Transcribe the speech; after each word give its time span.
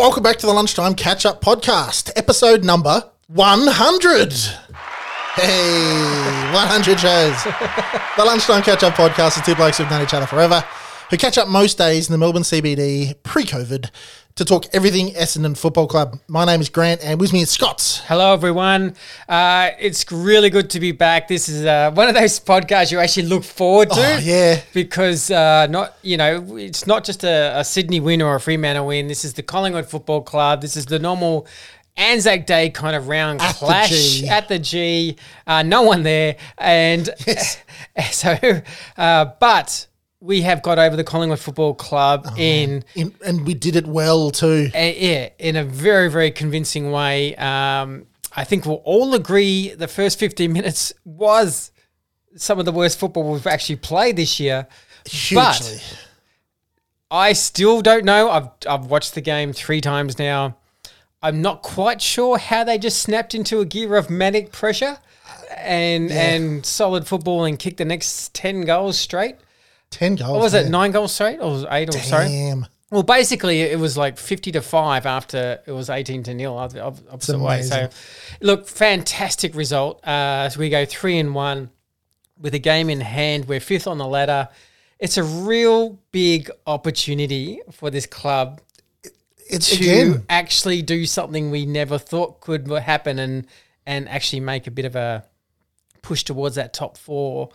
Welcome 0.00 0.22
back 0.22 0.38
to 0.38 0.46
the 0.46 0.54
Lunchtime 0.54 0.94
Catch 0.94 1.26
Up 1.26 1.42
Podcast, 1.42 2.10
episode 2.16 2.64
number 2.64 3.04
100. 3.26 4.32
Hey, 5.34 6.52
100 6.54 6.98
shows. 6.98 7.44
the 8.16 8.24
Lunchtime 8.24 8.62
Catch 8.62 8.82
Up 8.82 8.94
Podcast 8.94 9.36
is 9.36 9.44
two 9.44 9.54
blokes 9.54 9.76
who've 9.76 9.90
known 9.90 10.02
each 10.02 10.14
other 10.14 10.24
forever, 10.24 10.64
who 11.10 11.16
catch 11.16 11.36
up 11.36 11.48
most 11.48 11.76
days 11.76 12.08
in 12.08 12.12
the 12.12 12.18
Melbourne 12.18 12.44
CBD 12.44 13.20
pre 13.24 13.42
COVID 13.44 13.90
to 14.36 14.44
talk 14.44 14.66
everything 14.72 15.08
Essendon 15.08 15.58
Football 15.58 15.88
Club. 15.88 16.20
My 16.28 16.44
name 16.44 16.60
is 16.60 16.68
Grant, 16.68 17.04
and 17.04 17.20
with 17.20 17.32
me 17.32 17.42
is 17.42 17.50
Scott. 17.50 18.04
Hello, 18.06 18.32
everyone. 18.32 18.94
Uh, 19.28 19.70
it's 19.80 20.10
really 20.12 20.50
good 20.50 20.70
to 20.70 20.80
be 20.80 20.92
back. 20.92 21.26
This 21.26 21.48
is 21.48 21.66
uh, 21.66 21.90
one 21.92 22.08
of 22.08 22.14
those 22.14 22.38
podcasts 22.38 22.92
you 22.92 23.00
actually 23.00 23.26
look 23.26 23.42
forward 23.42 23.90
to. 23.90 24.00
Oh, 24.00 24.18
yeah. 24.22 24.60
Because 24.72 25.32
uh, 25.32 25.66
not 25.66 25.96
you 26.02 26.16
know 26.16 26.56
it's 26.56 26.86
not 26.86 27.02
just 27.02 27.24
a, 27.24 27.58
a 27.58 27.64
Sydney 27.64 27.98
win 27.98 28.22
or 28.22 28.36
a 28.36 28.40
Fremantle 28.40 28.86
win. 28.86 29.08
This 29.08 29.24
is 29.24 29.34
the 29.34 29.42
Collingwood 29.42 29.86
Football 29.86 30.22
Club. 30.22 30.62
This 30.62 30.76
is 30.76 30.86
the 30.86 31.00
normal 31.00 31.48
Anzac 31.96 32.46
Day 32.46 32.70
kind 32.70 32.94
of 32.94 33.08
round 33.08 33.40
At 33.40 33.56
clash 33.56 33.90
G. 33.90 34.28
at 34.28 34.46
the 34.46 34.60
G. 34.60 35.16
Uh, 35.44 35.64
no 35.64 35.82
one 35.82 36.04
there, 36.04 36.36
and 36.56 37.10
so 38.12 38.62
uh, 38.96 39.24
but. 39.40 39.88
We 40.20 40.42
have 40.42 40.62
got 40.62 40.78
over 40.78 40.96
the 40.96 41.04
Collingwood 41.04 41.38
Football 41.38 41.74
Club 41.74 42.26
Oh, 42.26 42.34
in 42.36 42.84
In, 42.94 43.14
and 43.24 43.46
we 43.46 43.54
did 43.54 43.74
it 43.76 43.86
well, 43.86 44.30
too. 44.30 44.70
uh, 44.74 44.78
yeah, 44.78 45.30
in 45.38 45.56
a 45.56 45.64
very, 45.64 46.10
very 46.10 46.30
convincing 46.30 46.90
way. 46.92 47.34
Um, 47.36 48.06
I 48.36 48.44
think 48.44 48.66
we'll 48.66 48.82
all 48.84 49.14
agree 49.14 49.70
the 49.74 49.88
first 49.88 50.18
15 50.18 50.52
minutes 50.52 50.92
was 51.04 51.72
some 52.36 52.58
of 52.58 52.64
the 52.66 52.72
worst 52.72 52.98
football 52.98 53.32
we've 53.32 53.46
actually 53.46 53.76
played 53.76 54.16
this 54.16 54.38
year. 54.38 54.68
Hugely. 55.06 55.36
But 55.42 56.06
I 57.10 57.32
still 57.32 57.80
don't 57.80 58.04
know. 58.04 58.30
I've, 58.30 58.48
I've 58.68 58.86
watched 58.86 59.14
the 59.14 59.20
game 59.22 59.52
three 59.54 59.80
times 59.80 60.18
now. 60.18 60.56
I'm 61.22 61.42
not 61.42 61.62
quite 61.62 62.00
sure 62.00 62.38
how 62.38 62.62
they 62.64 62.78
just 62.78 63.02
snapped 63.02 63.34
into 63.34 63.60
a 63.60 63.64
gear 63.64 63.96
of 63.96 64.08
manic 64.10 64.52
pressure 64.52 64.98
and 65.56 66.10
and 66.10 66.64
solid 66.64 67.06
football 67.06 67.44
and 67.44 67.58
kicked 67.58 67.76
the 67.78 67.84
next 67.84 68.32
10 68.34 68.62
goals 68.62 68.98
straight. 68.98 69.36
10 69.90 70.16
goals. 70.16 70.30
What 70.32 70.40
was 70.40 70.54
it, 70.54 70.62
man. 70.64 70.70
nine 70.72 70.90
goals 70.92 71.12
straight? 71.14 71.40
Or 71.40 71.50
was 71.50 71.62
it 71.64 71.68
eight? 71.72 71.94
Or 71.94 71.98
sorry? 71.98 72.28
Damn. 72.28 72.66
Well, 72.90 73.02
basically, 73.04 73.60
it 73.62 73.78
was 73.78 73.96
like 73.96 74.18
50 74.18 74.52
to 74.52 74.60
5 74.62 75.06
after 75.06 75.60
it 75.64 75.70
was 75.72 75.88
18 75.90 76.24
to 76.24 76.34
nil 76.34 76.56
op- 76.58 76.74
op- 76.76 76.98
opposite 77.12 77.38
way. 77.38 77.62
So, 77.62 77.76
amazing. 77.76 77.92
look, 78.40 78.66
fantastic 78.66 79.54
result. 79.54 80.04
Uh, 80.04 80.48
so 80.48 80.58
we 80.58 80.70
go 80.70 80.84
3 80.84 81.18
and 81.18 81.34
1 81.34 81.70
with 82.40 82.54
a 82.54 82.58
game 82.58 82.90
in 82.90 83.00
hand. 83.00 83.46
We're 83.46 83.60
fifth 83.60 83.86
on 83.86 83.98
the 83.98 84.06
ladder. 84.06 84.48
It's 84.98 85.16
a 85.16 85.22
real 85.22 85.98
big 86.10 86.50
opportunity 86.66 87.60
for 87.70 87.90
this 87.90 88.06
club 88.06 88.60
It's 89.48 89.70
to 89.70 89.76
again. 89.76 90.24
actually 90.28 90.82
do 90.82 91.06
something 91.06 91.50
we 91.50 91.66
never 91.66 91.96
thought 91.96 92.40
could 92.40 92.68
happen 92.68 93.18
and 93.18 93.46
and 93.86 94.08
actually 94.08 94.40
make 94.40 94.66
a 94.66 94.70
bit 94.70 94.84
of 94.84 94.94
a 94.96 95.24
push 96.02 96.22
towards 96.24 96.56
that 96.56 96.72
top 96.74 96.98
four. 96.98 97.48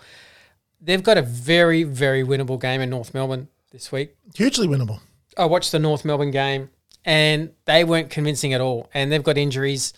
They've 0.86 1.02
got 1.02 1.18
a 1.18 1.24
very, 1.24 1.82
very 1.84 2.24
winnable 2.24 2.62
game 2.62 2.80
in 2.80 2.92
North 2.92 3.14
Melbourne 3.14 3.48
this 3.72 3.92
week. 3.92 4.16
Hugely 4.36 4.68
winnable. 4.68 5.00
I 5.36 5.46
watched 5.46 5.72
the 5.72 5.80
North 5.80 6.06
Melbourne 6.06 6.30
game 6.32 6.70
and 7.04 7.52
they 7.66 7.84
weren't 7.84 8.12
convincing 8.12 8.54
at 8.54 8.62
all. 8.62 8.90
And 8.94 9.12
they've 9.12 9.24
got 9.24 9.38
injuries. 9.38 9.94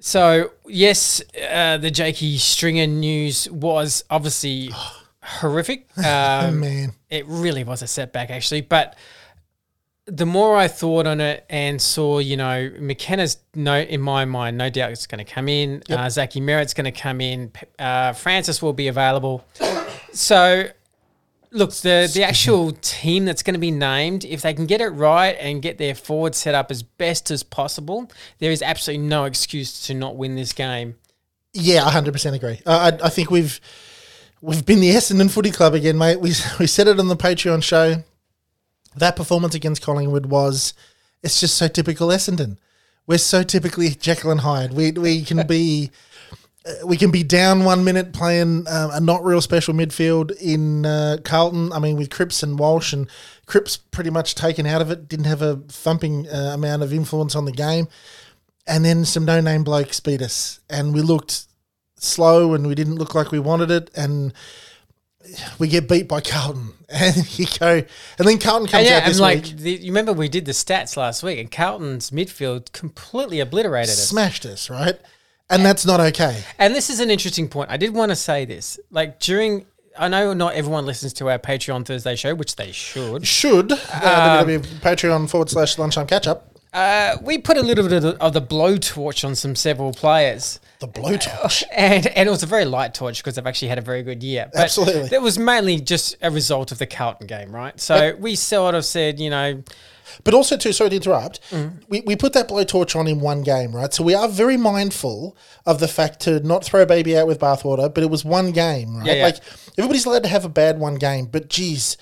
So, 0.00 0.50
yes, 0.66 1.22
uh, 1.50 1.78
the 1.78 1.90
Jakey 1.92 2.36
Stringer 2.36 2.88
news 2.88 3.48
was 3.48 4.04
obviously 4.10 4.70
horrific. 5.22 5.88
Um, 5.96 6.58
Man. 6.60 6.92
it 7.08 7.24
really 7.28 7.62
was 7.62 7.82
a 7.82 7.86
setback, 7.86 8.30
actually. 8.30 8.62
But 8.62 8.96
the 10.06 10.26
more 10.26 10.56
I 10.56 10.66
thought 10.66 11.06
on 11.06 11.20
it 11.20 11.46
and 11.48 11.80
saw, 11.80 12.18
you 12.18 12.36
know, 12.36 12.70
McKernan's 12.80 13.36
no 13.54 13.78
in 13.78 14.00
my 14.00 14.24
mind, 14.24 14.58
no 14.58 14.68
doubt 14.68 14.90
it's 14.90 15.06
going 15.06 15.24
to 15.24 15.32
come 15.32 15.48
in. 15.48 15.84
Uh, 15.88 16.10
Zachy 16.10 16.40
Merrett's 16.40 16.74
going 16.74 16.92
to 16.92 17.00
come 17.00 17.20
in. 17.20 17.52
Uh, 17.78 18.12
Francis 18.12 18.60
will 18.60 18.72
be 18.72 18.88
available. 18.88 19.44
So, 20.12 20.68
look, 21.50 21.72
the 21.72 22.10
the 22.12 22.22
actual 22.24 22.72
team 22.72 23.24
that's 23.24 23.42
going 23.42 23.54
to 23.54 23.60
be 23.60 23.70
named, 23.70 24.24
if 24.24 24.42
they 24.42 24.54
can 24.54 24.66
get 24.66 24.80
it 24.80 24.88
right 24.88 25.36
and 25.38 25.62
get 25.62 25.78
their 25.78 25.94
forward 25.94 26.34
set 26.34 26.54
up 26.54 26.70
as 26.70 26.82
best 26.82 27.30
as 27.30 27.42
possible, 27.42 28.10
there 28.38 28.50
is 28.50 28.62
absolutely 28.62 29.06
no 29.06 29.24
excuse 29.24 29.82
to 29.86 29.94
not 29.94 30.16
win 30.16 30.36
this 30.36 30.52
game. 30.52 30.96
Yeah, 31.52 31.88
hundred 31.88 32.12
percent 32.12 32.36
agree. 32.36 32.60
Uh, 32.64 32.92
I, 33.00 33.06
I 33.06 33.08
think 33.10 33.30
we've 33.30 33.60
we've 34.40 34.64
been 34.64 34.80
the 34.80 34.90
Essendon 34.90 35.30
Footy 35.30 35.50
Club 35.50 35.74
again, 35.74 35.98
mate. 35.98 36.20
We 36.20 36.32
we 36.58 36.66
said 36.66 36.88
it 36.88 36.98
on 36.98 37.08
the 37.08 37.16
Patreon 37.16 37.62
show. 37.62 38.02
That 38.96 39.16
performance 39.16 39.54
against 39.54 39.82
Collingwood 39.82 40.26
was 40.26 40.74
it's 41.22 41.40
just 41.40 41.56
so 41.56 41.68
typical 41.68 42.08
Essendon. 42.08 42.58
We're 43.06 43.18
so 43.18 43.42
typically 43.42 43.90
Jekyll 43.90 44.30
and 44.30 44.40
Hyde. 44.40 44.72
We 44.72 44.92
we 44.92 45.22
can 45.24 45.46
be 45.46 45.90
we 46.84 46.96
can 46.96 47.10
be 47.10 47.22
down 47.22 47.64
one 47.64 47.84
minute 47.84 48.12
playing 48.12 48.66
um, 48.68 48.90
a 48.92 49.00
not 49.00 49.24
real 49.24 49.40
special 49.40 49.74
midfield 49.74 50.30
in 50.40 50.86
uh, 50.86 51.16
Carlton. 51.24 51.72
I 51.72 51.78
mean, 51.78 51.96
with 51.96 52.10
Cripps 52.10 52.42
and 52.42 52.58
Walsh, 52.58 52.92
and 52.92 53.08
Cripps 53.46 53.76
pretty 53.76 54.10
much 54.10 54.34
taken 54.34 54.66
out 54.66 54.80
of 54.80 54.90
it. 54.90 55.08
Didn't 55.08 55.26
have 55.26 55.42
a 55.42 55.56
thumping 55.68 56.28
uh, 56.28 56.52
amount 56.54 56.82
of 56.82 56.92
influence 56.92 57.34
on 57.34 57.44
the 57.44 57.52
game 57.52 57.88
and 58.66 58.84
then 58.84 59.04
some 59.04 59.24
no 59.24 59.40
name 59.40 59.64
blokes 59.64 60.00
beat 60.00 60.22
us, 60.22 60.60
and 60.70 60.94
we 60.94 61.00
looked 61.00 61.46
slow, 61.96 62.54
and 62.54 62.66
we 62.66 62.74
didn't 62.74 62.96
look 62.96 63.14
like 63.14 63.30
we 63.30 63.38
wanted 63.38 63.70
it, 63.70 63.90
and 63.96 64.32
we 65.58 65.68
get 65.68 65.88
beat 65.88 66.08
by 66.08 66.20
Carlton, 66.20 66.72
and 66.88 67.38
you 67.38 67.46
go, 67.58 67.82
and 68.18 68.28
then 68.28 68.38
Carlton 68.38 68.68
comes 68.68 68.80
And 68.80 68.86
yeah, 68.86 68.96
out 68.98 69.06
this 69.06 69.16
and 69.16 69.20
like 69.20 69.44
week, 69.44 69.56
the, 69.56 69.70
you 69.72 69.90
remember 69.92 70.12
we 70.12 70.28
did 70.28 70.44
the 70.44 70.52
stats 70.52 70.96
last 70.96 71.22
week, 71.22 71.38
and 71.38 71.50
Carlton's 71.50 72.10
midfield 72.10 72.72
completely 72.72 73.40
obliterated 73.40 73.90
us. 73.90 74.08
smashed 74.08 74.46
us, 74.46 74.70
right? 74.70 74.98
And 75.52 75.64
that's 75.66 75.84
not 75.84 76.00
okay. 76.00 76.42
And 76.58 76.74
this 76.74 76.88
is 76.88 76.98
an 76.98 77.10
interesting 77.10 77.46
point. 77.46 77.70
I 77.70 77.76
did 77.76 77.92
want 77.94 78.10
to 78.10 78.16
say 78.16 78.46
this. 78.46 78.80
Like 78.90 79.20
during, 79.20 79.66
I 79.98 80.08
know 80.08 80.32
not 80.32 80.54
everyone 80.54 80.86
listens 80.86 81.12
to 81.14 81.28
our 81.28 81.38
Patreon 81.38 81.84
Thursday 81.84 82.16
show, 82.16 82.34
which 82.34 82.56
they 82.56 82.72
should. 82.72 83.26
Should 83.26 83.72
Um, 83.72 83.78
uh, 83.92 84.44
Patreon 84.80 85.28
forward 85.28 85.50
slash 85.50 85.76
lunchtime 85.78 86.06
catch 86.06 86.26
up 86.26 86.56
Uh, 86.72 87.18
we 87.20 87.36
put 87.36 87.58
a 87.58 87.62
little 87.62 87.84
bit 87.84 87.92
of 87.92 88.02
the, 88.02 88.16
of 88.22 88.32
the 88.32 88.40
blowtorch 88.40 89.26
on 89.26 89.34
some 89.34 89.54
several 89.54 89.92
players. 89.92 90.58
the 90.80 90.88
blowtorch. 90.88 91.62
And, 91.72 92.06
and 92.06 92.26
it 92.26 92.30
was 92.30 92.42
a 92.42 92.46
very 92.46 92.64
light 92.64 92.94
torch 92.94 93.18
because 93.18 93.34
they've 93.34 93.46
actually 93.46 93.68
had 93.68 93.78
a 93.78 93.82
very 93.82 94.02
good 94.02 94.22
year. 94.22 94.48
But 94.54 94.62
Absolutely. 94.62 95.08
That 95.08 95.20
was 95.20 95.38
mainly 95.38 95.80
just 95.80 96.16
a 96.22 96.30
result 96.30 96.72
of 96.72 96.78
the 96.78 96.86
Carlton 96.86 97.26
game, 97.26 97.54
right? 97.54 97.78
So 97.78 98.16
we 98.18 98.36
sort 98.36 98.74
of 98.74 98.86
said, 98.86 99.20
you 99.20 99.28
know, 99.28 99.62
But 100.24 100.34
also, 100.34 100.56
too, 100.56 100.72
sorry 100.72 100.90
to 100.90 100.96
interrupt, 100.96 101.40
Mm. 101.50 101.82
we, 101.88 102.00
we 102.02 102.16
put 102.16 102.32
that 102.34 102.48
blowtorch 102.48 102.94
on 102.98 103.06
in 103.08 103.20
one 103.20 103.42
game, 103.42 103.74
right? 103.74 103.92
So 103.92 104.02
we 104.04 104.14
are 104.14 104.28
very 104.28 104.56
mindful 104.56 105.36
of 105.66 105.80
the 105.80 105.88
fact 105.88 106.20
to 106.20 106.40
not 106.40 106.64
throw 106.64 106.82
a 106.82 106.86
baby 106.86 107.16
out 107.16 107.26
with 107.26 107.38
bathwater, 107.40 107.92
but 107.92 108.02
it 108.02 108.10
was 108.10 108.24
one 108.24 108.52
game, 108.52 108.96
right? 108.96 109.06
Yeah, 109.06 109.12
yeah. 109.14 109.24
Like, 109.24 109.36
everybody's 109.78 110.04
allowed 110.06 110.22
to 110.24 110.28
have 110.28 110.44
a 110.44 110.48
bad 110.48 110.78
one 110.78 110.96
game, 110.96 111.26
but 111.26 111.48
geez, 111.48 111.96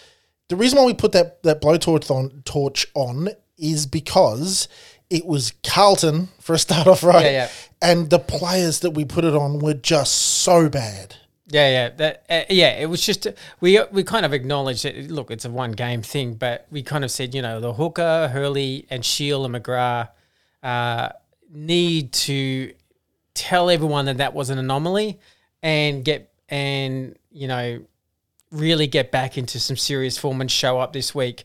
the 0.48 0.56
reason 0.56 0.78
why 0.78 0.84
we 0.84 0.94
put 0.94 1.12
that, 1.12 1.42
that 1.44 1.60
blowtorch 1.60 2.10
on, 2.10 2.42
torch 2.44 2.86
on 2.94 3.28
is 3.58 3.86
because 3.86 4.68
it 5.10 5.26
was 5.26 5.52
Carlton 5.64 6.28
for 6.40 6.54
a 6.54 6.58
start 6.58 6.86
off, 6.86 7.02
right? 7.04 7.24
Yeah, 7.24 7.30
yeah. 7.30 7.48
And 7.82 8.10
the 8.10 8.18
players 8.18 8.80
that 8.80 8.90
we 8.92 9.04
put 9.04 9.24
it 9.24 9.34
on 9.34 9.58
were 9.58 9.74
just 9.74 10.12
so 10.14 10.68
bad. 10.68 11.16
Yeah, 11.50 11.68
yeah, 11.68 11.88
that, 11.96 12.24
uh, 12.30 12.42
yeah. 12.48 12.78
It 12.78 12.86
was 12.86 13.04
just 13.04 13.26
we 13.60 13.80
we 13.90 14.04
kind 14.04 14.24
of 14.24 14.32
acknowledged 14.32 14.84
that. 14.84 15.10
Look, 15.10 15.30
it's 15.30 15.44
a 15.44 15.50
one 15.50 15.72
game 15.72 16.00
thing, 16.02 16.34
but 16.34 16.66
we 16.70 16.82
kind 16.82 17.04
of 17.04 17.10
said, 17.10 17.34
you 17.34 17.42
know, 17.42 17.60
the 17.60 17.72
hooker, 17.72 18.28
Hurley, 18.28 18.86
and 18.88 19.04
Shield 19.04 19.46
and 19.46 19.54
McGrath 19.54 20.10
uh, 20.62 21.10
need 21.52 22.12
to 22.12 22.72
tell 23.34 23.68
everyone 23.68 24.04
that 24.04 24.18
that 24.18 24.32
was 24.32 24.50
an 24.50 24.58
anomaly, 24.58 25.18
and 25.62 26.04
get 26.04 26.32
and 26.48 27.16
you 27.32 27.48
know 27.48 27.80
really 28.52 28.86
get 28.86 29.10
back 29.10 29.38
into 29.38 29.58
some 29.60 29.76
serious 29.76 30.18
form 30.18 30.40
and 30.40 30.50
show 30.50 30.78
up 30.78 30.92
this 30.92 31.14
week. 31.14 31.44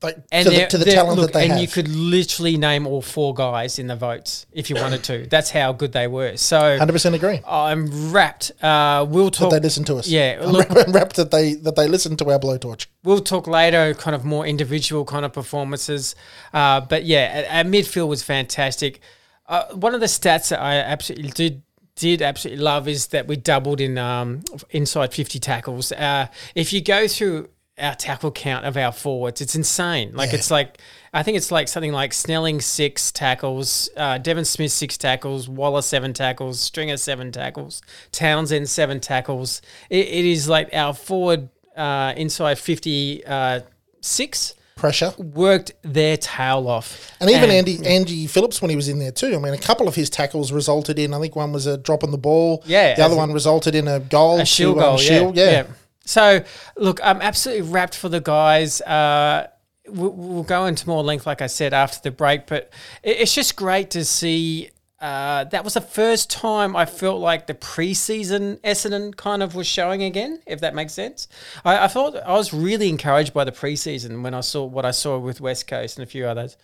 Like, 0.00 0.16
And 0.30 0.46
to, 0.46 0.54
the, 0.54 0.66
to 0.66 0.78
the 0.78 0.84
talent 0.84 1.18
look, 1.18 1.32
that 1.32 1.38
they 1.38 1.44
and 1.44 1.52
have. 1.52 1.60
you 1.60 1.66
could 1.66 1.88
literally 1.88 2.56
name 2.56 2.86
all 2.86 3.02
four 3.02 3.34
guys 3.34 3.80
in 3.80 3.88
the 3.88 3.96
votes 3.96 4.46
if 4.52 4.70
you 4.70 4.76
wanted 4.76 5.02
to. 5.04 5.26
That's 5.30 5.50
how 5.50 5.72
good 5.72 5.90
they 5.92 6.06
were. 6.06 6.36
So 6.36 6.78
100% 6.78 7.14
agree. 7.14 7.40
I'm 7.46 8.12
wrapped. 8.12 8.52
Uh, 8.62 9.04
we'll 9.08 9.30
talk. 9.32 9.50
That 9.50 9.60
they 9.60 9.66
listen 9.66 9.84
to 9.84 9.96
us. 9.96 10.06
Yeah, 10.06 10.38
I'm 10.40 10.50
look- 10.50 10.70
wrapped 10.70 11.16
that 11.16 11.32
they 11.32 11.54
that 11.54 11.74
they 11.74 11.88
listen 11.88 12.16
to 12.18 12.30
our 12.30 12.38
blowtorch. 12.38 12.86
We'll 13.02 13.20
talk 13.20 13.48
later, 13.48 13.92
kind 13.94 14.14
of 14.14 14.24
more 14.24 14.46
individual 14.46 15.04
kind 15.04 15.24
of 15.24 15.32
performances. 15.32 16.14
Uh, 16.52 16.80
but 16.80 17.04
yeah, 17.04 17.46
our, 17.50 17.58
our 17.58 17.64
midfield 17.64 18.08
was 18.08 18.22
fantastic. 18.22 19.00
Uh, 19.48 19.64
one 19.72 19.94
of 19.94 20.00
the 20.00 20.06
stats 20.06 20.50
that 20.50 20.60
I 20.60 20.76
absolutely 20.76 21.30
did 21.30 21.62
did 21.96 22.22
absolutely 22.22 22.62
love 22.62 22.86
is 22.86 23.08
that 23.08 23.26
we 23.26 23.34
doubled 23.34 23.80
in 23.80 23.98
um, 23.98 24.42
inside 24.70 25.12
50 25.12 25.40
tackles. 25.40 25.90
Uh, 25.90 26.28
if 26.54 26.72
you 26.72 26.80
go 26.80 27.08
through 27.08 27.48
our 27.80 27.94
tackle 27.94 28.30
count 28.30 28.64
of 28.64 28.76
our 28.76 28.92
forwards, 28.92 29.40
it's 29.40 29.54
insane. 29.54 30.12
Like 30.14 30.30
Yeah. 30.30 30.36
it's 30.38 30.50
like 30.50 30.78
I 31.12 31.22
think 31.22 31.36
it's 31.38 31.50
like 31.50 31.68
something 31.68 31.92
like 31.92 32.12
Snelling 32.12 32.60
six 32.60 33.10
tackles, 33.10 33.88
uh, 33.96 34.18
Devon 34.18 34.44
Smith 34.44 34.70
six 34.72 34.98
tackles, 34.98 35.48
Waller 35.48 35.80
seven 35.82 36.12
tackles, 36.12 36.60
Stringer 36.60 36.98
seven 36.98 37.32
tackles, 37.32 37.80
Townsend 38.12 38.68
seven 38.68 39.00
tackles. 39.00 39.62
It, 39.88 40.06
it 40.06 40.24
is 40.26 40.48
like 40.48 40.68
our 40.74 40.92
forward 40.92 41.48
uh, 41.76 42.12
inside 42.16 42.58
50 42.58 43.24
uh, 43.24 43.60
six 44.00 44.54
Pressure. 44.76 45.12
worked 45.18 45.72
their 45.82 46.16
tail 46.16 46.68
off. 46.68 47.10
And 47.20 47.28
even 47.30 47.50
Andy 47.50 47.84
Andy 47.84 48.26
Phillips 48.28 48.60
when 48.62 48.68
he 48.70 48.76
was 48.76 48.88
in 48.88 48.98
there 49.00 49.10
too. 49.10 49.34
I 49.34 49.38
mean, 49.38 49.52
a 49.54 49.58
couple 49.58 49.88
of 49.88 49.94
his 49.96 50.08
tackles 50.08 50.52
resulted 50.52 50.98
in. 51.00 51.12
I 51.14 51.18
think 51.20 51.34
one 51.34 51.52
was 51.52 51.66
a 51.66 51.76
drop 51.78 52.04
on 52.04 52.10
the 52.12 52.18
ball. 52.18 52.62
Yeah, 52.66 52.94
The 52.94 53.02
other 53.04 53.16
one 53.16 53.32
resulted 53.32 53.74
in 53.74 53.88
a 53.88 53.98
goal. 53.98 54.38
a 54.40 54.44
shield 54.44 54.78
goal, 54.78 54.96
Shield, 54.98 55.36
yeah, 55.36 55.50
yeah. 55.50 55.66
So, 56.08 56.42
look, 56.76 57.00
I'm 57.04 57.20
absolutely 57.20 57.70
wrapped 57.70 57.94
for 57.94 58.08
the 58.08 58.20
guys. 58.20 58.80
Uh, 58.80 59.48
we'll, 59.86 60.10
we'll 60.12 60.42
go 60.42 60.64
into 60.64 60.88
more 60.88 61.02
length, 61.02 61.26
like 61.26 61.42
I 61.42 61.48
said, 61.48 61.74
after 61.74 62.00
the 62.02 62.10
break, 62.10 62.46
but 62.46 62.72
it's 63.02 63.34
just 63.34 63.56
great 63.56 63.90
to 63.90 64.06
see. 64.06 64.70
Uh, 65.00 65.44
that 65.44 65.64
was 65.64 65.74
the 65.74 65.82
first 65.82 66.30
time 66.30 66.74
I 66.74 66.86
felt 66.86 67.20
like 67.20 67.46
the 67.46 67.54
preseason 67.54 68.58
Essendon 68.62 69.14
kind 69.14 69.42
of 69.42 69.54
was 69.54 69.66
showing 69.66 70.02
again, 70.02 70.40
if 70.46 70.60
that 70.62 70.74
makes 70.74 70.94
sense. 70.94 71.28
I, 71.62 71.84
I 71.84 71.88
thought 71.88 72.16
I 72.16 72.32
was 72.32 72.54
really 72.54 72.88
encouraged 72.88 73.34
by 73.34 73.44
the 73.44 73.52
preseason 73.52 74.22
when 74.22 74.32
I 74.32 74.40
saw 74.40 74.64
what 74.64 74.86
I 74.86 74.92
saw 74.92 75.18
with 75.18 75.42
West 75.42 75.68
Coast 75.68 75.98
and 75.98 76.04
a 76.04 76.10
few 76.10 76.26
others. 76.26 76.56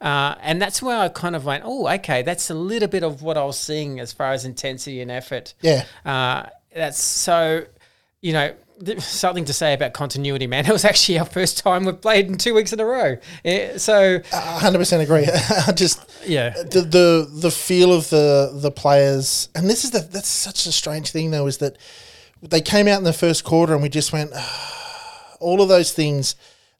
Uh, 0.00 0.34
and 0.42 0.60
that's 0.60 0.82
where 0.82 0.98
I 0.98 1.08
kind 1.08 1.36
of 1.36 1.44
went, 1.44 1.62
oh, 1.64 1.88
okay, 1.88 2.22
that's 2.22 2.50
a 2.50 2.54
little 2.54 2.88
bit 2.88 3.04
of 3.04 3.22
what 3.22 3.38
I 3.38 3.44
was 3.44 3.58
seeing 3.58 4.00
as 4.00 4.12
far 4.12 4.32
as 4.32 4.44
intensity 4.44 5.00
and 5.00 5.10
effort. 5.10 5.54
Yeah. 5.62 5.84
Uh, 6.04 6.46
that's 6.74 7.00
so, 7.00 7.64
you 8.20 8.32
know, 8.32 8.54
something 8.98 9.44
to 9.44 9.52
say 9.52 9.72
about 9.74 9.92
continuity, 9.92 10.46
man. 10.46 10.64
It 10.68 10.72
was 10.72 10.84
actually 10.84 11.18
our 11.18 11.24
first 11.24 11.58
time 11.58 11.84
we've 11.84 12.00
played 12.00 12.26
in 12.26 12.36
two 12.36 12.54
weeks 12.54 12.72
in 12.72 12.80
a 12.80 12.84
row. 12.84 13.16
So, 13.76 14.20
hundred 14.32 14.78
percent 14.78 15.02
agree. 15.02 15.26
I 15.66 15.72
just 15.72 16.00
yeah. 16.26 16.50
the, 16.50 16.82
the 16.82 17.28
the 17.30 17.50
feel 17.50 17.92
of 17.92 18.10
the 18.10 18.50
the 18.54 18.70
players, 18.70 19.48
and 19.54 19.68
this 19.68 19.84
is 19.84 19.90
the 19.90 20.00
that's 20.00 20.28
such 20.28 20.66
a 20.66 20.72
strange 20.72 21.10
thing 21.10 21.30
though, 21.30 21.46
is 21.46 21.58
that 21.58 21.76
they 22.42 22.60
came 22.60 22.86
out 22.86 22.98
in 22.98 23.04
the 23.04 23.12
first 23.12 23.44
quarter 23.44 23.72
and 23.72 23.82
we 23.82 23.88
just 23.88 24.12
went 24.12 24.32
all 25.40 25.60
of 25.62 25.68
those 25.68 25.92
things 25.92 26.34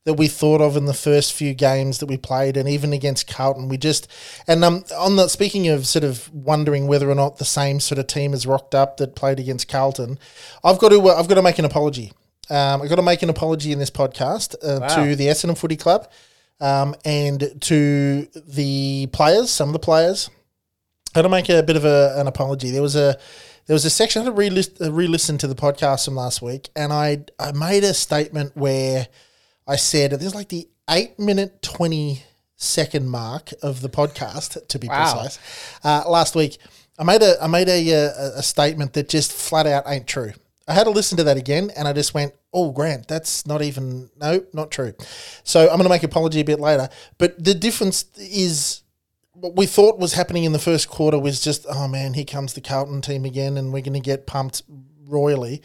that 0.08 0.14
we 0.14 0.26
thought 0.26 0.62
of 0.62 0.75
in 0.75 0.87
the 0.87 0.94
first 0.94 1.34
few 1.34 1.52
games 1.52 1.99
that 1.99 2.06
we 2.06 2.16
played, 2.16 2.56
and 2.56 2.66
even 2.66 2.94
against 2.94 3.28
Carlton, 3.28 3.69
we 3.69 3.76
just 3.76 4.08
and 4.46 4.64
um 4.64 4.82
on 4.96 5.16
the 5.16 5.28
speaking 5.28 5.69
of 5.69 5.87
sort 5.87 6.02
of 6.02 6.32
wondering 6.32 6.87
whether 6.87 7.10
or 7.10 7.14
not 7.14 7.37
the 7.37 7.44
same 7.44 7.78
sort 7.78 7.99
of 7.99 8.06
team 8.06 8.32
has 8.32 8.46
rocked 8.46 8.75
up 8.75 8.96
that 8.96 9.14
played 9.14 9.38
against 9.38 9.69
Carlton, 9.69 10.19
I've 10.64 10.78
got 10.78 10.88
to 10.88 11.08
I've 11.10 11.28
got 11.28 11.34
to 11.34 11.43
make 11.43 11.58
an 11.58 11.66
apology. 11.66 12.12
Um, 12.49 12.81
I've 12.81 12.88
got 12.88 12.96
to 12.96 13.02
make 13.02 13.22
an 13.22 13.28
apology 13.28 13.70
in 13.70 13.78
this 13.78 13.90
podcast 13.90 14.55
uh, 14.62 14.81
Wow. 14.81 15.05
to 15.05 15.14
the 15.14 15.26
Essendon 15.26 15.58
Footy 15.58 15.76
Club 15.76 16.10
um, 16.58 16.94
and 17.05 17.60
to 17.60 18.26
the 18.34 19.08
players, 19.12 19.50
some 19.50 19.69
of 19.69 19.75
the 19.75 19.78
players. 19.78 20.31
I 21.14 21.19
had 21.19 21.22
to 21.25 21.28
make 21.28 21.50
a 21.50 21.62
bit 21.62 21.76
of 21.76 21.84
a, 21.84 22.14
an 22.16 22.26
apology. 22.26 22.70
There 22.70 22.81
was 22.82 22.96
a 22.96 23.19
there 23.66 23.75
was 23.75 23.84
a 23.84 23.90
section 23.90 24.22
I 24.22 24.25
had 24.25 24.31
to 24.31 24.37
re-list, 24.37 24.81
uh, 24.81 24.90
re-listen 24.90 25.37
to 25.38 25.46
the 25.46 25.55
podcast 25.55 26.06
from 26.06 26.14
last 26.14 26.40
week, 26.40 26.70
and 26.75 26.90
I 26.90 27.25
I 27.38 27.52
made 27.52 27.84
a 27.84 27.93
statement 27.93 28.56
where 28.56 29.08
I 29.69 29.76
said 29.76 30.11
this 30.12 30.23
is 30.23 30.35
like 30.35 30.49
the 30.49 30.67
eight 30.91 31.19
minute 31.19 31.62
twenty 31.62 32.23
second 32.56 33.09
mark 33.09 33.50
of 33.62 33.82
the 33.82 33.88
podcast 33.88 34.67
to 34.69 34.79
be 34.79 34.88
Wow. 34.88 35.12
precise. 35.12 35.38
Uh, 35.85 36.03
last 36.09 36.35
week, 36.35 36.59
I 36.99 37.05
made 37.05 37.23
a 37.23 37.37
I 37.43 37.47
made 37.47 37.69
a, 37.69 37.91
a 37.91 38.38
a 38.38 38.43
statement 38.43 38.94
that 38.94 39.09
just 39.09 39.32
flat 39.32 39.67
out 39.67 39.85
ain't 39.87 40.06
true. 40.06 40.32
I 40.67 40.75
had 40.75 40.85
to 40.85 40.91
listen 40.91 41.17
to 41.19 41.25
that 41.25 41.37
again, 41.37 41.70
and 41.76 41.87
I 41.88 41.93
just 41.93 42.12
went, 42.15 42.35
"Oh, 42.53 42.73
Grant, 42.73 43.09
that's 43.09 43.47
not 43.47 43.62
even 43.62 44.11
no, 44.20 44.44
not 44.53 44.70
true." 44.70 44.93
So 45.44 45.62
I'm 45.62 45.76
going 45.76 45.85
to 45.85 45.88
make 45.88 46.03
an 46.03 46.11
apology 46.11 46.41
a 46.41 46.44
bit 46.44 46.61
later. 46.61 46.88
But 47.17 47.43
the 47.43 47.55
difference 47.55 48.05
is 48.19 48.82
what 49.32 49.55
we 49.56 49.67
thought 49.67 49.99
was 49.99 50.15
happening 50.15 50.44
in 50.44 50.53
the 50.53 50.59
first 50.59 50.88
quarter 50.88 51.19
was 51.19 51.41
just, 51.41 51.65
oh 51.70 51.87
man, 51.88 52.12
here 52.15 52.25
comes 52.25 52.55
the 52.55 52.61
Carlton 52.61 53.00
team 53.03 53.25
again, 53.25 53.56
and 53.56 53.73
we're 53.73 53.82
going 53.82 53.94
to 53.94 54.00
get 54.00 54.26
pumped 54.26 54.62
royally. 55.06 55.62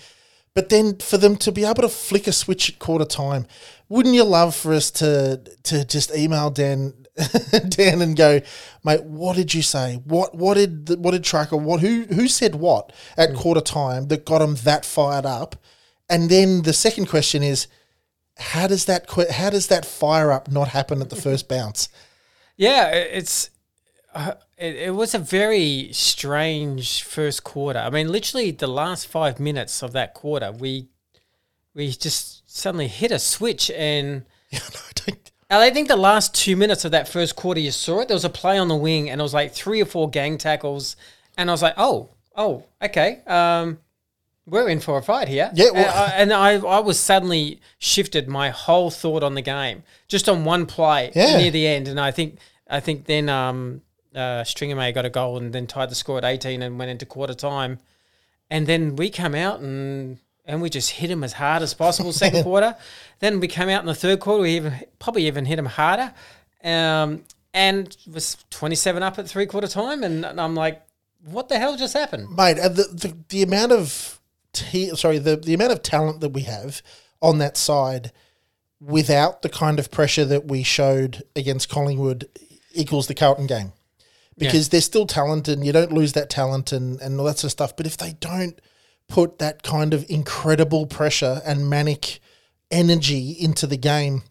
But 0.55 0.69
then 0.69 0.97
for 0.97 1.17
them 1.17 1.35
to 1.37 1.51
be 1.51 1.63
able 1.63 1.81
to 1.81 1.89
flick 1.89 2.27
a 2.27 2.31
switch 2.31 2.69
at 2.69 2.79
quarter 2.79 3.05
time, 3.05 3.47
wouldn't 3.89 4.13
you 4.13 4.23
love 4.23 4.55
for 4.55 4.73
us 4.73 4.91
to 4.91 5.41
to 5.63 5.85
just 5.85 6.15
email 6.15 6.49
Dan 6.49 6.93
Dan 7.69 8.01
and 8.01 8.15
go, 8.15 8.41
mate, 8.83 9.03
what 9.03 9.35
did 9.35 9.53
you 9.53 9.61
say? 9.61 10.01
What 10.05 10.35
what 10.35 10.55
did 10.55 10.87
the, 10.87 10.97
what 10.97 11.11
did 11.11 11.23
Tracker 11.23 11.57
what 11.57 11.81
who 11.81 12.03
who 12.03 12.27
said 12.27 12.55
what 12.55 12.91
at 13.17 13.35
quarter 13.35 13.61
time 13.61 14.07
that 14.07 14.25
got 14.25 14.39
them 14.39 14.55
that 14.63 14.85
fired 14.85 15.25
up? 15.25 15.55
And 16.09 16.29
then 16.29 16.63
the 16.63 16.73
second 16.73 17.07
question 17.07 17.41
is, 17.41 17.67
how 18.37 18.67
does 18.67 18.85
that 18.85 19.09
how 19.31 19.49
does 19.49 19.67
that 19.67 19.85
fire 19.85 20.31
up 20.31 20.51
not 20.51 20.69
happen 20.69 21.01
at 21.01 21.09
the 21.09 21.15
first 21.27 21.47
bounce? 21.47 21.89
Yeah, 22.57 22.89
it's 22.89 23.49
uh, 24.13 24.33
it, 24.57 24.75
it 24.75 24.95
was 24.95 25.13
a 25.13 25.19
very 25.19 25.89
strange 25.91 27.03
first 27.03 27.43
quarter. 27.43 27.79
I 27.79 27.89
mean, 27.89 28.11
literally 28.11 28.51
the 28.51 28.67
last 28.67 29.07
five 29.07 29.39
minutes 29.39 29.81
of 29.83 29.91
that 29.93 30.13
quarter, 30.13 30.51
we 30.51 30.87
we 31.75 31.89
just 31.89 32.49
suddenly 32.49 32.87
hit 32.87 33.11
a 33.11 33.19
switch, 33.19 33.71
and 33.71 34.25
Yeah, 34.51 34.59
no, 34.73 34.79
I 34.79 34.91
don't. 35.05 35.31
and 35.49 35.61
I 35.63 35.69
think 35.71 35.87
the 35.87 35.95
last 35.95 36.33
two 36.35 36.55
minutes 36.55 36.85
of 36.85 36.91
that 36.91 37.07
first 37.07 37.35
quarter, 37.35 37.59
you 37.59 37.71
saw 37.71 37.99
it. 38.01 38.07
There 38.07 38.15
was 38.15 38.25
a 38.25 38.29
play 38.29 38.57
on 38.57 38.67
the 38.67 38.75
wing, 38.75 39.09
and 39.09 39.19
it 39.19 39.23
was 39.23 39.33
like 39.33 39.53
three 39.53 39.81
or 39.81 39.85
four 39.85 40.09
gang 40.09 40.37
tackles, 40.37 40.95
and 41.37 41.49
I 41.49 41.53
was 41.53 41.61
like, 41.63 41.73
oh, 41.77 42.09
oh, 42.35 42.63
okay. 42.81 43.21
Um, 43.25 43.79
we're 44.45 44.67
in 44.69 44.79
for 44.81 44.97
a 44.97 45.01
fight 45.01 45.27
here. 45.29 45.49
Yeah, 45.55 45.71
well- 45.73 46.11
and, 46.13 46.33
I, 46.33 46.51
and 46.51 46.61
I, 46.63 46.67
I 46.67 46.79
was 46.79 46.99
suddenly 46.99 47.59
shifted 47.79 48.27
my 48.27 48.49
whole 48.49 48.91
thought 48.91 49.23
on 49.23 49.33
the 49.35 49.41
game 49.41 49.83
just 50.09 50.27
on 50.29 50.43
one 50.45 50.65
play 50.65 51.11
Yeah. 51.15 51.37
near 51.37 51.49
the 51.51 51.65
end, 51.65 51.87
and 51.87 51.99
I 51.99 52.11
think 52.11 52.37
I 52.69 52.79
think 52.79 53.05
then 53.05 53.29
um, 53.29 53.81
uh, 54.15 54.43
Stringer 54.43 54.75
May 54.75 54.91
got 54.91 55.05
a 55.05 55.09
goal 55.09 55.37
and 55.37 55.53
then 55.53 55.67
tied 55.67 55.89
the 55.89 55.95
score 55.95 56.17
at 56.17 56.25
eighteen 56.25 56.61
and 56.61 56.77
went 56.79 56.91
into 56.91 57.05
quarter 57.05 57.33
time, 57.33 57.79
and 58.49 58.67
then 58.67 58.95
we 58.95 59.09
come 59.09 59.35
out 59.35 59.59
and 59.59 60.19
and 60.45 60.61
we 60.61 60.69
just 60.69 60.89
hit 60.91 61.09
him 61.09 61.23
as 61.23 61.33
hard 61.33 61.63
as 61.63 61.73
possible 61.73 62.11
second 62.11 62.43
quarter. 62.49 62.75
Then 63.19 63.39
we 63.39 63.47
came 63.47 63.69
out 63.69 63.81
in 63.81 63.85
the 63.87 63.95
third 63.95 64.19
quarter, 64.19 64.41
we 64.43 64.55
even 64.55 64.73
probably 64.99 65.27
even 65.27 65.45
hit 65.45 65.57
him 65.59 65.65
harder, 65.65 66.13
um, 66.63 67.23
and 67.53 67.95
was 68.11 68.37
twenty 68.49 68.75
seven 68.75 69.03
up 69.03 69.17
at 69.19 69.27
three 69.27 69.45
quarter 69.45 69.67
time, 69.67 70.03
and, 70.03 70.25
and 70.25 70.39
I'm 70.41 70.55
like, 70.55 70.81
what 71.25 71.49
the 71.49 71.57
hell 71.59 71.77
just 71.77 71.93
happened? 71.93 72.35
mate. 72.35 72.59
uh, 72.59 72.69
The, 72.69 72.83
the 72.83 73.17
the 73.29 73.43
amount 73.43 73.71
of 73.71 74.19
te- 74.51 74.95
sorry 74.95 75.17
the 75.17 75.37
the 75.37 75.53
amount 75.53 75.71
of 75.71 75.81
talent 75.81 76.19
that 76.21 76.29
we 76.29 76.41
have 76.41 76.81
on 77.21 77.37
that 77.39 77.55
side, 77.57 78.11
without 78.81 79.41
the 79.43 79.49
kind 79.49 79.79
of 79.79 79.89
pressure 79.91 80.25
that 80.25 80.45
we 80.45 80.61
showed 80.63 81.23
against 81.35 81.69
Collingwood, 81.69 82.27
equals 82.73 83.07
the 83.07 83.15
Carlton 83.15 83.47
game, 83.47 83.71
because 84.37 84.69
they're 84.69 84.81
still 84.81 85.05
talented. 85.05 85.57
and 85.57 85.65
You 85.65 85.71
don't 85.73 85.91
lose 85.91 86.13
that 86.13 86.29
talent 86.29 86.71
and 86.71 86.99
and 87.01 87.19
all 87.19 87.25
that 87.25 87.37
sort 87.39 87.45
of 87.45 87.51
stuff. 87.51 87.75
But 87.75 87.85
if 87.85 87.97
they 87.97 88.13
don't 88.19 88.59
put 89.07 89.39
that 89.39 89.63
kind 89.63 89.93
of 89.93 90.05
incredible 90.09 90.85
pressure 90.85 91.41
and 91.45 91.69
manic 91.69 92.19
energy 92.71 93.31
into 93.31 93.67
the 93.67 93.77
game, 93.77 94.23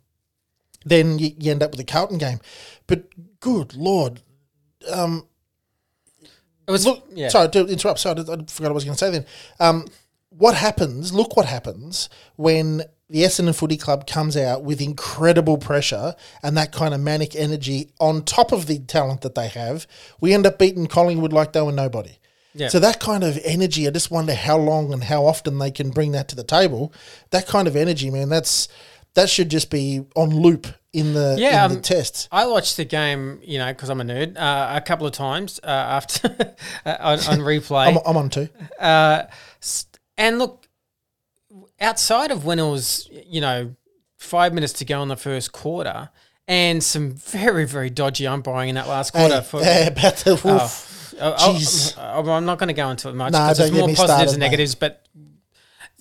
then 0.84 1.18
you, 1.18 1.30
you 1.38 1.50
end 1.52 1.62
up 1.62 1.70
with 1.72 1.80
a 1.80 1.84
Carlton 1.84 2.18
game. 2.18 2.40
But 2.86 3.04
good 3.40 3.74
lord, 3.74 4.22
Um, 4.90 5.26
It 6.66 6.70
was 6.72 6.84
Look, 6.86 7.04
yeah. 7.12 7.28
sorry 7.28 7.48
to 7.50 7.66
interrupt. 7.66 8.00
Sorry, 8.00 8.18
I, 8.18 8.22
I 8.22 8.24
forgot 8.24 8.60
what 8.60 8.70
I 8.70 8.72
was 8.72 8.84
going 8.84 8.96
to 8.96 9.04
say 9.04 9.10
then. 9.10 9.26
Um, 9.60 9.86
what 10.30 10.54
happens? 10.54 11.12
Look 11.12 11.36
what 11.36 11.46
happens 11.46 12.08
when 12.36 12.82
the 13.12 13.24
Essendon 13.24 13.54
Footy 13.54 13.76
Club 13.76 14.06
comes 14.06 14.38
out 14.38 14.64
with 14.64 14.80
incredible 14.80 15.58
pressure 15.58 16.14
and 16.42 16.56
that 16.56 16.72
kind 16.72 16.94
of 16.94 17.00
manic 17.00 17.36
energy 17.36 17.90
on 18.00 18.24
top 18.24 18.52
of 18.52 18.66
the 18.66 18.78
talent 18.78 19.20
that 19.20 19.34
they 19.34 19.48
have. 19.48 19.86
We 20.18 20.32
end 20.32 20.46
up 20.46 20.58
beating 20.58 20.86
Collingwood 20.86 21.30
like 21.30 21.52
they 21.52 21.60
were 21.60 21.72
nobody. 21.72 22.16
Yeah. 22.54 22.68
So 22.68 22.80
that 22.80 23.00
kind 23.00 23.22
of 23.22 23.38
energy, 23.44 23.86
I 23.86 23.90
just 23.90 24.10
wonder 24.10 24.34
how 24.34 24.56
long 24.56 24.94
and 24.94 25.04
how 25.04 25.26
often 25.26 25.58
they 25.58 25.70
can 25.70 25.90
bring 25.90 26.12
that 26.12 26.28
to 26.28 26.36
the 26.36 26.42
table. 26.42 26.90
That 27.30 27.46
kind 27.46 27.68
of 27.68 27.76
energy, 27.76 28.10
man, 28.10 28.30
that's 28.30 28.68
that 29.12 29.28
should 29.28 29.50
just 29.50 29.70
be 29.70 30.06
on 30.16 30.30
loop 30.30 30.66
in 30.94 31.12
the 31.12 31.36
Yeah, 31.38 31.66
in 31.66 31.70
the 31.72 31.76
um, 31.76 31.82
tests. 31.82 32.28
I 32.32 32.46
watched 32.46 32.78
the 32.78 32.86
game, 32.86 33.40
you 33.42 33.58
know, 33.58 33.70
because 33.74 33.90
I'm 33.90 34.00
a 34.00 34.04
nerd, 34.04 34.38
uh, 34.38 34.72
a 34.74 34.80
couple 34.80 35.06
of 35.06 35.12
times 35.12 35.60
uh, 35.62 35.66
after 35.66 36.28
on, 36.86 37.18
on 37.18 37.38
replay. 37.40 37.88
I'm, 37.88 37.98
I'm 38.06 38.16
on 38.16 38.30
too. 38.30 38.48
Uh, 38.80 39.24
and 40.16 40.38
look, 40.38 40.61
outside 41.82 42.30
of 42.30 42.44
when 42.44 42.58
it 42.58 42.68
was, 42.70 43.08
you 43.26 43.40
know, 43.40 43.74
five 44.18 44.54
minutes 44.54 44.72
to 44.74 44.84
go 44.84 45.02
in 45.02 45.08
the 45.08 45.16
first 45.16 45.52
quarter, 45.52 46.08
and 46.48 46.82
some 46.82 47.12
very 47.12 47.66
very 47.66 47.90
dodgy 47.90 48.26
umpiring 48.26 48.68
in 48.70 48.74
that 48.76 48.88
last 48.88 49.12
quarter. 49.12 49.36
Hey, 49.36 49.42
for, 49.42 49.64
hey, 49.64 49.86
about 49.88 50.16
the, 50.16 50.32
oof. 50.32 50.46
Oh, 50.46 50.50
I'll- 51.20 51.32
oh, 51.32 51.36
oh, 51.38 51.54
Jeez. 51.54 51.98
I'll- 51.98 52.30
I'm 52.30 52.46
not 52.46 52.58
going 52.58 52.68
to 52.68 52.72
go 52.74 52.88
into 52.90 53.08
it 53.08 53.14
much 53.14 53.32
don't 53.32 53.56
there's 53.56 53.70
more 53.72 53.80
positives 53.88 53.98
started, 54.00 54.28
and 54.30 54.38
mate. 54.40 54.46
negatives. 54.46 54.74
But 54.74 55.06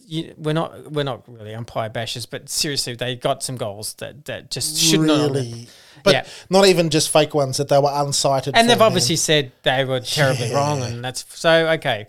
you, 0.08 0.34
we're 0.38 0.54
not 0.54 0.92
we're 0.92 1.04
not 1.04 1.24
really 1.28 1.54
umpire 1.56 1.90
bashers. 1.90 2.28
But 2.30 2.50
seriously, 2.50 2.96
they 2.96 3.16
got 3.16 3.44
some 3.44 3.56
goals 3.58 3.94
that 3.96 4.26
that 4.26 4.52
just 4.52 4.78
should 4.78 5.02
not. 5.02 5.32
really 5.32 5.68
but 6.04 6.14
Yeah. 6.14 6.26
not 6.50 6.66
even 6.66 6.90
just 6.90 7.10
fake 7.12 7.34
ones 7.34 7.58
that 7.58 7.68
they 7.68 7.78
were 7.78 7.90
unsighted. 7.90 8.54
and 8.56 8.70
they've 8.70 8.82
obviously 8.82 9.16
said 9.18 9.52
they 9.64 9.86
were 9.86 10.00
terribly 10.00 10.50
Yeah. 10.50 10.56
wrong, 10.56 10.82
and 10.82 11.04
that's 11.04 11.26
so 11.40 11.68
okay. 11.72 12.08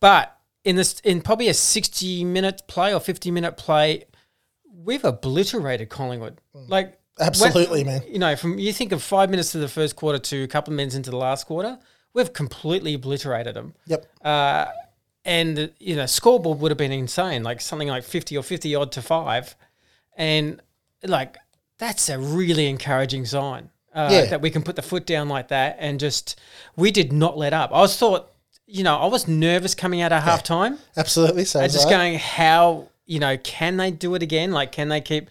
But 0.00 0.36
in 0.64 0.76
this, 0.76 1.00
in 1.00 1.20
probably 1.22 1.48
a 1.48 1.54
sixty-minute 1.54 2.62
play 2.68 2.94
or 2.94 3.00
fifty-minute 3.00 3.56
play, 3.56 4.04
we've 4.72 5.04
obliterated 5.04 5.88
Collingwood. 5.88 6.40
Like 6.54 6.94
Mm. 7.18 7.26
Absolutely, 7.26 7.82
man. 7.82 8.02
You 8.08 8.20
know, 8.20 8.36
from 8.36 8.60
you 8.60 8.72
think 8.72 8.92
of 8.92 9.02
five 9.02 9.28
minutes 9.28 9.50
to 9.50 9.58
the 9.58 9.66
first 9.66 9.96
quarter 9.96 10.20
to 10.20 10.44
a 10.44 10.46
couple 10.46 10.72
of 10.72 10.76
minutes 10.76 10.94
into 10.94 11.10
the 11.10 11.16
last 11.16 11.48
quarter, 11.48 11.76
we've 12.14 12.32
completely 12.32 12.94
obliterated 12.94 13.54
them. 13.54 13.74
Yep. 13.86 14.06
Uh, 14.24 14.66
and 15.24 15.72
you 15.80 15.96
know, 15.96 16.06
scoreboard 16.06 16.60
would 16.60 16.70
have 16.70 16.78
been 16.78 16.92
insane, 16.92 17.42
like 17.42 17.60
something 17.60 17.88
like 17.88 18.04
fifty 18.04 18.36
or 18.36 18.44
fifty 18.44 18.72
odd 18.76 18.92
to 18.92 19.02
five, 19.02 19.56
and 20.16 20.62
like 21.02 21.36
that's 21.78 22.08
a 22.08 22.20
really 22.20 22.68
encouraging 22.68 23.24
sign 23.24 23.70
uh, 23.92 24.08
Yeah. 24.12 24.26
that 24.26 24.40
we 24.40 24.50
can 24.50 24.62
put 24.62 24.76
the 24.76 24.82
foot 24.82 25.04
down 25.04 25.28
like 25.28 25.48
that 25.48 25.76
and 25.80 25.98
just 25.98 26.38
we 26.76 26.92
did 26.92 27.12
not 27.12 27.36
let 27.36 27.52
up. 27.52 27.72
I 27.72 27.80
was 27.80 27.96
thought, 27.96 28.30
you 28.70 28.84
know, 28.84 28.96
I 28.96 29.06
was 29.06 29.26
nervous 29.26 29.74
coming 29.74 30.00
out 30.02 30.12
of 30.12 30.22
half 30.22 30.42
time. 30.42 30.78
Absolutely. 30.96 31.44
So 31.46 31.60
I 31.60 31.64
was 31.64 31.72
just 31.72 31.88
going, 31.88 32.18
how 32.18 32.88
you 33.06 33.18
know, 33.18 33.36
can 33.38 33.78
they 33.78 33.90
do 33.90 34.14
it 34.14 34.22
again? 34.22 34.50
Like, 34.52 34.70
can 34.72 34.88
they 34.90 35.00
keep? 35.00 35.30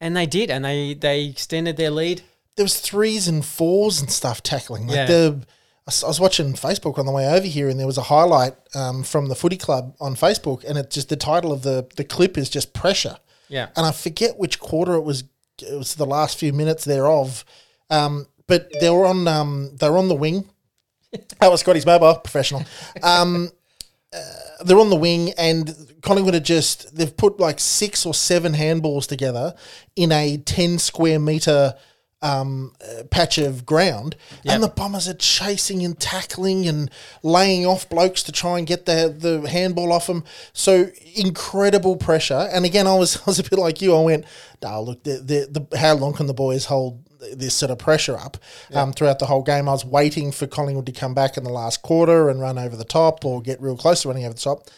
And 0.00 0.14
they 0.14 0.26
did, 0.26 0.50
and 0.50 0.64
they 0.64 0.94
they 0.94 1.24
extended 1.24 1.76
their 1.76 1.90
lead. 1.90 2.22
there 2.56 2.64
was 2.64 2.78
threes 2.78 3.26
and 3.26 3.44
fours 3.44 4.00
and 4.00 4.10
stuff 4.12 4.42
tackling. 4.42 4.86
Like 4.86 4.96
Yeah. 4.96 5.06
the, 5.06 5.40
I 5.86 5.90
s- 5.90 6.04
I 6.04 6.06
was 6.08 6.20
watching 6.20 6.52
Facebook 6.52 6.98
on 6.98 7.06
the 7.06 7.12
way 7.12 7.26
over 7.26 7.46
here, 7.46 7.68
and 7.70 7.80
there 7.80 7.86
was 7.86 7.98
a 7.98 8.02
highlight 8.02 8.54
um, 8.74 9.02
from 9.02 9.28
the 9.28 9.34
Footy 9.34 9.56
Club 9.56 9.94
on 10.00 10.14
Facebook, 10.14 10.62
and 10.64 10.76
it 10.78 10.90
just 10.90 11.08
the 11.08 11.16
title 11.16 11.52
of 11.52 11.62
the 11.62 11.86
the 11.96 12.04
clip 12.04 12.36
is 12.36 12.50
just 12.50 12.74
pressure. 12.74 13.16
Yeah, 13.48 13.68
and 13.76 13.86
I 13.86 13.92
forget 13.92 14.38
which 14.38 14.60
quarter 14.60 14.94
it 14.94 15.02
was. 15.04 15.24
It 15.62 15.76
was 15.78 15.94
the 15.94 16.06
last 16.06 16.38
few 16.38 16.52
minutes 16.52 16.84
thereof, 16.84 17.44
um, 17.88 18.26
but 18.46 18.68
they 18.80 18.90
were 18.90 19.06
on. 19.06 19.26
Um, 19.28 19.70
they 19.80 19.88
were 19.88 19.98
on 19.98 20.08
the 20.08 20.14
wing. 20.14 20.48
That 21.40 21.50
was 21.50 21.60
Scotty's 21.60 21.86
mobile 21.86 22.14
professional. 22.16 22.64
Um, 23.02 23.50
uh, 24.14 24.64
they're 24.64 24.78
on 24.78 24.90
the 24.90 24.96
wing, 24.96 25.32
and 25.36 25.74
Collingwood 26.02 26.34
are 26.34 26.40
just 26.40 26.96
they've 26.96 27.16
put 27.16 27.40
like 27.40 27.58
six 27.60 28.06
or 28.06 28.14
seven 28.14 28.54
handballs 28.54 29.06
together 29.06 29.54
in 29.96 30.12
a 30.12 30.36
ten 30.38 30.78
square 30.78 31.18
meter 31.18 31.74
um, 32.22 32.72
uh, 32.80 33.04
patch 33.04 33.36
of 33.36 33.66
ground, 33.66 34.16
and 34.46 34.62
the 34.62 34.68
Bombers 34.68 35.06
are 35.08 35.14
chasing 35.14 35.84
and 35.84 35.98
tackling 36.00 36.66
and 36.66 36.90
laying 37.22 37.66
off 37.66 37.88
blokes 37.88 38.22
to 38.24 38.32
try 38.32 38.58
and 38.58 38.66
get 38.66 38.86
the 38.86 39.14
the 39.16 39.48
handball 39.48 39.92
off 39.92 40.06
them. 40.06 40.24
So 40.52 40.90
incredible 41.14 41.96
pressure. 41.96 42.48
And 42.50 42.64
again, 42.64 42.86
I 42.86 42.94
was 42.96 43.16
I 43.20 43.22
was 43.26 43.38
a 43.38 43.42
bit 43.42 43.58
like 43.58 43.82
you. 43.82 43.94
I 43.94 44.00
went, 44.02 44.24
"No, 44.62 44.82
look, 44.82 45.02
the, 45.02 45.18
the, 45.18 45.68
the 45.68 45.78
how 45.78 45.94
long 45.94 46.14
can 46.14 46.26
the 46.26 46.34
boys 46.34 46.64
hold 46.64 47.04
this 47.32 47.54
sort 47.54 47.70
of 47.70 47.78
pressure 47.78 48.16
up 48.16 48.36
um, 48.74 48.92
throughout 48.92 49.18
the 49.18 49.26
whole 49.26 49.42
game?" 49.42 49.68
I 49.68 49.72
was 49.72 49.84
waiting 49.84 50.32
for 50.32 50.46
Collingwood 50.46 50.86
to 50.86 50.92
come 50.92 51.14
back 51.14 51.36
in 51.36 51.44
the 51.44 51.50
last 51.50 51.82
quarter 51.82 52.28
and 52.28 52.40
run 52.40 52.58
over 52.58 52.76
the 52.76 52.84
top 52.84 53.24
or 53.24 53.40
get 53.40 53.60
real 53.60 53.76
close 53.76 54.02
to 54.02 54.08
running 54.08 54.24
over 54.24 54.34
the 54.34 54.40
top, 54.40 54.68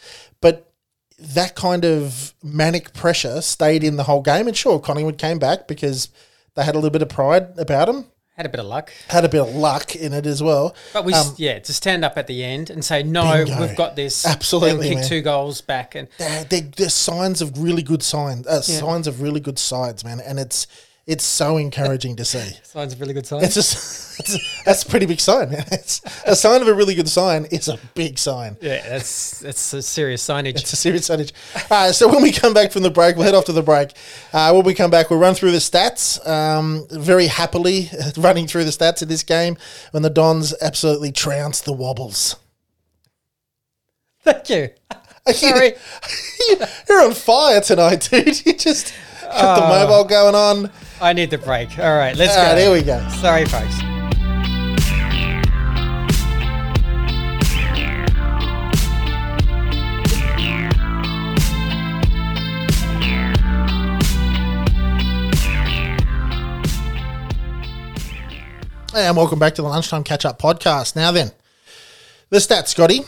but 0.41 0.71
that 1.19 1.55
kind 1.55 1.83
of 1.83 2.33
manic 2.43 2.93
pressure 2.93 3.41
stayed 3.41 3.83
in 3.83 3.95
the 3.97 4.03
whole 4.03 4.21
game. 4.21 4.47
And 4.47 4.55
sure, 4.55 4.79
Collingwood 4.79 5.17
came 5.17 5.39
back 5.39 5.67
because 5.67 6.09
they 6.55 6.63
had 6.63 6.75
a 6.75 6.77
little 6.77 6.91
bit 6.91 7.01
of 7.01 7.09
pride 7.09 7.57
about 7.57 7.87
them, 7.87 8.05
had 8.35 8.45
a 8.45 8.49
bit 8.49 8.59
of 8.59 8.67
luck. 8.67 8.91
had 9.07 9.25
a 9.25 9.29
bit 9.29 9.41
of 9.41 9.55
luck 9.55 9.95
in 9.95 10.13
it 10.13 10.27
as 10.27 10.43
well. 10.43 10.75
But 10.93 11.05
we, 11.05 11.13
yeah, 11.37 11.57
to 11.57 11.73
stand 11.73 12.05
up 12.05 12.17
at 12.17 12.27
the 12.27 12.43
end 12.43 12.69
and 12.69 12.85
say, 12.85 13.01
no, 13.01 13.23
Um, 13.23 13.45
Bingo. 13.45 13.61
we've 13.61 13.75
got 13.75 13.95
this. 13.95 14.27
Absolutely, 14.27 14.89
and 14.89 14.89
kick 14.89 14.95
man. 14.97 15.07
two 15.09 15.21
goals 15.21 15.61
back, 15.61 15.95
and 15.95 16.07
They're, 16.19 16.43
they're, 16.43 16.61
they're 16.61 16.89
signs 16.89 17.41
of 17.41 17.57
really 17.57 17.81
good 17.81 18.03
signs, 18.03 18.45
uh, 18.45 18.61
signs 18.61 19.07
of 19.07 19.19
really 19.19 19.39
good 19.39 19.57
sides, 19.57 20.03
man. 20.03 20.19
And 20.19 20.37
it's 20.39 20.67
it's 21.07 21.23
so 21.23 21.55
encouraging 21.55 22.17
to 22.17 22.25
see. 22.25 22.53
signs 22.63 22.93
of 22.93 22.99
really 22.99 23.13
good 23.13 23.25
signs. 23.25 23.45
It's 23.45 23.55
just 23.55 24.19
it's, 24.19 24.63
that's 24.63 24.83
a 24.83 24.85
pretty 24.85 25.05
big 25.05 25.21
sign. 25.21 25.53
It's 25.71 26.01
a 26.25 26.35
sign 26.35 26.61
of 26.61 26.67
a 26.67 26.73
really 26.73 26.95
good 26.95 27.07
sign 27.07 27.45
is 27.45 27.69
a 27.69 27.79
big 27.95 28.19
sign. 28.19 28.57
yeah, 28.61 28.87
that's 28.87 29.39
that's 29.39 29.73
a 29.73 29.81
serious 29.81 30.27
signage. 30.27 30.57
It's 30.57 30.73
a 30.73 30.75
serious 30.75 31.07
signage. 31.09 31.31
Uh, 31.71 31.93
so 31.93 32.09
when 32.09 32.21
we 32.21 32.33
come 32.33 32.53
back 32.53 32.73
from 32.73 32.83
the 32.83 32.91
break, 32.91 33.15
we'll 33.15 33.25
head 33.25 33.35
off 33.35 33.45
to 33.45 33.53
the 33.53 33.63
break. 33.63 33.91
Uh, 34.33 34.51
when 34.51 34.65
we 34.65 34.73
come 34.73 34.91
back, 34.91 35.09
we'll 35.09 35.19
run 35.19 35.33
through 35.33 35.51
the 35.51 35.57
stats 35.59 36.25
um, 36.27 36.85
very 36.91 37.27
happily, 37.27 37.89
running 38.17 38.45
through 38.45 38.65
the 38.65 38.71
stats 38.71 39.01
of 39.01 39.07
this 39.07 39.23
game 39.23 39.57
when 39.91 40.03
the 40.03 40.09
Dons 40.09 40.53
absolutely 40.61 41.13
trounced 41.13 41.63
the 41.63 41.73
Wobbles. 41.73 42.35
Thank 44.23 44.49
you. 44.49 44.69
Sorry. 45.33 45.73
You're 46.89 47.01
on 47.01 47.13
fire 47.13 47.61
tonight, 47.61 48.09
dude. 48.11 48.45
You 48.45 48.53
just 48.53 48.93
got 49.21 49.55
the 49.55 49.67
mobile 49.67 50.03
going 50.03 50.35
on. 50.35 50.71
I 50.99 51.13
need 51.13 51.29
the 51.29 51.37
break. 51.37 51.77
All 51.77 51.95
right, 51.95 52.15
let's 52.15 52.35
All 52.35 52.43
go. 52.43 52.49
right, 52.49 52.57
here 52.57 52.71
we 52.71 52.81
go. 52.81 53.07
Sorry, 53.09 53.45
folks. 53.45 53.81
And 68.95 69.15
welcome 69.15 69.37
back 69.37 69.53
to 69.53 69.61
the 69.61 69.67
Lunchtime 69.67 70.03
Catch 70.03 70.25
Up 70.25 70.41
podcast. 70.41 70.95
Now 70.95 71.11
then, 71.11 71.29
the 72.31 72.39
stats, 72.39 72.69
Scotty. 72.69 73.01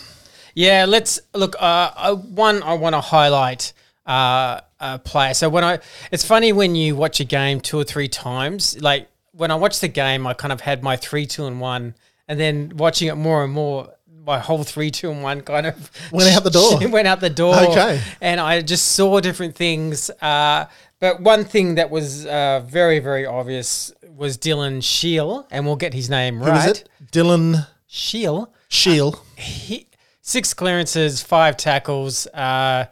Yeah, 0.53 0.85
let's 0.87 1.19
look. 1.33 1.55
Uh, 1.59 1.89
uh, 1.95 2.15
one, 2.15 2.61
I 2.61 2.75
want 2.75 2.93
to 2.93 3.01
highlight 3.01 3.73
uh, 4.09 4.61
a 4.79 4.99
player. 4.99 5.33
So 5.33 5.49
when 5.49 5.63
I, 5.63 5.79
it's 6.11 6.25
funny 6.25 6.51
when 6.51 6.75
you 6.75 6.95
watch 6.95 7.19
a 7.19 7.23
game 7.23 7.61
two 7.61 7.77
or 7.77 7.83
three 7.83 8.07
times. 8.07 8.81
Like 8.81 9.07
when 9.33 9.51
I 9.51 9.55
watched 9.55 9.81
the 9.81 9.87
game, 9.87 10.25
I 10.25 10.33
kind 10.33 10.51
of 10.51 10.61
had 10.61 10.81
my 10.83 10.97
three, 10.97 11.25
two, 11.25 11.45
and 11.45 11.61
one, 11.61 11.95
and 12.27 12.39
then 12.39 12.73
watching 12.75 13.07
it 13.07 13.15
more 13.15 13.43
and 13.43 13.53
more, 13.53 13.93
my 14.25 14.39
whole 14.39 14.63
three, 14.63 14.89
two, 14.91 15.11
and 15.11 15.21
one 15.21 15.41
kind 15.41 15.67
of 15.67 15.91
Went 16.11 16.35
out 16.35 16.43
the 16.43 16.49
door. 16.49 16.89
went 16.89 17.07
out 17.07 17.19
the 17.19 17.29
door. 17.29 17.55
Okay. 17.55 18.01
and 18.19 18.39
I 18.39 18.61
just 18.61 18.93
saw 18.93 19.19
different 19.19 19.55
things. 19.55 20.09
Uh, 20.21 20.65
but 20.99 21.21
one 21.21 21.45
thing 21.45 21.75
that 21.75 21.89
was 21.89 22.25
uh, 22.25 22.61
very, 22.65 22.99
very 22.99 23.25
obvious 23.25 23.93
was 24.15 24.37
Dylan 24.37 24.83
Shiel, 24.83 25.47
and 25.51 25.65
we'll 25.65 25.77
get 25.77 25.93
his 25.93 26.09
name 26.09 26.39
Who 26.39 26.49
right. 26.49 26.69
is 26.69 26.81
it? 26.81 26.89
Dylan 27.11 27.67
Shiel 27.87 28.53
Shield. 28.67 29.21
he, 29.37 29.87
six 30.21 30.53
clearances, 30.53 31.21
five 31.21 31.55
tackles, 31.55 32.27
uh, 32.27 32.85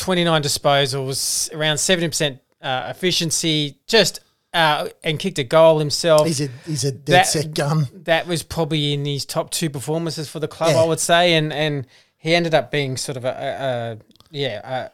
29 0.00 0.42
disposals, 0.42 1.54
around 1.54 1.76
70% 1.76 2.40
uh, 2.62 2.86
efficiency, 2.88 3.78
just 3.86 4.20
uh, 4.52 4.88
and 5.04 5.18
kicked 5.18 5.38
a 5.38 5.44
goal 5.44 5.78
himself. 5.78 6.26
He's 6.26 6.40
a 6.40 6.48
he's 6.66 6.84
a 6.84 6.92
dead 6.92 7.14
That- 7.14 7.26
set 7.26 7.54
gun. 7.54 7.88
that 8.04 8.26
was 8.26 8.42
probably 8.42 8.92
in 8.92 9.04
his 9.04 9.24
top 9.24 9.50
two 9.50 9.70
performances 9.70 10.28
for 10.28 10.40
the 10.40 10.48
club, 10.48 10.72
Yeah. 10.72 10.82
I 10.82 10.84
would 10.86 11.00
say, 11.00 11.34
and 11.34 11.52
and 11.52 11.86
he 12.16 12.34
ended 12.34 12.54
up 12.54 12.70
being 12.70 12.96
sort 12.96 13.16
of 13.16 13.24
a, 13.24 13.28
a, 13.28 13.92
a 13.92 13.98
yeah 14.30 14.88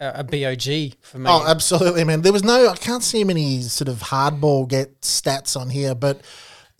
a, 0.00 0.20
a, 0.20 0.24
bog 0.24 0.94
for 1.00 1.18
me. 1.18 1.30
Oh, 1.30 1.44
absolutely, 1.46 2.04
man. 2.04 2.22
There 2.22 2.32
was 2.32 2.42
no. 2.44 2.68
I 2.68 2.76
can't 2.76 3.04
see 3.04 3.24
many 3.24 3.60
sort 3.62 3.88
of 3.88 4.00
hardball 4.00 4.68
get 4.68 5.00
stats 5.02 5.56
on 5.60 5.70
here, 5.70 5.94
but 5.94 6.22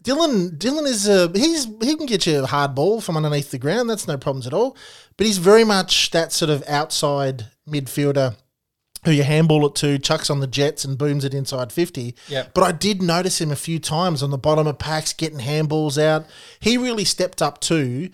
Dylan 0.02 0.58
Dylan 0.58 0.86
is 0.86 1.08
a 1.08 1.30
he's 1.34 1.66
he 1.80 1.96
can 1.96 2.06
get 2.06 2.26
you 2.26 2.42
a 2.42 2.46
hard 2.46 2.74
ball 2.74 3.00
from 3.00 3.16
underneath 3.16 3.50
the 3.50 3.58
ground. 3.58 3.88
That's 3.88 4.08
no 4.08 4.18
problems 4.18 4.46
at 4.46 4.52
all. 4.52 4.76
But 5.16 5.26
he's 5.26 5.38
very 5.38 5.64
much 5.64 6.10
that 6.10 6.32
sort 6.32 6.50
of 6.50 6.64
outside 6.66 7.46
midfielder 7.68 8.36
who 9.04 9.10
you 9.10 9.24
handball 9.24 9.66
it 9.66 9.74
to, 9.74 9.98
chucks 9.98 10.30
on 10.30 10.40
the 10.40 10.46
jets 10.46 10.84
and 10.84 10.96
booms 10.96 11.24
it 11.24 11.34
inside 11.34 11.72
50. 11.72 12.14
Yep. 12.28 12.54
But 12.54 12.62
I 12.62 12.72
did 12.72 13.02
notice 13.02 13.40
him 13.40 13.50
a 13.50 13.56
few 13.56 13.78
times 13.80 14.22
on 14.22 14.30
the 14.30 14.38
bottom 14.38 14.66
of 14.66 14.78
packs 14.78 15.12
getting 15.12 15.40
handballs 15.40 16.00
out. 16.00 16.26
He 16.60 16.76
really 16.76 17.04
stepped 17.04 17.42
up 17.42 17.60
too 17.60 18.10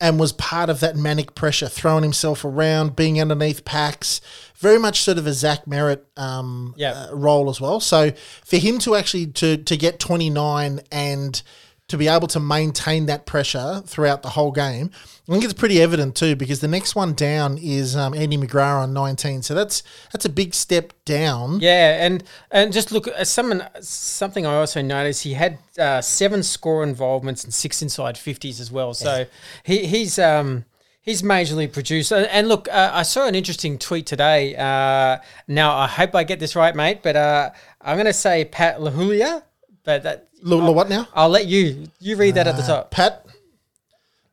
and 0.00 0.20
was 0.20 0.32
part 0.32 0.68
of 0.68 0.80
that 0.80 0.94
manic 0.96 1.34
pressure, 1.34 1.68
throwing 1.68 2.02
himself 2.02 2.44
around, 2.44 2.94
being 2.96 3.20
underneath 3.20 3.64
packs. 3.64 4.20
Very 4.56 4.78
much 4.78 5.00
sort 5.02 5.16
of 5.18 5.26
a 5.26 5.32
Zach 5.32 5.64
Merrett 5.66 6.00
um, 6.18 6.74
Yep. 6.76 6.96
uh, 6.96 7.14
role 7.16 7.48
as 7.48 7.60
well. 7.60 7.80
So 7.80 8.12
for 8.44 8.56
him 8.58 8.78
to 8.80 8.94
actually 8.94 9.26
to 9.28 9.56
to 9.56 9.76
get 9.76 9.98
29 9.98 10.80
and 10.92 11.42
to 11.88 11.96
be 11.96 12.08
able 12.08 12.26
to 12.26 12.40
maintain 12.40 13.06
that 13.06 13.26
pressure 13.26 13.80
throughout 13.86 14.22
the 14.22 14.30
whole 14.30 14.50
game, 14.50 14.90
I 15.28 15.32
think 15.32 15.44
it's 15.44 15.52
pretty 15.52 15.80
evident 15.80 16.16
too 16.16 16.34
because 16.34 16.60
the 16.60 16.68
next 16.68 16.94
one 16.94 17.14
down 17.14 17.58
is 17.58 17.94
um, 17.94 18.14
Andy 18.14 18.36
McGrath 18.36 18.82
on 18.82 18.92
19. 18.92 19.42
So 19.42 19.54
that's 19.54 19.82
that's 20.12 20.24
a 20.24 20.28
big 20.28 20.54
step 20.54 20.92
down. 21.04 21.60
Yeah, 21.60 22.04
and 22.04 22.24
and 22.50 22.72
just 22.72 22.92
look 22.92 23.08
at 23.08 23.26
someone 23.26 23.66
something 23.80 24.46
I 24.46 24.56
also 24.56 24.82
noticed 24.82 25.22
he 25.22 25.34
had 25.34 25.58
uh, 25.78 26.00
seven 26.00 26.42
score 26.42 26.82
involvements 26.82 27.44
and 27.44 27.54
six 27.54 27.82
inside 27.82 28.18
fifties 28.18 28.60
as 28.60 28.72
well. 28.72 28.94
So 28.94 29.26
he, 29.64 29.86
he's 29.86 30.18
um 30.18 30.64
he's 31.06 31.22
majorly 31.22 31.72
produced. 31.72 32.12
And, 32.12 32.26
and 32.26 32.48
look, 32.48 32.68
uh, 32.68 32.90
I 32.92 33.02
saw 33.02 33.26
an 33.26 33.34
interesting 33.34 33.78
tweet 33.78 34.06
today. 34.06 34.54
Uh, 34.56 35.18
now 35.48 35.74
I 35.76 35.86
hope 35.86 36.14
I 36.14 36.24
get 36.24 36.40
this 36.40 36.54
right, 36.54 36.74
mate, 36.74 37.00
but 37.02 37.16
uh, 37.16 37.50
I'm 37.80 37.96
going 37.96 38.06
to 38.06 38.12
say 38.12 38.44
Pat 38.44 38.80
Lahulia, 38.80 39.44
but 39.84 40.02
that 40.02 40.25
L- 40.44 40.60
l- 40.60 40.74
what 40.74 40.88
now? 40.88 41.08
I'll 41.14 41.28
let 41.28 41.46
you 41.46 41.88
you 42.00 42.16
read 42.16 42.34
that 42.34 42.46
at 42.46 42.56
the 42.56 42.62
top. 42.62 42.90
Pat 42.90 43.24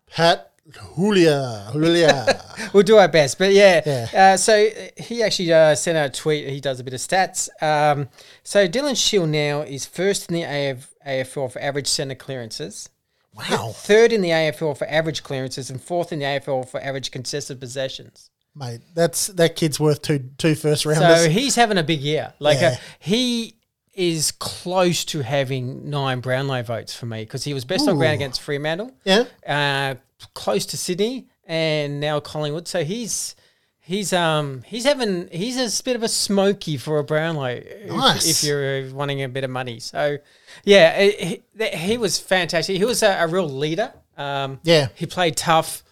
Pat 0.10 0.50
Julia, 0.96 1.70
Julia. 1.74 2.42
we'll 2.74 2.84
do 2.84 2.96
our 2.98 3.08
best. 3.10 3.38
But 3.38 3.52
yeah, 3.54 3.82
Yeah. 3.86 4.32
Uh, 4.34 4.38
so 4.38 4.70
he 4.98 5.22
actually 5.22 5.52
uh, 5.52 5.76
sent 5.76 5.98
out 5.98 6.06
a 6.06 6.10
tweet. 6.22 6.48
He 6.50 6.62
does 6.62 6.80
a 6.80 6.84
bit 6.84 6.94
of 6.94 7.00
stats. 7.02 7.50
Um, 7.62 8.08
so 8.44 8.68
Dylan 8.68 8.96
Shield 8.98 9.30
now 9.30 9.62
is 9.62 9.86
first 9.86 10.30
in 10.30 10.36
the 10.36 10.44
AF, 10.44 10.94
AFL 11.06 11.52
for 11.52 11.60
average 11.62 11.88
centre 11.88 12.16
clearances, 12.16 12.90
wow, 13.34 13.72
third 13.76 14.14
in 14.14 14.22
the 14.22 14.30
AFL 14.30 14.78
for 14.78 14.88
average 14.88 15.22
clearances, 15.22 15.70
and 15.70 15.82
fourth 15.82 16.14
in 16.14 16.20
the 16.20 16.26
AFL 16.26 16.68
for 16.70 16.80
average 16.82 17.12
contested 17.12 17.60
possessions. 17.60 18.30
mate, 18.56 18.80
that's 18.96 19.28
that 19.28 19.56
kid's 19.58 19.80
worth 19.82 20.02
two 20.02 20.30
two 20.38 20.56
first 20.56 20.86
rounders. 20.86 21.24
So 21.26 21.30
he's 21.30 21.56
having 21.56 21.78
a 21.78 21.84
big 21.84 22.00
year. 22.00 22.34
Like 22.40 22.62
Yeah. 22.62 22.68
uh, 22.70 22.76
he 23.00 23.56
is 23.94 24.32
close 24.32 25.06
to 25.06 25.22
having 25.22 25.90
nine 25.90 26.20
Brownlow 26.20 26.64
votes 26.64 26.96
for 26.96 27.06
me 27.06 27.24
because 27.24 27.44
he 27.44 27.54
was 27.54 27.64
best 27.66 27.88
on 27.88 27.98
ground 27.98 28.16
against 28.16 28.42
Fremantle. 28.42 28.92
yeah, 29.04 29.24
uh, 29.48 29.96
close 30.34 30.66
to 30.68 30.78
Sydney 30.78 31.28
and 31.46 32.00
now 32.00 32.20
Collingwood. 32.20 32.68
So 32.68 32.84
he's 32.84 33.36
he's 33.80 34.14
um 34.14 34.64
he's 34.66 34.86
having 34.86 35.28
he's 35.32 35.58
a 35.58 35.84
bit 35.84 35.96
of 35.96 36.04
a 36.04 36.08
smoky 36.08 36.78
for 36.78 37.00
a 37.00 37.04
Brownlow 37.04 37.48
if- 37.66 37.92
Nice. 37.92 38.44
if, 38.44 38.48
you're 38.48 38.90
wanting 38.94 39.22
a 39.24 39.30
bit 39.30 39.44
of 39.44 39.50
money. 39.50 39.80
So 39.80 40.18
yeah, 40.64 40.94
it- 40.98 41.44
he, 41.60 41.68
he 41.78 41.98
was 41.98 42.18
fantastic. 42.18 42.78
He 42.78 42.86
was 42.86 43.04
a, 43.04 43.18
a 43.24 43.28
real 43.28 43.50
leader. 43.50 43.94
Um, 44.18 44.60
Yeah. 44.64 44.88
he 44.96 45.06
played 45.06 45.36
tough. 45.36 45.84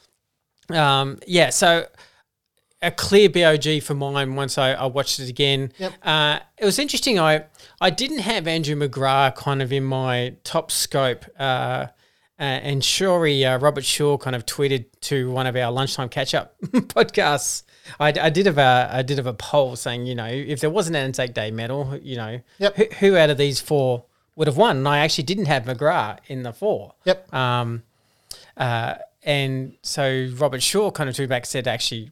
Um, 0.70 1.20
yeah, 1.28 1.50
so 1.50 1.86
a 2.82 2.92
clear 2.92 3.30
BOG 3.30 3.84
for 3.84 3.94
mine 3.94 4.36
once 4.36 4.58
I, 4.58 4.72
I 4.72 4.86
watched 4.86 5.20
it 5.20 5.28
again. 5.30 5.72
Yep. 5.78 5.94
Uh, 6.02 6.40
it 6.58 6.66
was 6.66 6.80
interesting. 6.80 7.20
I 7.20 7.44
I 7.82 7.90
didn't 7.90 8.20
have 8.20 8.48
Andrew 8.48 8.76
McGrath 8.76 9.36
kind 9.36 9.62
of 9.62 9.74
in 9.74 9.84
my 9.84 10.36
top 10.44 10.72
scope. 10.72 11.26
Uh, 11.38 11.88
uh, 12.40 12.44
and 12.44 12.82
Shorey, 12.82 13.44
uh, 13.44 13.60
Robert 13.60 13.84
Shaw 13.84 14.18
kind 14.18 14.36
of 14.36 14.46
tweeted 14.46 14.86
to 15.02 15.30
one 15.32 15.46
of 15.48 15.56
our 15.56 15.72
lunchtime 15.72 16.08
catch 16.10 16.34
up 16.34 16.60
podcasts. 16.62 17.64
I, 18.00 18.08
I 18.20 18.30
did 18.30 18.46
have 18.46 18.58
a 18.58 18.90
I 18.92 19.02
did 19.02 19.18
have 19.18 19.28
a 19.28 19.34
poll 19.34 19.76
saying, 19.76 20.06
you 20.06 20.16
know, 20.16 20.28
if 20.28 20.60
there 20.60 20.70
was 20.70 20.88
an 20.88 20.96
Anzac 20.96 21.34
Day 21.34 21.52
medal, 21.52 21.98
you 22.02 22.16
know, 22.18 22.40
Yep. 22.60 22.76
who, 22.78 22.86
who 23.00 23.18
out 23.18 23.30
of 23.32 23.38
these 23.38 23.60
four 23.60 24.06
would 24.36 24.48
have 24.48 24.58
won? 24.58 24.78
And 24.78 24.88
I 24.88 25.00
actually 25.00 25.26
didn't 25.26 25.46
have 25.46 25.66
McGrath 25.66 26.20
in 26.28 26.44
the 26.44 26.54
four. 26.54 26.94
Yep. 27.06 27.34
Um, 27.34 27.84
uh, 28.58 28.96
and 29.24 29.76
so 29.82 30.30
Robert 30.36 30.64
Shaw 30.64 30.90
kind 30.92 31.10
of 31.10 31.16
threw 31.16 31.28
back 31.28 31.46
said 31.46 31.68
actually 31.68 32.12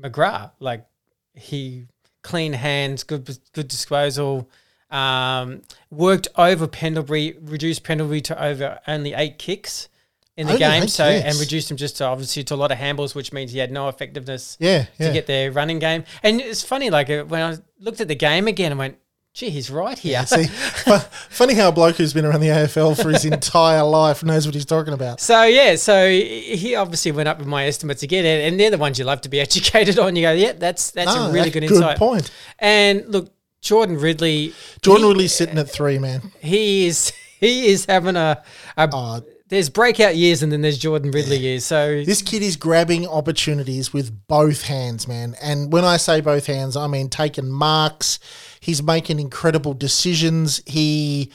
McGrath 0.00 0.52
like 0.60 0.86
he 1.34 1.86
clean 2.22 2.52
hands, 2.52 3.02
good 3.02 3.38
good 3.52 3.68
disposal, 3.68 4.48
um, 4.90 5.62
worked 5.90 6.28
over 6.36 6.66
Pendlebury, 6.66 7.36
reduced 7.40 7.84
Pendlebury 7.84 8.20
to 8.22 8.42
over 8.42 8.80
only 8.86 9.14
eight 9.14 9.38
kicks 9.38 9.88
in 10.36 10.46
the 10.46 10.54
Only 10.54 10.64
game, 10.64 10.88
so 10.88 11.04
and 11.04 11.38
reduced 11.38 11.70
him 11.70 11.76
just 11.76 11.98
to 11.98 12.04
obviously 12.04 12.42
to 12.44 12.54
a 12.54 12.56
lot 12.56 12.72
of 12.72 12.78
handballs, 12.78 13.14
which 13.14 13.32
means 13.32 13.52
he 13.52 13.58
had 13.58 13.70
no 13.70 13.88
effectiveness 13.88 14.56
yeah, 14.58 14.86
yeah. 14.98 15.08
to 15.08 15.12
get 15.12 15.26
their 15.26 15.52
running 15.52 15.78
game. 15.78 16.04
And 16.22 16.40
it's 16.40 16.62
funny, 16.62 16.88
like 16.88 17.10
uh, 17.10 17.24
when 17.24 17.42
I 17.42 17.58
looked 17.78 18.00
at 18.00 18.08
the 18.08 18.14
game 18.14 18.48
again, 18.48 18.72
I 18.72 18.76
went, 18.76 18.98
"Gee, 19.40 19.50
he's 19.50 19.70
right 19.70 19.98
here." 19.98 20.24
See, 20.26 20.44
funny 21.30 21.54
how 21.54 21.68
a 21.68 21.72
bloke 21.72 21.96
who's 21.96 22.12
been 22.12 22.24
around 22.24 22.40
the 22.40 22.48
AFL 22.48 23.00
for 23.02 23.08
his 23.10 23.24
entire 23.24 23.82
life 23.82 24.22
knows 24.22 24.44
what 24.46 24.54
he's 24.54 24.66
talking 24.66 24.92
about. 24.92 25.20
So 25.20 25.44
yeah, 25.44 25.76
so 25.76 26.08
he 26.10 26.74
obviously 26.74 27.10
went 27.12 27.28
up 27.28 27.38
with 27.38 27.46
my 27.46 27.64
estimates 27.66 28.02
again, 28.02 28.24
and, 28.26 28.60
they're 28.60 28.70
the 28.70 28.78
ones 28.78 28.98
you 28.98 29.04
love 29.04 29.22
to 29.22 29.28
be 29.30 29.40
educated 29.46 29.98
on. 29.98 30.14
You 30.16 30.22
go, 30.22 30.32
yeah, 30.32 30.52
that's 30.52 30.90
that's 30.90 31.14
No, 31.14 31.28
a 31.28 31.32
really 31.32 31.48
that- 31.50 31.52
good 31.60 31.68
good 31.68 31.76
insight. 31.76 31.96
point. 31.98 32.30
And 32.58 33.06
look, 33.08 33.32
Jordan 33.62 33.98
Ridley, 33.98 34.52
Jordan 34.82 35.06
he, 35.06 35.12
really 35.12 35.28
sitting 35.28 35.58
at 35.58 35.70
three, 35.70 35.98
man. 35.98 36.32
he 36.40 36.86
is 36.86 37.12
he 37.40 37.68
is 37.68 37.86
having 37.86 38.16
a, 38.16 38.42
a 38.76 38.86
Uh, 38.88 39.20
there's 39.50 39.68
breakout 39.68 40.16
years 40.16 40.42
and 40.42 40.50
then 40.50 40.62
there's 40.62 40.78
Jordan 40.78 41.10
Ridley 41.10 41.36
years. 41.36 41.64
So 41.64 42.02
This 42.04 42.22
kid 42.22 42.42
is 42.42 42.56
grabbing 42.56 43.06
opportunities 43.06 43.92
with 43.92 44.26
both 44.26 44.62
hands, 44.62 45.06
man. 45.06 45.34
And 45.42 45.72
when 45.72 45.84
I 45.84 45.96
say 45.98 46.20
both 46.20 46.46
hands, 46.46 46.76
I 46.76 46.86
mean 46.86 47.08
taking 47.10 47.50
marks. 47.50 48.18
He's 48.60 48.82
making 48.82 49.20
incredible 49.20 49.74
decisions. 49.74 50.62
He 50.66 51.32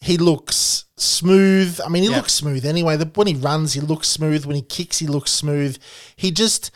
he 0.00 0.16
looks 0.16 0.86
smooth. 0.96 1.80
I 1.84 1.88
mean, 1.88 2.04
he 2.04 2.08
looks 2.08 2.32
smooth 2.32 2.64
anyway. 2.64 2.96
The, 2.96 3.10
when 3.14 3.26
he 3.26 3.34
runs, 3.34 3.72
he 3.72 3.80
looks 3.80 4.08
smooth. 4.08 4.44
When 4.44 4.56
he 4.56 4.62
kicks, 4.62 4.98
he 4.98 5.06
looks 5.06 5.30
smooth. 5.32 5.76
He 6.16 6.30
just, 6.30 6.70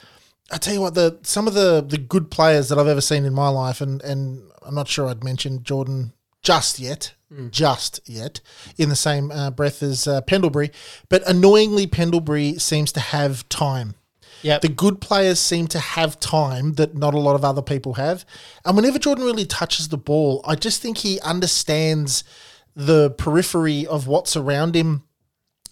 I 0.51 0.59
tell 0.59 0.75
you 0.75 0.81
what, 0.81 0.95
the 0.95 1.19
some 1.23 1.47
of 1.47 1.55
the 1.55 1.85
the 1.87 1.99
good 1.99 2.31
players 2.31 2.69
that 2.69 2.79
I've 2.79 2.89
ever 2.89 3.01
seen 3.01 3.25
in 3.25 3.33
my 3.33 3.49
life, 3.49 3.81
and 3.81 4.03
and 4.03 4.43
I'm 4.63 4.75
not 4.75 4.89
sure 4.89 5.09
I'd 5.09 5.25
mentioned 5.25 5.65
Jordan 5.65 6.13
just 6.43 6.79
yet, 6.81 7.15
just 7.51 8.01
yet, 8.07 8.41
in 8.77 8.89
the 8.89 8.97
same 8.97 9.31
uh, 9.31 9.51
breath 9.51 9.83
as 9.83 10.07
uh, 10.07 10.21
Pendlebury, 10.23 10.71
but 11.09 11.27
annoyingly, 11.29 11.87
Pendlebury 11.87 12.59
seems 12.59 12.93
to 12.93 13.01
have 13.01 13.49
time. 13.49 13.95
yeah, 14.43 14.59
The 14.59 14.69
good 14.69 15.01
players 15.01 15.39
seem 15.39 15.67
to 15.69 15.79
have 15.79 16.21
time 16.21 16.75
that 16.75 16.95
not 16.97 17.15
a 17.15 17.19
lot 17.19 17.35
of 17.35 17.45
other 17.45 17.63
people 17.63 17.95
have. 17.95 18.25
And 18.65 18.77
whenever 18.77 18.99
Jordan 18.99 19.25
really 19.25 19.47
touches 19.47 19.89
the 19.89 19.99
ball, 19.99 20.43
I 20.47 20.55
just 20.55 20.83
think 20.83 20.99
he 20.99 21.21
understands 21.21 22.25
the 22.75 23.11
periphery 23.11 23.87
of 23.87 24.07
what's 24.07 24.37
around 24.37 24.75
him 24.75 25.03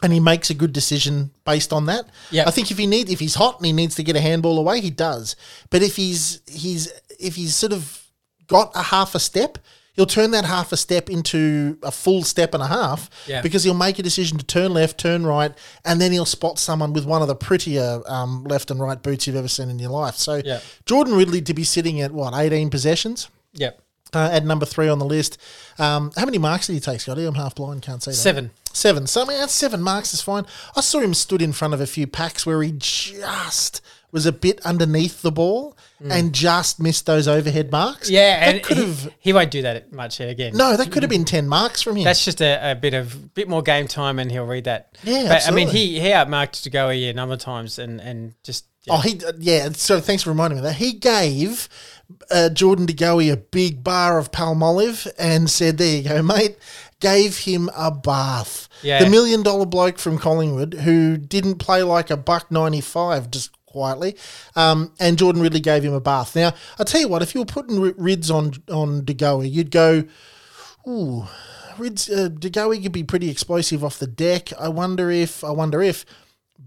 and 0.02 0.12
he 0.12 0.20
makes 0.20 0.50
a 0.50 0.54
good 0.54 0.72
decision 0.72 1.30
based 1.44 1.72
on 1.72 1.86
that. 1.86 2.06
Yeah. 2.30 2.44
I 2.46 2.50
think 2.50 2.70
if 2.70 2.78
he 2.78 2.86
need 2.86 3.10
if 3.10 3.20
he's 3.20 3.34
hot 3.34 3.58
and 3.58 3.66
he 3.66 3.72
needs 3.72 3.94
to 3.96 4.02
get 4.02 4.16
a 4.16 4.20
handball 4.20 4.58
away, 4.58 4.80
he 4.80 4.90
does. 4.90 5.36
But 5.70 5.82
if 5.82 5.96
he's 5.96 6.40
he's 6.46 6.90
if 7.18 7.36
he's 7.36 7.54
sort 7.54 7.72
of 7.72 8.06
got 8.46 8.72
a 8.74 8.82
half 8.82 9.14
a 9.14 9.18
step, 9.20 9.58
he'll 10.00 10.06
turn 10.06 10.30
that 10.30 10.46
half 10.46 10.72
a 10.72 10.78
step 10.78 11.10
into 11.10 11.76
a 11.82 11.90
full 11.90 12.22
step 12.22 12.54
and 12.54 12.62
a 12.62 12.66
half 12.66 13.10
Yeah. 13.26 13.42
because 13.42 13.64
he'll 13.64 13.74
make 13.74 13.98
a 13.98 14.02
decision 14.02 14.38
to 14.38 14.44
turn 14.46 14.72
left, 14.72 14.96
turn 14.98 15.26
right, 15.26 15.52
and 15.84 16.00
then 16.00 16.10
he'll 16.12 16.24
spot 16.24 16.58
someone 16.58 16.94
with 16.94 17.04
one 17.04 17.20
of 17.20 17.28
the 17.28 17.34
prettier 17.34 18.00
um, 18.06 18.44
left 18.44 18.70
and 18.70 18.80
right 18.80 19.00
boots 19.02 19.26
you've 19.26 19.36
ever 19.36 19.48
seen 19.48 19.68
in 19.68 19.78
your 19.78 19.90
life. 19.90 20.14
So 20.16 20.40
Yeah. 20.42 20.60
Jordan 20.86 21.14
Ridley 21.14 21.42
to 21.42 21.52
be 21.52 21.64
sitting 21.64 22.00
at 22.00 22.12
what 22.12 22.32
eighteen 22.34 22.70
possessions 22.70 23.28
yeah, 23.52 23.70
uh, 24.14 24.30
at 24.32 24.44
number 24.46 24.64
three 24.64 24.88
on 24.88 24.98
the 24.98 25.04
list. 25.04 25.36
Um, 25.78 26.12
how 26.16 26.24
many 26.24 26.38
marks 26.38 26.66
did 26.68 26.72
he 26.74 26.80
take, 26.80 27.00
Scotty? 27.00 27.24
I'm 27.26 27.34
half 27.34 27.54
blind, 27.54 27.82
can't 27.82 28.02
see 28.02 28.12
that. 28.12 28.16
seven. 28.16 28.52
Seven. 28.72 29.06
So 29.06 29.22
I 29.22 29.24
mean, 29.26 29.38
that's 29.38 29.52
seven 29.52 29.82
marks 29.82 30.14
is 30.14 30.22
fine. 30.22 30.46
I 30.76 30.80
saw 30.80 31.00
him 31.00 31.12
stood 31.12 31.42
in 31.42 31.52
front 31.52 31.74
of 31.74 31.80
a 31.80 31.86
few 31.86 32.06
packs 32.06 32.46
where 32.46 32.62
he 32.62 32.72
just 32.72 33.80
was 34.12 34.26
a 34.26 34.32
bit 34.32 34.60
underneath 34.64 35.22
the 35.22 35.32
ball 35.32 35.76
and 36.08 36.32
just 36.32 36.80
missed 36.80 37.06
those 37.06 37.28
overhead 37.28 37.70
marks. 37.70 38.08
Mm. 38.08 38.12
Yeah, 38.12 38.40
that 38.40 38.54
and 38.54 38.64
could 38.64 38.76
have. 38.78 39.14
he 39.18 39.32
won't 39.32 39.50
do 39.50 39.62
that 39.62 39.92
much 39.92 40.20
again. 40.20 40.56
No, 40.56 40.76
that 40.76 40.90
could 40.90 41.02
have 41.02 41.10
been 41.10 41.24
ten 41.24 41.46
marks 41.46 41.82
from 41.82 41.96
him. 41.96 42.04
That's 42.04 42.24
just 42.24 42.40
a, 42.40 42.72
a 42.72 42.74
bit 42.74 42.94
of 42.94 43.34
bit 43.34 43.48
more 43.48 43.62
game 43.62 43.86
time, 43.86 44.18
and 44.18 44.30
he'll 44.30 44.46
read 44.46 44.64
that. 44.64 44.96
Yeah, 45.02 45.28
but 45.28 45.46
I 45.46 45.50
mean, 45.50 45.68
he 45.68 46.00
he 46.00 46.08
outmarked 46.08 46.62
to 46.62 46.70
go 46.70 46.88
a 46.88 47.12
number 47.12 47.34
of 47.34 47.40
times, 47.40 47.78
and 47.78 48.00
and 48.00 48.34
just 48.42 48.66
yeah. 48.84 48.94
Oh, 48.94 49.00
he 49.00 49.20
yeah. 49.38 49.68
So 49.72 50.00
thanks 50.00 50.22
for 50.22 50.30
reminding 50.30 50.58
me 50.58 50.62
that 50.62 50.76
he 50.76 50.92
gave 50.92 51.68
uh, 52.30 52.48
Jordan 52.50 52.86
DeGoey 52.86 53.30
a 53.32 53.36
big 53.36 53.84
bar 53.84 54.18
of 54.18 54.32
Palmolive 54.32 55.10
and 55.18 55.50
said, 55.50 55.78
"There 55.78 55.96
you 55.96 56.08
go, 56.08 56.22
mate." 56.22 56.56
Gave 57.00 57.38
him 57.38 57.70
a 57.74 57.90
bath. 57.90 58.68
Yeah. 58.82 59.02
The 59.02 59.08
million 59.08 59.42
dollar 59.42 59.64
bloke 59.64 59.98
from 59.98 60.18
Collingwood 60.18 60.74
who 60.74 61.16
didn't 61.16 61.54
play 61.54 61.82
like 61.82 62.10
a 62.10 62.16
buck 62.16 62.50
ninety 62.50 62.82
five, 62.82 63.30
just 63.30 63.50
quietly. 63.70 64.16
Um, 64.56 64.92
and 65.00 65.18
Jordan 65.18 65.42
Ridley 65.42 65.60
gave 65.60 65.82
him 65.82 65.94
a 65.94 66.00
bath. 66.00 66.36
Now 66.36 66.52
I 66.78 66.84
tell 66.84 67.00
you 67.00 67.08
what, 67.08 67.22
if 67.22 67.34
you 67.34 67.40
were 67.40 67.46
putting 67.46 67.80
rids 67.96 68.30
on 68.30 68.52
on 68.70 69.02
DeGoey, 69.02 69.50
you'd 69.50 69.70
go, 69.70 70.04
"Ooh." 70.86 71.26
Rids, 71.78 72.10
uh, 72.10 72.28
DeGoey 72.28 72.82
could 72.82 72.92
be 72.92 73.04
pretty 73.04 73.30
explosive 73.30 73.82
off 73.82 73.98
the 73.98 74.06
deck. 74.06 74.52
I 74.60 74.68
wonder 74.68 75.10
if, 75.10 75.42
I 75.42 75.50
wonder 75.50 75.80
if, 75.80 76.04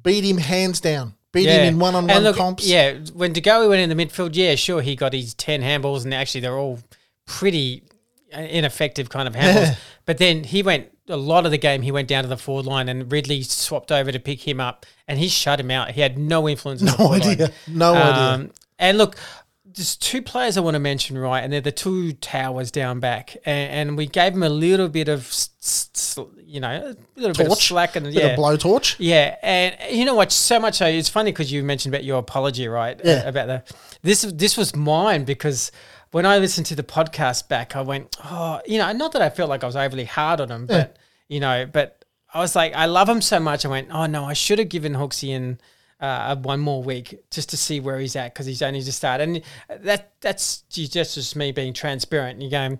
beat 0.01 0.23
him 0.23 0.37
hands 0.37 0.79
down, 0.81 1.13
beat 1.31 1.47
him 1.47 1.65
in 1.65 1.77
one 1.77 1.93
on 1.93 2.07
one 2.07 2.33
comps. 2.33 2.67
Yeah, 2.67 2.97
when 3.13 3.31
DeGoey 3.31 3.69
went 3.69 3.81
in 3.81 3.95
the 3.95 4.05
midfield, 4.05 4.31
yeah, 4.33 4.55
sure, 4.55 4.81
he 4.81 4.95
got 4.95 5.13
his 5.13 5.35
10 5.35 5.61
handballs, 5.61 6.03
and 6.03 6.15
actually 6.15 6.41
they're 6.41 6.57
all 6.57 6.79
pretty 7.27 7.83
ineffective 8.33 9.09
kind 9.09 9.27
of 9.27 9.35
handles. 9.35 9.69
but 10.05 10.17
then 10.17 10.43
he 10.43 10.63
went, 10.63 10.89
a 11.09 11.17
lot 11.17 11.45
of 11.45 11.51
the 11.51 11.57
game, 11.57 11.81
he 11.81 11.91
went 11.91 12.07
down 12.07 12.23
to 12.23 12.29
the 12.29 12.37
forward 12.37 12.65
line, 12.65 12.87
and 12.89 13.11
Ridley 13.11 13.41
swapped 13.43 13.91
over 13.91 14.11
to 14.11 14.19
pick 14.19 14.47
him 14.47 14.59
up, 14.59 14.85
and 15.07 15.19
he 15.19 15.27
shut 15.27 15.59
him 15.59 15.69
out. 15.71 15.91
He 15.91 16.01
had 16.01 16.17
no 16.17 16.47
influence 16.47 16.81
No 16.97 17.11
idea. 17.11 17.45
line. 17.45 17.51
No 17.67 17.93
idea. 17.93 18.23
Um, 18.45 18.51
And 18.79 18.97
look, 18.97 19.15
there's 19.65 19.95
two 19.95 20.21
players 20.21 20.55
I 20.55 20.61
want 20.61 20.75
to 20.75 20.79
mention, 20.79 21.17
right? 21.17 21.41
And 21.41 21.51
they're 21.51 21.59
the 21.61 21.71
two 21.71 22.13
towers 22.13 22.69
down 22.71 22.99
back, 22.99 23.35
and, 23.45 23.71
and 23.89 23.97
we 23.97 24.05
gave 24.05 24.33
them 24.33 24.43
a 24.43 24.49
little 24.49 24.87
bit 24.87 25.09
of, 25.09 25.33
you 26.45 26.59
know, 26.59 26.69
a 26.69 27.19
little 27.19 27.33
bit 27.35 27.51
of 27.51 27.57
slack 27.57 27.95
and 27.95 28.13
yeah, 28.13 28.35
blowtorch. 28.35 28.95
yeah, 28.99 29.35
and 29.41 29.75
you 29.89 30.05
know 30.05 30.13
what? 30.15 30.31
So 30.31 30.59
much 30.59 30.75
so, 30.75 30.85
it's 30.85 31.09
funny 31.09 31.31
because 31.31 31.51
you 31.51 31.63
mentioned 31.63 31.93
about 31.93 32.03
your 32.03 32.19
apology, 32.19 32.67
right? 32.67 32.97
Uh, 32.99 33.03
Yeah. 33.09 33.27
about 33.27 33.47
the 33.47 33.63
this. 34.03 34.21
This 34.21 34.57
was 34.57 34.75
mine 34.75 35.23
because 35.23 35.71
when 36.13 36.25
I 36.25 36.37
listened 36.37 36.67
to 36.67 36.75
the 36.75 36.83
podcast 36.83 37.49
back, 37.49 37.75
I 37.75 37.81
went, 37.81 38.15
oh, 38.23 38.61
you 38.65 38.77
know, 38.77 38.91
not 38.93 39.11
that 39.13 39.21
I 39.21 39.29
felt 39.29 39.49
like 39.49 39.63
I 39.63 39.65
was 39.65 39.75
overly 39.75 40.05
hard 40.05 40.39
on 40.39 40.49
him, 40.49 40.65
but 40.67 40.97
you 41.27 41.39
know, 41.39 41.67
but 41.71 42.05
I 42.33 42.39
was 42.39 42.55
like, 42.55 42.73
I 42.73 42.85
love 42.85 43.09
him 43.09 43.21
so 43.21 43.39
much. 43.39 43.65
I 43.65 43.69
went, 43.69 43.89
oh 43.91 44.05
no, 44.05 44.23
I 44.23 44.33
should 44.33 44.59
have 44.59 44.69
given 44.69 44.93
Hooksy 44.93 45.57
uh, 45.99 46.35
one 46.35 46.59
more 46.59 46.83
week 46.83 47.19
just 47.31 47.49
to 47.49 47.57
see 47.57 47.79
where 47.79 47.97
he's 47.97 48.15
at 48.15 48.33
because 48.33 48.45
he's 48.45 48.61
only 48.61 48.81
just 48.81 48.97
started, 48.97 49.23
and 49.29 49.37
uh, 49.69 49.75
that 49.81 50.13
that's 50.21 50.61
just 50.69 50.93
just 50.93 51.35
me 51.35 51.51
being 51.51 51.73
transparent. 51.73 52.41
You 52.41 52.51
going, 52.51 52.79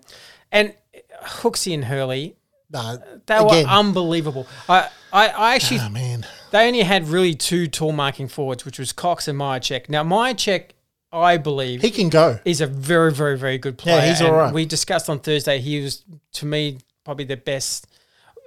and 0.52 0.74
uh, 0.94 1.26
Hooksy 1.26 1.72
and 1.72 1.86
Hurley, 1.86 2.36
No, 2.70 2.80
uh, 2.80 2.96
they 3.26 3.36
again. 3.36 3.64
were 3.64 3.70
unbelievable. 3.70 4.46
I, 4.68 4.90
I, 5.12 5.28
I 5.28 5.54
actually 5.54 5.80
oh, 5.80 5.88
man. 5.88 6.26
they 6.50 6.66
only 6.66 6.82
had 6.82 7.08
really 7.08 7.34
two 7.34 7.66
tall 7.66 7.92
marking 7.92 8.28
forwards, 8.28 8.64
which 8.64 8.78
was 8.78 8.92
Cox 8.92 9.26
and 9.26 9.38
Mihocek. 9.38 9.88
Now 9.88 10.04
Mihocek, 10.04 10.70
I 11.14 11.36
believe, 11.36 11.80
He 11.82 11.90
can 11.90 12.08
go. 12.08 12.38
He's 12.44 12.60
a 12.60 12.66
very, 12.66 13.12
very, 13.12 13.38
very 13.38 13.58
good 13.58 13.78
player. 13.78 13.96
Yeah, 13.98 14.08
he's 14.08 14.20
all 14.22 14.32
right. 14.32 14.52
We 14.52 14.66
discussed 14.66 15.08
on 15.08 15.20
Thursday. 15.20 15.60
He 15.60 15.80
was 15.80 16.02
to 16.34 16.46
me 16.46 16.78
probably 17.04 17.24
the 17.24 17.36
best, 17.36 17.86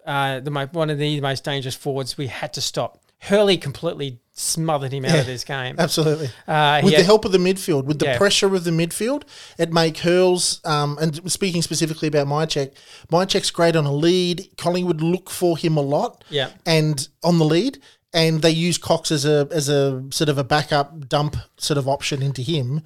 uh, 0.06 0.40
the 0.42 0.52
mo- 0.52 0.68
one 0.72 0.90
of 0.90 0.98
the 0.98 1.22
most 1.22 1.44
dangerous 1.44 1.76
forwards. 1.76 2.18
We 2.18 2.28
had 2.28 2.54
to 2.54 2.62
stop. 2.62 3.00
Hurley 3.20 3.58
completely 3.58 4.20
smothered 4.34 4.92
him 4.92 5.04
out 5.06 5.18
of 5.20 5.26
this 5.26 5.44
game. 5.44 5.76
Absolutely. 5.80 6.30
Uh, 6.48 6.82
with 6.84 6.94
he 6.94 7.00
the 7.00 7.04
help 7.04 7.26
of 7.26 7.32
the 7.32 7.40
midfield, 7.40 7.86
with 7.86 7.98
the 7.98 8.06
Yeah. 8.06 8.18
pressure 8.20 8.54
of 8.54 8.64
the 8.64 8.70
midfield, 8.72 9.24
it 9.58 9.74
make 9.74 9.98
Hurls, 10.00 10.62
um, 10.64 10.98
and 11.02 11.32
speaking 11.32 11.64
specifically 11.64 12.08
about 12.08 12.28
Mihocek, 12.28 12.74
Mihocek's 13.12 13.50
great 13.50 13.76
on 13.76 13.86
a 13.86 13.92
lead. 13.92 14.50
Collingwood 14.58 15.02
look 15.02 15.32
for 15.32 15.58
him 15.58 15.76
a 15.78 15.82
lot. 15.82 16.24
Yeah. 16.30 16.50
And 16.68 17.08
on 17.24 17.40
the 17.40 17.46
lead, 17.46 17.80
and 18.18 18.42
they 18.42 18.50
use 18.50 18.80
Cox 18.80 19.12
as 19.12 19.26
a 19.26 19.48
as 19.52 19.70
a 19.70 20.04
sort 20.10 20.28
of 20.28 20.40
a 20.40 20.44
backup 20.44 21.08
dump 21.08 21.38
sort 21.58 21.78
of 21.78 21.88
option 21.88 22.24
into 22.24 22.42
him. 22.42 22.82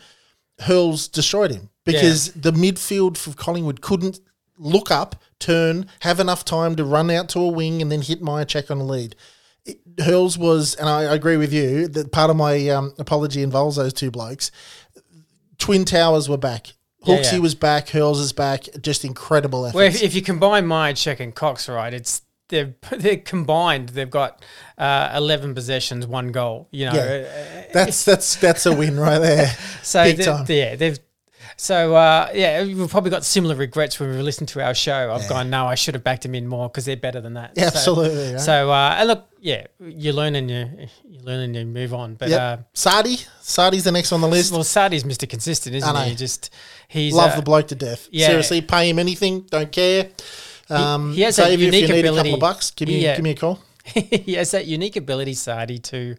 Hurls 0.60 1.08
destroyed 1.08 1.52
him 1.52 1.70
because 1.86 2.34
the 2.34 2.52
midfield 2.52 3.18
for 3.18 3.34
Collingwood 3.34 3.82
couldn't 3.82 4.20
look 4.58 4.92
up, 4.92 5.16
turn, 5.40 5.88
have 6.02 6.20
enough 6.20 6.44
time 6.46 6.76
to 6.76 6.84
run 6.84 7.10
out 7.10 7.30
to 7.30 7.40
a 7.40 7.48
wing 7.48 7.82
and 7.82 7.92
then 7.92 8.02
hit 8.02 8.22
Mihocek 8.22 8.70
on 8.70 8.80
a 8.80 8.84
lead. 8.84 9.16
It, 9.66 9.80
Hurls 10.00 10.38
was, 10.38 10.76
and 10.76 10.88
I 10.88 11.04
agree 11.16 11.38
with 11.38 11.54
you 11.54 11.88
that 11.88 12.12
part 12.12 12.30
of 12.30 12.36
my 12.36 12.68
um, 12.70 12.94
apology 13.00 13.42
involves 13.42 13.78
those 13.78 13.94
two 13.94 14.12
blokes. 14.12 14.52
Twin 15.58 15.86
Towers 15.86 16.28
were 16.30 16.38
back. 16.38 16.74
Yeah, 17.06 17.24
yeah. 17.24 17.40
was 17.40 17.56
back. 17.56 17.90
Hurls 17.90 18.20
is 18.20 18.34
back. 18.34 18.68
Just 18.82 19.04
incredible 19.04 19.66
efforts. 19.66 19.76
Well, 19.76 19.88
if, 19.88 20.04
if 20.04 20.14
you 20.14 20.22
combine 20.22 20.66
Mihocek 20.66 21.20
and 21.20 21.34
Cox, 21.34 21.68
right, 21.68 21.94
it's 21.94 22.22
they're 22.52 22.76
they're 22.92 23.18
combined. 23.18 23.90
They've 23.90 24.10
got 24.10 24.44
uh, 24.78 25.12
eleven 25.16 25.56
possessions, 25.56 26.06
one 26.06 26.32
goal. 26.32 26.68
You 26.72 26.86
know, 26.86 26.94
Yeah. 26.94 27.66
that's 27.74 28.06
that's 28.06 28.36
that's 28.36 28.66
a 28.68 28.76
win 28.76 29.00
right 29.00 29.18
there. 29.20 29.52
So 29.84 30.04
Big 30.04 30.18
they- 30.18 30.26
time. 30.26 30.46
yeah, 30.48 30.76
they've. 30.76 31.00
So 31.58 31.94
uh, 31.96 32.30
yeah, 32.34 32.64
we've 32.64 32.90
probably 32.90 33.12
got 33.12 33.24
similar 33.24 33.54
regrets 33.56 34.00
when 34.00 34.10
we 34.10 34.22
listened 34.22 34.50
to 34.50 34.64
our 34.66 34.74
show. 34.74 35.12
I've 35.14 35.28
gone, 35.30 35.52
no, 35.52 35.68
I 35.68 35.76
should 35.76 35.94
have 35.94 36.04
backed 36.04 36.26
him 36.26 36.34
in 36.34 36.48
more 36.48 36.68
because 36.70 36.86
they're 36.86 36.96
better 36.98 37.22
than 37.22 37.34
that. 37.36 37.52
Yeah, 37.56 37.70
So- 37.70 37.78
absolutely, 37.78 38.32
right. 38.34 38.42
So 38.42 38.72
uh, 38.72 38.96
and 38.98 39.08
look, 39.08 39.28
yeah, 39.40 39.68
you 39.80 40.12
learn 40.14 40.36
and 40.36 40.50
you 40.50 40.88
you 41.04 41.20
learn 41.22 41.40
and 41.42 41.56
you 41.56 41.66
move 41.66 41.94
on. 41.94 42.16
But 42.16 42.30
Yep. 42.30 42.40
uh, 42.42 42.58
Sadi, 42.74 43.18
Sadi's 43.42 43.84
the 43.84 43.92
next 43.92 44.12
on 44.12 44.22
the 44.22 44.28
list. 44.28 44.52
well, 44.52 44.64
Sardi's 44.64 45.04
Mr. 45.04 45.30
Consistent, 45.30 45.76
isn't 45.76 45.98
he? 46.06 46.16
Just 46.16 46.52
he's 46.88 47.14
Love 47.14 47.34
uh, 47.34 47.36
the 47.36 47.42
bloke 47.44 47.68
to 47.68 47.76
death. 47.76 48.08
yeah. 48.12 48.28
Seriously, 48.28 48.62
pay 48.62 48.90
him 48.90 48.98
anything. 48.98 49.42
Don't 49.52 49.72
care. 49.72 50.10
Um, 50.72 51.14
he 51.14 51.22
has 51.22 51.36
so 51.36 51.44
a 51.46 51.52
even 51.52 51.68
if 51.68 51.74
unique 51.74 51.90
you 51.90 51.96
need 51.96 52.06
a 52.06 52.10
ability. 52.10 52.30
couple 52.30 52.34
of 52.36 52.40
bucks, 52.40 52.72
give 52.72 52.88
me 52.88 53.00
Yeah. 53.04 53.16
give 53.16 53.24
me 53.24 53.32
a 53.32 53.36
call. 53.36 53.60
he 53.86 54.34
has 54.34 54.52
that 54.52 54.66
unique 54.68 54.96
ability, 54.96 55.34
Sadi, 55.34 55.80
to 55.80 56.16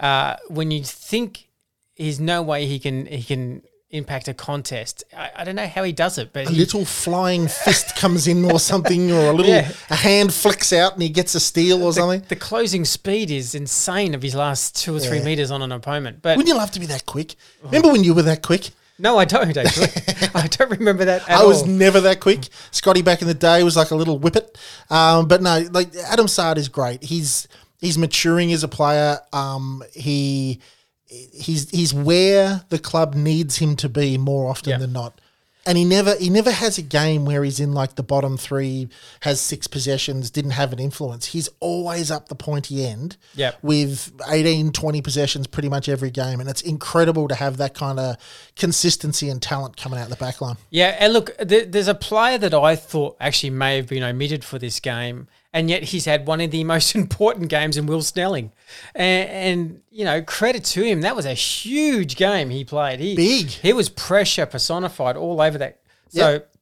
uh, 0.00 0.36
when 0.48 0.70
you 0.70 0.82
think 0.84 1.48
there's 1.96 2.18
no 2.20 2.42
way 2.42 2.66
he 2.66 2.78
can 2.78 3.06
he 3.06 3.22
can 3.22 3.62
impact 3.90 4.26
a 4.26 4.34
contest. 4.34 5.04
I, 5.16 5.30
I 5.36 5.44
don't 5.44 5.54
know 5.54 5.68
how 5.68 5.84
he 5.84 5.92
does 5.92 6.18
it, 6.18 6.32
but 6.32 6.48
A 6.48 6.50
he, 6.50 6.56
little 6.56 6.84
flying 6.84 7.46
fist 7.46 7.94
comes 7.94 8.26
in 8.26 8.44
or 8.44 8.58
something, 8.58 9.12
or 9.12 9.26
a 9.28 9.32
little 9.32 9.52
Yeah. 9.52 9.70
a 9.88 9.94
hand 9.94 10.34
flicks 10.34 10.72
out 10.72 10.94
and 10.94 11.02
he 11.02 11.08
gets 11.08 11.36
a 11.36 11.40
steal 11.40 11.84
or 11.84 11.92
something. 11.92 12.24
the 12.28 12.34
closing 12.34 12.84
speed 12.84 13.30
is 13.30 13.54
insane 13.54 14.12
of 14.12 14.22
his 14.22 14.34
last 14.34 14.74
two 14.76 14.96
or 14.96 14.98
three 14.98 15.18
Yeah. 15.18 15.24
meters 15.24 15.52
on 15.52 15.62
an 15.62 15.70
opponent. 15.70 16.22
But 16.22 16.36
Wouldn't 16.36 16.48
you 16.48 16.56
love 16.58 16.72
to 16.72 16.80
be 16.80 16.86
that 16.86 17.06
quick? 17.06 17.36
Remember 17.62 17.92
when 17.92 18.02
you 18.02 18.14
were 18.14 18.22
that 18.22 18.42
quick? 18.42 18.70
No, 18.98 19.18
I 19.18 19.24
don't 19.24 19.56
actually. 19.56 19.88
I 20.34 20.46
don't 20.46 20.70
remember 20.70 21.04
that 21.06 21.28
at 21.28 21.40
I 21.40 21.44
was 21.44 21.62
all. 21.62 21.68
never 21.68 22.00
that 22.02 22.20
quick. 22.20 22.48
Scotty 22.70 23.02
back 23.02 23.22
in 23.22 23.28
the 23.28 23.34
day 23.34 23.62
was 23.64 23.76
like 23.76 23.90
a 23.90 23.96
little 23.96 24.18
whippet. 24.18 24.56
Um, 24.90 25.26
but 25.26 25.42
no, 25.42 25.64
like 25.72 25.94
Adam 25.96 26.28
Saad 26.28 26.58
is 26.58 26.68
great. 26.68 27.02
He's 27.02 27.48
he's 27.80 27.98
maturing 27.98 28.52
as 28.52 28.62
a 28.62 28.68
player. 28.68 29.18
Um, 29.32 29.82
he 29.92 30.60
he's 31.06 31.68
he's 31.70 31.92
where 31.92 32.62
the 32.68 32.78
club 32.78 33.14
needs 33.14 33.56
him 33.56 33.74
to 33.76 33.88
be 33.88 34.16
more 34.16 34.48
often 34.48 34.70
Yeah. 34.70 34.78
than 34.78 34.92
not. 34.92 35.20
And 35.66 35.78
he 35.78 35.84
never 35.84 36.14
he 36.16 36.28
never 36.28 36.50
has 36.50 36.76
a 36.76 36.82
game 36.82 37.24
where 37.24 37.42
he's 37.42 37.58
in 37.58 37.72
like 37.72 37.94
the 37.94 38.02
bottom 38.02 38.36
three, 38.36 38.88
has 39.20 39.40
six 39.40 39.66
possessions, 39.66 40.30
didn't 40.30 40.50
have 40.52 40.72
an 40.74 40.78
influence. 40.78 41.26
He's 41.26 41.48
always 41.60 42.10
up 42.10 42.28
the 42.28 42.34
pointy 42.34 42.84
end 42.84 43.16
Yep. 43.34 43.58
with 43.62 44.12
18, 44.28 44.72
20 44.72 45.00
possessions 45.00 45.46
pretty 45.46 45.70
much 45.70 45.88
every 45.88 46.10
game. 46.10 46.38
And 46.40 46.50
it's 46.50 46.60
incredible 46.60 47.28
to 47.28 47.34
have 47.34 47.56
that 47.56 47.72
kind 47.74 47.98
of 47.98 48.16
consistency 48.56 49.28
and 49.28 49.40
talent 49.40 49.76
coming 49.76 49.98
out 49.98 50.08
the 50.10 50.16
back 50.16 50.40
line. 50.40 50.56
Yeah, 50.70 50.96
and 50.98 51.12
look, 51.12 51.36
there, 51.38 51.64
there's 51.64 51.88
a 51.88 51.94
player 51.94 52.38
that 52.38 52.54
I 52.54 52.76
thought 52.76 53.16
actually 53.20 53.50
may 53.50 53.76
have 53.76 53.88
been 53.88 54.02
omitted 54.02 54.44
for 54.44 54.58
this 54.58 54.80
game, 54.80 55.28
and 55.54 55.70
yet 55.70 55.84
he's 55.84 56.04
had 56.04 56.26
one 56.26 56.42
of 56.42 56.50
the 56.50 56.64
most 56.74 56.94
important 56.94 57.48
games 57.48 57.78
in 57.78 57.86
Will 57.86 58.02
Snelling. 58.02 58.52
And, 58.94 59.30
and 59.30 59.80
you 59.90 60.04
know, 60.04 60.20
credit 60.20 60.64
to 60.64 60.82
him, 60.82 61.00
that 61.00 61.16
was 61.16 61.24
a 61.24 61.32
huge 61.32 62.16
game 62.16 62.50
he 62.50 62.64
played. 62.64 63.00
He, 63.00 63.14
Big. 63.16 63.46
He 63.46 63.72
was 63.72 63.88
pressure 63.88 64.44
personified 64.44 65.16
all 65.16 65.40
over 65.40 65.56
that. 65.58 65.80
So, 66.10 66.32
Yep. 66.32 66.54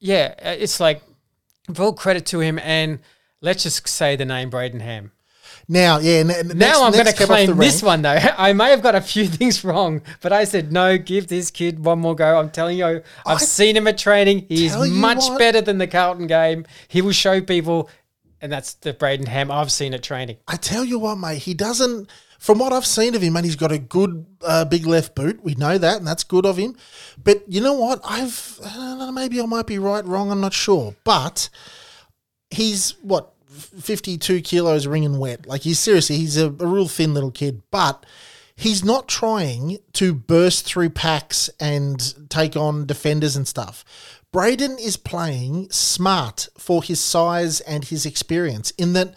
yeah, 0.00 0.34
uh, 0.44 0.56
it's 0.58 0.78
like 0.78 1.02
full 1.74 1.92
credit 1.94 2.26
to 2.26 2.40
him, 2.40 2.58
and 2.60 3.00
let's 3.40 3.62
just 3.64 3.88
say 3.88 4.14
the 4.16 4.24
name 4.24 4.50
Brayden 4.50 4.80
Ham. 4.82 5.12
Now, 5.68 5.98
yeah. 5.98 6.16
N- 6.18 6.30
n- 6.30 6.46
next, 6.48 6.54
Now 6.54 6.82
I'm 6.84 6.92
going 6.92 7.04
to 7.04 7.10
next 7.10 7.20
off 7.20 7.28
the 7.28 7.34
claim 7.34 7.56
this 7.56 7.82
one 7.82 8.02
though. 8.02 8.18
I 8.36 8.52
may 8.52 8.70
have 8.70 8.82
got 8.82 8.94
a 8.94 9.00
few 9.00 9.26
things 9.38 9.64
wrong, 9.64 10.02
but 10.20 10.32
I 10.32 10.44
said 10.44 10.72
no. 10.72 10.98
Give 10.98 11.26
this 11.28 11.50
kid 11.50 11.84
one 11.84 12.00
more 12.00 12.14
go. 12.16 12.38
I'm 12.38 12.50
telling 12.50 12.78
you, 12.78 12.84
I've 12.86 13.02
I 13.26 13.36
seen 13.38 13.76
him 13.76 13.86
at 13.86 13.96
training. 13.96 14.46
He 14.48 14.66
is 14.66 14.76
much 14.90 15.24
better 15.38 15.60
than 15.60 15.78
the 15.78 15.86
Carlton 15.86 16.26
game. 16.26 16.66
He 16.88 17.00
will 17.00 17.12
show 17.12 17.40
people, 17.40 17.88
and 18.42 18.50
that's 18.50 18.74
the 18.74 18.92
Brayden 18.92 19.28
Ham 19.28 19.50
I've 19.50 19.72
seen 19.72 19.94
at 19.94 20.02
training. 20.02 20.36
I 20.48 20.56
tell 20.56 20.84
you 20.84 20.98
what, 20.98 21.16
mate, 21.16 21.38
he 21.38 21.54
doesn't. 21.54 22.10
From 22.40 22.58
what 22.58 22.72
I've 22.72 22.84
seen 22.84 23.14
of 23.14 23.22
him, 23.22 23.36
and 23.36 23.44
he's 23.44 23.54
got 23.54 23.70
a 23.70 23.78
good 23.78 24.26
uh, 24.42 24.64
big 24.64 24.84
left 24.84 25.14
boot. 25.14 25.44
We 25.44 25.54
know 25.54 25.78
that, 25.78 25.98
and 25.98 26.06
that's 26.06 26.24
good 26.24 26.44
of 26.44 26.56
him. 26.56 26.76
But 27.22 27.44
you 27.46 27.60
know 27.60 27.74
what? 27.74 28.00
I've 28.04 28.58
know, 28.64 29.12
maybe 29.12 29.40
I 29.40 29.46
might 29.46 29.68
be 29.68 29.78
right, 29.78 30.04
wrong. 30.04 30.32
I'm 30.32 30.40
not 30.40 30.52
sure. 30.52 30.96
But 31.04 31.48
he's 32.50 32.96
what 33.00 33.32
52 33.46 34.40
kilos 34.40 34.88
ringing 34.88 35.18
wet. 35.18 35.46
Like 35.46 35.60
he's 35.60 35.78
seriously, 35.78 36.16
he's 36.16 36.36
a, 36.36 36.46
a 36.46 36.66
real 36.66 36.88
thin 36.88 37.14
little 37.14 37.30
kid. 37.30 37.62
But 37.70 38.04
he's 38.56 38.84
not 38.84 39.06
trying 39.06 39.78
to 39.92 40.12
burst 40.12 40.64
through 40.64 40.90
packs 40.90 41.48
and 41.60 42.28
take 42.28 42.56
on 42.56 42.86
defenders 42.86 43.36
and 43.36 43.46
stuff. 43.46 43.84
Brayden 44.32 44.80
is 44.80 44.96
playing 44.96 45.70
smart 45.70 46.48
for 46.56 46.82
his 46.82 47.00
size 47.00 47.60
and 47.60 47.84
his 47.84 48.06
experience. 48.06 48.70
In 48.72 48.94
that 48.94 49.14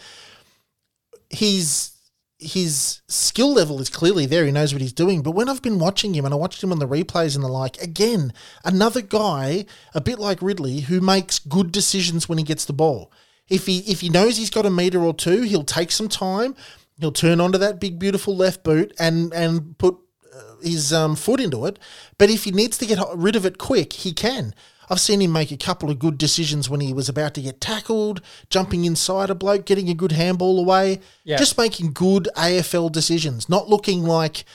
he's 1.30 1.91
his 2.38 3.01
skill 3.08 3.54
level 3.54 3.80
is 3.80 3.89
clearly 3.89 4.25
there. 4.25 4.45
He 4.45 4.51
knows 4.51 4.73
what 4.73 4.82
he's 4.82 4.93
doing. 4.93 5.21
But 5.21 5.32
when 5.32 5.47
I've 5.47 5.62
been 5.62 5.80
watching 5.80 6.13
him 6.13 6.25
and 6.25 6.34
I 6.34 6.38
watched 6.38 6.62
him 6.62 6.71
on 6.71 6.80
the 6.80 6.88
replays 6.88 7.34
and 7.36 7.43
the 7.43 7.47
like, 7.47 7.82
again, 7.82 8.34
another 8.63 9.01
guy, 9.01 9.65
a 9.93 10.01
bit 10.01 10.19
like 10.19 10.41
Ridley, 10.41 10.82
who 10.82 10.99
makes 10.99 11.39
good 11.39 11.71
decisions 11.71 12.28
when 12.28 12.38
he 12.38 12.43
gets 12.43 12.65
the 12.65 12.73
ball. 12.73 13.12
If 13.47 13.67
he 13.67 13.80
if 13.80 14.01
he 14.01 14.10
knows 14.10 14.38
he's 14.38 14.49
got 14.49 14.65
a 14.65 14.71
meter 14.71 14.99
or 14.99 15.13
two, 15.13 15.43
he'll 15.43 15.63
take 15.63 15.91
some 15.91 16.10
time. 16.10 16.56
He'll 16.99 17.12
turn 17.12 17.39
onto 17.39 17.58
that 17.58 17.80
big 17.80 17.99
beautiful 17.99 18.36
left 18.36 18.63
boot 18.63 18.93
and 18.99 19.34
and 19.34 19.78
put 19.78 19.97
uh, 20.34 20.56
his 20.62 20.91
um, 20.91 21.15
foot 21.15 21.39
into 21.39 21.65
it. 21.65 21.80
But 22.17 22.30
if 22.30 22.43
he 22.43 22.51
needs 22.51 22.78
to 22.80 22.86
get 22.86 22.99
rid 23.13 23.36
of 23.36 23.45
it 23.45 23.58
quick, 23.58 23.93
he 23.93 24.13
can. 24.13 24.56
I've 24.89 25.00
seen 25.00 25.21
him 25.21 25.32
make 25.32 25.52
a 25.52 25.58
couple 25.58 25.89
of 25.89 26.00
good 26.00 26.17
decisions 26.17 26.69
when 26.69 26.80
he 26.80 26.93
was 26.93 27.10
about 27.10 27.34
to 27.36 27.41
get 27.41 27.62
tackled, 27.62 28.21
jumping 28.50 28.86
inside 28.86 29.30
a 29.30 29.36
bloke, 29.36 29.65
getting 29.65 29.89
a 29.89 29.93
good 29.93 30.12
handball 30.12 30.60
away. 30.60 31.02
Yeah. 31.24 31.38
Just 31.38 31.58
making 31.58 31.93
good 31.93 32.30
AFL 32.36 32.91
decisions, 32.91 33.50
not 33.50 33.69
looking 33.69 34.04
like 34.04 34.45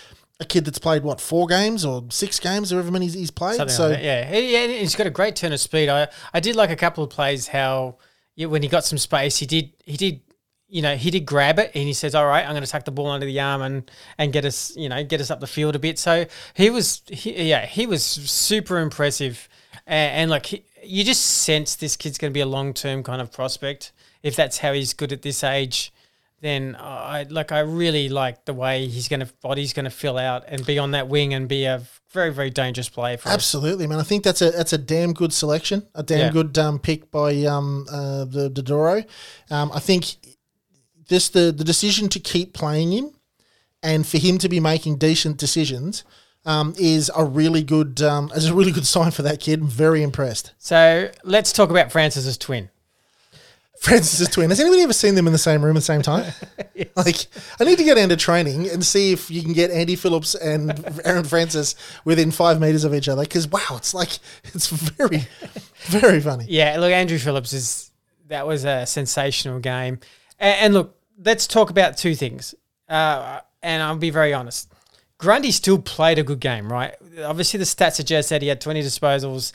a 0.40 0.44
kid 0.44 0.64
that's 0.64 0.78
played 0.78 1.02
what 1.02 1.20
four 1.20 1.46
games 1.46 1.84
or 1.84 2.04
six 2.10 2.40
games, 2.40 2.72
or 2.72 2.76
however 2.76 2.90
many 2.90 3.06
he's 3.06 3.30
played. 3.30 3.56
Something 3.56 3.76
so 3.76 3.88
like. 3.90 4.02
Yeah, 4.02 4.36
yeah, 4.36 4.66
he's 4.66 4.96
got 4.96 5.06
a 5.06 5.10
great 5.10 5.36
turn 5.36 5.52
of 5.52 5.60
speed. 5.60 5.88
I 5.88 6.08
I 6.32 6.40
did 6.40 6.56
like 6.56 6.70
a 6.70 6.76
couple 6.76 7.04
of 7.04 7.10
plays 7.10 7.48
how 7.48 7.98
yeah, 8.36 8.46
when 8.46 8.62
he 8.62 8.68
got 8.68 8.84
some 8.84 8.98
space, 8.98 9.36
he 9.36 9.46
did 9.46 9.72
he 9.84 9.96
did 9.96 10.20
you 10.66 10.82
know 10.82 10.96
he 10.96 11.10
did 11.10 11.26
grab 11.26 11.58
it 11.58 11.70
and 11.74 11.84
he 11.84 11.92
says, 11.92 12.14
"All 12.14 12.26
right, 12.26 12.44
I'm 12.44 12.52
going 12.52 12.64
to 12.64 12.70
tuck 12.70 12.84
the 12.84 12.90
ball 12.90 13.08
under 13.08 13.26
the 13.26 13.38
arm 13.38 13.60
and 13.60 13.90
and 14.16 14.32
get 14.32 14.44
us 14.44 14.74
you 14.76 14.88
know 14.88 15.04
get 15.04 15.20
us 15.20 15.30
up 15.30 15.40
the 15.40 15.46
field 15.46 15.76
a 15.76 15.78
bit." 15.78 15.98
So 15.98 16.24
he 16.54 16.70
was 16.70 17.02
he, 17.08 17.50
yeah 17.50 17.66
he 17.66 17.86
was 17.86 18.02
super 18.02 18.78
impressive 18.78 19.48
and, 19.90 20.12
and 20.22 20.30
like 20.30 20.64
you 20.82 21.04
just 21.04 21.22
sense 21.22 21.74
this 21.76 21.96
kid's 21.96 22.16
going 22.16 22.32
to 22.32 22.34
be 22.34 22.40
a 22.40 22.46
long 22.46 22.72
term 22.72 23.02
kind 23.02 23.20
of 23.20 23.30
prospect 23.32 23.92
if 24.22 24.36
that's 24.36 24.58
how 24.58 24.72
he's 24.72 24.94
good 24.94 25.12
at 25.12 25.22
this 25.22 25.44
age. 25.44 25.92
Then 26.40 26.74
I 26.80 27.24
like 27.28 27.52
I 27.52 27.60
really 27.60 28.08
like 28.08 28.46
the 28.46 28.54
way 28.54 28.86
he's 28.86 29.08
going 29.08 29.20
to 29.20 29.28
body's 29.42 29.74
going 29.74 29.84
to 29.84 29.90
fill 29.90 30.16
out 30.16 30.44
and 30.48 30.64
be 30.64 30.78
on 30.78 30.92
that 30.92 31.06
wing 31.08 31.34
and 31.34 31.46
be 31.46 31.64
a 31.64 31.82
very 32.12 32.32
very 32.32 32.48
dangerous 32.48 32.88
player 32.88 33.18
for 33.18 33.28
us. 33.28 33.34
Absolutely, 33.34 33.86
man. 33.86 33.98
I 33.98 34.04
think 34.04 34.24
that's 34.24 34.40
a 34.40 34.50
that's 34.50 34.72
a 34.72 34.78
damn 34.78 35.12
good 35.12 35.34
selection, 35.34 35.86
a 35.94 36.02
damn 36.02 36.18
Yeah. 36.18 36.30
good 36.30 36.56
um, 36.56 36.78
pick 36.78 37.10
by 37.10 37.44
um, 37.44 37.86
uh, 37.92 38.24
the 38.24 38.48
Dodoro. 38.50 39.04
Um, 39.50 39.70
I 39.74 39.80
think 39.80 40.16
just 41.08 41.34
the 41.34 41.52
the 41.52 41.64
decision 41.64 42.08
to 42.08 42.18
keep 42.20 42.54
playing 42.54 42.92
him 42.92 43.10
and 43.82 44.06
for 44.06 44.16
him 44.16 44.38
to 44.38 44.48
be 44.48 44.60
making 44.60 44.96
decent 44.96 45.36
decisions 45.36 46.04
um, 46.44 46.74
is 46.78 47.10
a 47.16 47.24
really 47.24 47.62
good 47.62 48.00
um, 48.02 48.30
is 48.34 48.46
a 48.46 48.54
really 48.54 48.72
good 48.72 48.86
sign 48.86 49.10
for 49.10 49.22
that 49.22 49.40
kid. 49.40 49.60
I'm 49.60 49.68
very 49.68 50.02
impressed. 50.02 50.52
So 50.58 51.10
let's 51.24 51.52
talk 51.52 51.70
about 51.70 51.92
Francis's 51.92 52.38
twin. 52.38 52.70
Francis's 53.80 54.28
twin. 54.28 54.50
Has 54.50 54.60
anybody 54.60 54.82
ever 54.82 54.92
seen 54.92 55.14
them 55.14 55.26
in 55.26 55.32
the 55.32 55.38
same 55.38 55.64
room 55.64 55.74
at 55.74 55.80
the 55.80 55.84
same 55.84 56.02
time? 56.02 56.32
Like, 56.96 57.26
I 57.58 57.64
need 57.64 57.78
to 57.78 57.84
get 57.84 57.98
into 57.98 58.16
training 58.16 58.68
and 58.68 58.84
see 58.84 59.12
if 59.12 59.30
you 59.30 59.42
can 59.42 59.52
get 59.52 59.70
Andy 59.70 59.96
Phillips 59.96 60.34
and 60.34 61.00
Aaron 61.04 61.24
Francis 61.24 61.74
within 62.04 62.30
five 62.30 62.60
meters 62.60 62.84
of 62.84 62.94
each 62.94 63.08
other. 63.08 63.22
Because 63.22 63.48
wow, 63.48 63.60
it's 63.72 63.94
like 63.94 64.18
it's 64.44 64.68
very, 64.68 65.26
very 65.84 66.20
funny. 66.20 66.46
Yeah, 66.48 66.78
look, 66.78 66.92
Andrew 66.92 67.18
Phillips 67.18 67.52
is 67.52 67.90
that 68.28 68.46
was 68.46 68.64
a 68.64 68.86
sensational 68.86 69.60
game, 69.60 70.00
and, 70.38 70.60
and 70.60 70.74
look, 70.74 70.96
let's 71.22 71.46
talk 71.46 71.70
about 71.70 71.96
two 71.96 72.14
things. 72.14 72.54
Uh, 72.88 73.40
and 73.62 73.82
I'll 73.82 73.96
be 73.96 74.10
very 74.10 74.34
honest. 74.34 74.72
Grundy 75.20 75.52
still 75.52 75.78
played 75.78 76.18
a 76.18 76.22
good 76.22 76.40
game, 76.40 76.72
right? 76.72 76.94
Obviously, 77.22 77.58
the 77.58 77.64
stats 77.64 77.92
suggest 77.92 78.30
that 78.30 78.40
he 78.40 78.48
had 78.48 78.58
20 78.58 78.82
disposals, 78.82 79.52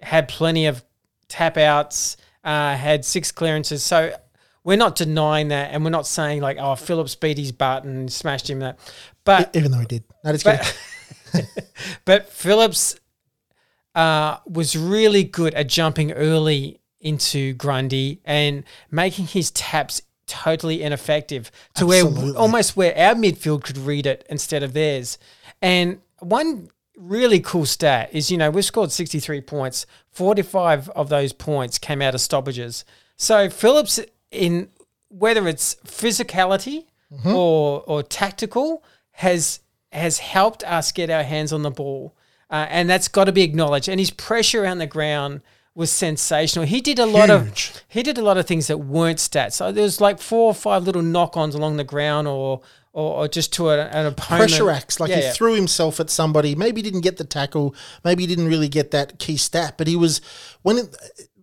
had 0.00 0.28
plenty 0.28 0.66
of 0.66 0.84
tap 1.26 1.56
outs, 1.56 2.16
uh, 2.44 2.76
had 2.76 3.04
six 3.04 3.32
clearances. 3.32 3.82
So 3.82 4.14
we're 4.62 4.76
not 4.76 4.94
denying 4.94 5.48
that, 5.48 5.72
and 5.72 5.82
we're 5.82 5.90
not 5.90 6.06
saying 6.06 6.42
like, 6.42 6.58
oh, 6.60 6.76
Phillips 6.76 7.16
beat 7.16 7.38
his 7.38 7.50
butt 7.50 7.82
and 7.82 8.10
smashed 8.12 8.48
him. 8.48 8.60
That, 8.60 8.78
but 9.24 9.50
Even 9.56 9.72
though 9.72 9.80
he 9.80 9.86
did. 9.86 10.04
No, 10.24 10.32
just 10.32 10.44
kidding. 10.44 11.46
but 12.04 12.30
Phillips 12.30 12.94
uh, 13.96 14.36
was 14.46 14.76
really 14.76 15.24
good 15.24 15.54
at 15.54 15.66
jumping 15.66 16.12
early 16.12 16.80
into 17.00 17.54
Grundy 17.54 18.20
and 18.24 18.62
making 18.92 19.26
his 19.26 19.50
taps 19.50 20.02
totally 20.30 20.82
ineffective 20.82 21.50
to 21.74 21.84
Absolutely. 21.84 22.32
where 22.32 22.40
almost 22.40 22.76
where 22.76 22.96
our 22.96 23.14
midfield 23.14 23.64
could 23.64 23.76
read 23.76 24.06
it 24.06 24.26
instead 24.30 24.62
of 24.62 24.72
theirs. 24.72 25.18
And 25.60 26.00
one 26.20 26.70
really 26.96 27.40
cool 27.40 27.66
stat 27.66 28.10
is, 28.12 28.30
you 28.30 28.38
know, 28.38 28.50
we've 28.50 28.64
scored 28.64 28.92
63 28.92 29.40
points. 29.40 29.86
45 30.12 30.88
of 30.90 31.08
those 31.08 31.32
points 31.32 31.78
came 31.78 32.00
out 32.00 32.14
of 32.14 32.20
stoppages. 32.20 32.84
So 33.16 33.50
Phillips 33.50 34.00
in 34.30 34.68
whether 35.08 35.48
it's 35.48 35.74
physicality 35.84 36.84
or 37.24 37.82
or 37.86 38.02
tactical 38.02 38.84
has 39.12 39.60
has 39.92 40.18
helped 40.18 40.62
us 40.64 40.92
get 40.92 41.10
our 41.10 41.24
hands 41.24 41.52
on 41.52 41.62
the 41.62 41.70
ball, 41.70 42.14
uh, 42.48 42.66
and 42.70 42.88
that's 42.88 43.08
got 43.08 43.24
to 43.24 43.32
be 43.32 43.42
acknowledged. 43.42 43.88
And 43.88 43.98
his 43.98 44.10
pressure 44.10 44.62
around 44.62 44.78
the 44.78 44.86
ground 44.86 45.40
was 45.80 45.90
sensational. 45.90 46.66
He 46.66 46.80
did 46.80 46.98
a 46.98 47.06
lot 47.06 47.30
of 47.30 47.82
he 47.88 48.02
did 48.02 48.18
a 48.18 48.22
lot 48.22 48.36
of 48.36 48.46
things 48.46 48.68
that 48.68 48.78
weren't 48.78 49.18
stats. 49.18 49.54
So 49.54 49.72
there 49.72 49.82
was 49.82 50.00
like 50.00 50.20
four 50.20 50.48
or 50.48 50.54
five 50.54 50.84
little 50.84 51.02
knock-ons 51.02 51.54
along 51.54 51.78
the 51.78 51.84
ground, 51.84 52.28
or 52.28 52.60
or, 52.92 53.14
or 53.22 53.28
just 53.28 53.52
to 53.54 53.70
a, 53.70 53.86
an 53.86 54.06
opponent. 54.06 54.50
pressure 54.50 54.70
acts. 54.70 55.00
Like 55.00 55.10
Yeah, 55.10 55.16
he 55.16 55.22
yeah. 55.22 55.32
threw 55.32 55.54
himself 55.54 55.98
at 55.98 56.10
somebody. 56.10 56.54
Maybe 56.54 56.80
he 56.80 56.82
didn't 56.82 57.00
get 57.00 57.16
the 57.16 57.24
tackle. 57.24 57.74
Maybe 58.04 58.24
he 58.24 58.26
didn't 58.26 58.48
really 58.48 58.68
get 58.68 58.90
that 58.90 59.18
key 59.18 59.36
stat. 59.36 59.74
But 59.78 59.86
he 59.86 59.96
was 59.96 60.20
when 60.62 60.78
it, 60.78 60.96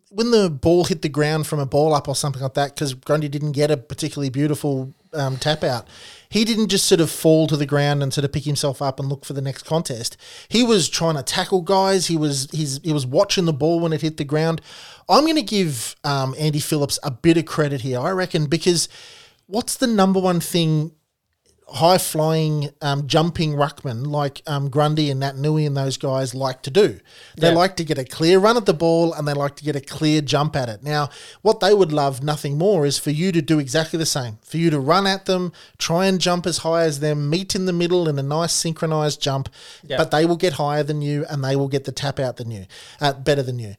when 0.10 0.32
the 0.32 0.50
ball 0.50 0.86
hit 0.86 1.02
the 1.02 1.10
ground 1.10 1.48
from 1.48 1.60
a 1.60 1.66
ball 1.66 1.94
up 1.94 2.08
or 2.08 2.16
something 2.16 2.42
like 2.42 2.54
that. 2.54 2.76
Because 2.76 2.94
Grundy 2.94 3.30
didn't 3.30 3.54
get 3.54 3.72
a 3.72 3.78
particularly 3.78 4.30
beautiful 4.30 4.94
um, 5.14 5.38
tap 5.38 5.64
out. 5.64 5.88
He 6.30 6.44
didn't 6.46 6.70
just 6.70 6.86
sort 6.86 7.02
of 7.02 7.10
fall 7.10 7.48
to 7.48 7.58
the 7.58 7.66
ground 7.66 8.04
and 8.04 8.14
sort 8.14 8.26
of 8.26 8.32
pick 8.32 8.44
himself 8.44 8.82
up 8.82 9.00
and 9.00 9.10
look 9.10 9.26
for 9.26 9.34
the 9.34 9.42
next 9.42 9.64
contest. 9.64 10.18
He 10.50 10.64
was 10.64 10.90
trying 10.90 11.16
to 11.16 11.24
tackle 11.24 11.62
guys. 11.62 12.08
He 12.08 12.18
was 12.18 12.48
he's 12.52 12.80
he 12.84 12.94
was 12.94 13.06
watching 13.06 13.46
the 13.46 13.54
ball 13.54 13.80
when 13.80 13.94
it 13.94 14.02
hit 14.02 14.18
the 14.18 14.24
ground. 14.24 14.62
I'm 15.10 15.24
going 15.24 15.36
to 15.36 15.42
give 15.42 15.96
um, 16.04 16.36
Andy 16.38 16.60
Phillips 16.60 17.00
a 17.04 17.12
bit 17.12 17.38
of 17.38 17.46
credit 17.46 17.82
here. 17.82 18.00
I 18.00 18.12
reckon 18.12 18.46
because 18.48 18.90
what's 19.46 19.78
the 19.78 19.88
number 19.88 20.20
one 20.20 20.40
thing 20.40 20.92
high 21.70 21.98
flying, 21.98 22.70
um, 22.82 23.08
jumping 23.08 23.54
ruckman 23.54 24.08
like 24.08 24.42
um, 24.48 24.70
Grundy 24.70 25.12
and 25.12 25.22
Naitanui 25.22 25.68
and 25.68 25.76
those 25.76 25.98
guys 25.98 26.34
like 26.34 26.62
to 26.62 26.72
do. 26.72 27.00
They 27.36 27.50
Yeah. 27.50 27.56
like 27.56 27.76
to 27.76 27.84
get 27.84 27.98
a 27.98 28.06
clear 28.06 28.40
run 28.40 28.56
at 28.56 28.66
the 28.66 28.74
ball 28.74 29.14
and 29.14 29.28
they 29.28 29.34
like 29.34 29.58
to 29.58 29.66
get 29.66 29.76
a 29.76 29.82
clear 29.82 30.22
jump 30.22 30.56
at 30.56 30.70
it. 30.70 30.82
Now, 30.82 31.10
what 31.42 31.60
they 31.60 31.74
would 31.74 31.92
love 31.92 32.24
nothing 32.24 32.58
more 32.58 32.86
is 32.86 32.98
for 32.98 33.12
you 33.12 33.34
to 33.34 33.42
do 33.42 33.60
exactly 33.60 34.00
the 34.00 34.06
same. 34.06 34.38
For 34.44 34.58
you 34.58 34.70
to 34.70 34.80
run 34.80 35.06
at 35.06 35.26
them, 35.26 35.52
try 35.78 36.06
and 36.06 36.22
jump 36.22 36.48
as 36.48 36.60
high 36.60 36.84
as 36.84 37.02
them, 37.02 37.30
meet 37.30 37.54
in 37.54 37.66
the 37.66 37.74
middle 37.74 38.08
in 38.08 38.18
a 38.18 38.24
nice 38.24 38.54
synchronized 38.54 39.22
jump, 39.22 39.50
Yeah. 39.86 39.98
but 39.98 40.10
they 40.12 40.26
will 40.26 40.38
get 40.38 40.54
higher 40.54 40.84
than 40.84 41.02
you 41.02 41.26
and 41.30 41.44
they 41.44 41.58
will 41.58 41.68
get 41.68 41.84
the 41.84 41.92
tap 41.92 42.18
out 42.18 42.38
than 42.38 42.50
you, 42.50 42.66
uh, 43.02 43.12
better 43.14 43.44
than 43.44 43.60
you. 43.60 43.76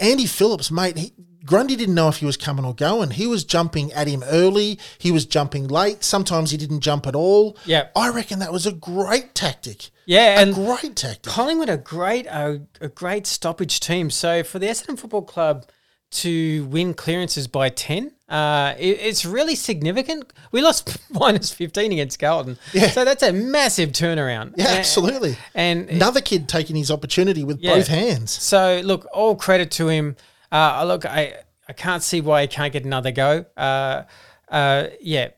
Andy 0.00 0.26
Phillips, 0.26 0.70
mate, 0.70 0.96
he, 0.96 1.12
Grundy 1.44 1.76
didn't 1.76 1.94
know 1.94 2.08
if 2.08 2.16
he 2.16 2.26
was 2.26 2.36
coming 2.36 2.64
or 2.64 2.74
going. 2.74 3.10
He 3.10 3.26
was 3.26 3.44
jumping 3.44 3.92
at 3.92 4.06
him 4.06 4.22
early. 4.24 4.78
He 4.98 5.10
was 5.10 5.26
jumping 5.26 5.68
late. 5.68 6.02
Sometimes 6.02 6.50
he 6.50 6.56
didn't 6.56 6.80
jump 6.80 7.06
at 7.06 7.14
all. 7.14 7.58
Yeah. 7.66 7.88
I 7.94 8.08
reckon 8.08 8.38
that 8.38 8.52
was 8.52 8.66
a 8.66 8.72
great 8.72 9.34
tactic. 9.34 9.90
Yeah, 10.06 10.38
A 10.38 10.42
and 10.42 10.54
great 10.54 10.96
tactic. 10.96 11.32
Collingwood 11.32 11.68
a 11.68 11.76
great 11.76 12.26
a, 12.26 12.62
a 12.80 12.88
great 12.88 13.26
stoppage 13.26 13.80
team. 13.80 14.10
So 14.10 14.42
for 14.42 14.58
the 14.58 14.66
Essendon 14.66 14.98
Football 14.98 15.22
Club 15.22 15.66
to 16.14 16.64
win 16.66 16.94
clearances 16.94 17.46
by 17.48 17.68
ten, 17.68 18.12
uh, 18.28 18.74
it, 18.78 18.98
it's 19.00 19.24
really 19.24 19.54
significant. 19.54 20.32
We 20.52 20.60
lost 20.62 20.96
minus 21.10 21.52
fifteen 21.52 21.92
against 21.92 22.18
Carlton, 22.18 22.58
Yeah. 22.72 22.88
so 22.90 23.04
that's 23.04 23.22
a 23.22 23.32
massive 23.32 23.90
turnaround. 23.90 24.54
Yeah, 24.56 24.74
A- 24.74 24.78
absolutely. 24.78 25.36
And 25.54 25.88
Another 25.90 26.20
kid 26.20 26.48
taking 26.48 26.76
his 26.76 26.90
opportunity 26.90 27.44
with 27.44 27.60
Yeah. 27.60 27.74
both 27.76 27.88
hands. 27.88 28.30
So 28.30 28.80
look, 28.84 29.06
all 29.12 29.36
credit 29.36 29.70
to 29.72 29.88
him. 29.88 30.16
Uh, 30.52 30.84
look, 30.86 31.04
I 31.06 31.34
I 31.68 31.72
can't 31.72 32.02
see 32.02 32.20
why 32.20 32.42
he 32.42 32.46
can't 32.48 32.72
get 32.72 32.84
another 32.84 33.10
go. 33.10 33.44
Uh, 33.56 34.02
uh, 34.48 34.88
yeah. 35.00 35.28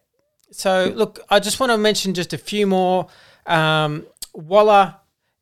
So 0.52 0.92
look, 0.94 1.20
I 1.30 1.38
just 1.40 1.58
want 1.60 1.72
to 1.72 1.78
mention 1.78 2.14
just 2.14 2.32
a 2.32 2.38
few 2.38 2.66
more. 2.66 3.08
Um, 3.46 4.06
Waller 4.34 4.96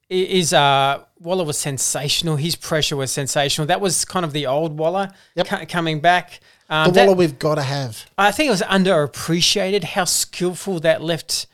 is 0.08 0.52
uh, 0.52 1.02
Waller 1.24 1.44
was 1.44 1.58
sensational. 1.58 2.36
His 2.36 2.54
pressure 2.54 2.96
was 2.96 3.10
sensational. 3.10 3.66
That 3.66 3.80
was 3.80 4.04
kind 4.04 4.24
of 4.24 4.32
the 4.32 4.46
old 4.46 4.78
Waller 4.78 5.10
Yep. 5.34 5.46
co- 5.46 5.66
coming 5.66 6.00
back. 6.00 6.40
Um, 6.70 6.86
The 6.88 6.92
that- 6.92 7.06
Waller 7.06 7.16
we've 7.16 7.38
got 7.38 7.56
to 7.56 7.62
have. 7.62 8.06
I 8.16 8.30
think 8.30 8.48
it 8.48 8.50
was 8.50 8.62
underappreciated 8.62 9.84
how 9.84 10.04
skillful 10.04 10.80
that 10.80 11.02
left 11.02 11.46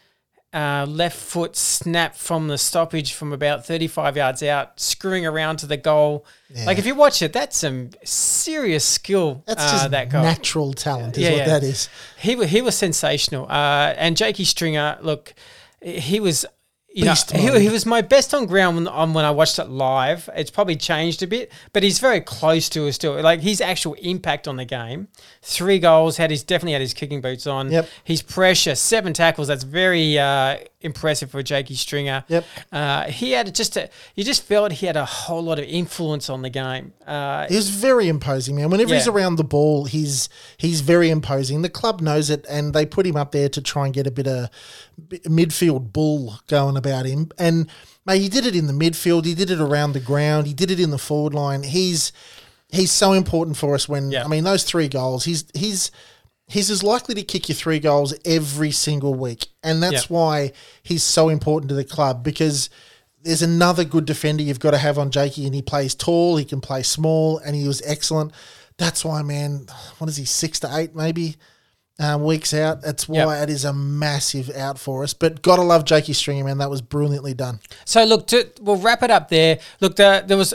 uh, 0.53 0.85
left 0.89 1.17
foot 1.17 1.55
snap 1.55 2.17
from 2.17 2.49
the 2.49 2.59
stoppage 2.59 3.13
from 3.13 3.33
about 3.33 3.65
35 3.65 4.17
yards 4.17 4.43
out, 4.43 4.81
screwing 4.81 5.25
around 5.25 5.59
to 5.59 5.67
the 5.67 5.77
goal. 5.77 6.27
Like 6.67 6.77
if 6.77 6.85
you 6.87 6.97
watch 6.97 7.23
it, 7.23 7.33
that's 7.33 7.59
some 7.59 7.91
serious 8.05 8.85
skill. 8.85 9.45
That's 9.47 9.63
uh, 9.63 9.71
just 9.71 9.91
that 9.93 10.09
goal. 10.11 10.23
natural 10.23 10.73
talent, 10.73 11.17
is 11.17 11.23
Yeah, 11.23 11.31
what 11.31 11.39
yeah. 11.39 11.47
that 11.47 11.63
is. 11.63 11.89
He 12.19 12.45
he 12.47 12.63
was 12.63 12.77
sensational. 12.77 13.47
Uh, 13.49 13.95
and 13.97 14.17
Jakey 14.17 14.43
Stringer, 14.45 14.99
look, 15.03 15.35
he 15.81 16.19
was. 16.19 16.45
You 16.92 17.05
know, 17.05 17.12
Beast 17.12 17.31
he, 17.31 17.61
he 17.61 17.68
was 17.68 17.87
my 17.87 18.03
best 18.03 18.35
on 18.35 18.46
ground 18.46 18.76
when, 18.76 18.88
on 18.88 19.14
when 19.14 19.24
I 19.24 19.31
watched 19.31 19.59
it 19.61 19.68
live. 19.68 20.29
It's 20.35 20.50
probably 20.50 20.74
changed 20.74 21.22
a 21.22 21.26
bit, 21.26 21.53
but 21.72 21.85
he's 21.85 22.00
very 22.00 22.20
close 22.20 22.68
to 22.70 22.88
us 22.88 22.96
still. 22.96 23.20
Like 23.20 23.40
his 23.40 23.61
actual 23.61 23.94
impact 23.94 24.48
on 24.48 24.57
the 24.57 24.64
game, 24.64 25.07
three 25.40 25.79
goals, 25.79 26.16
had 26.16 26.31
his 26.31 26.42
definitely 26.42 26.72
had 26.72 26.81
his 26.81 26.92
kicking 26.92 27.20
boots 27.20 27.46
on. 27.46 27.70
Yep. 27.70 27.88
His 28.03 28.22
pressure, 28.22 28.74
seven 28.74 29.12
tackles. 29.12 29.46
That's 29.46 29.62
very 29.62 30.18
uh, 30.18 30.59
impressive 30.83 31.31
for 31.31 31.43
Jakey 31.43 31.75
Stringer. 31.75 32.25
Yep. 32.29 32.45
Uh, 32.73 33.05
he 33.05 33.33
had 33.33 33.55
just 33.55 33.77
a, 33.77 33.90
you 34.14 34.25
just 34.25 34.43
felt 34.43 34.73
he 34.73 34.87
had 34.87 34.97
a 34.97 35.05
whole 35.05 35.43
lot 35.43 35.59
of 35.59 35.66
influence 35.66 36.31
on 36.31 36.43
the 36.43 36.51
game. 36.51 36.93
Uh, 37.07 37.47
He 37.49 37.57
was 37.57 37.69
very 37.71 38.09
imposing, 38.09 38.57
man. 38.57 38.71
Whenever 38.71 38.95
he's 38.95 39.07
around 39.09 39.37
the 39.37 39.45
ball, 39.45 39.85
he's 39.85 40.29
he's 40.57 40.81
very 40.81 41.11
imposing. 41.11 41.62
The 41.62 41.69
club 41.69 42.01
knows 42.01 42.31
it, 42.31 42.47
and 42.49 42.73
they 42.73 42.87
put 42.87 43.07
him 43.07 43.16
up 43.16 43.33
there 43.33 43.49
to 43.51 43.61
try 43.61 43.85
and 43.85 43.95
get 43.95 44.07
a 44.07 44.11
bit 44.11 44.27
of 44.27 44.49
midfield 45.09 45.93
bull 45.93 46.40
going 46.49 46.77
about 46.77 47.07
him. 47.07 47.31
And 47.38 47.69
mate, 48.07 48.21
he 48.21 48.29
did 48.29 48.47
it 48.47 48.57
in 48.57 48.66
the 48.66 48.73
midfield. 48.73 49.25
He 49.25 49.35
did 49.35 49.51
it 49.51 49.61
around 49.61 49.93
the 49.93 50.01
ground. 50.01 50.47
He 50.47 50.55
did 50.55 50.71
it 50.71 50.81
in 50.81 50.90
the 50.90 50.99
forward 50.99 51.35
line. 51.35 51.62
He's 51.62 52.12
he's 52.71 52.93
so 52.93 53.12
important 53.12 53.57
for 53.57 53.75
us. 53.75 53.88
When 53.88 54.11
Yeah. 54.11 54.25
I 54.25 54.29
mean 54.29 54.45
those 54.45 54.64
three 54.64 54.88
goals, 54.88 55.25
he's 55.25 55.45
he's 55.55 55.90
he's 56.51 56.71
as 56.71 56.83
likely 56.83 57.15
to 57.15 57.23
kick 57.23 57.49
you 57.49 57.55
three 57.55 57.79
goals 57.79 58.15
every 58.25 58.71
single 58.71 59.15
week, 59.15 59.49
and 59.63 59.83
that's 59.83 60.03
Yeah. 60.11 60.17
why 60.17 60.53
he's 60.83 61.03
so 61.03 61.29
important 61.29 61.69
to 61.71 61.75
the 61.75 61.85
club 61.85 62.23
because 62.23 62.69
there's 63.23 63.43
another 63.43 63.85
good 63.85 64.07
defender 64.07 64.43
you've 64.43 64.61
got 64.61 64.71
to 64.73 64.79
have 64.79 64.99
on 64.99 65.11
Jakey, 65.11 65.47
and 65.47 65.55
he 65.55 65.63
plays 65.63 65.95
tall, 65.95 66.37
he 66.37 66.45
can 66.45 66.61
play 66.61 66.83
small, 66.83 67.39
and 67.39 67.55
he 67.55 67.67
was 67.69 67.83
excellent. 67.85 68.33
That's 68.79 69.05
why, 69.05 69.23
man, 69.23 69.67
what 69.99 70.09
is 70.09 70.17
he, 70.17 70.25
six 70.25 70.59
to 70.61 70.75
eight 70.75 70.95
maybe 70.95 71.37
um, 71.99 72.25
weeks 72.25 72.55
out? 72.55 72.81
That's 72.81 73.07
why 73.07 73.37
Yep. 73.37 73.43
it 73.49 73.53
is 73.53 73.67
a 73.67 73.75
massive 73.75 74.49
out 74.57 74.79
for 74.79 75.03
us. 75.05 75.13
But 75.13 75.43
gotta 75.43 75.61
love 75.61 75.85
Jakey 75.85 76.15
Stringer, 76.15 76.45
man. 76.45 76.57
That 76.59 76.71
was 76.71 76.81
brilliantly 76.81 77.35
done. 77.35 77.61
So 77.85 78.05
look, 78.05 78.27
to, 78.29 78.49
we'll 78.63 78.77
wrap 78.77 79.03
it 79.03 79.11
up 79.11 79.29
there. 79.29 79.59
Look, 79.81 79.97
the, 79.97 80.25
there 80.27 80.39
was 80.39 80.55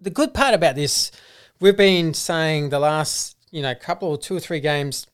the 0.00 0.10
good 0.10 0.34
part 0.34 0.54
about 0.54 0.74
this. 0.74 1.12
We've 1.60 1.76
been 1.76 2.12
saying 2.12 2.70
the 2.70 2.80
last 2.80 3.36
you 3.50 3.62
know 3.62 3.70
a 3.70 3.74
couple 3.74 4.08
or 4.08 4.18
two 4.18 4.36
or 4.36 4.40
three 4.40 4.60
games, 4.60 5.06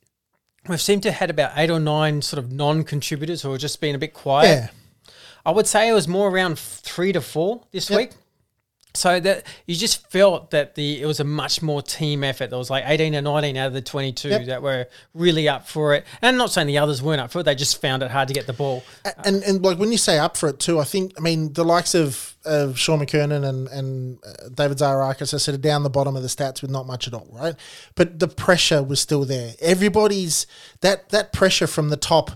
we've 0.69 0.81
seemed 0.81 1.03
to 1.05 1.11
have 1.13 1.19
had 1.21 1.31
about 1.31 1.53
eight 1.57 1.71
or 1.71 1.81
nine 1.81 2.23
sort 2.23 2.39
of 2.43 2.53
non-contributors 2.53 3.43
who 3.43 3.53
have 3.53 3.61
just 3.61 3.81
been 3.81 3.95
a 3.95 3.99
bit 3.99 4.13
quiet. 4.15 4.47
Yeah. 4.49 4.69
I 5.47 5.51
would 5.51 5.67
say 5.67 5.89
it 5.89 5.93
was 5.93 6.09
more 6.09 6.29
around 6.31 6.59
three 6.59 7.13
to 7.13 7.21
four 7.21 7.63
this 7.71 7.91
Yep. 7.91 7.99
week. 7.99 8.11
So 8.97 9.19
that 9.19 9.45
you 9.67 9.75
just 9.75 10.09
felt 10.13 10.53
that 10.53 10.77
the 10.77 11.03
it 11.03 11.07
was 11.07 11.19
a 11.19 11.25
much 11.25 11.61
more 11.63 11.83
team 11.83 12.23
effort. 12.23 12.51
There 12.51 12.59
was 12.59 12.71
like 12.71 12.85
eighteen 12.87 13.17
or 13.17 13.23
nineteen 13.23 13.57
out 13.57 13.67
of 13.67 13.73
the 13.73 13.83
twenty 13.83 14.13
two 14.13 14.29
Yep. 14.29 14.47
that 14.47 14.63
were 14.63 14.87
really 15.15 15.49
up 15.49 15.69
for 15.69 15.95
it. 15.95 16.05
And 16.23 16.29
I'm 16.29 16.37
not 16.37 16.53
saying 16.53 16.69
the 16.69 16.79
others 16.79 17.03
weren't 17.03 17.21
up 17.21 17.33
for 17.33 17.41
it; 17.41 17.43
they 17.43 17.57
just 17.57 17.81
found 17.81 18.05
it 18.05 18.13
hard 18.13 18.29
to 18.29 18.35
get 18.35 18.47
the 18.47 18.53
ball. 18.53 18.85
and 19.25 19.43
and 19.43 19.61
like 19.65 19.79
when 19.79 19.91
you 19.91 19.99
say 19.99 20.19
up 20.21 20.37
for 20.37 20.49
it 20.49 20.61
too, 20.61 20.79
I 20.79 20.85
think 20.85 21.13
I 21.19 21.21
mean 21.21 21.53
the 21.55 21.65
likes 21.65 21.97
of 21.97 22.37
of 22.45 22.79
Shaun 22.79 23.01
McKernan 23.01 23.45
and 23.45 23.67
and 23.69 24.19
uh, 24.25 24.49
David 24.55 24.79
Zaharakis 24.79 25.35
are 25.35 25.39
sort 25.41 25.57
of 25.57 25.61
down 25.61 25.83
the 25.83 25.91
bottom 25.91 26.15
of 26.15 26.23
the 26.23 26.29
stats 26.29 26.63
with 26.63 26.71
not 26.71 26.87
much 26.87 27.09
at 27.09 27.15
all, 27.15 27.27
right? 27.33 27.57
But 27.97 28.21
the 28.21 28.29
pressure 28.29 28.81
was 28.83 29.01
still 29.01 29.25
there. 29.25 29.55
Everybody's 29.61 30.47
that 30.83 31.09
that 31.09 31.33
pressure 31.33 31.67
from 31.67 31.89
the 31.89 31.97
top. 31.97 32.31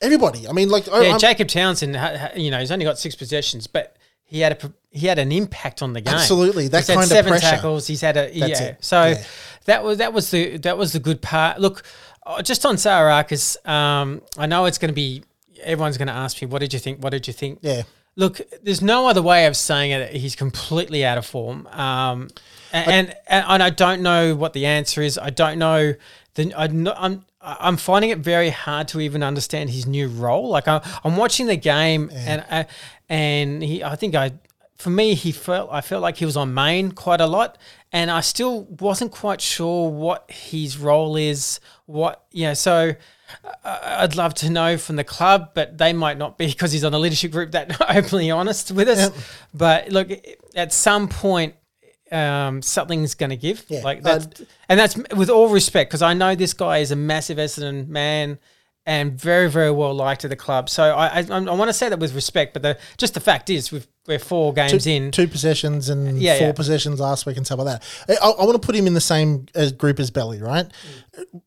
Everybody, 0.00 0.48
I 0.48 0.52
mean, 0.52 0.68
like 0.70 0.86
Yeah, 0.86 0.94
I'm- 0.94 1.18
Jacob 1.18 1.48
Townsend, 1.48 1.96
you 2.34 2.50
know, 2.50 2.58
he's 2.58 2.72
only 2.72 2.84
got 2.84 2.98
six 2.98 3.14
possessions, 3.14 3.66
but 3.68 3.96
he 4.32 4.40
had 4.40 4.52
a 4.52 4.72
he 4.90 5.06
had 5.06 5.18
an 5.18 5.30
impact 5.32 5.82
on 5.82 5.92
the 5.92 6.00
game. 6.00 6.14
Absolutely, 6.14 6.68
that 6.68 6.78
he's 6.78 6.88
had 6.88 6.94
kind 6.94 7.04
of 7.04 7.08
seven 7.10 7.30
pressure. 7.32 7.46
tackles. 7.50 7.86
He's 7.86 8.00
had 8.00 8.16
a 8.16 8.26
That's 8.38 8.60
yeah. 8.60 8.66
it. 8.68 8.84
So 8.84 9.04
Yeah. 9.06 9.22
that 9.66 9.84
was 9.84 9.98
that 9.98 10.12
was 10.12 10.30
the 10.30 10.56
that 10.58 10.76
was 10.78 10.92
the 10.92 10.98
good 11.00 11.20
part. 11.22 11.60
Look, 11.60 11.82
uh, 12.26 12.42
just 12.42 12.64
on 12.66 12.76
Zaharakis, 12.76 13.66
um, 13.68 14.22
I 14.38 14.46
know 14.46 14.64
it's 14.66 14.78
going 14.78 14.88
to 14.90 14.94
be 14.94 15.22
everyone's 15.62 15.98
going 15.98 16.08
to 16.08 16.14
ask 16.14 16.40
me, 16.42 16.46
what 16.48 16.60
did 16.60 16.72
you 16.72 16.78
think? 16.78 17.02
What 17.02 17.10
did 17.10 17.26
you 17.26 17.32
think? 17.32 17.58
yeah. 17.62 17.82
Look, 18.14 18.42
there's 18.62 18.82
no 18.82 19.08
other 19.08 19.22
way 19.22 19.46
of 19.46 19.56
saying 19.56 19.90
it. 19.90 20.14
He's 20.14 20.36
completely 20.36 21.02
out 21.02 21.16
of 21.16 21.24
form, 21.24 21.66
um, 21.68 22.28
and, 22.70 23.14
and 23.28 23.46
and 23.52 23.62
I 23.62 23.70
don't 23.70 24.02
know 24.02 24.34
what 24.34 24.52
the 24.52 24.66
answer 24.66 25.00
is. 25.00 25.16
I 25.16 25.30
don't 25.30 25.58
know. 25.58 25.94
The, 26.34 26.52
I'm, 26.54 26.82
not- 26.82 26.96
I'm 26.98 27.24
I'm 27.42 27.76
finding 27.76 28.10
it 28.10 28.18
very 28.18 28.50
hard 28.50 28.88
to 28.88 29.00
even 29.00 29.22
understand 29.22 29.70
his 29.70 29.86
new 29.86 30.08
role. 30.08 30.48
Like 30.48 30.68
I, 30.68 30.80
I'm 31.04 31.16
watching 31.16 31.46
the 31.46 31.56
game, 31.56 32.10
and 32.14 32.44
uh, 32.48 32.64
and 33.08 33.62
he, 33.62 33.82
I 33.82 33.96
think 33.96 34.14
I, 34.14 34.32
for 34.76 34.90
me, 34.90 35.14
he 35.14 35.32
felt 35.32 35.68
I 35.72 35.80
felt 35.80 36.02
like 36.02 36.16
he 36.18 36.24
was 36.24 36.36
on 36.36 36.54
main 36.54 36.92
quite 36.92 37.20
a 37.20 37.26
lot, 37.26 37.58
and 37.92 38.10
I 38.10 38.20
still 38.20 38.64
wasn't 38.64 39.10
quite 39.12 39.40
sure 39.40 39.90
what 39.90 40.30
his 40.30 40.78
role 40.78 41.16
is. 41.16 41.60
What 41.86 42.24
you 42.30 42.48
know, 42.48 42.54
so. 42.54 42.94
I- 43.64 44.02
I'd 44.02 44.14
love 44.14 44.34
to 44.34 44.50
know 44.50 44.76
from 44.76 44.96
the 44.96 45.04
club, 45.04 45.52
but 45.54 45.78
they 45.78 45.94
might 45.94 46.18
not 46.18 46.36
be 46.36 46.46
because 46.48 46.70
he's 46.70 46.84
on 46.84 46.92
a 46.92 46.98
leadership 46.98 47.32
group 47.32 47.52
that 47.52 47.80
openly 47.88 48.30
honest 48.30 48.70
with 48.72 48.88
us. 48.88 48.98
Yep. 48.98 49.14
But 49.54 49.88
look, 49.88 50.10
at 50.54 50.70
some 50.70 51.08
point, 51.08 51.54
um, 52.12 52.62
something's 52.62 53.14
going 53.14 53.30
to 53.30 53.36
give. 53.36 53.64
Yeah, 53.68 53.82
like 53.82 54.02
that's, 54.02 54.40
uh, 54.40 54.44
and 54.68 54.78
that's 54.78 54.96
with 55.16 55.30
all 55.30 55.48
respect 55.48 55.90
because 55.90 56.02
I 56.02 56.14
know 56.14 56.34
this 56.34 56.54
guy 56.54 56.78
is 56.78 56.90
a 56.90 56.96
massive 56.96 57.38
Essendon 57.38 57.88
man 57.88 58.38
and 58.84 59.12
very, 59.12 59.48
very 59.48 59.70
well 59.70 59.94
liked 59.94 60.24
at 60.24 60.30
the 60.30 60.36
club. 60.36 60.68
So 60.68 60.82
I, 60.82 61.20
I, 61.20 61.24
I 61.30 61.38
want 61.54 61.68
to 61.68 61.72
say 61.72 61.88
that 61.88 61.98
with 61.98 62.14
respect, 62.14 62.52
but 62.52 62.62
the 62.62 62.78
just 62.98 63.14
the 63.14 63.20
fact 63.20 63.48
is 63.48 63.70
we've, 63.70 63.86
we're 64.06 64.18
four 64.18 64.52
games 64.52 64.84
two, 64.84 64.90
in. 64.90 65.10
two 65.12 65.28
possessions 65.28 65.88
and 65.88 66.20
Yeah, 66.20 66.38
four 66.38 66.48
yeah. 66.48 66.52
possessions 66.52 67.00
last 67.00 67.24
week 67.24 67.36
and 67.36 67.46
stuff 67.46 67.60
like 67.60 67.80
that. 67.80 68.18
I, 68.22 68.30
I 68.30 68.44
want 68.44 68.60
to 68.60 68.66
put 68.66 68.74
him 68.74 68.86
in 68.86 68.94
the 68.94 69.00
same 69.00 69.46
as 69.54 69.72
group 69.72 70.00
as 70.00 70.10
Belly, 70.10 70.40
right? 70.40 70.66
Mm. 71.16 71.42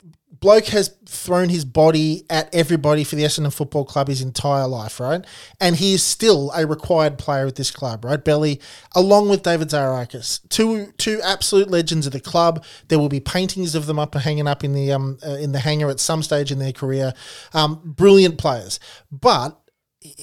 Bloke 0.46 0.68
has 0.68 0.96
thrown 1.08 1.50
his 1.50 1.66
body 1.66 2.24
at 2.30 2.54
everybody 2.54 3.04
for 3.04 3.16
the 3.16 3.24
Essendon 3.24 3.52
Football 3.52 3.84
Club 3.84 4.10
his 4.10 4.22
entire 4.22 4.68
life, 4.68 5.00
right? 5.00 5.26
And 5.60 5.76
he 5.76 5.96
is 5.96 6.04
still 6.04 6.52
a 6.56 6.68
required 6.68 7.18
player 7.18 7.48
at 7.48 7.56
this 7.56 7.72
club, 7.72 8.06
right? 8.06 8.24
Belly, 8.24 8.62
along 8.94 9.30
with 9.30 9.42
David 9.42 9.70
Zaharakis, 9.70 10.48
two 10.50 10.94
two 11.00 11.20
absolute 11.24 11.72
legends 11.72 12.06
of 12.06 12.14
the 12.14 12.20
club. 12.20 12.64
There 12.90 13.00
will 13.00 13.10
be 13.10 13.20
paintings 13.20 13.74
of 13.74 13.88
them 13.88 13.98
up 13.98 14.14
hanging 14.14 14.48
up 14.48 14.64
in 14.64 14.74
the 14.74 14.92
um 14.92 15.18
uh, 15.26 15.32
in 15.32 15.52
the 15.52 15.58
hangar 15.58 15.90
at 15.90 16.00
some 16.00 16.22
stage 16.22 16.52
in 16.52 16.60
their 16.60 16.74
career. 16.74 17.16
Um, 17.56 17.82
brilliant 17.84 18.38
players, 18.38 18.80
but 19.12 19.60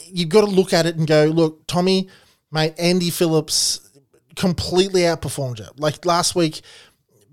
you've 0.06 0.28
got 0.28 0.42
to 0.42 0.46
look 0.46 0.72
at 0.72 0.86
it 0.86 0.94
and 0.94 1.04
go, 1.04 1.24
look, 1.24 1.66
Tommy, 1.66 2.08
mate, 2.52 2.74
Andy 2.78 3.10
Phillips 3.10 3.90
completely 4.36 5.00
outperformed 5.00 5.58
you. 5.58 5.66
Like 5.78 6.06
last 6.06 6.36
week, 6.36 6.60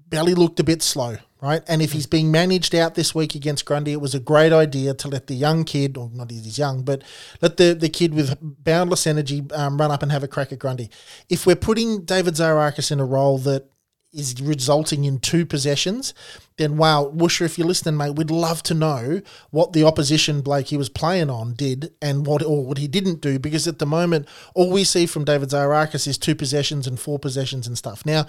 Belly 0.07 0.33
looked 0.33 0.59
a 0.59 0.63
bit 0.63 0.81
slow, 0.81 1.17
right? 1.41 1.61
And 1.67 1.81
if 1.81 1.93
he's 1.93 2.05
being 2.05 2.31
managed 2.31 2.75
out 2.75 2.95
this 2.95 3.15
week 3.15 3.35
against 3.35 3.65
Grundy, 3.65 3.93
it 3.93 4.01
was 4.01 4.13
a 4.13 4.19
great 4.19 4.51
idea 4.51 4.93
to 4.93 5.07
let 5.07 5.27
the 5.27 5.35
young 5.35 5.63
kid, 5.63 5.97
or 5.97 6.09
not 6.13 6.31
he's 6.31 6.57
young, 6.57 6.83
but 6.83 7.03
let 7.41 7.57
the, 7.57 7.73
the 7.73 7.89
kid 7.89 8.13
with 8.13 8.37
boundless 8.41 9.07
energy 9.07 9.45
um, 9.53 9.77
run 9.77 9.91
up 9.91 10.03
and 10.03 10.11
have 10.11 10.23
a 10.23 10.27
crack 10.27 10.51
at 10.51 10.59
Grundy. 10.59 10.89
If 11.29 11.45
we're 11.45 11.55
putting 11.55 12.03
David 12.03 12.35
Zaharakis 12.35 12.91
in 12.91 12.99
a 12.99 13.05
role 13.05 13.37
that 13.39 13.69
is 14.11 14.41
resulting 14.41 15.05
in 15.05 15.19
two 15.19 15.45
possessions, 15.45 16.15
then 16.57 16.77
wow, 16.77 17.11
Woosha, 17.15 17.41
if 17.41 17.57
you're 17.57 17.67
listening, 17.67 17.95
mate, 17.95 18.15
we'd 18.15 18.31
love 18.31 18.63
to 18.63 18.73
know 18.73 19.21
what 19.51 19.73
the 19.73 19.83
opposition 19.83 20.41
Blake 20.41 20.67
he 20.67 20.77
was 20.77 20.89
playing 20.89 21.29
on 21.29 21.53
did 21.53 21.93
and 22.01 22.25
what 22.25 22.41
or 22.43 22.65
what 22.65 22.79
he 22.79 22.87
didn't 22.87 23.21
do, 23.21 23.37
because 23.37 23.67
at 23.67 23.77
the 23.77 23.85
moment, 23.85 24.27
all 24.55 24.71
we 24.71 24.83
see 24.83 25.05
from 25.05 25.25
David 25.25 25.49
Zaharakis 25.49 26.07
is 26.07 26.17
two 26.17 26.33
possessions 26.33 26.87
and 26.87 26.99
four 26.99 27.19
possessions 27.19 27.67
and 27.67 27.77
stuff. 27.77 28.03
Now, 28.03 28.25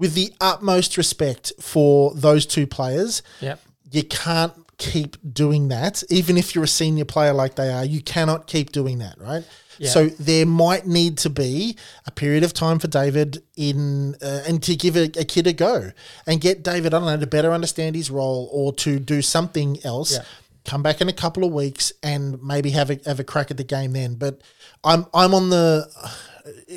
with 0.00 0.14
the 0.14 0.32
utmost 0.40 0.96
respect 0.96 1.52
for 1.60 2.12
those 2.14 2.46
two 2.46 2.66
players, 2.66 3.22
Yep. 3.40 3.60
you 3.92 4.02
can't 4.02 4.52
keep 4.78 5.16
doing 5.32 5.68
that. 5.68 6.02
Even 6.10 6.36
if 6.36 6.54
you're 6.54 6.64
a 6.64 6.68
senior 6.68 7.04
player 7.04 7.32
like 7.34 7.54
they 7.54 7.70
are, 7.70 7.84
you 7.84 8.00
cannot 8.02 8.46
keep 8.48 8.72
doing 8.72 8.98
that, 8.98 9.20
right? 9.20 9.44
So 9.88 10.08
there 10.08 10.44
might 10.44 10.86
need 10.86 11.16
to 11.18 11.30
be 11.30 11.76
a 12.06 12.10
period 12.10 12.42
of 12.44 12.52
time 12.52 12.78
for 12.78 12.86
David 12.86 13.42
in 13.56 14.14
uh, 14.22 14.42
and 14.46 14.62
to 14.64 14.76
give 14.76 14.94
a, 14.94 15.04
a 15.18 15.24
kid 15.24 15.46
a 15.46 15.54
go 15.54 15.92
and 16.26 16.38
get 16.38 16.62
David, 16.62 16.92
I 16.92 16.98
don't 16.98 17.06
know, 17.06 17.16
to 17.18 17.26
better 17.26 17.50
understand 17.52 17.96
his 17.96 18.10
role 18.10 18.50
or 18.52 18.74
to 18.74 18.98
do 18.98 19.22
something 19.22 19.78
else. 19.84 20.18
Come 20.66 20.82
back 20.82 21.00
in 21.00 21.08
a 21.08 21.14
couple 21.14 21.44
of 21.44 21.52
weeks 21.54 21.94
and 22.02 22.42
maybe 22.42 22.70
have 22.72 22.90
a 22.90 23.00
have 23.06 23.20
a 23.20 23.24
crack 23.24 23.50
at 23.50 23.56
the 23.56 23.64
game 23.64 23.92
then. 23.94 24.16
But 24.16 24.42
I'm 24.84 25.06
I'm 25.14 25.32
on 25.32 25.48
the 25.48 25.88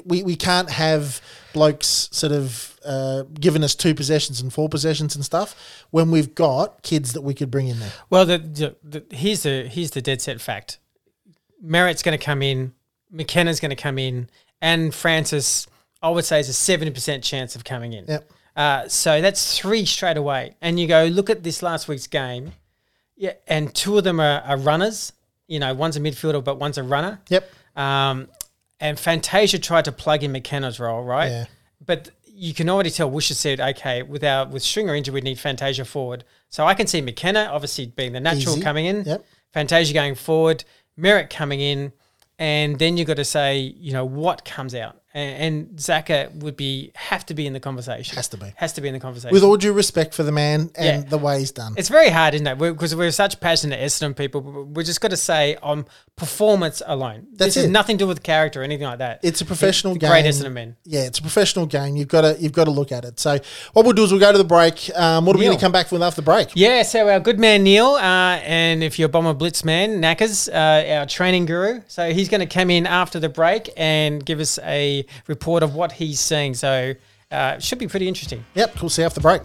we, 0.05 0.23
we 0.23 0.37
can't 0.37 0.69
have 0.69 1.21
blokes 1.53 2.09
sort 2.11 2.33
of 2.33 2.77
uh, 2.83 3.23
giving 3.39 3.63
us 3.63 3.75
two 3.75 3.95
possessions 3.95 4.41
and 4.41 4.51
four 4.51 4.67
possessions 4.67 5.15
and 5.15 5.23
stuff 5.23 5.85
when 5.91 6.11
we've 6.11 6.35
got 6.35 6.83
kids 6.83 7.13
that 7.13 7.21
we 7.21 7.33
could 7.33 7.49
bring 7.49 7.67
in 7.67 7.79
there. 7.79 7.91
Well, 8.09 8.25
the, 8.25 8.37
the, 8.39 8.75
the 8.83 9.15
here's 9.15 9.43
the 9.43 9.67
here's 9.67 9.91
the 9.91 10.01
dead 10.01 10.21
set 10.21 10.41
fact. 10.41 10.79
Merrett's 11.61 12.03
going 12.03 12.17
to 12.17 12.23
come 12.23 12.41
in, 12.41 12.73
McKernan's 13.13 13.59
going 13.59 13.69
to 13.69 13.81
come 13.81 13.97
in, 13.97 14.29
and 14.61 14.93
Francis, 14.93 15.67
I 16.01 16.09
would 16.09 16.25
say, 16.25 16.39
is 16.39 16.49
a 16.49 16.53
seventy 16.53 16.91
percent 16.91 17.23
chance 17.23 17.55
of 17.55 17.63
coming 17.63 17.93
in. 17.93 18.05
Yep. 18.05 18.31
Uh, 18.55 18.87
so 18.87 19.21
that's 19.21 19.57
three 19.57 19.85
straight 19.85 20.17
away. 20.17 20.55
And 20.61 20.79
you 20.79 20.87
go 20.87 21.05
look 21.05 21.29
at 21.29 21.43
this 21.43 21.63
last 21.63 21.87
week's 21.87 22.07
game, 22.07 22.51
yeah, 23.15 23.33
and 23.47 23.73
two 23.73 23.97
of 23.97 24.03
them 24.03 24.19
are, 24.19 24.41
are 24.41 24.57
runners. 24.57 25.13
You 25.47 25.59
know, 25.59 25.73
one's 25.73 25.97
a 25.97 25.99
midfielder, 25.99 26.43
but 26.43 26.59
one's 26.59 26.77
a 26.77 26.83
runner. 26.83 27.21
Yep. 27.29 27.49
Um, 27.75 28.27
and 28.79 28.99
Fantasia 28.99 29.59
tried 29.59 29.85
to 29.85 29.91
plug 29.91 30.23
in 30.23 30.33
McKernan's 30.33 30.79
role, 30.79 31.03
right? 31.03 31.29
Yeah. 31.29 31.45
But 31.85 32.09
you 32.25 32.53
can 32.53 32.69
already 32.69 32.89
tell 32.89 33.09
Woosha 33.11 33.33
said, 33.33 33.59
okay, 33.59 34.01
with 34.03 34.23
our 34.23 34.47
with 34.47 34.63
Stringer 34.63 34.95
injured, 34.95 35.13
we 35.13 35.21
need 35.21 35.39
Fantasia 35.39 35.85
forward. 35.85 36.23
So 36.49 36.65
I 36.65 36.73
can 36.73 36.87
see 36.87 37.01
McKenna 37.01 37.49
obviously 37.51 37.87
being 37.87 38.13
the 38.13 38.19
natural 38.19 38.55
Easy. 38.55 38.63
coming 38.63 38.85
in, 38.85 39.03
Yep. 39.05 39.25
Fantasia 39.53 39.93
going 39.93 40.15
forward, 40.15 40.63
Merrett 40.99 41.29
coming 41.29 41.59
in, 41.59 41.93
and 42.39 42.79
then 42.79 42.97
you've 42.97 43.07
got 43.07 43.17
to 43.17 43.25
say, 43.25 43.59
you 43.59 43.93
know, 43.93 44.05
what 44.05 44.45
comes 44.45 44.73
out. 44.73 45.02
And, 45.15 45.43
and 45.43 45.77
Zaka 45.77 46.33
would 46.37 46.57
be 46.57 46.91
have 46.95 47.23
to 47.27 47.33
be 47.33 47.45
in 47.45 47.53
the 47.53 47.59
conversation. 47.59 48.15
Has 48.15 48.27
to 48.29 48.37
be. 48.37 48.51
Has 48.55 48.73
to 48.73 48.81
be 48.81 48.87
in 48.87 48.95
the 48.95 48.99
conversation. 48.99 49.31
With 49.33 49.43
all 49.43 49.57
due 49.57 49.71
respect 49.73 50.13
for 50.15 50.23
the 50.23 50.31
man 50.31 50.71
and 50.75 51.03
Yeah. 51.03 51.09
the 51.09 51.19
way 51.19 51.39
he's 51.39 51.51
done. 51.51 51.75
It's 51.77 51.89
very 51.89 52.09
hard, 52.09 52.33
isn't 52.33 52.47
it? 52.47 52.57
Because 52.57 52.95
we're, 52.95 53.11
such 53.11 53.39
passionate 53.39 53.79
Essendon 53.79 54.15
people. 54.15 54.41
We 54.41 54.83
just 54.83 55.01
got 55.01 55.11
to 55.11 55.17
say 55.17 55.55
on 55.61 55.85
performance 56.15 56.81
alone. 56.85 57.27
That's 57.31 57.53
this 57.53 57.55
has 57.55 57.65
it. 57.65 57.69
nothing 57.71 57.97
to 57.97 58.05
do 58.05 58.07
with 58.07 58.23
character 58.23 58.61
or 58.61 58.63
anything 58.63 58.85
like 58.85 58.99
that. 58.99 59.19
It's 59.23 59.41
a 59.41 59.45
professional 59.45 59.95
game. 59.95 60.09
Great 60.09 60.25
Essendon 60.25 60.53
men. 60.53 60.77
Yeah, 60.83 61.01
it's 61.01 61.19
a 61.19 61.21
professional 61.21 61.65
game. 61.65 61.95
You've 61.95 62.07
got 62.07 62.21
to 62.21 62.35
you've 62.39 62.51
got 62.51 62.65
to 62.65 62.71
look 62.71 62.91
at 62.91 63.05
it. 63.05 63.19
So 63.19 63.37
what 63.73 63.85
we'll 63.85 63.93
do 63.93 64.03
is 64.03 64.11
we'll 64.11 64.19
go 64.19 64.31
to 64.31 64.37
the 64.37 64.43
break. 64.43 64.89
Um, 64.95 65.25
what 65.25 65.35
are 65.35 65.39
we 65.39 65.45
going 65.45 65.57
to 65.57 65.61
come 65.61 65.71
back 65.71 65.91
with 65.91 66.01
after 66.01 66.21
the 66.21 66.25
break? 66.25 66.49
Yeah, 66.55 66.83
so 66.83 67.07
our 67.09 67.19
good 67.19 67.39
man 67.39 67.63
Neil, 67.63 67.91
uh, 67.95 68.37
and 68.43 68.83
if 68.83 68.97
you're 68.97 69.07
a 69.07 69.09
Bomber 69.09 69.33
Blitz 69.33 69.63
man, 69.63 70.01
Knackers, 70.01 70.49
uh, 70.49 70.99
our 70.99 71.05
training 71.05 71.45
guru. 71.45 71.81
So 71.87 72.11
he's 72.13 72.29
going 72.29 72.41
to 72.41 72.47
come 72.51 72.69
in 72.69 72.87
after 72.87 73.19
the 73.19 73.29
break 73.29 73.69
and 73.77 74.25
give 74.25 74.39
us 74.39 74.57
a 74.63 75.02
report 75.27 75.63
of 75.63 75.75
what 75.75 75.93
he's 75.93 76.19
seeing. 76.19 76.53
So 76.53 76.93
uh, 77.31 77.59
should 77.59 77.79
be 77.79 77.87
pretty 77.87 78.07
interesting. 78.07 78.45
Yep, 78.55 78.81
we'll 78.81 78.89
see 78.89 79.03
after 79.03 79.19
the 79.19 79.21
break. 79.21 79.41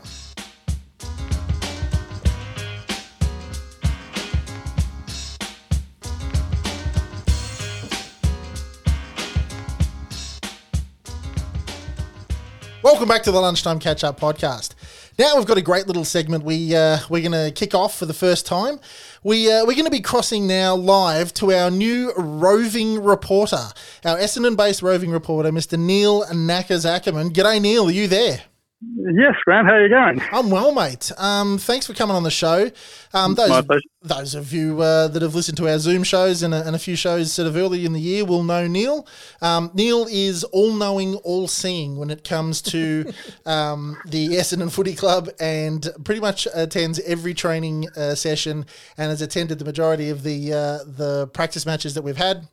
Welcome 12.81 13.09
back 13.09 13.23
to 13.25 13.31
the 13.31 13.39
Lunchtime 13.39 13.81
Catch 13.81 14.03
Up 14.03 14.19
podcast. 14.19 14.75
Now 15.19 15.37
we've 15.37 15.45
got 15.45 15.59
a 15.59 15.63
great 15.63 15.87
little 15.89 16.05
segment 16.05 16.45
we 16.45 16.75
uh, 16.75 16.99
we're 17.11 17.29
going 17.29 17.33
to 17.33 17.51
kick 17.51 17.75
off 17.75 17.99
for 17.99 18.07
the 18.07 18.15
first 18.15 18.47
time. 18.47 18.81
We 19.25 19.51
uh, 19.51 19.65
we're 19.65 19.73
going 19.73 19.85
to 19.85 19.91
be 19.91 20.01
crossing 20.01 20.47
now 20.47 20.77
live 20.77 21.35
to 21.35 21.53
our 21.53 21.71
new 21.71 22.13
roving 22.17 23.03
reporter, 23.03 23.71
our 24.05 24.17
Essendon-based 24.17 24.81
roving 24.81 25.11
reporter, 25.11 25.51
Mr. 25.51 25.77
Neil 25.77 26.25
Knackers 26.27 26.87
Ackerman. 26.87 27.31
G'day, 27.33 27.61
Neil. 27.61 27.89
Are 27.89 27.91
you 27.91 28.07
there? 28.07 28.43
Yes, 28.81 29.35
Grant, 29.45 29.67
how 29.67 29.75
are 29.75 29.83
you 29.83 29.89
going? 29.89 30.23
I'm 30.31 30.51
well, 30.51 30.73
mate. 30.73 31.11
Um, 31.19 31.59
thanks 31.59 31.89
for 31.89 31.95
coming 31.95 32.15
on 32.15 32.23
the 32.23 32.31
show. 32.31 32.71
Um, 33.13 33.35
those, 33.35 33.65
those 34.03 34.35
of 34.37 34.53
you 34.53 34.81
uh, 34.81 35.09
that 35.09 35.21
have 35.21 35.35
listened 35.35 35.57
to 35.59 35.69
our 35.69 35.81
Zoom 35.81 36.05
shows 36.05 36.45
and 36.45 36.55
a, 36.55 36.65
and 36.65 36.77
a 36.77 36.79
few 36.79 36.95
shows 36.95 37.33
sort 37.33 37.49
of 37.49 37.57
early 37.57 37.85
in 37.85 37.93
the 37.93 38.01
year 38.01 38.25
will 38.25 38.45
know 38.45 38.69
Neil. 38.69 39.05
Um, 39.43 39.73
Neil 39.75 40.07
is 40.09 40.45
all 40.45 40.73
knowing, 40.73 41.17
all 41.17 41.49
seeing 41.49 41.97
when 41.97 42.09
it 42.09 42.23
comes 42.23 42.63
to 42.63 43.13
um, 43.47 43.99
the 44.07 44.29
Essendon 44.29 44.71
Footy 44.71 44.95
Club 44.95 45.29
and 45.41 45.89
pretty 46.05 46.21
much 46.21 46.47
attends 46.55 47.01
every 47.01 47.35
training 47.35 47.89
uh, 47.97 48.15
session 48.15 48.65
and 48.97 49.11
has 49.11 49.21
attended 49.21 49.59
the 49.59 49.65
majority 49.65 50.09
of 50.09 50.23
the 50.23 50.53
uh, 50.53 50.79
the 50.87 51.29
practice 51.33 51.67
matches 51.67 51.95
that 51.95 52.03
we've 52.03 52.17
had. 52.17 52.47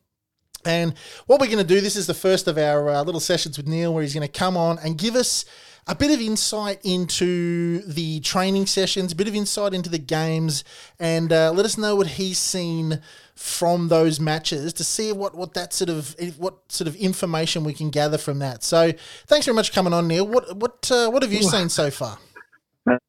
And 0.66 0.96
what 1.28 1.40
we're 1.40 1.46
going 1.46 1.60
to 1.60 1.64
do, 1.64 1.82
this 1.82 1.96
is 1.96 2.08
the 2.08 2.16
first 2.16 2.48
of 2.48 2.58
our 2.58 2.90
uh, 2.90 3.04
little 3.04 3.22
sessions 3.22 3.58
with 3.58 3.68
Neil, 3.68 3.94
where 3.94 4.02
he's 4.02 4.16
going 4.16 4.28
to 4.28 4.40
come 4.40 4.58
on 4.58 4.80
and 4.80 4.98
give 4.98 5.16
us 5.16 5.46
a 5.88 5.96
bit 5.96 6.12
of 6.12 6.20
insight 6.20 6.80
into 6.84 7.80
the 7.82 8.20
training 8.22 8.66
sessions, 8.66 9.12
a 9.12 9.16
bit 9.16 9.28
of 9.28 9.36
insight 9.36 9.74
into 9.74 9.90
the 9.90 10.00
games, 10.00 10.64
and 11.00 11.32
uh, 11.32 11.52
let 11.52 11.66
us 11.66 11.78
know 11.78 11.96
what 11.96 12.08
he's 12.08 12.40
seen 12.40 13.02
from 13.36 13.90
those 13.90 14.20
matches 14.20 14.74
to 14.74 14.84
see 14.84 15.12
what, 15.12 15.36
what 15.36 15.54
that 15.54 15.74
sort 15.74 15.90
of 15.90 16.16
what 16.38 16.72
sort 16.72 16.88
of 16.88 16.96
information 16.96 17.64
we 17.64 17.74
can 17.74 17.90
gather 17.90 18.18
from 18.18 18.40
that. 18.40 18.64
So, 18.64 18.94
thanks 19.28 19.46
very 19.46 19.56
much 19.56 19.70
for 19.70 19.76
coming 19.76 19.94
on, 19.94 20.08
Neil. 20.08 20.26
What 20.28 20.56
what 20.58 20.90
uh, 20.92 21.10
what 21.10 21.22
have 21.22 21.32
you 21.32 21.44
seen 21.44 21.70
so 21.70 21.92
far? 21.92 22.18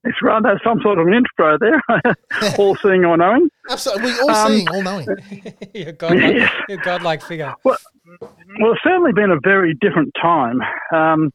It's 0.05 0.23
rather 0.23 0.49
That's 0.53 0.65
some 0.65 0.81
sort 0.81 0.99
of 0.99 1.07
an 1.07 1.13
intro 1.13 1.59
there. 1.59 1.83
all 2.59 2.77
seeing, 2.77 3.05
all 3.05 3.17
knowing. 3.17 3.51
Absolutely, 3.71 4.13
we 4.13 4.21
all 4.21 4.31
Um, 4.31 4.53
seeing, 4.53 4.69
all 4.71 4.83
knowing. 4.83 5.07
You're 5.75 5.91
a 5.91 5.93
godlike, 5.93 6.51
you're 6.69 6.79
godlike 6.79 7.23
figure. 7.23 7.55
Well, 7.63 7.77
well, 8.61 8.73
it's 8.73 8.83
certainly 8.83 9.13
been 9.13 9.31
a 9.31 9.41
very 9.43 9.75
different 9.75 10.15
time, 10.21 10.61
um, 10.95 11.31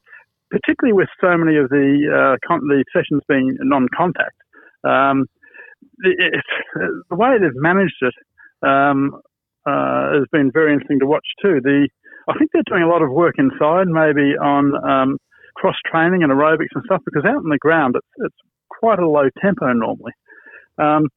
particularly 0.52 0.92
with 0.92 1.08
so 1.20 1.36
many 1.36 1.56
of 1.56 1.70
the 1.70 1.88
uh, 2.12 2.36
con- 2.46 2.68
the 2.68 2.84
sessions 2.94 3.22
being 3.26 3.56
non-contact. 3.60 4.36
Um, 4.84 5.24
it, 6.04 6.16
it, 6.20 6.44
the 7.10 7.16
way 7.16 7.40
they've 7.40 7.56
managed 7.56 7.96
it 8.02 8.14
um, 8.62 9.16
uh, 9.66 10.20
has 10.20 10.28
been 10.30 10.52
very 10.52 10.72
interesting 10.72 11.00
to 11.00 11.06
watch 11.06 11.26
too. 11.40 11.60
The 11.64 11.88
I 12.28 12.38
think 12.38 12.50
they're 12.52 12.68
doing 12.68 12.84
a 12.84 12.88
lot 12.88 13.02
of 13.02 13.10
work 13.10 13.34
inside, 13.38 13.88
maybe 13.88 14.36
on 14.38 14.76
um, 14.84 15.18
cross 15.56 15.74
training 15.90 16.22
and 16.22 16.30
aerobics 16.30 16.70
and 16.74 16.84
stuff, 16.84 17.00
because 17.04 17.24
out 17.24 17.42
on 17.42 17.48
the 17.48 17.58
ground 17.58 17.96
it's, 17.96 18.06
it's 18.18 18.36
quite 18.68 18.98
a 18.98 19.08
low 19.08 19.28
tempo 19.40 19.72
normally. 19.72 20.12
Um, 20.78 21.08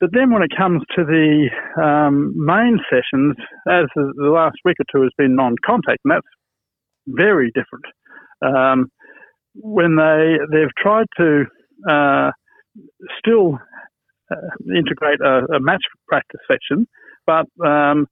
but 0.00 0.10
then 0.12 0.32
when 0.32 0.42
it 0.42 0.50
comes 0.56 0.82
to 0.96 1.04
the 1.04 1.50
um, 1.80 2.32
main 2.36 2.78
sessions, 2.88 3.36
as 3.68 3.86
the 3.94 4.30
last 4.30 4.56
week 4.64 4.76
or 4.80 4.86
two 4.90 5.02
has 5.02 5.12
been 5.18 5.34
non-contact, 5.34 5.98
and 6.04 6.12
that's 6.12 6.26
very 7.08 7.50
different. 7.50 7.84
Um, 8.42 8.90
when 9.54 9.96
they 9.96 10.36
they've 10.52 10.74
tried 10.76 11.06
to 11.16 11.44
uh, 11.88 12.30
still 13.18 13.58
uh, 14.30 14.36
integrate 14.76 15.20
a, 15.20 15.44
a 15.56 15.60
match 15.60 15.82
practice 16.06 16.40
section, 16.50 16.86
but 17.26 17.46
um, 17.66 18.06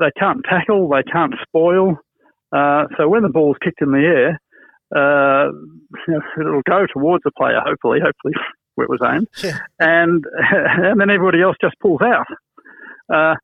they 0.00 0.10
can't 0.18 0.44
tackle, 0.48 0.88
they 0.88 1.02
can't 1.10 1.34
spoil. 1.42 1.96
Uh, 2.52 2.84
so 2.96 3.08
when 3.08 3.22
the 3.22 3.28
ball's 3.28 3.56
kicked 3.62 3.82
in 3.82 3.90
the 3.90 3.98
air, 3.98 4.40
uh, 4.94 5.50
it'll 6.38 6.62
go 6.68 6.86
towards 6.92 7.24
the 7.24 7.32
player. 7.36 7.60
Hopefully, 7.64 7.98
hopefully 8.02 8.34
where 8.76 8.84
it 8.84 8.90
was 8.90 9.00
aimed 9.04 9.26
Yeah. 9.42 9.58
and 9.80 10.24
and 10.52 11.00
then 11.00 11.10
everybody 11.10 11.42
else 11.42 11.56
just 11.60 11.74
pulls 11.80 12.00
out. 12.02 12.26
Uh, 13.12 13.34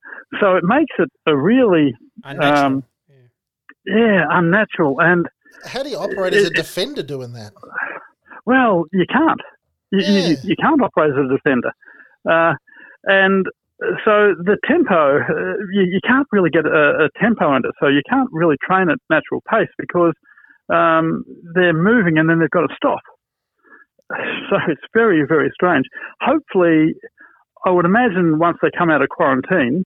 so 0.41 0.57
it 0.57 0.64
makes 0.64 0.95
it 0.99 1.09
a 1.27 1.37
really 1.37 1.95
Unnatural. 2.25 2.64
Um, 2.66 2.85
yeah 3.85 4.25
unnatural 4.31 5.01
and 5.01 5.27
How 5.66 5.82
do 5.82 5.88
you 5.90 5.96
operate 5.98 6.34
as 6.34 6.44
a 6.44 6.46
It- 6.48 6.55
defender 6.57 7.03
doing 7.03 7.32
that? 7.34 7.53
well 8.46 8.84
you 8.92 9.07
can't 9.09 9.40
you, 9.90 10.00
you, 10.00 10.20
Yeah. 10.20 10.36
you 10.42 10.57
can't 10.61 10.80
operate 10.82 11.11
as 11.12 11.16
a 11.18 11.28
defender, 11.28 11.70
uh, 12.28 12.55
and 13.05 13.46
so 14.05 14.34
the 14.38 14.57
tempo 14.66 15.18
uh, 15.20 15.57
you, 15.72 15.82
you 15.82 16.00
can't 16.07 16.26
really 16.32 16.50
get 16.50 16.64
a, 16.66 17.05
a 17.07 17.09
tempo 17.20 17.55
it, 17.57 17.62
so 17.80 17.88
you 17.88 18.00
can't 18.09 18.28
really 18.32 18.57
train 18.66 18.88
at 18.90 18.98
natural 19.11 19.42
pace 19.50 19.68
because 19.78 20.14
um, 20.72 21.24
they're 21.55 21.72
moving 21.74 22.16
and 22.18 22.28
then 22.30 22.38
they've 22.40 22.50
got 22.50 22.66
to 22.66 22.74
stop. 22.76 23.00
So 24.50 24.57
it's 24.68 24.82
very, 24.92 25.24
very 25.26 25.50
strange. 25.55 25.86
Hopefully, 26.20 26.94
I 27.64 27.70
would 27.70 27.86
imagine 27.86 28.38
once 28.38 28.59
they 28.61 28.68
come 28.76 28.90
out 28.90 29.00
of 29.00 29.09
quarantine 29.09 29.84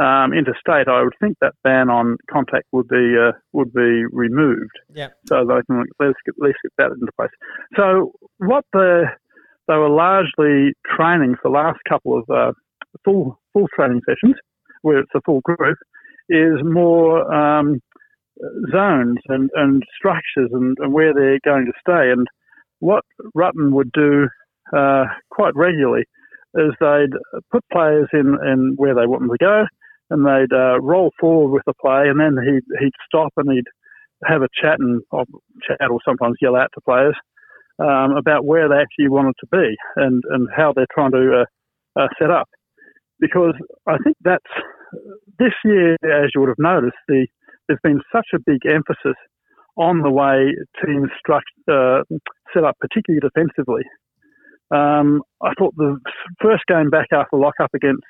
um, 0.00 0.32
interstate, 0.32 0.88
I 0.88 1.02
would 1.02 1.14
think 1.20 1.36
that 1.40 1.54
ban 1.64 1.88
on 1.90 2.16
contact 2.30 2.66
would 2.72 2.88
be 2.88 3.16
uh, 3.18 3.32
would 3.52 3.72
be 3.72 4.04
removed, 4.12 4.76
Yeah. 4.94 5.08
so 5.26 5.44
they 5.44 5.60
can 5.66 5.80
at 5.80 6.06
least 6.06 6.18
get, 6.26 6.34
at 6.38 6.42
least 6.46 6.58
get 6.62 6.72
that 6.78 6.92
into 6.92 7.12
place. 7.16 7.30
So 7.76 8.12
what 8.38 8.64
the 8.72 9.04
they 9.68 9.74
were 9.74 9.88
largely 9.88 10.72
training 10.96 11.34
for 11.42 11.50
the 11.50 11.56
last 11.56 11.80
couple 11.88 12.18
of 12.18 12.24
uh, 12.30 12.52
full 13.04 13.38
full 13.52 13.68
training 13.74 14.02
sessions, 14.08 14.36
where 14.82 14.98
it's 14.98 15.10
a 15.14 15.20
full 15.22 15.40
group, 15.40 15.78
is 16.28 16.58
more 16.62 17.32
um, 17.32 17.80
zones 18.72 19.18
and, 19.28 19.50
and 19.54 19.82
structures 19.96 20.50
and, 20.52 20.76
and 20.80 20.92
where 20.92 21.14
they're 21.14 21.40
going 21.44 21.66
to 21.66 21.72
stay. 21.80 22.10
And 22.10 22.26
what 22.80 23.04
Rutten 23.36 23.72
would 23.72 23.90
do 23.92 24.28
uh, 24.76 25.04
quite 25.30 25.54
regularly 25.54 26.04
is 26.54 26.72
they'd 26.80 27.12
put 27.50 27.64
players 27.72 28.08
in, 28.12 28.36
in 28.46 28.74
where 28.76 28.94
they 28.94 29.06
want 29.06 29.22
them 29.22 29.30
to 29.30 29.44
go, 29.44 29.64
and 30.10 30.24
they'd 30.24 30.54
uh, 30.54 30.80
roll 30.80 31.10
forward 31.20 31.50
with 31.50 31.62
the 31.66 31.74
play, 31.80 32.08
and 32.08 32.20
then 32.20 32.36
he'd, 32.42 32.78
he'd 32.80 32.92
stop 33.06 33.32
and 33.36 33.50
he'd 33.52 33.64
have 34.24 34.42
a 34.42 34.48
chat 34.60 34.78
and 34.78 35.02
or 35.10 35.24
chat 35.66 35.78
or 35.90 35.98
sometimes 36.04 36.36
yell 36.40 36.56
out 36.56 36.70
to 36.74 36.80
players 36.80 37.16
um, 37.78 38.16
about 38.16 38.44
where 38.44 38.68
they 38.68 38.76
actually 38.76 39.08
wanted 39.08 39.34
to 39.40 39.46
be 39.52 39.74
and, 39.96 40.22
and 40.30 40.48
how 40.56 40.72
they're 40.74 40.86
trying 40.94 41.12
to 41.12 41.42
uh, 41.42 42.00
uh, 42.00 42.08
set 42.18 42.30
up. 42.30 42.48
Because 43.20 43.54
I 43.86 43.96
think 44.04 44.16
that's 44.22 44.44
this 45.38 45.52
year, 45.64 45.94
as 45.94 46.30
you 46.34 46.40
would 46.40 46.48
have 46.48 46.58
noticed, 46.58 46.96
the 47.08 47.26
there's 47.68 47.80
been 47.82 48.00
such 48.14 48.28
a 48.34 48.38
big 48.38 48.64
emphasis 48.64 49.16
on 49.76 50.02
the 50.02 50.10
way 50.10 50.54
teams 50.84 51.10
struct, 51.18 51.50
uh, 51.68 52.02
set 52.54 52.64
up, 52.64 52.76
particularly 52.80 53.20
defensively. 53.20 53.82
Um, 54.70 55.22
I 55.42 55.52
thought 55.58 55.74
the 55.76 55.98
first 56.40 56.64
game 56.66 56.90
back 56.90 57.08
after 57.12 57.36
lockup 57.36 57.70
against 57.74 58.02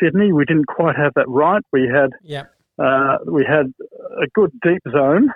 Sydney, 0.00 0.32
we 0.32 0.44
didn't 0.44 0.66
quite 0.66 0.96
have 0.96 1.12
that 1.16 1.28
right. 1.28 1.62
We 1.72 1.88
had 1.92 2.10
Yeah. 2.22 2.44
uh, 2.78 3.18
we 3.26 3.44
had 3.44 3.72
a 4.22 4.26
good 4.34 4.50
deep 4.62 4.82
zone, 4.90 5.30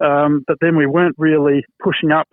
um, 0.00 0.42
but 0.46 0.56
then 0.60 0.76
we 0.76 0.86
weren't 0.86 1.14
really 1.18 1.64
pushing 1.82 2.10
up 2.12 2.28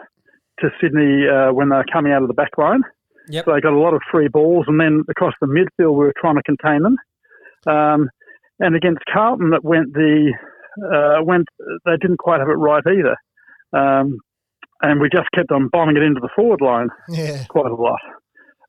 to 0.59 0.69
Sydney 0.81 1.27
uh, 1.27 1.51
when 1.53 1.69
they 1.69 1.75
were 1.75 1.85
coming 1.91 2.11
out 2.11 2.21
of 2.21 2.27
the 2.27 2.33
back 2.33 2.57
line. 2.57 2.81
Yep. 3.29 3.45
So 3.45 3.53
they 3.53 3.61
got 3.61 3.73
a 3.73 3.79
lot 3.79 3.93
of 3.93 4.01
free 4.11 4.27
balls, 4.27 4.65
and 4.67 4.79
then 4.79 5.03
across 5.09 5.33
the 5.41 5.47
midfield 5.47 5.91
we 5.93 6.05
were 6.05 6.13
trying 6.19 6.35
to 6.35 6.43
contain 6.43 6.81
them. 6.83 6.97
Um, 7.67 8.09
and 8.59 8.75
against 8.75 9.01
Carlton, 9.11 9.53
it 9.53 9.63
went 9.63 9.93
the 9.93 10.33
uh, 10.91 11.23
went 11.23 11.47
they 11.85 11.97
didn't 12.01 12.17
quite 12.17 12.39
have 12.39 12.49
it 12.49 12.53
right 12.53 12.83
either, 12.87 13.15
um, 13.73 14.17
and 14.81 14.99
we 14.99 15.09
just 15.09 15.29
kept 15.35 15.51
on 15.51 15.69
bombing 15.71 15.97
it 15.97 16.03
into 16.03 16.19
the 16.19 16.29
forward 16.35 16.61
line 16.61 16.89
Yeah. 17.09 17.43
quite 17.49 17.71
a 17.71 17.75
lot. 17.75 17.99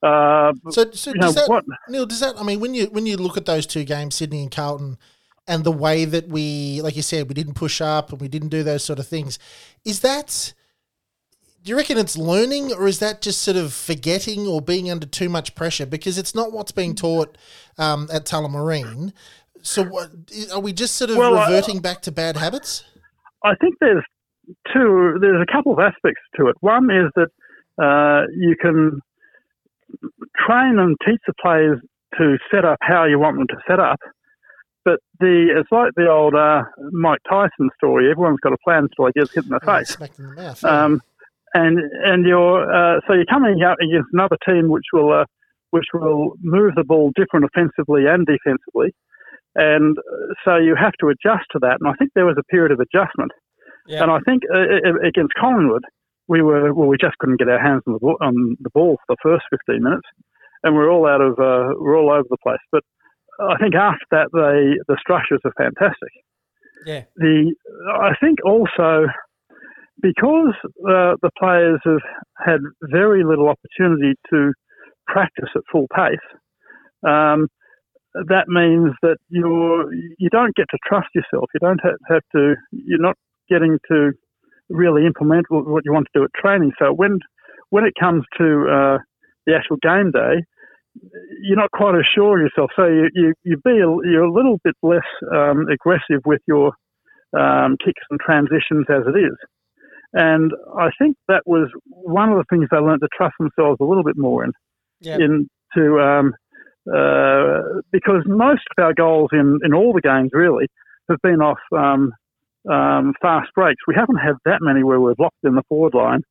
Uh, 0.03 0.53
So, 0.71 0.91
so 0.93 1.13
you 1.13 1.21
know 1.21 1.33
that, 1.33 1.49
what? 1.49 1.65
Neil, 1.89 2.07
does 2.07 2.21
that? 2.21 2.35
I 2.39 2.43
mean, 2.43 2.61
when 2.61 2.75
you 2.75 2.87
when 2.87 3.07
you 3.07 3.17
look 3.17 3.37
at 3.37 3.47
those 3.47 3.67
two 3.67 3.85
games, 3.85 4.17
Sydney 4.17 4.43
and 4.43 4.51
Carlton, 4.51 4.99
and 5.47 5.65
the 5.65 5.73
way 5.73 6.05
that 6.05 6.29
we, 6.29 6.81
like 6.83 6.97
you 6.97 7.03
said, 7.03 7.29
we 7.29 7.35
didn't 7.35 7.55
push 7.55 7.81
up 7.81 8.11
and 8.11 8.21
we 8.21 8.29
didn't 8.29 8.49
do 8.49 8.63
those 8.63 8.85
sort 8.85 8.99
of 8.99 9.07
things, 9.07 9.39
is 9.85 10.01
that? 10.01 10.55
Do 11.63 11.71
you 11.71 11.77
reckon 11.77 11.97
it's 11.97 12.19
learning, 12.19 12.73
or 12.73 12.89
is 12.89 12.99
that 12.99 13.23
just 13.23 13.41
sort 13.41 13.57
of 13.57 13.73
forgetting 13.73 14.49
or 14.49 14.61
being 14.61 14.91
under 14.91 15.07
too 15.07 15.29
much 15.29 15.55
pressure? 15.55 15.87
Because 15.87 16.19
it's 16.19 16.35
not 16.35 16.53
what's 16.53 16.73
being 16.73 16.97
taught 16.97 17.39
um, 17.79 18.09
at 18.13 18.25
Tullamarine. 18.25 19.13
So, 19.63 19.85
what, 19.85 20.11
are 20.53 20.59
we 20.59 20.73
just 20.73 20.97
sort 20.97 21.11
of 21.11 21.19
Well, 21.19 21.39
I- 21.39 21.47
reverting 21.47 21.79
back 21.79 22.03
to 22.03 22.11
bad 22.11 22.37
habits? 22.37 22.83
I 23.45 23.55
think 23.61 23.77
there's 23.81 24.03
two. 24.73 25.19
There's 25.21 25.41
a 25.41 25.53
couple 25.53 25.73
of 25.73 25.79
aspects 25.79 26.23
to 26.37 26.49
it. 26.49 26.57
One 26.61 26.91
is 26.91 27.13
that 27.15 27.29
uh, 27.81 28.27
you 28.37 28.57
can 28.61 29.01
train 30.47 30.79
and 30.79 30.97
teach 31.07 31.21
the 31.27 31.35
players 31.43 31.81
to 32.19 32.37
set 32.51 32.65
up 32.65 32.79
how 32.83 33.05
you 33.05 33.19
want 33.19 33.39
them 33.39 33.47
to 33.49 33.57
set 33.69 33.81
up. 33.81 33.99
But 34.85 34.99
the 35.21 35.49
it's 35.59 35.71
like 35.71 35.93
the 35.97 36.09
old 36.11 36.35
uh, 36.35 36.63
Mike 36.91 37.21
Tyson 37.29 37.71
story. 37.77 38.11
Everyone's 38.11 38.41
got 38.43 38.53
a 38.53 38.57
plan 38.65 38.89
until 38.91 39.07
they 39.07 39.13
get 39.21 39.31
hit 39.33 39.45
in 39.45 39.51
the 39.51 39.61
Oh, 39.63 39.79
face. 39.79 39.91
smacked 39.91 40.19
in 40.19 40.27
the 40.27 40.35
mouth. 40.35 40.61
yeah. 40.63 40.85
Um, 40.85 41.01
and 41.55 41.79
and 42.05 42.27
you're 42.27 42.63
uh, 42.73 43.01
so 43.07 43.13
you're 43.15 43.27
coming 43.27 43.63
out 43.63 43.77
against 43.81 44.09
another 44.13 44.37
team 44.49 44.69
which 44.71 44.87
will 44.93 45.13
uh, 45.13 45.25
which 45.71 45.87
will 45.95 46.35
move 46.43 46.75
the 46.75 46.85
ball 46.85 47.13
different 47.15 47.45
offensively 47.47 48.07
and 48.07 48.27
defensively, 48.27 48.93
and 49.55 49.97
uh, 49.99 50.35
so 50.45 50.57
you 50.57 50.75
have 50.75 50.95
to 51.01 51.09
adjust 51.09 51.45
to 51.53 51.59
that. 51.61 51.77
And 51.81 51.89
I 51.89 51.93
think 51.99 52.11
there 52.15 52.27
was 52.27 52.37
a 52.39 52.45
period 52.45 52.73
of 52.73 52.81
adjustment. 52.81 53.31
Yeah. 53.87 54.03
And 54.03 54.11
I 54.11 54.19
think 54.27 54.43
uh, 54.53 54.59
uh, 54.59 55.07
against 55.07 55.33
Collingwood, 55.39 55.85
we 56.29 56.43
were 56.43 56.73
well, 56.73 56.89
we 56.89 56.97
just 57.01 57.19
couldn't 57.19 57.39
get 57.39 57.49
our 57.49 57.61
hands 57.61 57.83
on 57.87 57.95
the 57.95 57.99
ball, 57.99 58.17
on 58.21 58.57
the 58.61 58.71
ball 58.71 58.99
for 59.07 59.17
the 59.17 59.23
first 59.23 59.45
15 59.51 59.83
minutes, 59.83 60.07
and 60.63 60.75
we're 60.75 60.91
all 60.91 61.07
out 61.07 61.21
of 61.21 61.33
uh, 61.39 61.75
we're 61.79 61.99
all 61.99 62.11
over 62.11 62.27
the 62.31 62.39
place. 62.43 62.63
But 62.71 62.83
I 63.41 63.57
think 63.59 63.75
after 63.75 64.07
that, 64.11 64.29
they 64.33 64.79
the 64.89 64.99
structures 65.01 65.41
are 65.45 65.53
fantastic 65.57 66.13
Yeah. 66.87 67.05
the 67.17 67.55
I 67.95 68.15
think 68.21 68.39
also 68.45 69.07
because 70.01 70.55
uh, 70.89 71.15
the 71.23 71.31
players 71.39 71.81
have 71.85 72.03
had 72.39 72.61
very 72.91 73.25
little 73.25 73.49
opportunity 73.49 74.15
to 74.31 74.53
practice 75.07 75.49
at 75.55 75.63
full 75.71 75.87
pace, 75.95 76.19
um, 77.07 77.49
that 78.15 78.49
means 78.49 78.93
that 79.03 79.17
you're 79.29 79.93
you 80.19 80.29
don't 80.31 80.55
get 80.55 80.67
to 80.71 80.79
trust 80.87 81.09
yourself. 81.15 81.49
You 81.55 81.61
don't 81.61 81.81
have, 81.83 81.97
have 82.09 82.23
to. 82.35 82.55
You're 82.71 83.01
not 83.01 83.17
getting 83.49 83.79
to 83.91 84.13
really 84.73 85.07
implement 85.07 85.47
what 85.51 85.85
you 85.85 85.93
want 85.93 86.07
to 86.13 86.19
do 86.19 86.25
at 86.25 86.31
training. 86.35 86.73
So 86.79 86.93
when 86.93 87.19
when 87.71 87.85
it 87.85 87.95
comes 87.99 88.25
to 88.39 88.67
uh, 88.69 88.99
the 89.47 89.55
actual 89.55 89.77
game 89.83 90.11
day, 90.11 90.45
you're 91.43 91.57
not 91.57 91.71
quite 91.71 91.95
as 91.95 92.05
sure 92.15 92.39
of 92.39 92.43
yourself. 92.43 92.71
So 92.77 92.87
you 92.87 93.09
you, 93.15 93.35
you 93.45 93.57
be 93.65 93.79
a, 93.79 94.11
you're 94.11 94.25
a 94.25 94.33
little 94.33 94.59
bit 94.65 94.75
less 94.83 95.07
um, 95.33 95.67
aggressive 95.69 96.23
with 96.27 96.41
your 96.47 96.73
um, 97.39 97.77
kicks 97.85 98.03
and 98.11 98.21
transitions 98.21 98.87
as 98.89 99.03
it 99.07 99.19
is. 99.19 99.37
And 100.15 100.53
I 100.79 100.91
think 100.99 101.17
that 101.29 101.43
was 101.47 101.71
one 101.87 102.31
of 102.31 102.37
the 102.37 102.45
things 102.51 102.69
they 102.71 102.77
learned 102.77 103.01
to 103.01 103.09
trust 103.17 103.35
themselves 103.39 103.79
a 103.81 103.85
little 103.85 104.05
bit 104.05 104.19
more 104.19 104.45
in. 104.45 104.53
Yep. 105.01 105.21
Into 105.21 106.01
um, 106.01 106.35
uh, 106.93 107.81
because 107.91 108.23
most 108.27 108.63
of 108.77 108.85
our 108.85 108.93
goals 108.93 109.31
in, 109.33 109.59
in 109.65 109.73
all 109.73 109.93
the 109.93 110.01
games 110.01 110.31
really 110.33 110.67
have 111.09 111.19
been 111.23 111.41
off 111.41 111.59
um, 111.77 112.13
um, 112.71 113.15
fast 113.21 113.51
breaks. 113.55 113.83
We 113.87 113.95
haven't 113.95 114.17
had 114.17 114.35
that 114.45 114.59
many 114.61 114.83
where 114.83 115.01
we've 115.01 115.19
locked 115.19 115.45
in 115.45 115.55
the 115.55 115.63
forward 115.69 115.95
line 115.95 116.23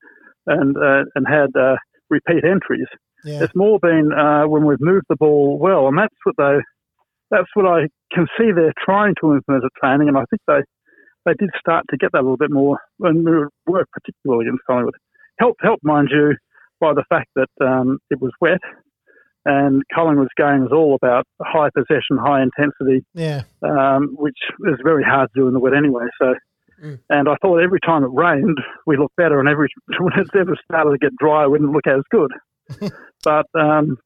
and 0.47 0.75
uh, 0.77 1.03
and 1.15 1.25
had 1.27 1.55
uh, 1.59 1.75
repeat 2.09 2.43
entries. 2.43 2.87
Yeah. 3.23 3.43
It's 3.43 3.55
more 3.55 3.79
been 3.79 4.11
uh, 4.11 4.47
when 4.47 4.65
we've 4.65 4.81
moved 4.81 5.05
the 5.09 5.15
ball 5.15 5.59
well, 5.59 5.87
and 5.87 5.97
that's 5.97 6.15
what 6.23 6.35
they 6.37 6.59
that's 7.29 7.49
what 7.53 7.65
I 7.65 7.87
can 8.13 8.27
see 8.37 8.51
they're 8.51 8.73
trying 8.83 9.15
to 9.21 9.33
implement 9.33 9.63
at 9.63 9.71
training, 9.81 10.07
and 10.07 10.17
I 10.17 10.25
think 10.29 10.41
they 10.47 10.61
they 11.25 11.33
did 11.37 11.49
start 11.59 11.85
to 11.89 11.97
get 11.97 12.11
that 12.13 12.19
a 12.19 12.25
little 12.25 12.37
bit 12.37 12.51
more, 12.51 12.79
and 13.01 13.25
work 13.67 13.87
particularly 13.91 14.47
against 14.47 14.63
Collingwood. 14.65 14.95
Help, 15.39 15.55
help, 15.61 15.79
mind 15.83 16.09
you, 16.11 16.35
by 16.79 16.93
the 16.93 17.03
fact 17.09 17.29
that 17.35 17.65
um, 17.65 17.99
it 18.09 18.19
was 18.21 18.31
wet, 18.41 18.59
and 19.45 19.81
Collingwood's 19.93 20.29
game 20.37 20.61
was 20.61 20.71
all 20.71 20.95
about 20.95 21.25
high 21.41 21.69
possession, 21.75 22.17
high 22.17 22.43
intensity, 22.43 23.03
Yeah. 23.13 23.41
um, 23.63 24.09
which 24.17 24.37
is 24.65 24.77
very 24.83 25.03
hard 25.03 25.29
to 25.33 25.41
do 25.41 25.47
in 25.47 25.53
the 25.53 25.59
wet 25.59 25.73
anyway. 25.73 26.05
So, 26.21 26.35
Mm. 26.83 26.99
and 27.11 27.29
I 27.29 27.35
thought 27.43 27.59
every 27.61 27.79
time 27.79 28.03
it 28.03 28.09
rained, 28.11 28.57
we 28.87 28.97
looked 28.97 29.15
better, 29.15 29.39
and 29.39 29.47
every 29.47 29.67
when 29.99 30.13
it 30.19 30.27
ever 30.35 30.55
started 30.65 30.91
to 30.91 30.97
get 30.97 31.15
dry, 31.17 31.45
we 31.45 31.59
didn't 31.59 31.73
look 31.73 31.85
as 31.87 32.01
good. 32.09 32.31
but 33.23 33.45
um, 33.53 33.97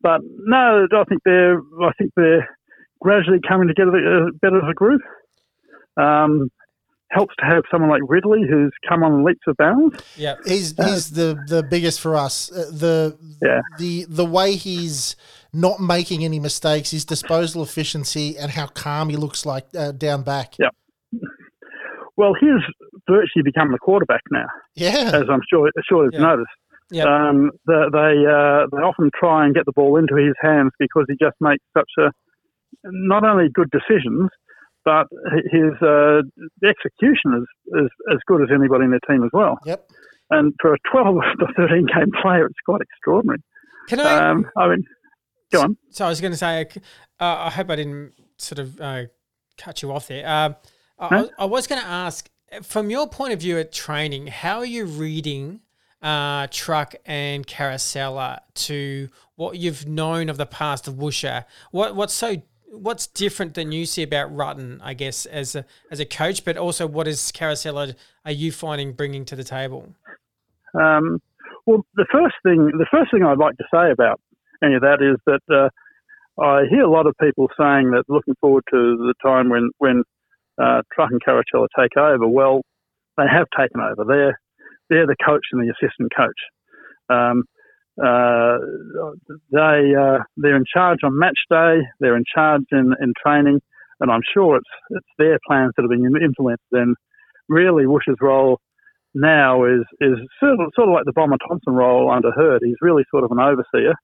but 0.00 0.20
no, 0.24 0.86
I 0.90 1.04
think 1.04 1.20
they're 1.24 1.58
I 1.82 1.92
think 1.98 2.12
they're 2.16 2.48
gradually 3.02 3.40
coming 3.46 3.68
together 3.68 3.90
uh, 3.96 4.30
better 4.40 4.58
as 4.64 4.70
a 4.70 4.74
group. 4.74 5.02
Um, 5.98 6.50
helps 7.10 7.34
to 7.38 7.44
have 7.44 7.62
someone 7.70 7.88
like 7.90 8.02
Ridley 8.08 8.42
who's 8.48 8.72
come 8.88 9.02
on 9.02 9.24
leaps 9.24 9.46
of 9.46 9.56
bounds. 9.56 9.96
Yeah, 10.16 10.34
He's 10.44 10.74
he's 10.76 11.10
the 11.12 11.38
the 11.46 11.62
biggest 11.62 12.00
for 12.00 12.16
us. 12.16 12.50
Uh, 12.50 12.70
the 12.72 13.16
Yeah. 13.42 13.60
the 13.78 14.06
the 14.08 14.24
way 14.24 14.56
he's 14.56 15.16
not 15.52 15.80
making 15.80 16.24
any 16.24 16.40
mistakes, 16.40 16.90
his 16.90 17.04
disposal 17.04 17.62
efficiency, 17.62 18.36
and 18.38 18.50
how 18.50 18.66
calm 18.66 19.08
he 19.08 19.16
looks 19.16 19.46
like 19.46 19.66
uh, 19.78 19.92
down 19.92 20.22
back. 20.22 20.54
Yeah. 20.58 20.68
Well, 22.16 22.32
he's 22.40 22.62
virtually 23.08 23.42
become 23.44 23.72
the 23.72 23.78
quarterback 23.78 24.22
now, 24.30 24.46
Yeah, 24.74 25.10
as 25.14 25.24
I'm 25.30 25.42
sure 25.48 25.70
sure 25.88 26.04
you've 26.04 26.14
Yeah. 26.14 26.20
noticed. 26.20 26.50
Yep. 26.90 27.06
Um, 27.06 27.50
the, 27.66 27.90
they 27.92 28.14
uh, 28.26 28.66
they 28.72 28.82
often 28.82 29.10
try 29.18 29.44
and 29.44 29.54
get 29.54 29.64
the 29.66 29.72
ball 29.72 29.96
into 29.96 30.14
his 30.16 30.34
hands 30.40 30.70
because 30.78 31.04
he 31.08 31.16
just 31.20 31.36
makes 31.40 31.62
such 31.76 31.90
a 31.98 32.10
not 32.84 33.24
only 33.24 33.48
good 33.52 33.70
decisions, 33.70 34.30
but 34.86 35.08
his 35.50 35.74
uh, 35.82 36.22
execution 36.64 37.34
is, 37.42 37.82
is 37.82 37.90
as 38.12 38.18
good 38.26 38.40
as 38.40 38.48
anybody 38.54 38.84
in 38.84 38.92
the 38.92 39.00
team 39.06 39.24
as 39.24 39.30
well. 39.32 39.58
Yep. 39.66 39.90
And 40.30 40.54
for 40.62 40.72
a 40.72 40.76
12 40.90 41.16
to 41.40 41.46
13 41.56 41.86
game 41.92 42.12
player, 42.22 42.46
it's 42.46 42.60
quite 42.64 42.80
extraordinary. 42.80 43.42
Can 43.88 44.00
I? 44.00 44.30
Um, 44.30 44.46
I 44.56 44.68
mean, 44.68 44.84
go 45.52 45.62
on. 45.62 45.76
So 45.90 46.06
I 46.06 46.08
was 46.08 46.20
going 46.20 46.32
to 46.32 46.38
say, 46.38 46.66
uh, 47.20 47.24
I 47.46 47.50
hope 47.50 47.68
I 47.68 47.76
didn't 47.76 48.12
sort 48.38 48.60
of 48.60 48.80
uh, 48.80 49.02
cut 49.58 49.82
you 49.82 49.92
off 49.92 50.06
there. 50.06 50.26
Um, 50.26 50.54
I, 50.98 51.08
Huh? 51.08 51.28
I 51.38 51.44
was 51.46 51.66
going 51.66 51.80
to 51.80 51.86
ask, 51.86 52.30
from 52.62 52.88
your 52.88 53.08
point 53.08 53.32
of 53.32 53.40
view 53.40 53.58
at 53.58 53.72
training, 53.72 54.28
how 54.28 54.58
are 54.58 54.66
you 54.66 54.86
reading 54.86 55.62
uh, 56.00 56.46
Truck 56.50 56.94
and 57.04 57.44
Caracella 57.46 58.38
to 58.54 59.08
what 59.34 59.58
you've 59.58 59.86
known 59.86 60.28
of 60.28 60.36
the 60.36 60.46
past 60.46 60.86
of 60.86 60.94
Woosha? 60.94 61.44
What 61.72 61.96
what's 61.96 62.14
so 62.14 62.40
what's 62.70 63.06
different 63.06 63.54
than 63.54 63.72
you 63.72 63.86
see 63.86 64.02
about 64.02 64.34
Rutten, 64.34 64.80
I 64.82 64.94
guess, 64.94 65.26
as 65.26 65.54
a 65.54 65.64
as 65.90 66.00
a 66.00 66.04
coach, 66.04 66.44
but 66.44 66.56
also 66.56 66.86
what 66.86 67.06
is 67.08 67.32
Caracella 67.32 67.94
are 68.24 68.32
you 68.32 68.52
finding 68.52 68.92
bringing 68.92 69.24
to 69.26 69.36
the 69.36 69.44
table? 69.44 69.94
Um, 70.74 71.20
well, 71.66 71.84
the 71.94 72.06
first 72.12 72.34
thing 72.42 72.66
the 72.78 72.86
first 72.90 73.10
thing 73.10 73.22
I'd 73.24 73.38
like 73.38 73.56
to 73.56 73.64
say 73.72 73.90
about 73.90 74.20
any 74.62 74.74
of 74.74 74.82
that 74.82 74.98
is 75.00 75.18
that 75.26 75.42
uh, 75.54 76.42
I 76.42 76.64
hear 76.68 76.82
a 76.82 76.90
lot 76.90 77.06
of 77.06 77.14
people 77.20 77.48
saying 77.58 77.92
that 77.92 78.04
looking 78.08 78.34
forward 78.40 78.64
to 78.70 78.96
the 78.96 79.14
time 79.22 79.48
when 79.48 79.70
when 79.78 80.02
uh, 80.58 80.82
Truck 80.92 81.10
and 81.10 81.22
Caracella 81.22 81.66
take 81.78 81.96
over. 81.96 82.26
Well, 82.26 82.62
they 83.16 83.24
have 83.30 83.46
taken 83.58 83.80
over. 83.80 84.04
They're 84.04 84.40
they're 84.88 85.06
the 85.06 85.16
coach 85.24 85.44
and 85.52 85.62
the 85.62 85.72
assistant 85.72 86.12
coach. 86.16 86.38
Um, 87.08 87.44
uh, 88.02 88.58
they 89.50 89.94
uh, 89.98 90.18
they're 90.36 90.56
in 90.56 90.64
charge 90.72 90.98
on 91.02 91.18
match 91.18 91.38
day. 91.50 91.78
They're 92.00 92.16
in 92.16 92.24
charge 92.32 92.62
in, 92.72 92.94
in 93.00 93.12
training, 93.24 93.60
and 94.00 94.10
I'm 94.10 94.20
sure 94.34 94.56
it's 94.56 94.68
it's 94.90 95.06
their 95.18 95.38
plans 95.46 95.72
that 95.76 95.84
are 95.84 95.88
being 95.88 96.04
implemented. 96.04 96.60
And 96.72 96.96
really, 97.48 97.86
Woosh's 97.86 98.16
role 98.20 98.60
now 99.14 99.64
is 99.64 99.82
is 100.00 100.18
sort 100.40 100.60
of, 100.60 100.72
sort 100.74 100.88
of 100.88 100.94
like 100.94 101.04
the 101.06 101.12
Bomber 101.12 101.38
Thompson 101.48 101.72
role 101.74 102.10
under 102.10 102.30
Hird. 102.32 102.60
He's 102.62 102.76
really 102.82 103.04
sort 103.10 103.24
of 103.24 103.30
an 103.32 103.40
overseer, 103.40 103.94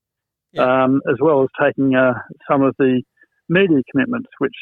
Yeah. 0.52 0.84
um, 0.84 1.02
as 1.10 1.16
well 1.20 1.42
as 1.42 1.48
taking 1.60 1.94
uh, 1.94 2.14
some 2.50 2.62
of 2.62 2.74
the 2.78 3.02
media 3.48 3.82
commitments, 3.90 4.30
which 4.38 4.56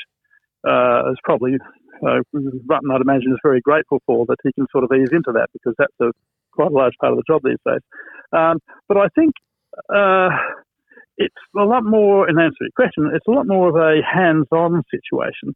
uh, 0.69 1.11
is 1.13 1.19
probably 1.23 1.55
uh, 2.03 2.21
Rutten, 2.35 2.93
I'd 2.93 3.01
imagine, 3.01 3.33
is 3.33 3.39
very 3.43 3.61
grateful 3.61 4.01
for 4.07 4.27
that 4.27 4.39
he 4.43 4.53
can 4.53 4.67
sort 4.73 4.85
of 4.85 4.91
ease 4.93 5.11
into 5.13 5.33
that 5.33 5.49
because 5.53 5.75
that's 5.79 5.95
a 6.01 6.11
quite 6.61 6.73
a 6.75 6.81
large 6.83 6.97
part 7.01 7.13
of 7.13 7.19
the 7.21 7.31
job 7.31 7.41
these 7.43 7.65
days. 7.69 7.85
Um, 8.41 8.57
but 8.89 8.97
I 9.05 9.09
think 9.17 9.33
uh, 10.01 10.31
it's 11.25 11.43
a 11.57 11.67
lot 11.75 11.85
more, 11.85 12.29
in 12.29 12.39
answer 12.39 12.61
to 12.61 12.69
your 12.69 12.81
question, 12.83 13.03
it's 13.17 13.29
a 13.29 13.37
lot 13.39 13.47
more 13.47 13.67
of 13.73 13.77
a 13.77 13.93
hands-on 14.19 14.73
situation. 14.95 15.49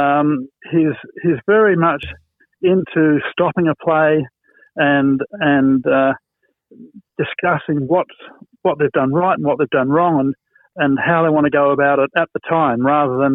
Um, 0.00 0.28
he's 0.72 0.96
he's 1.22 1.40
very 1.46 1.76
much 1.76 2.04
into 2.62 3.18
stopping 3.32 3.66
a 3.68 3.74
play 3.86 4.12
and 4.76 5.20
and 5.52 5.84
uh, 5.86 6.12
discussing 7.24 7.78
what 7.92 8.06
what 8.62 8.78
they've 8.78 8.98
done 9.02 9.12
right 9.12 9.36
and 9.38 9.46
what 9.46 9.58
they've 9.58 9.78
done 9.80 9.90
wrong 9.96 10.14
and 10.20 10.34
and 10.82 10.98
how 11.08 11.22
they 11.22 11.32
want 11.36 11.46
to 11.46 11.50
go 11.62 11.66
about 11.72 11.98
it 11.98 12.10
at 12.22 12.28
the 12.34 12.40
time, 12.48 12.80
rather 12.94 13.16
than 13.22 13.34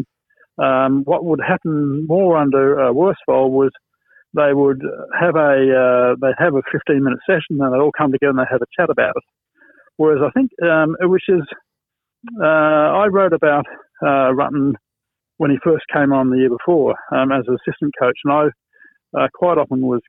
um, 0.66 1.04
what 1.04 1.26
would 1.26 1.42
happen 1.46 2.06
more 2.08 2.38
under 2.38 2.64
uh, 2.84 2.94
Worsfold 2.94 3.52
was 3.52 3.72
they 4.36 4.54
would 4.54 4.82
have 5.20 5.36
a 5.36 5.56
uh, 5.72 6.16
they'd 6.22 6.44
have 6.44 6.56
a 6.56 6.62
15 6.72 7.04
minute 7.04 7.20
session 7.26 7.60
and 7.60 7.74
they'd 7.74 7.80
all 7.80 7.96
come 7.98 8.12
together 8.12 8.32
and 8.32 8.40
they 8.40 8.52
have 8.52 8.62
a 8.62 8.74
chat 8.78 8.90
about 8.90 9.14
it. 9.16 9.24
Whereas 9.98 10.22
I 10.26 10.32
think 10.32 10.52
um, 10.64 10.96
which 11.02 11.30
is 11.30 11.42
uh, 12.42 12.46
I 13.04 13.08
wrote 13.08 13.34
about 13.34 13.66
uh, 14.02 14.34
Rutten 14.34 14.74
when 15.38 15.52
he 15.52 15.58
first 15.64 15.86
came 15.94 16.14
on 16.14 16.30
the 16.30 16.38
year 16.38 16.50
before 16.50 16.96
um, 17.12 17.32
as 17.32 17.44
an 17.48 17.56
assistant 17.56 17.94
coach, 18.00 18.18
and 18.24 18.34
I 18.34 19.20
uh, 19.20 19.28
quite 19.34 19.58
often 19.58 19.82
was 19.82 20.02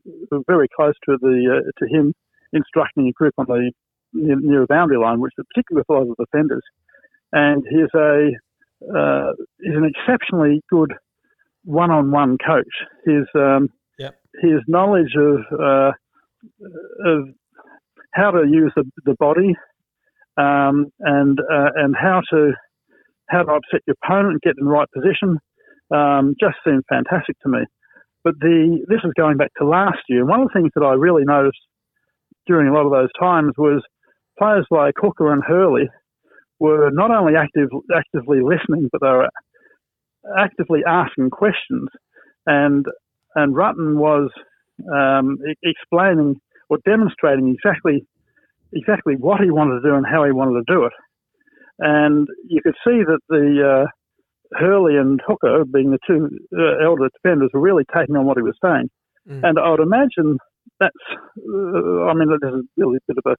very 0.47 0.69
close 0.75 0.95
to 1.09 1.17
the 1.21 1.63
uh, 1.63 1.71
to 1.79 1.95
him 1.95 2.13
instructing 2.53 3.09
a 3.09 3.13
group 3.13 3.35
on 3.39 3.47
the 3.49 3.71
near, 4.13 4.61
the 4.61 4.67
boundary 4.69 4.99
line, 4.99 5.21
which 5.21 5.33
is 5.39 5.45
particularly 5.55 5.85
with 5.89 5.97
a 5.97 6.01
lot 6.01 6.11
of 6.11 6.27
defenders. 6.27 6.63
And 7.33 7.65
he's 7.69 7.93
a 7.95 8.31
uh, 8.95 9.33
he's 9.61 9.77
an 9.77 9.91
exceptionally 9.95 10.63
good 10.71 10.95
one-on-one 11.65 12.39
coach. 12.45 12.65
His 13.05 13.27
um. 13.35 13.71
His 14.41 14.61
knowledge 14.69 15.15
of 15.17 15.39
uh, 15.59 15.93
of 17.05 17.29
how 18.13 18.31
to 18.31 18.47
use 18.49 18.73
the, 18.77 18.85
the 19.05 19.15
body 19.19 19.55
um, 20.37 20.87
and 21.01 21.39
uh, 21.41 21.71
and 21.77 21.95
how 21.97 22.23
to 22.31 22.53
how 23.29 23.43
to 23.43 23.53
upset 23.53 23.81
your 23.87 23.97
opponent 24.03 24.33
and 24.33 24.41
get 24.43 24.55
in 24.59 24.67
the 24.67 24.71
right 24.71 24.89
position 24.93 25.39
um, 25.95 26.35
just 26.41 26.57
seemed 26.65 26.85
fantastic 26.89 27.39
to 27.41 27.49
me. 27.49 27.61
But 28.25 28.35
the 28.41 28.85
this 28.89 29.01
is 29.05 29.13
going 29.17 29.37
back 29.37 29.53
to 29.59 29.67
last 29.67 29.99
year. 30.09 30.25
One 30.25 30.41
of 30.41 30.49
the 30.49 30.61
things 30.61 30.73
that 30.75 30.85
I 30.85 30.95
really 30.95 31.25
noticed 31.25 31.59
during 32.47 32.69
a 32.69 32.73
lot 32.73 32.87
of 32.87 32.93
those 32.93 33.11
times 33.19 33.53
was 33.59 33.83
players 34.39 34.67
like 34.71 34.95
Hooker 35.01 35.33
and 35.33 35.43
Hurley 35.47 35.89
were 36.59 36.91
not 36.93 37.11
only 37.11 37.35
active, 37.37 37.69
actively 37.95 38.39
listening, 38.43 38.89
but 38.91 39.01
they 39.01 39.09
were 39.09 39.29
actively 40.39 40.81
asking 40.87 41.31
questions. 41.31 41.89
And 42.47 42.87
and 43.37 43.55
Rutten 43.55 43.97
was 43.97 44.31
um, 44.93 45.39
explaining 45.63 46.41
or 46.69 46.79
demonstrating 46.85 47.55
exactly 47.55 48.05
exactly 48.73 49.15
what 49.15 49.41
he 49.41 49.51
wanted 49.51 49.81
to 49.81 49.89
do 49.89 49.95
and 49.95 50.05
how 50.05 50.25
he 50.25 50.33
wanted 50.33 50.65
to 50.67 50.75
do 50.75 50.85
it. 50.85 50.93
And 51.79 52.27
you 52.49 52.61
could 52.63 52.75
see 52.85 53.05
that 53.05 53.21
the 53.29 53.85
uh, 53.85 53.87
Hurley 54.59 54.97
and 54.97 55.21
Hooker, 55.27 55.65
being 55.65 55.91
the 55.93 55.99
two 56.07 56.29
uh, 56.57 56.85
elder 56.85 57.09
defenders, 57.09 57.51
were 57.53 57.61
really 57.61 57.85
taking 57.95 58.17
on 58.17 58.27
what 58.27 58.37
he 58.37 58.43
was 58.43 58.57
saying. 58.63 58.91
And 59.45 59.59
I 59.59 59.71
would 59.71 59.81
imagine 59.81 60.39
that's, 60.81 60.95
uh, 61.39 62.05
I 62.07 62.15
mean, 62.15 62.29
this 62.29 62.53
is 62.53 62.65
really 62.77 62.97
a 62.97 63.07
bit 63.13 63.19
of 63.25 63.33
a 63.33 63.37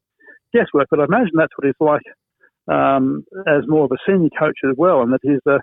guesswork, 0.53 0.87
but 0.89 0.99
I 0.99 1.05
imagine 1.05 1.33
that's 1.35 1.53
what 1.57 1.65
he's 1.65 1.75
like 1.79 2.07
um, 2.67 3.23
as 3.47 3.67
more 3.67 3.85
of 3.85 3.91
a 3.91 3.97
senior 4.07 4.29
coach 4.37 4.59
as 4.63 4.75
well, 4.77 5.01
and 5.01 5.13
that 5.13 5.19
he's 5.23 5.45
uh, 5.45 5.59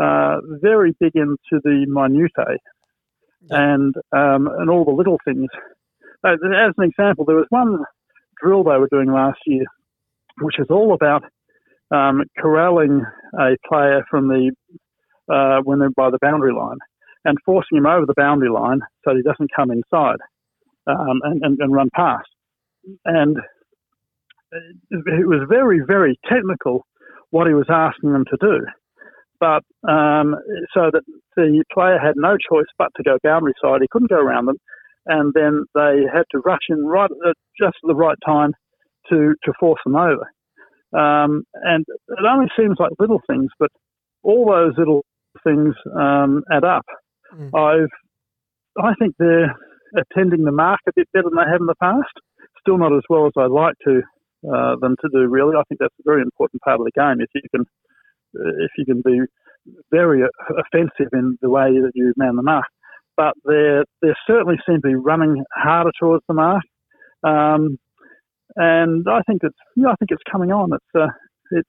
uh, 0.00 0.40
very 0.60 0.94
big 1.00 1.12
into 1.14 1.60
the 1.64 1.86
minutiae 1.88 2.58
and 3.50 3.94
um, 4.12 4.48
and 4.58 4.70
all 4.70 4.84
the 4.84 4.92
little 4.92 5.18
things. 5.24 5.48
Uh, 6.24 6.32
as 6.32 6.74
an 6.76 6.84
example, 6.84 7.24
there 7.24 7.36
was 7.36 7.46
one 7.50 7.84
drill 8.42 8.64
they 8.64 8.78
were 8.78 8.88
doing 8.90 9.12
last 9.12 9.38
year, 9.46 9.64
which 10.40 10.58
is 10.58 10.66
all 10.70 10.94
about 10.94 11.24
um, 11.90 12.22
corralling 12.38 13.02
a 13.38 13.56
player 13.68 14.04
from 14.10 14.28
the 14.28 14.52
uh, 15.32 15.60
when 15.62 15.78
they're 15.78 15.90
by 15.90 16.10
the 16.10 16.18
boundary 16.20 16.52
line 16.52 16.78
and 17.24 17.38
forcing 17.44 17.78
him 17.78 17.86
over 17.86 18.06
the 18.06 18.14
boundary 18.16 18.50
line 18.50 18.80
so 19.04 19.14
he 19.14 19.22
doesn't 19.22 19.50
come 19.54 19.70
inside 19.70 20.18
um, 20.86 21.20
and, 21.24 21.42
and, 21.42 21.58
and 21.60 21.72
run 21.72 21.90
past. 21.94 22.28
And 23.04 23.36
it 24.90 25.28
was 25.28 25.46
very, 25.48 25.80
very 25.86 26.18
technical 26.28 26.86
what 27.30 27.46
he 27.46 27.54
was 27.54 27.66
asking 27.68 28.12
them 28.12 28.24
to 28.30 28.36
do. 28.40 28.66
But 29.40 29.62
um, 29.88 30.36
so 30.74 30.90
that 30.92 31.02
the 31.38 31.64
player 31.72 31.98
had 31.98 32.14
no 32.16 32.36
choice 32.36 32.66
but 32.76 32.88
to 32.96 33.02
go 33.02 33.18
boundary 33.22 33.54
side. 33.62 33.80
He 33.80 33.88
couldn't 33.90 34.10
go 34.10 34.18
around 34.18 34.46
them. 34.46 34.56
And 35.06 35.32
then 35.34 35.64
they 35.74 36.02
had 36.12 36.24
to 36.32 36.40
rush 36.44 36.66
in 36.68 36.84
right 36.84 37.10
at 37.10 37.36
just 37.58 37.76
the 37.82 37.94
right 37.94 38.18
time 38.26 38.52
to, 39.08 39.34
to 39.44 39.52
force 39.58 39.80
them 39.84 39.96
over. 39.96 40.26
Um, 40.92 41.44
and 41.54 41.84
it 42.08 42.24
only 42.28 42.48
seems 42.58 42.76
like 42.78 42.90
little 42.98 43.20
things, 43.28 43.50
but 43.58 43.70
all 44.22 44.46
those 44.50 44.74
little 44.76 45.04
things 45.44 45.74
um, 45.98 46.42
add 46.52 46.64
up. 46.64 46.84
Mm. 47.34 47.50
I've, 47.54 48.84
I 48.84 48.94
think 48.98 49.14
they're 49.18 49.54
attending 49.96 50.44
the 50.44 50.52
mark 50.52 50.80
a 50.88 50.92
bit 50.94 51.08
better 51.12 51.28
than 51.30 51.36
they 51.36 51.50
have 51.50 51.60
in 51.60 51.66
the 51.66 51.74
past. 51.80 52.12
Still 52.60 52.78
not 52.78 52.94
as 52.94 53.04
well 53.08 53.26
as 53.26 53.32
I'd 53.36 53.50
like 53.50 53.74
to 53.86 54.02
uh, 54.44 54.76
them 54.80 54.96
to 55.00 55.08
do. 55.12 55.26
Really, 55.26 55.56
I 55.56 55.62
think 55.68 55.80
that's 55.80 55.94
a 56.00 56.08
very 56.08 56.22
important 56.22 56.62
part 56.62 56.80
of 56.80 56.86
the 56.86 56.92
game. 56.92 57.20
If 57.20 57.30
you 57.34 57.42
can, 57.50 57.62
uh, 58.36 58.64
if 58.64 58.70
you 58.76 58.84
can 58.84 59.02
be 59.04 59.20
very 59.90 60.22
offensive 60.50 61.12
in 61.12 61.38
the 61.40 61.50
way 61.50 61.70
that 61.72 61.92
you 61.94 62.12
man 62.16 62.36
the 62.36 62.42
mark, 62.42 62.66
but 63.16 63.34
they 63.44 63.82
they 64.02 64.14
certainly 64.26 64.56
seem 64.66 64.76
to 64.76 64.88
be 64.88 64.94
running 64.94 65.44
harder 65.54 65.90
towards 65.98 66.24
the 66.28 66.34
mark. 66.34 66.62
Um, 67.22 67.78
and 68.56 69.06
I 69.08 69.20
think 69.26 69.42
it's 69.44 69.56
you 69.76 69.84
know, 69.84 69.90
I 69.90 69.94
think 69.96 70.10
it's 70.10 70.22
coming 70.30 70.52
on. 70.52 70.72
It's 70.72 70.94
uh, 70.94 71.12
it's 71.50 71.68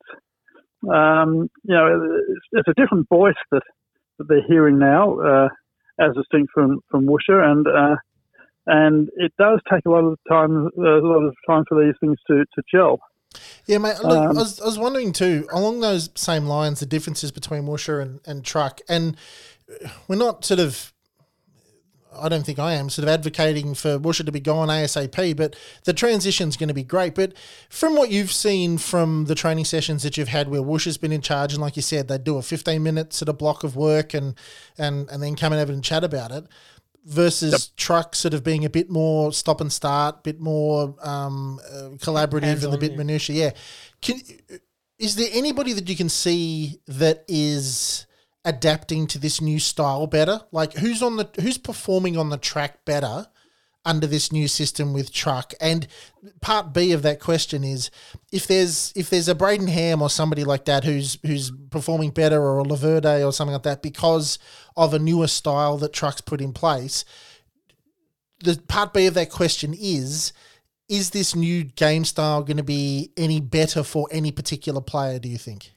um, 0.92 1.50
you 1.64 1.76
know 1.76 2.20
it's, 2.30 2.46
it's, 2.54 2.68
a 2.68 2.82
different 2.82 3.08
voice 3.10 3.36
that, 3.52 3.64
that 4.18 4.28
they're 4.28 4.48
hearing 4.48 4.80
now, 4.80 5.20
uh, 5.20 5.50
as 6.00 6.16
distinct 6.16 6.52
from 6.54 6.80
from 6.90 7.06
Woosha, 7.06 7.44
and 7.44 7.68
uh, 7.68 7.96
and 8.68 9.10
it 9.18 9.34
does 9.38 9.60
take 9.72 9.86
a 9.86 9.90
lot 9.90 10.06
of 10.06 10.18
time 10.30 10.70
a 10.78 10.82
lot 10.82 11.24
of 11.24 11.36
time 11.48 11.64
for 11.68 11.84
these 11.84 11.96
things 12.00 12.18
to 12.28 12.46
to 12.56 12.64
gel. 12.74 13.00
Yeah, 13.66 13.78
mate. 13.78 14.00
Look, 14.04 14.18
um, 14.18 14.38
I, 14.38 14.42
was, 14.42 14.60
I 14.60 14.66
was 14.66 14.80
wondering 14.80 15.14
too, 15.14 15.48
along 15.52 15.82
those 15.82 16.10
same 16.16 16.46
lines, 16.46 16.80
the 16.80 16.86
differences 16.86 17.32
between 17.32 17.64
Woosha 17.64 18.02
and, 18.02 18.20
and 18.26 18.44
truck, 18.44 18.82
and 18.90 19.16
we're 20.08 20.16
not 20.16 20.44
sort 20.44 20.60
of 20.60 20.94
I 22.12 22.28
don't 22.28 22.46
think 22.46 22.60
I 22.60 22.74
am 22.74 22.90
sort 22.90 23.04
of 23.04 23.10
advocating 23.10 23.76
for 23.76 24.00
Woosha 24.00 24.26
to 24.26 24.32
be 24.32 24.40
gone 24.40 24.68
ASAP, 24.68 25.38
but 25.38 25.56
the 25.84 25.94
transition's 25.94 26.58
going 26.58 26.68
to 26.68 26.74
be 26.74 26.84
great. 26.84 27.16
But 27.16 27.34
from 27.70 27.96
what 27.96 28.10
you've 28.10 28.32
seen 28.32 28.78
from 28.78 29.26
the 29.26 29.36
training 29.36 29.66
sessions 29.66 30.04
that 30.04 30.18
you've 30.18 30.28
had 30.28 30.50
where 30.50 30.62
Woosha's 30.62 30.98
been 30.98 31.12
in 31.12 31.22
charge, 31.22 31.54
and 31.54 31.62
like 31.62 31.76
you 31.76 31.82
said, 31.82 32.08
they 32.08 32.18
do 32.18 32.38
a 32.38 32.42
15 32.42 32.82
minutes 32.82 33.22
at 33.22 33.30
a 33.30 33.34
block 33.34 33.64
of 33.64 33.76
work 33.76 34.14
and 34.14 34.36
and 34.78 35.10
and 35.10 35.22
then 35.22 35.36
come 35.36 35.54
and 35.54 35.60
have 35.60 35.70
and 35.70 35.84
chat 35.84 36.04
about 36.04 36.32
it 36.32 36.46
versus 37.10 37.52
yep. 37.52 37.62
truck 37.76 38.16
sort 38.16 38.34
of 38.34 38.44
being 38.44 38.64
a 38.66 38.70
bit 38.70 38.90
more 38.90 39.34
stop 39.34 39.62
and 39.62 39.74
start, 39.74 40.24
bit 40.24 40.40
more 40.40 40.96
um, 41.02 41.60
uh, 41.72 41.90
collaborative 41.98 42.44
Hands 42.44 42.64
and 42.64 42.74
a 42.74 42.78
bit 42.78 42.96
minutiae. 42.96 43.36
Yeah. 43.36 43.52
Can, 44.02 44.22
is 45.00 45.16
there 45.16 45.30
anybody 45.32 45.74
that 45.74 45.90
you 45.90 45.96
can 45.96 46.10
see 46.10 46.82
that 46.88 47.26
is 47.28 48.06
adapting 48.46 49.08
to 49.08 49.20
this 49.20 49.42
new 49.42 49.60
style 49.60 50.08
better? 50.08 50.42
Like 50.52 50.74
who's 50.74 51.02
on 51.02 51.18
the 51.18 51.28
who's 51.42 51.58
performing 51.58 52.16
on 52.18 52.30
the 52.30 52.38
track 52.38 52.86
better 52.86 53.28
under 53.90 54.08
this 54.08 54.32
new 54.32 54.48
system 54.48 54.94
with 54.94 55.12
truck? 55.12 55.54
And 55.60 55.88
part 56.42 56.74
B 56.74 56.92
of 56.92 57.02
that 57.02 57.20
question 57.20 57.64
is 57.64 57.90
if 58.32 58.48
there's 58.48 58.94
if 58.96 59.10
there's 59.10 59.28
a 59.28 59.36
Brayden 59.36 59.70
Ham 59.70 60.02
or 60.02 60.10
somebody 60.10 60.44
like 60.44 60.66
that 60.66 60.84
who's 60.84 61.18
who's 61.26 61.52
performing 61.72 62.12
better 62.12 62.42
or 62.42 62.60
a 62.60 62.64
Laverde 62.64 63.26
or 63.26 63.34
something 63.34 63.54
like 63.54 63.64
that 63.64 63.82
because 63.82 64.40
of 64.78 64.94
a 64.94 65.00
newer 65.00 65.28
style 65.28 65.78
that 65.78 65.94
trucks 65.94 66.22
put 66.22 66.42
in 66.42 66.54
place. 66.54 67.04
The 68.44 68.62
part 68.68 68.94
B 68.94 69.08
of 69.08 69.16
that 69.16 69.32
question 69.32 69.76
is 69.78 70.32
is 70.88 71.12
this 71.12 71.36
new 71.36 71.64
game 71.64 72.04
style 72.04 72.42
going 72.44 72.58
to 72.58 72.64
be 72.64 73.12
any 73.16 73.40
better 73.40 73.84
for 73.84 74.08
any 74.12 74.32
particular 74.32 74.82
player, 74.82 75.20
do 75.20 75.30
you 75.30 75.38
think? 75.38 75.74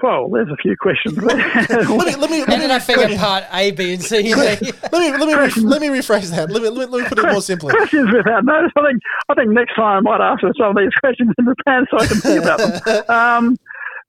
Well, 0.00 0.30
there's 0.30 0.48
a 0.48 0.56
few 0.56 0.74
questions 0.80 1.18
let 1.22 1.36
me, 1.36 2.16
let 2.16 2.30
me, 2.30 2.44
let 2.44 2.58
me, 2.58 2.64
I 2.64 2.78
figure 2.78 3.14
part 3.18 3.44
A, 3.52 3.72
B, 3.72 3.92
and 3.92 4.02
C. 4.02 4.34
let 4.34 4.62
me 4.62 4.72
let 4.92 5.18
me 5.18 5.62
let 5.62 5.82
me 5.82 5.88
rephrase 5.88 6.30
that. 6.30 6.50
Let 6.50 6.62
me, 6.62 6.70
let 6.70 6.88
me, 6.88 6.96
let 6.96 7.02
me 7.02 7.08
put 7.08 7.18
it 7.18 7.30
more 7.30 7.42
simply. 7.42 7.74
Questions 7.74 8.08
without 8.10 8.44
notice. 8.44 8.72
I 8.74 8.86
think 8.88 9.02
I 9.28 9.34
think 9.34 9.50
next 9.50 9.74
time 9.74 10.06
I 10.06 10.18
might 10.18 10.20
ask 10.22 10.40
for 10.40 10.50
some 10.58 10.70
of 10.70 10.76
these 10.82 10.94
questions 10.98 11.32
in 11.38 11.44
Japan 11.44 11.84
so 11.90 11.98
I 11.98 12.06
can 12.06 12.16
think 12.18 12.42
about 12.42 12.58
them. 12.58 13.04
Um, 13.08 13.56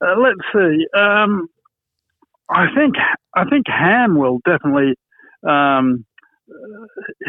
uh, 0.00 0.14
let's 0.18 0.40
see. 0.54 0.86
Um, 0.98 1.48
I 2.48 2.66
think 2.74 2.94
I 3.34 3.44
think 3.44 3.66
Ham 3.68 4.16
will 4.16 4.40
definitely 4.46 4.94
um, 5.46 6.06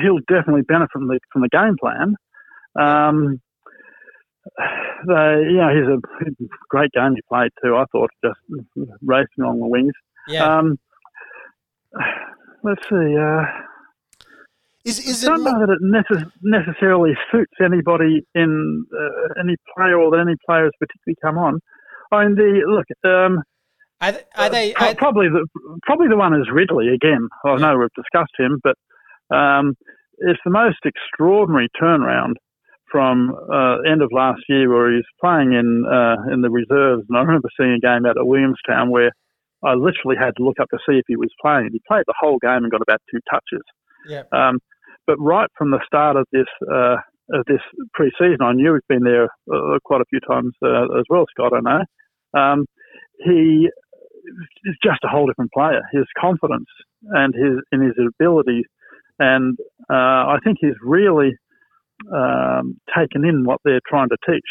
he'll 0.01 0.19
definitely 0.29 0.61
benefit 0.61 0.91
from 0.93 1.07
the 1.07 1.19
from 1.31 1.41
the 1.41 1.49
game 1.49 1.75
plan. 1.79 2.15
They, 5.07 5.51
you 5.51 5.57
know, 5.57 5.69
he's 5.69 5.87
a 5.87 6.47
great 6.69 6.91
game 6.93 7.13
he 7.13 7.21
played 7.29 7.51
too. 7.63 7.75
I 7.75 7.83
thought 7.91 8.09
just 8.23 8.39
racing 9.03 9.43
along 9.43 9.59
the 9.59 9.67
wings. 9.67 9.93
Yeah. 10.27 10.57
Um, 10.57 10.79
let's 12.63 12.81
see. 12.89 13.15
Uh, 13.15 13.43
is 14.83 14.99
is 14.99 15.23
I 15.27 15.31
don't 15.31 15.43
know 15.43 15.59
that 15.59 15.69
it 15.69 15.81
necess- 15.83 16.31
necessarily 16.41 17.11
suits 17.31 17.53
anybody 17.63 18.25
in 18.33 18.85
uh, 18.93 19.39
any 19.39 19.57
player 19.75 19.99
or 19.99 20.11
that 20.11 20.21
any 20.21 20.37
players 20.45 20.71
particularly 20.79 21.17
come 21.21 21.37
on. 21.37 21.59
I 22.11 22.25
mean, 22.25 22.35
the 22.35 22.61
look. 22.67 22.85
Um, 23.03 23.43
are, 24.01 24.11
they, 24.11 24.23
are 24.35 24.49
they 24.49 24.73
uh, 24.75 24.93
probably 24.95 25.27
the 25.27 25.47
probably 25.83 26.07
the 26.07 26.17
one 26.17 26.33
is 26.33 26.47
Ridley 26.51 26.89
again? 26.89 27.27
I 27.45 27.57
know 27.57 27.77
we've 27.77 27.89
discussed 27.95 28.33
him, 28.37 28.59
but 28.63 28.75
um, 29.35 29.75
it's 30.19 30.39
the 30.45 30.51
most 30.51 30.77
extraordinary 30.85 31.69
turnaround 31.81 32.33
from 32.95 33.35
uh, 33.51 33.81
end 33.81 34.01
of 34.01 34.07
last 34.13 34.39
year 34.47 34.71
where 34.71 34.95
he's 34.95 35.03
playing 35.19 35.51
in 35.51 35.83
uh, 35.83 36.15
in 36.31 36.39
the 36.39 36.49
reserves. 36.49 37.03
And 37.09 37.17
I 37.17 37.21
remember 37.21 37.49
seeing 37.59 37.75
a 37.75 37.79
game 37.79 38.05
out 38.05 38.15
at 38.17 38.25
Williamstown 38.25 38.89
where 38.89 39.11
I 39.65 39.73
literally 39.73 40.15
had 40.17 40.31
to 40.37 40.43
look 40.45 40.61
up 40.61 40.69
to 40.69 40.77
see 40.87 40.95
if 40.95 41.03
he 41.05 41.17
was 41.17 41.27
playing. 41.41 41.71
He 41.73 41.81
played 41.85 42.05
the 42.07 42.15
whole 42.17 42.37
game 42.41 42.63
and 42.63 42.71
got 42.71 42.81
about 42.81 43.01
two 43.11 43.19
touches. 43.29 43.65
Yeah. 44.07 44.23
Um, 44.31 44.59
but 45.05 45.17
right 45.19 45.49
from 45.57 45.71
the 45.71 45.81
start 45.85 46.15
of 46.15 46.25
this 46.31 46.47
uh, 46.71 46.95
of 47.33 47.43
this 47.47 47.59
pre-season, 47.93 48.41
I 48.41 48.53
knew 48.53 48.75
he'd 48.75 48.87
been 48.87 49.03
there 49.03 49.27
uh, 49.51 49.77
quite 49.83 49.99
a 49.99 50.09
few 50.09 50.21
times 50.21 50.53
uh, 50.63 50.97
as 50.97 51.03
well, 51.09 51.25
Scott. 51.31 51.51
I 51.51 51.59
know. 51.59 52.39
Um, 52.39 52.65
he 53.25 53.67
is 54.63 54.75
just 54.81 55.03
a 55.03 55.09
whole 55.09 55.27
different 55.27 55.51
player. 55.51 55.81
His 55.91 56.05
confidence 56.17 56.69
and 57.11 57.35
his 57.35 57.59
in 57.73 57.81
his 57.81 57.95
ability, 58.07 58.63
and 59.19 59.57
uh, 59.89 60.31
I 60.31 60.37
think 60.45 60.59
he's 60.61 60.79
really 60.81 61.35
um, 62.13 62.79
taken 62.95 63.25
in 63.25 63.43
what 63.43 63.59
they're 63.63 63.81
trying 63.87 64.09
to 64.09 64.17
teach. 64.27 64.45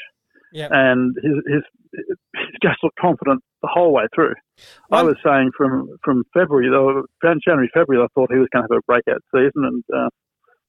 Yep. 0.53 0.71
And 0.73 1.15
his, 1.23 1.35
his, 1.47 1.63
he's 1.93 2.61
just 2.63 2.79
looked 2.83 2.99
confident 3.01 3.43
the 3.63 3.69
whole 3.73 3.93
way 3.93 4.05
through. 4.15 4.35
I 4.91 5.03
was 5.03 5.17
saying 5.25 5.51
from 5.57 5.89
from 6.05 6.23
February, 6.33 6.71
though, 6.71 7.03
January, 7.45 7.69
February, 7.75 8.05
I 8.05 8.07
thought 8.15 8.31
he 8.33 8.39
was 8.39 8.49
going 8.53 8.65
to 8.67 8.73
have 8.73 8.79
a 8.79 8.83
breakout 8.87 9.21
season, 9.35 9.65
and 9.65 9.85
uh, 9.93 10.09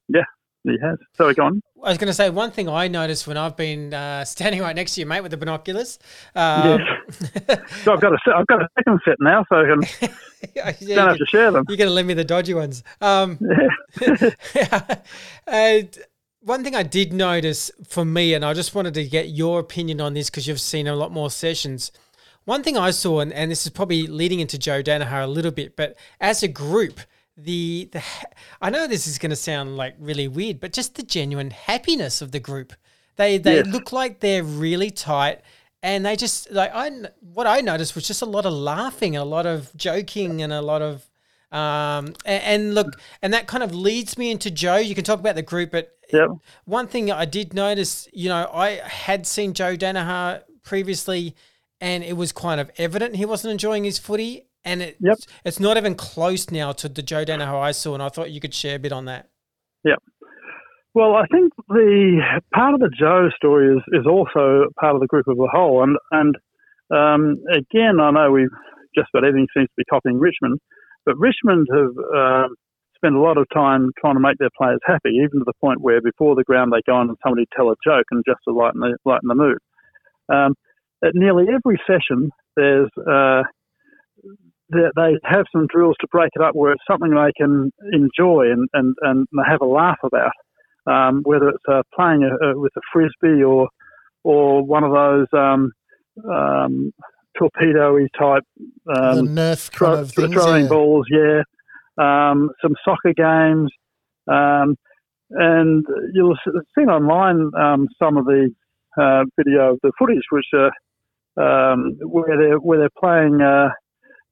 yeah, 0.08 0.24
he 0.64 0.78
has. 0.82 0.98
So 1.14 1.26
we're 1.26 1.34
gone. 1.34 1.62
I 1.84 1.90
was 1.90 1.98
going 1.98 2.08
to 2.08 2.14
say 2.14 2.30
one 2.32 2.50
thing 2.50 2.68
I 2.68 2.88
noticed 2.88 3.28
when 3.28 3.38
I've 3.38 3.56
been 3.56 3.94
uh, 3.94 4.26
standing 4.26 4.62
right 4.62 4.76
next 4.76 4.96
to 4.96 5.02
you, 5.02 5.06
mate, 5.06 5.22
with 5.22 5.32
the 5.32 5.38
binoculars. 5.38 6.00
Um, 6.36 6.80
yes. 6.80 7.60
so 7.84 7.94
I've 7.94 8.02
got 8.02 8.14
a 8.14 8.18
I've 8.36 8.48
got 8.48 8.64
a 8.64 8.68
second 8.80 9.00
set 9.06 9.18
now, 9.20 9.46
so 9.50 9.58
I 9.58 9.66
can 9.66 10.10
yeah, 10.56 10.72
don't 10.96 11.08
have 11.10 11.18
to 11.18 11.26
share 11.28 11.52
them. 11.52 11.66
You're 11.68 11.78
going 11.78 11.90
to 11.90 11.94
lend 11.94 12.08
me 12.08 12.14
the 12.14 12.24
dodgy 12.24 12.54
ones. 12.54 12.84
Um, 13.02 13.38
yeah. 14.56 14.96
and 15.48 15.98
one 16.46 16.64
thing 16.64 16.76
I 16.76 16.84
did 16.84 17.12
notice 17.12 17.72
for 17.88 18.06
me, 18.06 18.36
and 18.36 18.46
I 18.46 18.54
just 18.54 18.76
wanted 18.76 18.94
to 18.94 19.04
get 19.04 19.30
your 19.30 19.60
opinion 19.60 20.00
on 20.00 20.14
this 20.14 20.30
because 20.30 20.48
you've 20.48 20.62
seen 20.62 20.86
a 20.88 20.96
lot 20.96 21.12
more 21.12 21.32
sessions. 21.32 21.92
One 22.44 22.62
thing 22.62 22.78
I 22.78 22.92
saw, 22.92 23.20
and, 23.20 23.34
and 23.34 23.50
this 23.50 23.66
is 23.66 23.72
probably 23.72 24.06
leading 24.06 24.40
into 24.40 24.60
Joe 24.60 24.84
Daniher 24.84 25.24
a 25.24 25.28
little 25.28 25.50
bit, 25.50 25.76
but 25.76 25.98
as 26.22 26.44
a 26.44 26.48
group, 26.48 27.00
the 27.36 27.90
the 27.92 28.04
I 28.62 28.70
know 28.70 28.86
this 28.86 29.08
is 29.08 29.18
going 29.18 29.32
to 29.32 29.36
sound 29.36 29.76
like 29.76 29.96
really 30.00 30.28
weird, 30.28 30.60
but 30.60 30.72
just 30.72 30.94
the 30.94 31.04
genuine 31.04 31.50
happiness 31.50 32.22
of 32.22 32.32
the 32.32 32.40
group. 32.40 32.74
They 33.16 33.40
they 33.40 33.58
yes. 33.58 33.68
look 33.68 33.92
like 33.92 34.20
they're 34.20 34.44
really 34.44 34.92
tight, 34.92 35.42
and 35.82 36.06
they 36.06 36.16
just 36.16 36.52
like 36.52 36.72
I 36.76 36.92
what 37.22 37.48
I 37.48 37.62
noticed 37.62 37.96
was 37.96 38.06
just 38.06 38.22
a 38.22 38.26
lot 38.28 38.46
of 38.46 38.54
laughing, 38.54 39.18
a 39.18 39.26
lot 39.26 39.48
of 39.48 39.76
joking, 39.76 40.44
and 40.44 40.54
a 40.54 40.62
lot 40.62 40.84
of 40.84 41.10
Um, 41.52 42.14
and, 42.26 42.44
and, 42.44 42.76
look, 42.76 43.00
and 43.22 43.34
that 43.34 43.48
kind 43.48 43.64
of 43.64 43.74
leads 43.74 44.18
me 44.18 44.32
into 44.32 44.52
Joe. 44.52 44.78
You 44.78 44.96
can 44.96 45.04
talk 45.04 45.20
about 45.20 45.36
the 45.36 45.42
group, 45.42 45.72
but 45.72 45.92
Yep. 46.14 46.30
one 46.66 46.88
thing 46.88 47.12
I 47.12 47.26
did 47.26 47.54
notice, 47.54 48.08
you 48.14 48.30
know, 48.30 48.50
I 48.54 48.82
had 48.84 49.26
seen 49.26 49.54
Joe 49.54 49.76
Daniher 49.76 50.44
previously, 50.64 51.36
and 51.82 52.04
it 52.04 52.16
was 52.16 52.32
kind 52.32 52.62
of 52.62 52.70
evident 52.78 53.16
he 53.16 53.26
wasn't 53.26 53.52
enjoying 53.52 53.84
his 53.86 53.98
footy. 53.98 54.48
And 54.64 54.82
it's, 54.82 54.98
Yep. 55.00 55.18
it's 55.46 55.60
not 55.60 55.78
even 55.78 55.96
close 55.96 56.50
now 56.52 56.72
to 56.74 56.90
the 56.90 57.02
Joe 57.02 57.24
Daniher 57.24 57.60
I 57.60 57.72
saw, 57.72 57.94
and 57.94 58.04
I 58.04 58.10
thought 58.10 58.32
you 58.32 58.40
could 58.40 58.54
share 58.54 58.76
a 58.76 58.80
bit 58.80 58.92
on 58.92 59.06
that. 59.06 59.30
Yep. 59.84 60.00
Well, 60.94 61.16
I 61.16 61.26
think 61.28 61.54
the 61.68 62.22
part 62.54 62.74
of 62.74 62.80
the 62.80 62.90
Joe 62.90 63.30
story 63.36 63.76
is, 63.76 63.84
is 63.92 64.08
also 64.08 64.68
part 64.80 64.96
of 64.96 65.02
the 65.02 65.08
group 65.08 65.26
as 65.30 65.38
a 65.38 65.48
whole. 65.48 65.84
And, 65.84 65.98
and 66.12 66.36
um, 66.90 67.44
again, 67.52 68.00
I 68.00 68.12
know 68.12 68.32
we've 68.32 68.48
just 68.96 69.10
about 69.14 69.26
everything 69.26 69.48
seems 69.56 69.68
to 69.68 69.74
be 69.78 69.84
copying 69.86 70.20
Richmond, 70.20 70.60
but 71.06 71.18
Richmond 71.18 71.68
have 71.72 71.98
um 72.16 72.56
spent 72.96 73.16
a 73.16 73.22
lot 73.22 73.38
of 73.38 73.46
time 73.54 73.92
trying 74.00 74.16
to 74.16 74.20
make 74.22 74.38
their 74.40 74.50
players 74.58 74.80
happy, 74.86 75.12
even 75.12 75.40
to 75.40 75.46
the 75.46 75.54
point 75.62 75.82
where 75.82 76.02
before 76.02 76.36
the 76.36 76.44
ground 76.44 76.72
they 76.72 76.82
go 76.86 76.96
on 76.96 77.10
and 77.10 77.18
somebody 77.24 77.46
tell 77.56 77.70
a 77.70 77.76
joke 77.86 78.06
and 78.12 78.24
just 78.28 78.40
to 78.48 78.54
lighten 78.54 78.80
the, 78.80 78.98
lighten 79.06 79.28
the 79.28 79.36
mood. 79.36 79.58
Um, 80.30 80.56
at 81.04 81.14
nearly 81.14 81.46
every 81.54 81.80
session, 81.86 82.32
there's 82.56 82.90
uh, 82.98 83.44
they 84.72 84.80
they 84.96 85.12
have 85.24 85.46
some 85.52 85.68
drills 85.68 85.96
to 86.02 86.08
break 86.12 86.32
it 86.36 86.42
up 86.42 86.56
where 86.56 86.72
it's 86.72 86.84
something 86.90 87.12
they 87.12 87.32
can 87.38 87.72
enjoy 87.92 88.52
and, 88.52 88.68
and, 88.74 88.96
and 89.02 89.28
have 89.48 89.62
a 89.62 89.66
laugh 89.66 90.00
about, 90.04 90.32
um, 90.88 91.22
whether 91.24 91.50
it's 91.50 91.64
uh, 91.70 91.84
playing 91.96 92.24
a, 92.24 92.48
a, 92.48 92.60
with 92.60 92.72
a 92.78 92.82
frisbee 92.92 93.44
or 93.44 93.68
or 94.24 94.66
one 94.66 94.84
of 94.84 94.92
those 94.92 95.28
um, 95.34 95.72
um, 96.30 96.92
torpedo-y 97.38 98.08
type 98.18 98.44
the 98.86 98.94
um, 99.20 99.28
Nerf 99.30 99.72
kind 99.72 99.78
throw, 99.78 100.00
of 100.02 100.12
things. 100.12 100.34
throwing 100.34 100.64
yeah. 100.64 100.70
balls, 100.70 101.06
yeah. 101.10 101.42
Um, 101.98 102.50
some 102.62 102.76
soccer 102.84 103.14
games, 103.14 103.72
um, 104.28 104.76
and 105.32 105.86
you'll 106.14 106.36
have 106.46 106.54
seen 106.78 106.90
online 106.90 107.52
um, 107.58 107.88
some 107.98 108.18
of 108.18 108.26
the 108.26 108.54
uh, 109.00 109.24
video 109.38 109.74
of 109.74 109.80
the 109.84 109.92
footage, 109.98 110.24
which 110.32 110.46
are 110.54 110.72
um, 111.38 111.98
where 112.02 112.38
they're 112.38 112.60
where 112.60 112.80
they're 112.80 113.00
playing 113.00 113.42
uh, 113.42 113.70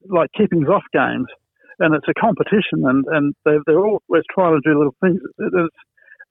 like 0.10 0.30
keepings 0.38 0.68
off 0.68 0.84
games, 0.94 1.28
and 1.80 1.96
it's 1.96 2.08
a 2.10 2.14
competition, 2.20 2.86
and 2.86 3.06
and 3.08 3.34
they're, 3.46 3.62
they're 3.66 3.86
always 3.86 4.24
trying 4.34 4.60
to 4.62 4.70
do 4.70 4.78
little 4.78 4.96
things. 5.02 5.22
It's, 5.40 5.76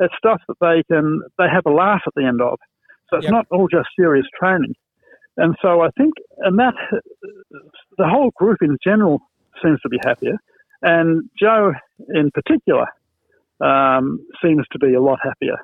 it's 0.01 0.15
stuff 0.19 0.41
that 0.49 0.57
they 0.61 0.83
can 0.95 1.23
they 1.39 1.47
have 1.53 1.65
a 1.67 1.71
laugh 1.71 2.03
at 2.07 2.13
the 2.15 2.25
end 2.25 2.41
of, 2.43 2.59
so 3.09 3.17
it's 3.17 3.25
Yep. 3.25 3.33
not 3.33 3.47
all 3.51 3.69
just 3.69 3.89
serious 3.99 4.27
training. 4.39 4.75
And 5.37 5.57
so 5.63 5.81
I 5.81 5.89
think, 5.97 6.15
and 6.39 6.59
that 6.59 6.75
the 7.99 8.07
whole 8.07 8.31
group 8.37 8.59
in 8.61 8.77
general 8.85 9.21
seems 9.63 9.81
to 9.81 9.89
be 9.89 9.99
happier, 10.05 10.37
and 10.83 11.29
Joe 11.41 11.73
in 12.09 12.31
particular 12.31 12.87
um, 13.61 14.27
seems 14.43 14.67
to 14.73 14.79
be 14.79 14.95
a 14.95 15.01
lot 15.01 15.19
happier. 15.23 15.57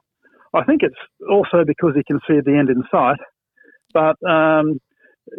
I 0.54 0.64
think 0.64 0.82
it's 0.82 0.96
also 1.28 1.64
because 1.66 1.92
he 1.94 2.02
can 2.04 2.20
see 2.26 2.40
the 2.44 2.56
end 2.56 2.70
in 2.70 2.82
sight, 2.90 3.18
but 3.92 4.16
um, 4.28 4.80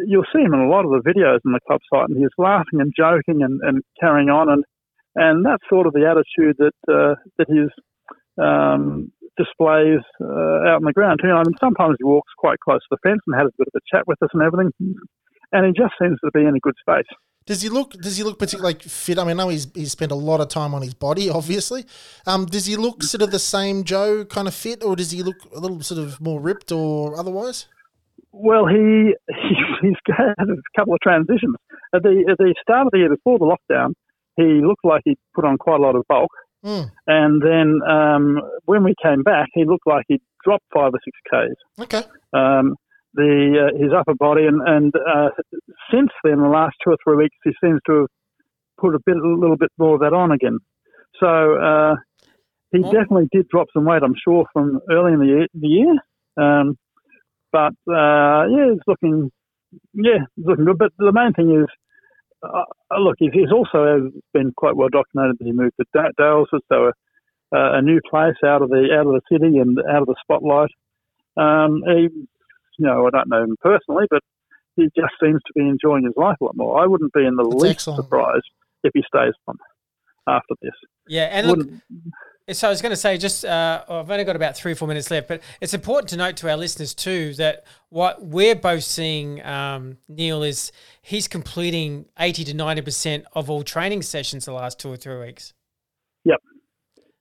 you'll 0.06 0.26
see 0.34 0.42
him 0.42 0.54
in 0.54 0.60
a 0.60 0.70
lot 0.70 0.86
of 0.86 0.92
the 0.92 1.10
videos 1.10 1.40
on 1.46 1.54
the 1.54 1.60
club 1.66 1.82
site, 1.92 2.10
and 2.10 2.18
he's 2.18 2.30
laughing 2.38 2.82
and 2.82 2.94
joking 2.96 3.42
and, 3.42 3.62
and 3.62 3.82
carrying 4.00 4.30
on, 4.30 4.50
and 4.50 4.64
and 5.16 5.46
that's 5.46 5.64
sort 5.68 5.88
of 5.88 5.94
the 5.94 6.06
attitude 6.06 6.58
that 6.60 6.94
uh, 6.94 7.16
that 7.38 7.48
he's 7.50 7.72
um, 8.42 9.12
displays 9.38 10.04
uh, 10.22 10.68
out 10.68 10.82
on 10.82 10.86
the 10.86 10.94
ground 10.94 11.20
too. 11.22 11.32
I 11.32 11.44
mean, 11.44 11.56
sometimes 11.60 11.96
he 11.98 12.04
walks 12.04 12.32
quite 12.38 12.60
close 12.60 12.82
to 12.82 12.92
the 12.92 13.10
fence 13.10 13.22
and 13.28 13.36
has 13.36 13.48
a 13.48 13.58
bit 13.58 13.68
of 13.74 13.82
a 13.82 13.96
chat 13.96 14.08
with 14.08 14.22
us 14.24 14.30
and 14.34 14.44
everything, 14.44 14.72
and 15.52 15.66
he 15.66 15.72
just 15.72 15.94
seems 16.02 16.20
to 16.24 16.32
be 16.34 16.42
in 16.42 16.56
a 16.56 16.60
good 16.60 16.76
space. 16.80 17.10
Does 17.46 17.64
he 17.64 17.70
look? 17.70 17.94
Does 17.94 18.18
he 18.18 18.24
look 18.24 18.38
particularly 18.38 18.76
like 18.76 18.84
fit? 18.84 19.18
I 19.18 19.24
mean, 19.24 19.40
I 19.40 19.44
know 19.44 19.50
he's 19.50 19.68
he's 19.74 19.92
spent 19.92 20.12
a 20.12 20.16
lot 20.16 20.40
of 20.40 20.50
time 20.50 20.76
on 20.76 20.84
his 20.84 20.94
body, 20.94 21.30
obviously. 21.30 21.84
Um, 22.28 22.46
does 22.46 22.68
he 22.68 22.76
look 22.76 23.02
sort 23.02 23.24
of 23.24 23.32
the 23.32 23.40
same 23.40 23.84
Joe 23.84 24.24
kind 24.26 24.48
of 24.48 24.54
fit, 24.54 24.84
or 24.84 24.96
does 24.96 25.10
he 25.10 25.24
look 25.24 25.38
a 25.56 25.60
little 25.60 25.82
sort 25.82 26.00
of 26.00 26.22
more 26.22 26.40
ripped 26.40 26.72
or 26.72 27.18
otherwise? 27.18 27.68
Well, 28.32 28.68
he, 28.68 29.16
he 29.28 29.56
he's 29.82 29.96
had 30.16 30.36
a 30.38 30.78
couple 30.78 30.94
of 30.94 31.00
transitions. 31.02 31.56
At 31.96 32.04
the 32.04 32.24
at 32.30 32.38
the 32.38 32.54
start 32.62 32.86
of 32.86 32.92
the 32.92 33.00
year 33.00 33.10
before 33.10 33.40
the 33.40 33.46
lockdown, 33.46 33.94
he 34.36 34.62
looked 34.64 34.86
like 34.86 35.02
he'd 35.06 35.18
put 35.34 35.46
on 35.46 35.58
quite 35.58 35.80
a 35.80 35.84
lot 35.84 35.96
of 35.96 36.06
bulk, 36.08 36.30
Mm, 36.66 36.92
and 37.08 37.42
then 37.42 37.80
um, 37.90 38.42
when 38.66 38.84
we 38.84 38.94
came 39.02 39.24
back, 39.24 39.48
he 39.54 39.64
looked 39.66 39.88
like 39.88 40.06
he'd 40.08 40.22
dropped 40.44 40.66
five 40.74 40.92
or 40.94 41.00
six 41.04 41.18
k's. 41.30 41.84
okay. 41.84 42.04
Um, 42.34 42.76
the 43.14 43.70
uh, 43.74 43.78
his 43.82 43.92
upper 43.98 44.14
body, 44.14 44.46
and 44.46 44.62
and 44.68 44.94
uh, 44.96 45.30
since 45.92 46.10
then, 46.24 46.42
the 46.42 46.48
last 46.50 46.76
two 46.84 46.92
or 46.92 46.98
three 47.04 47.16
weeks, 47.16 47.36
he 47.44 47.52
seems 47.64 47.80
to 47.88 48.02
have 48.02 48.08
put 48.80 48.94
a 48.96 49.00
bit 49.06 49.16
a 49.18 49.28
little 49.28 49.58
bit 49.58 49.72
more 49.78 49.96
of 49.96 50.02
that 50.02 50.14
on 50.14 50.32
again. 50.32 50.60
So 51.20 51.56
uh, 51.56 51.96
he 52.72 52.80
Well- 52.82 52.92
definitely 52.92 53.28
did 53.32 53.48
drop 53.50 53.68
some 53.74 53.86
weight, 53.86 54.04
I'm 54.04 54.16
sure, 54.24 54.46
from 54.54 54.80
early 54.92 55.14
in 55.14 55.20
the 55.20 55.26
year. 55.26 55.48
The 55.54 55.68
year. 55.68 55.96
Um, 56.38 56.78
but 57.52 57.74
uh, 57.92 58.46
yeah, 58.48 58.74
it's 58.74 58.84
looking 58.88 59.32
yeah, 59.94 60.20
it's 60.38 60.48
looking 60.48 60.66
good. 60.66 60.78
But 60.78 60.92
the 60.98 61.12
main 61.12 61.34
thing 61.34 61.50
is, 61.62 61.68
uh, 62.44 62.64
uh, 62.92 63.00
look, 63.00 63.16
he's, 63.20 63.52
also 63.52 64.12
been 64.34 64.52
quite 64.56 64.76
well 64.76 64.90
documented 64.90 65.38
that 65.40 65.46
he 65.46 65.52
moved 65.52 65.74
to 65.80 65.86
Da- 65.94 66.12
Daylesford, 66.20 66.62
so 66.70 66.92
a, 67.54 67.78
a 67.78 67.82
new 67.82 68.00
place 68.10 68.36
out 68.46 68.62
of 68.62 68.70
the 68.70 68.88
out 68.94 69.08
of 69.08 69.14
the 69.14 69.22
city 69.32 69.58
and 69.58 69.78
out 69.90 70.02
of 70.02 70.08
the 70.08 70.16
spotlight. 70.22 70.70
Um, 71.38 71.84
he, 71.86 72.10
you 72.78 72.86
know, 72.86 73.08
I 73.08 73.10
don't 73.10 73.30
know 73.30 73.44
him 73.44 73.56
personally, 73.62 74.06
but 74.10 74.22
he 74.76 74.84
just 74.96 75.14
seems 75.22 75.42
to 75.48 75.54
be 75.56 75.62
enjoying 75.62 76.06
his 76.06 76.14
life 76.16 76.38
a 76.42 76.46
lot 76.46 76.56
more. 76.56 76.82
I 76.82 76.86
wouldn't 76.86 77.14
be 77.14 77.26
in 77.26 77.36
the 77.36 77.44
That's 77.44 77.62
least 77.62 77.72
excellent. 77.72 78.04
surprised 78.04 78.50
if 78.84 78.92
he 78.94 79.04
stays 79.14 79.34
on 79.48 79.58
after 80.28 80.56
this. 80.62 80.72
Yeah, 81.08 81.26
and 81.32 81.48
look, 81.48 81.68
So 82.52 82.68
I 82.68 82.70
was 82.70 82.82
going 82.82 82.92
to 82.92 82.96
say, 82.96 83.18
just 83.18 83.46
uh, 83.46 83.84
I've 83.88 84.10
only 84.10 84.24
got 84.24 84.36
about 84.36 84.56
three 84.56 84.72
or 84.72 84.76
four 84.76 84.88
minutes 84.88 85.12
left, 85.12 85.28
but 85.28 85.42
it's 85.62 85.74
important 85.74 86.10
to 86.10 86.18
note 86.18 86.38
to 86.38 86.50
our 86.50 86.58
listeners 86.58 86.94
too 86.94 87.34
that 87.36 87.66
what 87.90 88.24
we're 88.24 88.56
both 88.56 88.84
seeing, 88.84 89.44
um, 89.46 89.98
Neil, 90.08 90.44
is 90.44 90.72
he's 91.02 91.28
completing 91.28 92.06
eighty 92.20 92.44
to 92.44 92.54
ninety 92.54 92.82
percent 92.82 93.26
of 93.34 93.50
all 93.50 93.64
training 93.64 94.02
sessions 94.02 94.46
the 94.46 94.54
last 94.54 94.80
two 94.80 94.90
or 94.92 94.98
three 94.98 95.20
weeks. 95.20 95.54
Yep. 96.26 96.40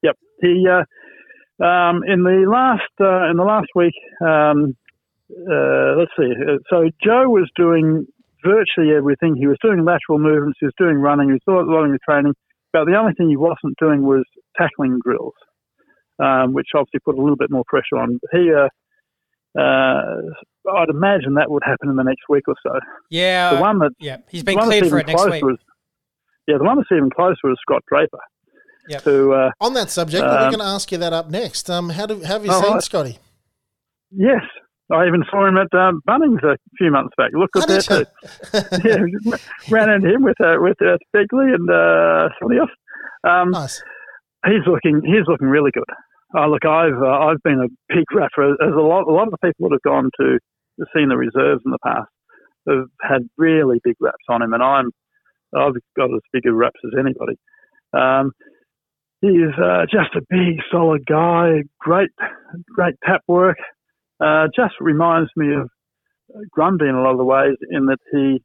Yep. 0.03 0.17
He 0.41 0.67
uh, 0.69 1.65
um, 1.65 2.03
in 2.07 2.23
the 2.23 2.47
last 2.49 2.93
uh, 3.01 3.31
in 3.31 3.37
the 3.37 3.45
last 3.45 3.69
week. 3.75 3.95
Um, 4.21 4.77
uh, 5.31 5.97
let's 5.99 6.13
see. 6.19 6.31
uh, 6.33 6.57
So 6.71 6.89
Joe 7.05 7.29
was 7.29 7.51
doing 7.55 8.07
virtually 8.43 8.97
everything. 8.97 9.37
He 9.37 9.47
was 9.47 9.59
doing 9.61 9.85
lateral 9.85 10.19
movements. 10.19 10.59
He 10.61 10.67
was 10.67 10.75
doing 10.79 10.97
running. 10.97 11.29
He 11.29 11.33
was 11.35 11.43
doing 11.47 11.69
a 11.69 11.71
lot 11.71 11.85
of 11.85 11.93
the 11.93 11.99
training. 12.09 12.35
But 12.73 12.85
the 12.87 12.97
only 12.97 13.13
thing 13.13 13.29
he 13.29 13.37
wasn't 13.37 13.77
doing 13.79 14.03
was 14.03 14.25
tackling 14.59 14.99
drills, 15.05 15.35
um, 16.23 16.53
which 16.53 16.67
obviously 16.75 17.01
put 17.05 17.15
a 17.17 17.21
little 17.21 17.37
bit 17.37 17.51
more 17.51 17.65
pressure 17.67 17.97
on. 17.97 18.19
He, 18.33 18.51
uh, 18.53 18.69
uh, 19.59 20.21
I'd 20.75 20.89
imagine 20.91 21.35
that 21.35 21.51
would 21.51 21.63
happen 21.65 21.89
in 21.89 21.97
the 21.97 22.03
next 22.05 22.23
week 22.29 22.45
or 22.49 22.55
so. 22.63 22.79
Yeah, 23.11 23.55
The 23.55 23.61
one 23.61 23.79
that 23.79 23.93
yeah, 23.99 24.19
he's 24.29 24.43
the 24.45 24.55
been 24.55 24.59
cleared 24.65 24.89
for 24.89 24.99
it 24.99 25.07
next 25.07 25.25
week. 25.31 25.43
Was, 25.45 25.59
yeah, 26.47 26.59
the 26.59 26.65
one 26.65 26.77
that's 26.77 26.89
even 26.93 27.11
closer 27.11 27.37
was 27.45 27.57
Scott 27.63 27.83
Draper, 27.89 28.19
Yep. 28.89 29.03
who 29.03 29.33
uh, 29.33 29.51
On 29.61 29.75
that 29.75 29.91
subject, 29.91 30.23
we're 30.25 30.31
Um, 30.39 30.49
going 30.51 30.59
to 30.61 30.65
ask 30.65 30.91
you 30.93 30.99
that 30.99 31.13
up 31.13 31.31
next. 31.31 31.69
Um, 31.71 31.91
how 31.91 32.07
do 32.07 32.21
have 32.21 32.45
you 32.45 32.53
all 32.53 32.63
seen 32.63 32.73
right. 32.75 32.83
Scotty? 32.83 33.19
Yes, 34.11 34.43
I 34.91 35.07
even 35.07 35.23
saw 35.31 35.47
him 35.47 35.59
at 35.59 35.73
um, 35.79 36.01
Bunnings 36.09 36.43
a 36.43 36.57
few 36.79 36.91
months 36.91 37.15
back. 37.19 37.31
Look 37.35 37.51
at 37.57 37.67
good 37.67 37.83
there 37.83 37.99
did 37.99 38.07
too. 38.83 38.89
yeah, 39.33 39.37
ran 39.71 39.91
into 39.91 40.09
him 40.15 40.23
with 40.23 40.41
uh, 40.41 40.57
with 40.61 40.81
uh, 40.81 40.97
Begley 41.15 41.55
and 41.55 41.69
uh, 41.69 42.29
somebody 42.41 42.61
else. 42.61 42.71
Um, 43.25 43.51
Nice. 43.51 43.83
He's 44.47 44.67
looking 44.67 45.03
he's 45.05 45.27
looking 45.27 45.49
really 45.49 45.71
good. 45.73 45.89
Oh, 46.37 46.49
look, 46.49 46.65
I've 46.65 47.01
uh, 47.01 47.19
I've 47.31 47.43
been 47.43 47.61
a 47.61 47.95
big 47.95 48.05
rapper. 48.15 48.53
As 48.53 48.75
a 48.75 48.81
lot 48.81 49.09
a 49.09 49.13
lot 49.13 49.29
of 49.29 49.33
the 49.33 49.47
people 49.47 49.69
that 49.69 49.75
have 49.77 49.91
gone 49.91 50.11
to 50.21 50.39
seen 50.95 51.09
the 51.09 51.17
reserves 51.17 51.63
in 51.65 51.73
the 51.73 51.79
past 51.85 52.09
have 52.69 52.87
had 53.01 53.23
really 53.37 53.81
big 53.83 53.97
raps 54.01 54.25
on 54.29 54.43
him, 54.43 54.53
and 54.53 54.63
I'm 54.63 54.91
I've 55.57 55.75
got 55.97 56.13
as 56.15 56.21
big 56.33 56.47
a 56.47 56.53
raps 56.53 56.81
as 56.85 56.93
anybody. 56.99 57.39
Um, 57.93 58.33
he's 59.21 59.55
uh, 59.63 59.87
just 59.91 60.15
a 60.15 60.21
big, 60.29 60.61
solid 60.71 61.07
guy. 61.07 61.63
Great, 61.81 62.11
great 62.75 62.95
tap 63.05 63.23
work. 63.27 63.57
Uh, 64.21 64.47
just 64.55 64.75
reminds 64.81 65.31
me 65.37 65.55
of 65.55 65.71
Grundy 66.51 66.87
in 66.87 66.95
a 66.95 67.03
lot 67.03 67.13
of 67.13 67.19
the 67.19 67.25
ways, 67.25 67.57
in 67.71 67.87
that 67.87 67.99
he, 68.13 68.43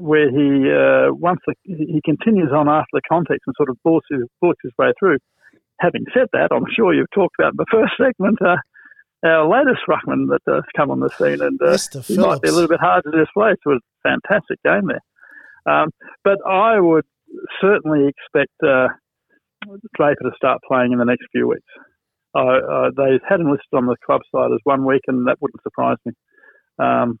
where 0.00 0.30
he 0.30 0.70
uh, 0.70 1.14
once 1.14 1.40
the, 1.46 1.54
he 1.64 2.00
continues 2.04 2.50
on 2.52 2.68
after 2.68 2.92
the 2.92 3.02
context 3.08 3.42
and 3.46 3.54
sort 3.56 3.70
of 3.70 3.76
bought 3.84 4.04
his, 4.10 4.22
bought 4.40 4.56
his 4.62 4.72
way 4.78 4.92
through. 4.98 5.18
Having 5.80 6.04
said 6.14 6.28
that, 6.32 6.48
I'm 6.52 6.66
sure 6.74 6.94
you've 6.94 7.10
talked 7.14 7.34
about 7.38 7.52
in 7.52 7.56
the 7.58 7.66
first 7.70 7.92
segment 7.98 8.38
uh, 8.40 8.56
our 9.24 9.48
latest 9.48 9.82
ruckman 9.88 10.28
that 10.28 10.42
has 10.46 10.64
come 10.76 10.90
on 10.90 11.00
the 11.00 11.08
scene, 11.10 11.40
and 11.40 11.58
uh, 11.62 11.78
he 12.02 12.18
might 12.18 12.42
be 12.42 12.48
a 12.48 12.52
little 12.52 12.68
bit 12.68 12.80
hard 12.80 13.04
to 13.04 13.10
displace. 13.10 13.56
It 13.64 13.68
was 13.68 13.80
a 14.04 14.08
fantastic 14.08 14.58
game 14.64 14.88
there. 14.88 15.02
Um, 15.66 15.88
but 16.22 16.38
I 16.46 16.78
would 16.78 17.06
certainly 17.60 18.08
expect 18.08 18.52
uh, 18.62 18.88
Draper 19.96 20.24
to 20.24 20.30
start 20.36 20.60
playing 20.68 20.92
in 20.92 20.98
the 20.98 21.06
next 21.06 21.24
few 21.32 21.48
weeks. 21.48 21.62
Uh, 22.34 22.40
uh, 22.40 22.90
they 22.96 23.18
had 23.26 23.40
him 23.40 23.50
listed 23.50 23.72
on 23.72 23.86
the 23.86 23.96
club 24.04 24.20
side 24.34 24.50
as 24.52 24.60
one 24.64 24.84
week, 24.84 25.02
and 25.06 25.26
that 25.26 25.38
wouldn't 25.40 25.62
surprise 25.62 25.96
me. 26.04 26.12
Um, 26.78 27.18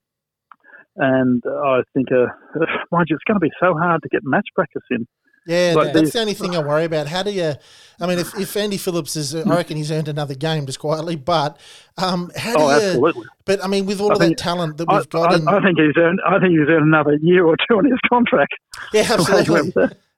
and 0.96 1.42
I 1.46 1.80
think, 1.92 2.08
uh, 2.12 2.26
mind 2.90 3.06
you, 3.10 3.16
it's 3.16 3.24
going 3.26 3.34
to 3.36 3.40
be 3.40 3.50
so 3.60 3.74
hard 3.76 4.02
to 4.02 4.08
get 4.08 4.22
match 4.24 4.46
practice 4.54 4.82
in 4.90 5.06
Yeah, 5.46 5.74
Like 5.76 5.92
that's 5.92 6.12
the 6.12 6.20
only 6.20 6.34
thing 6.34 6.54
I 6.56 6.60
worry 6.60 6.84
about. 6.84 7.06
How 7.08 7.22
do 7.22 7.30
you? 7.30 7.52
I 8.00 8.06
mean, 8.06 8.18
if, 8.18 8.36
if 8.38 8.56
Andy 8.56 8.76
Phillips 8.76 9.16
is, 9.16 9.34
I 9.34 9.42
reckon 9.42 9.76
he's 9.76 9.90
earned 9.90 10.08
another 10.08 10.34
game 10.34 10.66
just 10.66 10.78
quietly. 10.78 11.16
But 11.16 11.58
um, 11.98 12.30
how 12.36 12.56
do 12.56 12.62
Oh, 12.62 12.68
you? 12.70 12.76
absolutely. 12.86 13.26
But 13.44 13.62
I 13.64 13.68
mean, 13.68 13.86
with 13.86 14.00
all 14.00 14.10
I 14.10 14.14
of 14.14 14.18
that 14.20 14.38
talent 14.38 14.78
that 14.78 14.88
we've 14.88 15.08
got, 15.10 15.34
in, 15.34 15.46
I, 15.48 15.58
I 15.58 15.62
think 15.62 15.78
he's 15.78 15.96
earned. 15.96 16.20
I 16.26 16.38
think 16.38 16.50
he's 16.52 16.68
earned 16.68 16.86
another 16.86 17.16
year 17.20 17.44
or 17.44 17.56
two 17.68 17.76
on 17.76 17.84
his 17.84 17.98
contract. 18.08 18.54
yeah, 18.92 19.06
absolutely. 19.10 19.72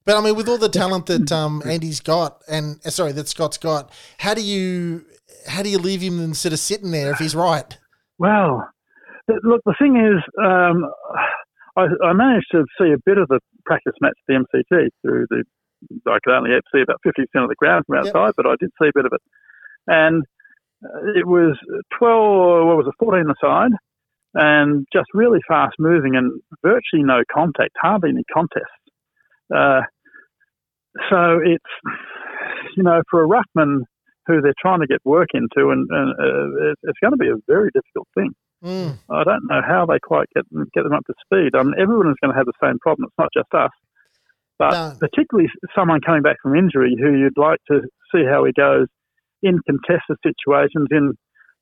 But 0.05 0.17
I 0.17 0.21
mean, 0.21 0.37
with 0.37 0.49
all 0.49 0.59
the 0.59 0.69
talent 0.69 1.07
that 1.07 1.33
um, 1.33 1.61
Andy's 1.67 1.99
got, 2.01 2.43
and 2.49 2.79
uh, 2.87 2.91
sorry, 2.91 3.11
that 3.13 3.27
Scott's 3.29 3.59
got, 3.59 3.91
how 4.19 4.35
do 4.35 4.43
you 4.43 5.05
how 5.49 5.63
do 5.65 5.69
you 5.69 5.79
leave 5.79 6.01
him 6.01 6.21
instead 6.23 6.53
of 6.53 6.61
sitting 6.61 6.93
there 6.93 7.11
if 7.11 7.19
he's 7.19 7.35
right? 7.35 7.77
Well, 8.19 8.69
look, 9.29 9.63
the 9.65 9.75
thing 9.79 9.97
is, 9.97 10.23
um, 10.43 10.87
I, 11.77 11.87
I 12.05 12.13
managed 12.13 12.49
to 12.53 12.65
see 12.81 12.93
a 12.93 13.03
bit 13.05 13.19
of 13.19 13.29
the 13.29 13.41
practice 13.65 13.95
match 14.01 14.15
at 14.17 14.27
the 14.29 14.59
MCG 14.73 14.89
through 15.03 15.27
the. 15.31 15.45
I 16.07 16.19
could 16.25 16.35
only 16.35 16.51
see 16.75 16.81
about 16.81 17.01
fifty 17.03 17.23
percent 17.27 17.45
of 17.45 17.51
the 17.51 17.55
ground 17.57 17.85
from 17.87 17.97
Yep. 17.97 18.07
outside, 18.07 18.33
but 18.37 18.47
I 18.47 18.57
did 18.59 18.71
see 18.81 18.89
a 18.89 18.93
bit 18.95 19.05
of 19.05 19.13
it, 19.13 19.21
and 19.87 20.25
uh, 20.85 21.13
it 21.15 21.27
was 21.27 21.57
twelve. 21.99 22.67
What 22.67 22.79
was 22.79 22.87
it? 22.89 22.95
Fourteen 22.99 23.27
aside, 23.31 23.73
and 24.35 24.87
just 24.93 25.07
really 25.13 25.41
fast 25.47 25.77
moving 25.79 26.17
and 26.17 26.41
virtually 26.63 27.03
no 27.05 27.23
contact, 27.33 27.73
hardly 27.81 28.11
any 28.11 28.25
contests. 28.33 28.65
Uh, 29.55 29.83
so 31.11 31.39
it's 31.45 31.97
you 32.77 32.83
know 32.83 33.03
for 33.11 33.23
a 33.23 33.29
ruckman 33.29 33.81
who 34.27 34.41
they're 34.41 34.55
trying 34.61 34.81
to 34.81 34.87
get 34.87 34.99
work 35.05 35.29
into, 35.35 35.71
and, 35.71 35.87
and 35.91 36.11
uh, 36.19 36.75
it's 36.83 36.99
going 37.01 37.13
to 37.13 37.17
be 37.19 37.29
a 37.29 37.37
very 37.47 37.71
difficult 37.75 38.09
thing. 38.15 38.33
Mm, 38.65 38.99
I 39.11 39.25
don't 39.25 39.47
know 39.49 39.61
how 39.67 39.87
they 39.87 39.99
quite 39.99 40.29
get 40.35 40.49
them, 40.51 40.67
get 40.75 40.83
them 40.83 40.93
up 40.95 41.05
to 41.07 41.15
speed. 41.25 41.55
I 41.55 41.63
mean, 41.63 41.75
everyone 41.79 42.09
is 42.09 42.17
going 42.23 42.33
to 42.33 42.37
have 42.37 42.47
the 42.47 42.53
same 42.63 42.79
problem. 42.79 43.07
It's 43.07 43.19
not 43.19 43.29
just 43.35 43.53
us, 43.53 43.71
but 44.59 44.73
No. 44.73 44.97
particularly 44.99 45.51
someone 45.75 46.01
coming 46.01 46.23
back 46.23 46.37
from 46.43 46.57
injury 46.57 46.97
who 46.99 47.13
you'd 47.15 47.37
like 47.39 47.61
to 47.71 47.83
see 48.15 48.25
how 48.25 48.45
he 48.45 48.53
goes 48.53 48.87
in 49.43 49.61
contested 49.67 50.17
situations, 50.25 50.89
in 50.91 51.13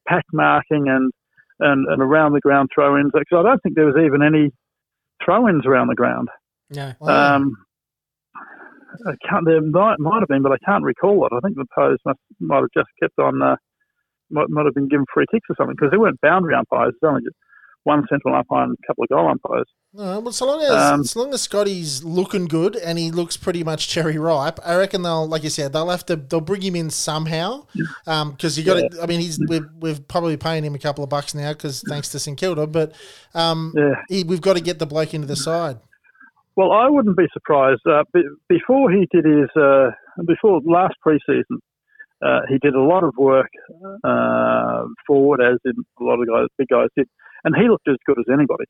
pack 0.07 0.25
marking 0.33 0.89
and 0.89 1.13
and, 1.61 1.87
and 1.89 2.03
around 2.03 2.33
the 2.33 2.41
ground 2.41 2.69
throw-ins. 2.75 3.13
Because 3.13 3.39
I 3.39 3.43
don't 3.43 3.63
think 3.63 3.77
there 3.77 3.87
was 3.87 3.97
even 3.97 4.23
any 4.23 4.51
throw-ins 5.25 5.67
around 5.67 5.89
the 5.89 5.95
ground. 5.95 6.29
No. 6.71 6.93
wow. 7.01 7.37
Um, 7.37 7.57
I 9.07 9.15
can't, 9.29 9.45
there 9.45 9.61
might, 9.61 9.99
might 9.99 10.21
have 10.21 10.29
been, 10.29 10.43
but 10.43 10.53
I 10.53 10.59
can't 10.65 10.85
recall 10.85 11.27
it. 11.27 11.33
I 11.33 11.41
think 11.41 11.57
the 11.57 11.67
pose 11.75 11.99
must, 12.05 12.19
might 12.41 12.61
have 12.61 12.71
just 12.75 12.89
kept 13.01 13.19
on, 13.19 13.43
uh, 13.43 13.57
might, 14.31 14.49
might 14.51 14.65
have 14.65 14.75
been 14.75 14.89
given 14.89 15.05
free 15.13 15.27
kicks 15.31 15.47
or 15.51 15.57
something 15.57 15.75
because 15.77 15.91
there 15.91 16.01
weren't 16.01 16.21
boundary 16.21 16.55
umpires. 16.55 16.95
There's 17.01 17.11
only 17.11 17.23
just 17.23 17.37
one 17.85 18.03
central 18.09 18.35
umpire 18.35 18.65
and 18.65 18.73
a 18.83 18.87
couple 18.87 19.05
of 19.05 19.11
goal 19.11 19.29
umpires. 19.29 19.67
No, 19.93 20.19
well, 20.21 20.33
so 20.33 20.47
long 20.47 20.63
as 20.63 20.71
Um, 20.71 21.01
as 21.03 21.15
long 21.15 21.35
as 21.35 21.43
Scotty's 21.43 22.03
looking 22.03 22.47
good 22.47 22.77
and 22.77 22.99
he 22.99 23.11
looks 23.11 23.37
pretty 23.37 23.63
much 23.63 23.89
cherry 23.89 24.17
ripe, 24.19 24.59
I 24.65 24.77
reckon 24.77 25.03
they'll, 25.03 25.29
like 25.29 25.45
you 25.45 25.51
said, 25.51 25.73
they'll 25.75 25.91
have 25.91 26.05
to 26.07 26.17
they'll 26.17 26.41
bring 26.41 26.63
him 26.63 26.75
in 26.77 26.89
somehow. 26.91 27.67
Because 28.07 28.59
you 28.59 28.65
got 28.65 28.91
to, 28.91 29.03
I 29.03 29.07
mean, 29.07 29.21
he's 29.21 29.39
we've, 29.49 29.67
we've 29.79 30.09
probably 30.09 30.37
paying 30.39 30.65
him 30.65 30.75
a 30.75 30.79
couple 30.79 31.05
of 31.05 31.11
bucks 31.11 31.35
now 31.35 31.53
because 31.53 31.83
thanks 31.87 32.09
to 32.09 32.19
St 32.19 32.39
Kilda, 32.39 32.67
but 32.67 32.93
um, 33.35 33.73
Yeah. 33.77 33.95
he, 34.09 34.25
we've 34.25 34.41
got 34.41 34.57
to 34.57 34.63
get 34.63 34.79
the 34.79 34.87
bloke 34.87 35.13
into 35.15 35.27
the 35.27 35.37
side. 35.37 35.79
Well, 36.57 36.73
I 36.73 36.89
wouldn't 36.89 37.17
be 37.17 37.27
surprised. 37.33 37.83
Uh, 37.87 38.05
before 38.49 38.91
he 38.91 39.07
did 39.13 39.25
his, 39.27 39.51
uh, 39.61 39.91
before 40.27 40.61
last 40.65 40.95
preseason, 41.07 41.59
uh, 42.23 42.41
he 42.49 42.59
did 42.59 42.75
a 42.75 42.83
lot 42.83 43.05
of 43.05 43.15
work 43.17 43.51
uh, 44.05 44.85
forward, 45.07 45.41
as 45.41 45.59
in 45.65 45.75
a 46.01 46.05
lot 46.05 46.21
of 46.21 46.29
guys, 46.29 46.47
big 46.59 46.69
guys 46.69 46.89
did, 46.97 47.09
and 47.45 47.55
he 47.57 47.69
looked 47.69 47.89
as 47.89 47.97
good 48.07 48.19
as 48.19 48.33
anybody. 48.33 48.65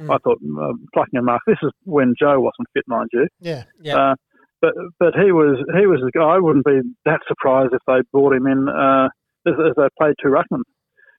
Mm. 0.00 0.12
I 0.12 0.18
thought, 0.18 0.38
uh, 0.42 0.72
plucking 0.92 1.18
a 1.18 1.22
mark. 1.22 1.42
This 1.46 1.58
is 1.62 1.70
when 1.84 2.14
Joe 2.18 2.40
wasn't 2.40 2.68
fit, 2.74 2.84
mind 2.86 3.10
you. 3.12 3.28
Yeah, 3.40 3.64
Yeah. 3.80 3.96
Uh, 3.96 4.14
but 4.60 4.74
but 4.98 5.14
he 5.14 5.30
was 5.30 5.60
he 5.78 5.86
was 5.86 6.00
the 6.00 6.10
guy. 6.16 6.24
I 6.24 6.38
wouldn't 6.38 6.64
be 6.64 6.80
that 7.04 7.20
surprised 7.28 7.74
if 7.74 7.82
they 7.86 8.00
brought 8.12 8.34
him 8.34 8.46
in 8.46 8.68
uh, 8.68 9.08
as, 9.46 9.54
as 9.60 9.74
they 9.76 9.88
played 9.98 10.14
two 10.22 10.32
ruckmen, 10.32 10.62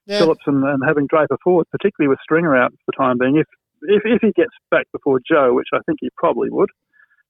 yeah, 0.07 0.19
Phillips 0.19 0.43
and, 0.47 0.63
and 0.63 0.81
having 0.85 1.07
Draper 1.07 1.37
forward, 1.43 1.67
particularly 1.71 2.09
with 2.09 2.19
Stringer 2.23 2.55
out 2.55 2.71
for 2.71 2.91
the 2.91 2.97
time 2.97 3.17
being. 3.19 3.37
If 3.37 3.47
if 3.83 4.01
if 4.05 4.21
he 4.21 4.31
gets 4.33 4.55
back 4.71 4.87
before 4.91 5.19
Joe, 5.21 5.53
which 5.53 5.69
I 5.73 5.79
think 5.85 5.99
he 6.01 6.09
probably 6.17 6.49
would, 6.49 6.69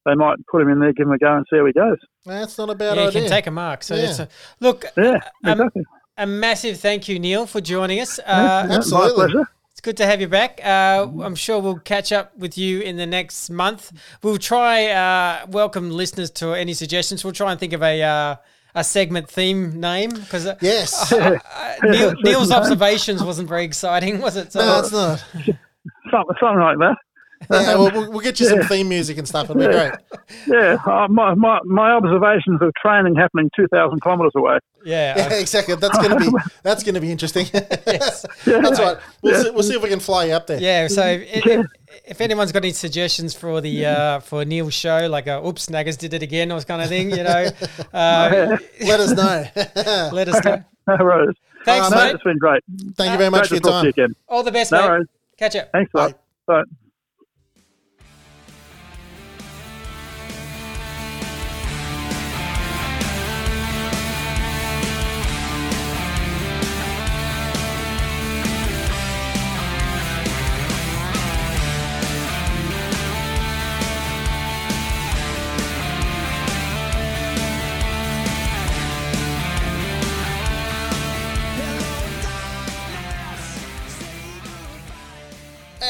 they 0.05 0.15
might 0.15 0.37
put 0.47 0.61
him 0.61 0.69
in 0.69 0.79
there, 0.79 0.93
give 0.93 1.07
him 1.07 1.13
a 1.13 1.17
go, 1.17 1.35
and 1.35 1.45
see 1.49 1.57
how 1.57 1.65
he 1.65 1.73
goes. 1.73 1.97
that's 2.25 2.57
not 2.57 2.69
a 2.69 2.75
bad 2.75 2.95
yeah, 2.97 3.03
you 3.03 3.07
idea. 3.09 3.21
can 3.21 3.29
take 3.29 3.47
a 3.47 3.51
mark. 3.51 3.83
So 3.83 3.95
Yeah. 3.95 4.15
a, 4.19 4.27
look, 4.59 4.85
Yeah, 4.97 5.19
Um, 5.43 5.51
exactly. 5.61 5.83
a 6.17 6.25
massive 6.27 6.79
thank 6.79 7.07
you, 7.07 7.19
Neil, 7.19 7.45
for 7.45 7.61
joining 7.61 7.99
us. 7.99 8.19
Yeah, 8.25 8.33
Uh, 8.33 8.67
absolutely. 8.75 9.09
My 9.09 9.31
pleasure. 9.31 9.49
It's 9.71 9.81
good 9.81 9.97
to 9.97 10.05
have 10.05 10.21
you 10.21 10.27
back. 10.29 10.61
Uh, 10.63 11.07
I'm 11.21 11.35
sure 11.35 11.59
we'll 11.59 11.79
catch 11.79 12.11
up 12.13 12.37
with 12.37 12.57
you 12.57 12.79
in 12.81 12.95
the 12.95 13.05
next 13.05 13.49
month. 13.49 13.91
We'll 14.23 14.37
try 14.37 14.87
uh, 14.87 15.45
welcome 15.49 15.91
listeners 15.91 16.31
to 16.31 16.53
any 16.53 16.73
suggestions. 16.73 17.23
We'll 17.25 17.33
try 17.33 17.51
and 17.51 17.59
think 17.59 17.73
of 17.73 17.83
a 17.83 18.01
uh, 18.01 18.35
a 18.73 18.83
segment 18.83 19.29
theme 19.29 19.79
name 19.79 20.09
because 20.11 20.45
uh, 20.47 20.55
Yes, 20.61 21.11
uh, 21.13 21.37
Neil, 21.83 22.13
Neil's 22.23 22.51
observations 22.51 23.21
wasn't 23.23 23.49
very 23.49 23.65
exciting, 23.65 24.21
was 24.21 24.35
it? 24.37 24.51
So, 24.53 24.59
no, 24.61 24.79
it's 24.79 24.91
not. 24.93 25.19
Something, 26.11 26.35
something 26.39 26.59
like 26.59 26.77
that. 26.79 26.95
Yeah, 27.51 27.75
well, 27.75 27.91
we'll, 27.91 28.11
we'll 28.11 28.21
get 28.21 28.39
you 28.39 28.47
some 28.47 28.61
theme 28.61 28.89
music 28.89 29.17
and 29.17 29.27
stuff. 29.27 29.49
It'll 29.49 29.59
be 29.61 29.65
great. 29.67 29.91
Yeah, 30.47 30.77
uh, 30.87 31.07
my, 31.09 31.33
my 31.35 31.59
my 31.65 31.91
observations 31.91 32.59
of 32.61 32.73
training 32.81 33.15
happening 33.15 33.51
two 33.55 33.67
thousand 33.67 34.01
kilometres 34.01 34.31
away. 34.35 34.57
yeah, 34.83 35.13
Yeah, 35.29 35.33
exactly. 35.37 35.75
That's 35.75 35.97
gonna 35.97 36.17
be 36.19 36.29
that's 36.63 36.83
gonna 36.83 36.99
be 37.01 37.11
interesting. 37.11 37.45
yes. 37.53 38.25
That's 38.45 38.79
right. 38.79 38.97
We'll 39.21 39.43
see, 39.43 39.49
we'll 39.51 39.63
see 39.63 39.75
if 39.75 39.83
we 39.83 39.89
can 39.89 39.99
fly 39.99 40.25
you 40.25 40.33
up 40.33 40.47
there. 40.47 40.59
Yeah, 40.59 40.87
so 40.87 41.03
if, 41.05 41.45
if, 41.45 41.65
if 42.05 42.21
anyone's 42.21 42.51
got 42.51 42.63
any 42.63 42.71
suggestions 42.73 43.35
for 43.35 43.61
the 43.61 43.85
uh, 43.85 44.19
for 44.21 44.43
Neil's 44.45 44.73
show, 44.73 45.07
like 45.07 45.27
a 45.27 45.45
"Oops, 45.45 45.63
Snaggers 45.67 45.97
did 45.97 46.13
it 46.13 46.23
again" 46.23 46.51
or 46.51 46.59
kind 46.61 46.81
of 46.81 46.87
thing, 46.89 47.11
you 47.11 47.23
know, 47.23 47.47
uh, 47.93 48.57
Let 48.81 48.99
us 48.99 49.11
know. 49.11 49.45
let 50.11 50.27
us 50.29 50.43
know. 50.43 50.63
No 50.87 50.97
worries. 51.03 51.35
Thanks, 51.65 51.87
Um, 51.87 51.93
No, 51.93 52.03
mate. 52.05 52.15
it's 52.15 52.23
been 52.23 52.37
great. 52.37 52.63
Thank 52.95 53.11
you 53.11 53.17
very 53.17 53.29
much 53.31 53.47
for 53.49 53.55
your 53.55 53.61
talk 53.61 53.81
to 53.81 53.87
you 53.87 53.93
time. 53.93 54.03
again. 54.05 54.15
All 54.29 54.43
the 54.43 54.51
best, 54.51 54.71
No 54.71 54.81
mate. 54.81 54.87
worries. 54.87 55.07
Catch 55.37 55.55
up. 55.57 55.71
Thanks 55.71 55.91
a 55.93 55.97
lot. 55.97 56.19
Bye. 56.47 56.63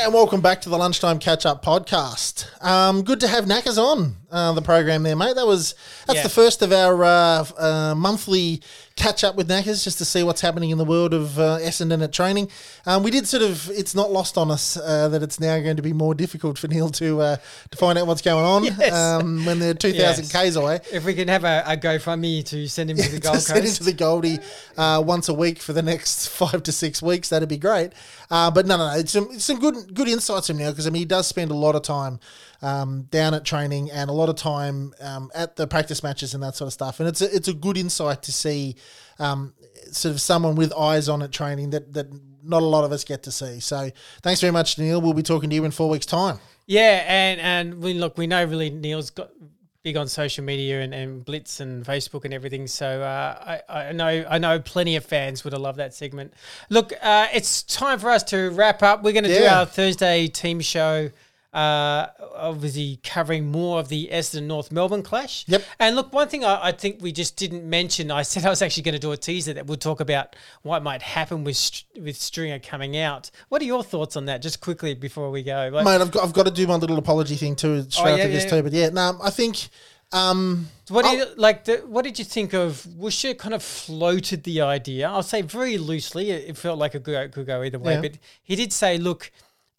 And 0.06 0.14
welcome 0.14 0.40
back 0.40 0.62
to 0.62 0.70
the 0.70 0.78
Lunchtime 0.78 1.18
Catch 1.18 1.48
Up 1.48 1.66
podcast. 1.66 2.46
Um, 2.64 3.02
good 3.02 3.20
to 3.22 3.28
have 3.28 3.46
Knackers 3.46 3.80
on 3.80 4.18
uh, 4.30 4.52
the 4.52 4.62
program 4.62 5.02
there, 5.02 5.16
mate. 5.16 5.34
That 5.36 5.48
was 5.48 5.74
that's 6.06 6.18
Yeah. 6.18 6.24
the 6.24 6.30
first 6.30 6.62
of 6.62 6.72
our 6.72 7.04
uh, 7.04 7.46
uh, 7.58 7.96
monthly 7.98 8.62
catch 8.96 9.24
up 9.26 9.36
with 9.36 9.50
Knackers, 9.50 9.84
just 9.84 9.98
to 9.98 10.06
see 10.06 10.24
what's 10.24 10.40
happening 10.42 10.70
in 10.70 10.78
the 10.78 10.86
world 10.86 11.14
of 11.14 11.38
uh, 11.38 11.58
Essendon 11.60 12.02
at 12.04 12.14
training. 12.14 12.50
Um, 12.86 13.04
we 13.04 13.12
did 13.12 13.28
sort 13.28 13.44
of. 13.44 13.70
It's 13.72 13.94
not 13.94 14.12
lost 14.12 14.38
on 14.38 14.50
us 14.50 14.78
uh, 14.78 15.10
that 15.10 15.22
it's 15.22 15.40
now 15.40 15.60
going 15.60 15.76
to 15.76 15.82
be 15.82 15.92
more 15.94 16.16
difficult 16.16 16.58
for 16.58 16.68
Neil 16.68 16.90
to 16.92 17.20
uh, 17.22 17.36
to 17.72 17.78
find 17.78 17.98
out 18.00 18.08
what's 18.08 18.22
going 18.22 18.46
on 18.46 18.64
Yes. 18.80 18.94
um, 18.94 19.46
when 19.46 19.60
they're 19.60 19.74
two 19.74 19.92
thousand 19.92 20.26
Yes. 20.26 20.32
k's 20.32 20.56
away. 20.56 20.80
If 20.94 21.04
we 21.06 21.14
can 21.14 21.28
have 21.28 21.44
a, 21.44 21.64
a 21.68 21.76
GoFundMe 21.78 22.46
to 22.46 22.68
send 22.68 22.90
him 22.90 22.98
to 22.98 23.10
the 23.12 23.20
Gold 23.22 23.36
to 23.36 23.42
send 23.42 23.62
Coast. 23.62 23.80
into 23.82 23.84
the 23.92 23.98
Goldie 23.98 24.40
uh, 24.78 25.04
once 25.06 25.28
a 25.30 25.34
week 25.34 25.60
for 25.60 25.74
the 25.74 25.82
next 25.82 26.30
five 26.30 26.64
to 26.64 26.72
six 26.72 27.02
weeks. 27.02 27.30
That'd 27.30 27.50
be 27.50 27.58
great. 27.58 27.92
Uh, 28.32 28.50
but 28.50 28.66
no, 28.66 28.78
no, 28.78 28.88
no. 28.94 28.98
It's 29.00 29.12
some, 29.12 29.28
it's 29.32 29.46
some 29.46 29.60
good 29.60 29.94
good 29.94 30.08
insights 30.08 30.48
from 30.48 30.58
now 30.58 30.70
because 30.72 30.88
I 30.88 30.90
mean 30.90 31.02
he 31.02 31.06
does 31.06 31.28
spend 31.28 31.52
a 31.52 31.56
lot 31.56 31.76
of 31.76 31.82
time 31.82 32.20
um, 32.62 33.04
down 33.04 33.34
at 33.34 33.46
training 33.46 33.92
and 33.92 34.10
a 34.10 34.14
lot 34.14 34.30
of 34.30 34.36
time 34.36 34.94
um, 35.02 35.32
at 35.36 35.56
the 35.56 35.68
practice 35.68 36.04
matches 36.04 36.34
and 36.34 36.44
that 36.44 36.56
sort 36.56 36.68
of 36.68 36.74
stuff. 36.74 37.00
And 37.00 37.10
it's 37.10 37.22
a, 37.22 37.36
it's 37.36 37.48
a 37.48 37.54
good 37.54 37.78
insight 37.78 38.24
to 38.24 38.32
see 38.32 38.76
um, 39.20 39.54
sort 39.92 40.14
of 40.14 40.22
someone 40.22 40.56
with 40.56 40.74
eyes 40.74 41.10
on 41.10 41.22
at 41.22 41.32
training 41.32 41.72
that 41.72 41.94
that 41.94 42.08
not 42.44 42.62
a 42.62 42.66
lot 42.66 42.84
of 42.84 42.92
us 42.92 43.04
get 43.04 43.24
to 43.24 43.32
see. 43.32 43.60
So 43.60 43.90
thanks 44.22 44.42
very 44.42 44.54
much, 44.54 44.78
Neil. 44.78 45.02
We'll 45.02 45.14
be 45.14 45.24
talking 45.24 45.50
to 45.50 45.56
you 45.56 45.66
in 45.66 45.72
four 45.72 45.90
weeks' 45.90 46.06
time. 46.06 46.40
Yeah, 46.68 47.04
and 47.08 47.40
and 47.42 47.82
we 47.82 47.94
look, 47.94 48.18
we 48.18 48.28
know 48.28 48.44
really 48.44 48.70
Neil's 48.70 49.10
got 49.10 49.32
big 49.86 49.98
on 49.98 50.08
social 50.08 50.44
media 50.44 50.82
and, 50.82 50.96
and 50.96 51.24
Blitz 51.24 51.60
and 51.60 51.86
Facebook 51.86 52.26
and 52.26 52.34
everything. 52.34 52.66
So 52.66 53.04
uh, 53.04 53.60
I, 53.70 53.90
I 53.90 53.92
know 53.92 54.26
I 54.28 54.40
know 54.40 54.60
plenty 54.60 54.96
of 54.96 55.06
fans 55.06 55.44
would 55.44 55.54
have 55.54 55.62
loved 55.62 55.78
that 55.78 55.94
segment. 55.94 56.34
Look, 56.70 56.92
uh, 57.02 57.28
it's 57.32 57.62
time 57.62 58.00
for 58.00 58.10
us 58.10 58.24
to 58.24 58.50
wrap 58.50 58.82
up. 58.82 59.04
We're 59.04 59.14
going 59.14 59.26
to 59.26 59.38
do 59.38 59.46
our 59.46 59.66
Thursday 59.66 60.28
team 60.28 60.60
show. 60.60 61.12
Uh, 61.56 62.10
obviously 62.36 63.00
covering 63.02 63.50
more 63.50 63.80
of 63.80 63.88
the 63.88 64.10
Essendon 64.12 64.44
North 64.44 64.74
Melbourne 64.74 65.02
clash. 65.02 65.46
Yep. 65.48 65.64
And 65.80 65.96
look, 65.96 66.12
one 66.12 66.28
thing 66.28 66.44
I, 66.44 66.68
I 66.68 66.72
think 66.74 67.02
we 67.02 67.14
just 67.14 67.38
didn't 67.38 67.64
mention, 67.64 68.12
I 68.12 68.24
said 68.24 68.46
I 68.46 68.50
was 68.50 68.62
actually 68.62 68.84
going 68.84 68.94
to 68.94 69.00
do 69.00 69.14
a 69.14 69.18
teaser 69.18 69.54
that 69.54 69.66
we'll 69.66 69.78
talk 69.78 70.02
about 70.02 70.36
what 70.64 70.84
might 70.84 71.02
happen 71.02 71.46
with 71.46 71.84
with 71.98 72.18
Stringer 72.18 72.60
coming 72.60 72.98
out. 72.98 73.32
What 73.48 73.62
are 73.62 73.66
your 73.66 73.84
thoughts 73.84 74.18
on 74.18 74.26
that? 74.26 74.42
Just 74.42 74.60
quickly 74.60 74.96
before 74.96 75.32
we 75.32 75.44
go. 75.44 75.70
Like, 75.72 75.86
Mate, 75.86 76.02
I've 76.02 76.12
got 76.12 76.24
I've 76.24 76.34
got 76.34 76.46
to 76.46 76.52
do 76.52 76.68
my 76.68 76.76
little 76.76 76.98
apology 76.98 77.36
thing 77.36 77.56
too 77.56 77.84
straight 77.90 78.04
Oh, 78.04 78.16
yeah, 78.16 78.24
after 78.24 78.28
this 78.34 78.44
yeah. 78.44 78.50
too. 78.50 78.64
But 78.64 78.74
yeah, 78.74 78.90
no, 78.90 79.18
I 79.24 79.30
think 79.30 79.70
um, 80.12 80.68
What 80.90 81.06
do 81.06 81.12
you 81.16 81.26
like? 81.38 81.64
The, 81.64 81.78
what 81.88 82.04
did 82.04 82.20
you 82.20 82.26
think 82.26 82.54
of 82.54 82.86
Woosha? 83.00 83.38
Kind 83.38 83.54
of 83.54 83.64
floated 83.64 84.44
the 84.44 84.60
idea. 84.60 85.08
I'll 85.08 85.24
say 85.24 85.42
very 85.42 85.78
loosely. 85.78 86.32
It, 86.32 86.50
it 86.50 86.58
felt 86.58 86.78
like 86.78 86.96
it 86.96 87.06
could, 87.06 87.32
could 87.32 87.48
go 87.48 87.64
either 87.64 87.80
way. 87.80 87.94
Yeah. 87.94 88.02
But 88.02 88.18
he 88.44 88.58
did 88.58 88.74
say, 88.74 88.98
"Look, 88.98 89.32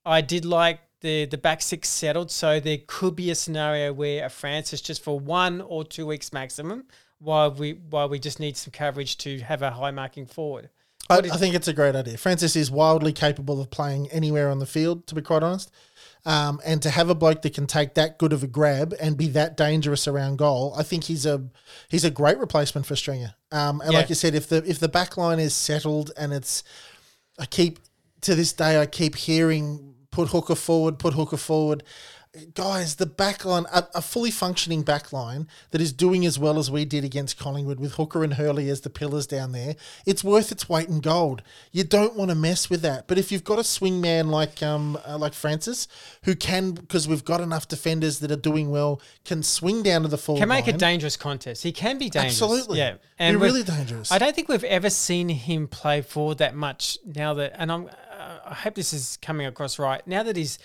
I 0.07 0.23
did 0.23 0.45
like 0.47 0.81
the 1.07 1.25
the 1.27 1.39
back 1.39 1.63
six 1.63 1.89
settled, 1.89 2.31
so 2.31 2.61
there 2.61 2.79
could 2.87 3.15
be 3.15 3.31
a 3.31 3.35
scenario 3.35 3.93
where 3.93 4.27
a 4.27 4.29
Francis 4.29 4.81
just 4.81 5.03
for 5.03 5.19
one 5.19 5.61
or 5.61 5.85
two 5.85 6.05
weeks 6.07 6.33
maximum, 6.33 6.85
while 7.19 7.51
we 7.53 7.73
while 7.91 8.09
we 8.09 8.19
just 8.19 8.41
need 8.41 8.57
some 8.57 8.73
coverage 8.73 9.17
to 9.19 9.39
have 9.39 9.63
a 9.63 9.71
high 9.71 9.93
marking 9.93 10.27
forward." 10.27 10.69
I, 11.09 11.19
I 11.19 11.37
think 11.37 11.55
it's 11.55 11.69
a 11.69 11.73
great 11.73 11.95
idea. 11.95 12.17
Francis 12.17 12.57
is 12.57 12.69
wildly 12.69 13.13
capable 13.13 13.61
of 13.61 13.71
playing 13.71 14.11
anywhere 14.11 14.49
on 14.51 14.59
the 14.59 14.67
field, 14.67 15.07
to 15.07 15.15
be 15.15 15.23
quite 15.23 15.45
honest. 15.45 15.71
Um, 16.25 16.61
and 16.67 16.83
to 16.83 16.91
have 16.91 17.09
a 17.09 17.15
bloke 17.15 17.43
that 17.43 17.55
can 17.55 17.69
take 17.69 17.95
that 17.95 18.19
good 18.19 18.33
of 18.33 18.43
a 18.43 18.49
grab 18.49 18.93
and 19.01 19.17
be 19.17 19.29
that 19.29 19.57
dangerous 19.57 20.09
around 20.09 20.39
goal, 20.39 20.75
I 20.77 20.83
think 20.83 21.05
he's 21.05 21.25
a 21.25 21.45
he's 21.89 22.05
a 22.05 22.11
great 22.11 22.39
replacement 22.39 22.85
for 22.85 22.97
Stringer. 22.97 23.35
Um, 23.53 23.81
and 23.81 23.93
Yeah. 23.93 23.99
like 23.99 24.09
you 24.09 24.17
said, 24.17 24.35
if 24.35 24.49
the 24.49 24.69
if 24.69 24.81
the 24.81 24.89
back 24.89 25.17
line 25.17 25.39
is 25.39 25.55
settled 25.55 26.11
and 26.17 26.33
it's, 26.33 26.65
I 27.39 27.47
keep 27.47 27.79
to 28.23 28.35
this 28.35 28.53
day 28.53 28.81
I 28.81 28.87
keep 28.87 29.15
hearing 29.15 29.86
put 30.17 30.29
hooker 30.29 30.55
forward, 30.55 30.99
put 30.99 31.13
hooker 31.13 31.37
forward. 31.37 31.83
Guys, 32.55 32.97
the 32.97 33.07
back 33.07 33.45
line, 33.45 33.65
a, 33.73 33.87
a 33.95 34.03
fully 34.03 34.31
functioning 34.31 34.83
back 34.83 35.13
line 35.13 35.49
that 35.71 35.81
is 35.81 35.93
doing 35.93 36.27
as 36.27 36.39
well 36.39 36.59
as 36.59 36.71
we 36.71 36.85
did 36.85 37.05
against 37.05 37.39
Collingwood 37.39 37.81
with 37.81 37.95
Hooker 37.95 38.23
and 38.25 38.35
Hurley 38.35 38.69
as 38.69 38.83
the 38.83 38.91
pillars 38.91 39.27
down 39.27 39.53
there, 39.53 39.77
it's 40.05 40.23
worth 40.23 40.53
its 40.53 40.69
weight 40.69 40.89
in 40.89 41.01
gold. 41.01 41.43
You 41.73 41.85
don't 41.85 42.15
want 42.15 42.31
to 42.31 42.35
mess 42.35 42.69
with 42.69 42.83
that. 42.83 43.07
But 43.07 43.19
if 43.19 43.33
you've 43.33 43.45
got 43.45 43.59
a 43.59 43.65
swing 43.65 44.01
man 44.01 44.29
like 44.29 44.63
um 44.63 44.99
uh, 45.07 45.19
like 45.19 45.35
Francis, 45.35 45.89
who 46.25 46.35
can 46.35 46.73
because 46.73 47.09
we've 47.09 47.25
got 47.25 47.41
enough 47.41 47.69
defenders 47.69 48.19
that 48.21 48.31
are 48.31 48.37
doing 48.37 48.71
well, 48.71 49.01
can 49.25 49.43
swing 49.43 49.83
down 49.83 50.03
to 50.03 50.09
the 50.09 50.19
forward 50.19 50.41
Can 50.41 50.49
make 50.49 50.69
a 50.69 50.73
dangerous 50.73 51.17
contest. 51.17 51.63
He 51.63 51.73
can 51.73 51.99
be 51.99 52.11
dangerous. 52.11 52.41
Absolutely. 52.41 52.79
Yeah. 52.79 52.97
Be 53.19 53.31
we've- 53.31 53.37
really 53.37 53.63
dangerous. 53.63 54.13
I 54.13 54.19
don't 54.19 54.35
think 54.35 54.49
we've 54.49 54.65
ever 54.65 54.91
seen 54.91 55.29
him 55.29 55.69
play 55.69 56.03
forward 56.03 56.39
that 56.39 56.55
much 56.55 56.99
now 57.05 57.35
that, 57.35 57.53
and 57.57 57.73
I'm, 57.73 57.87
uh, 57.87 58.39
I 58.45 58.55
hope 58.55 58.75
this 58.75 58.93
is 58.93 59.19
coming 59.23 59.47
across 59.47 59.79
right. 59.79 60.07
Now 60.07 60.23
that 60.23 60.37
he's 60.37 60.59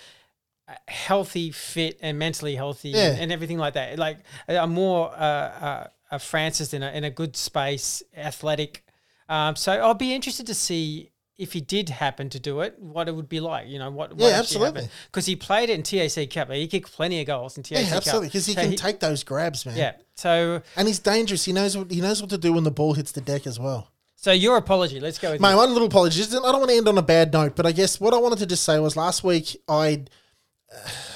healthy, 0.88 1.52
fit, 1.52 1.98
and 2.02 2.18
mentally 2.20 2.56
healthy, 2.56 2.90
Yeah. 2.90 3.12
and, 3.12 3.20
and 3.22 3.32
everything 3.32 3.58
like 3.58 3.74
that, 3.74 3.98
like 4.00 4.20
a 4.48 4.68
more 4.68 5.10
uh, 5.12 5.16
uh, 5.16 5.88
a 6.12 6.20
Francis 6.20 6.74
in 6.74 6.84
a, 6.84 6.92
in 6.92 7.04
a 7.04 7.10
good 7.10 7.36
space, 7.36 8.04
athletic. 8.16 8.84
Um, 9.30 9.56
so 9.56 9.72
I'll 9.74 9.94
be 9.94 10.14
interested 10.14 10.46
to 10.48 10.54
see 10.54 11.12
if 11.38 11.54
he 11.54 11.62
did 11.62 11.90
happen 11.90 12.30
to 12.30 12.40
do 12.40 12.60
it, 12.60 12.76
what 12.78 13.08
it 13.08 13.16
would 13.16 13.30
be 13.30 13.40
like. 13.40 13.68
You 13.68 13.80
know, 13.80 13.90
what, 13.90 14.12
what 14.14 14.30
Yeah, 14.30 14.38
absolutely. 14.38 14.90
Because 15.08 15.26
he 15.26 15.36
played 15.36 15.70
it 15.70 15.74
in 15.74 15.84
TAC 15.84 16.30
Cup. 16.30 16.52
He 16.52 16.68
kicked 16.68 16.92
plenty 16.92 17.20
of 17.22 17.26
goals 17.28 17.58
in 17.58 17.64
TAC 17.64 17.80
yeah, 17.80 17.88
Cup. 17.88 17.98
absolutely, 17.98 18.28
because 18.28 18.46
he 18.46 18.54
So 18.54 18.62
can 18.62 18.76
take 18.76 19.00
those 19.00 19.24
grabs, 19.24 19.66
man. 19.66 19.76
Yeah. 19.78 19.94
So 20.16 20.62
and 20.76 20.88
he's 20.88 21.00
dangerous. 21.00 21.46
He 21.46 21.54
knows 21.54 21.76
what 21.78 21.90
he 21.90 22.00
knows 22.02 22.22
what 22.22 22.30
to 22.32 22.38
do 22.38 22.54
when 22.54 22.64
the 22.64 22.72
ball 22.72 22.94
hits 22.94 23.12
the 23.14 23.22
deck 23.22 23.48
as 23.48 23.58
well. 23.60 23.88
so 24.18 24.32
your 24.32 24.58
apology. 24.58 25.00
Let's 25.00 25.18
go 25.18 25.32
with 25.32 25.42
Mate, 25.42 25.52
you. 25.52 25.58
one 25.58 25.70
little 25.74 25.88
apology. 25.88 26.22
I 26.22 26.26
don't 26.28 26.44
want 26.44 26.70
to 26.70 26.76
end 26.76 26.88
on 26.88 26.98
a 26.98 27.02
bad 27.02 27.34
note, 27.34 27.56
but 27.56 27.66
I 27.66 27.72
guess 27.72 28.00
what 28.00 28.14
I 28.14 28.18
wanted 28.18 28.38
to 28.40 28.46
just 28.46 28.64
say 28.64 28.78
was 28.80 28.96
last 28.96 29.24
week 29.24 29.56
I, 29.68 30.04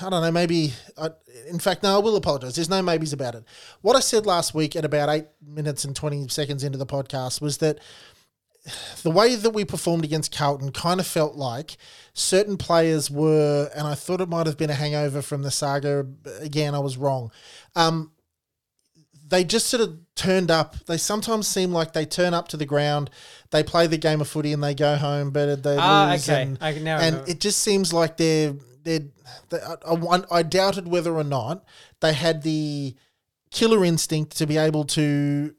I 0.02 0.10
don't 0.10 0.22
know, 0.22 0.32
maybe. 0.32 0.74
I, 0.98 1.10
in 1.50 1.60
fact, 1.60 1.82
no, 1.84 1.96
I 1.96 2.00
will 2.00 2.16
apologise. 2.18 2.56
There's 2.56 2.70
no 2.70 2.82
maybes 2.82 3.14
about 3.14 3.36
it. 3.36 3.44
What 3.82 3.96
I 3.96 4.02
said 4.02 4.26
last 4.26 4.54
week 4.54 4.76
at 4.76 4.84
about 4.84 5.10
eight 5.10 5.28
minutes 5.46 5.86
and 5.86 5.96
twenty 5.96 6.28
seconds 6.28 6.64
into 6.64 6.78
the 6.78 6.86
podcast 6.86 7.40
was 7.42 7.58
that 7.60 7.80
the 9.04 9.12
way 9.12 9.36
that 9.36 9.52
we 9.52 9.64
performed 9.64 10.04
against 10.04 10.36
Carlton 10.36 10.72
kind 10.72 11.00
of 11.00 11.08
felt 11.08 11.36
like 11.36 11.78
certain 12.14 12.58
players 12.58 13.10
were, 13.12 13.70
and 13.76 13.88
I 13.88 13.94
thought 13.96 14.22
it 14.22 14.28
might 14.28 14.48
have 14.48 14.58
been 14.58 14.70
a 14.72 14.74
hangover 14.76 15.22
from 15.22 15.44
the 15.44 15.52
saga. 15.52 16.06
Again, 16.42 16.76
I 16.76 16.80
was 16.80 16.98
wrong. 16.98 17.32
Um, 17.76 18.12
they 19.28 19.44
just 19.44 19.68
sort 19.68 19.82
of 19.82 19.98
turned 20.16 20.52
up. 20.52 20.76
They 20.86 20.98
sometimes 20.98 21.48
seem 21.48 21.72
like 21.72 21.94
they 21.94 22.06
turn 22.06 22.34
up 22.34 22.48
to 22.50 22.58
the 22.58 22.66
ground, 22.66 23.10
they 23.52 23.64
play 23.64 23.88
the 23.88 23.98
game 23.98 24.20
of 24.20 24.28
footy, 24.28 24.52
and 24.52 24.64
they 24.64 24.76
go 24.76 24.96
home, 24.98 25.32
but 25.32 25.64
they 25.64 25.78
Ah, 25.80 26.10
lose. 26.12 26.28
okay. 26.30 26.42
And, 26.44 26.58
and 27.02 27.16
it 27.30 27.40
just 27.40 27.60
seems 27.60 27.94
like 27.94 28.18
they're. 28.18 28.54
They 28.86 29.08
I, 29.52 30.22
I, 30.32 30.44
doubted 30.44 30.88
whether 30.88 31.14
or 31.14 31.24
not 31.24 31.66
they 32.00 32.14
had 32.14 32.44
the 32.44 32.96
killer 33.52 33.84
instinct 33.84 34.38
to 34.38 34.48
be 34.48 34.58
able 34.58 34.86
to 34.86 35.54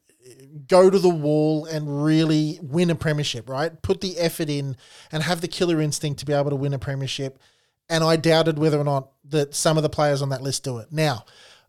go 0.69 0.89
to 0.89 0.99
the 0.99 1.09
wall 1.09 1.67
and 1.67 2.05
really 2.05 2.59
win 2.63 2.91
a 2.91 2.95
premiership, 2.95 3.49
right? 3.49 3.83
Put 3.83 4.01
the 4.01 4.19
effort 4.19 4.49
in 4.49 4.77
and 5.13 5.23
have 5.23 5.41
the 5.41 5.49
killer 5.49 5.81
instinct 5.81 6.21
to 6.21 6.27
be 6.27 6.33
able 6.33 6.51
to 6.51 6.57
win 6.57 6.73
a 6.73 6.79
premiership. 6.79 7.39
And 7.89 8.03
I 8.03 8.17
doubted 8.17 8.59
whether 8.59 8.79
or 8.79 8.85
not 8.85 9.11
that 9.29 9.55
some 9.55 9.77
of 9.77 9.83
the 9.83 9.89
players 9.89 10.23
on 10.23 10.31
that 10.31 10.43
list 10.43 10.65
do 10.65 10.79
it. 10.79 10.91
Now, 10.91 11.25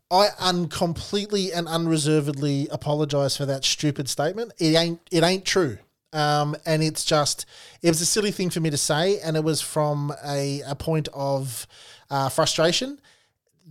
I 0.10 0.30
un- 0.40 0.70
completely 0.70 1.52
and 1.52 1.68
unreservedly 1.68 2.68
apologize 2.72 3.36
for 3.36 3.46
that 3.46 3.66
stupid 3.66 4.08
statement. 4.10 4.54
It 4.58 4.76
ain't 4.76 5.02
it 5.12 5.24
ain't 5.24 5.46
true. 5.46 5.78
Um, 6.14 6.56
and 6.66 6.82
it's 6.82 7.04
just 7.04 7.46
it 7.82 7.90
was 7.90 8.02
a 8.02 8.06
silly 8.06 8.32
thing 8.32 8.50
for 8.50 8.60
me 8.60 8.70
to 8.70 8.78
say, 8.78 9.20
and 9.20 9.36
it 9.36 9.44
was 9.44 9.62
from 9.62 10.14
a, 10.26 10.62
a 10.66 10.76
point 10.76 11.10
of 11.14 11.68
uh, 12.10 12.30
frustration 12.30 13.00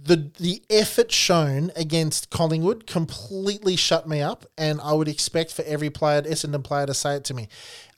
the 0.07 0.31
the 0.39 0.63
effort 0.69 1.11
shown 1.11 1.73
against 1.75 2.29
Collingwood 2.29 2.87
completely 2.87 3.77
shut 3.77 4.07
me 4.07 4.21
up, 4.21 4.45
and 4.59 4.79
I 4.83 4.93
would 4.93 5.09
expect 5.09 5.53
for 5.53 5.63
every 5.63 5.89
player, 5.89 6.21
Essendon 6.23 6.63
player, 6.63 6.87
to 6.87 6.93
say 6.93 7.17
it 7.17 7.25
to 7.25 7.35
me. 7.35 7.49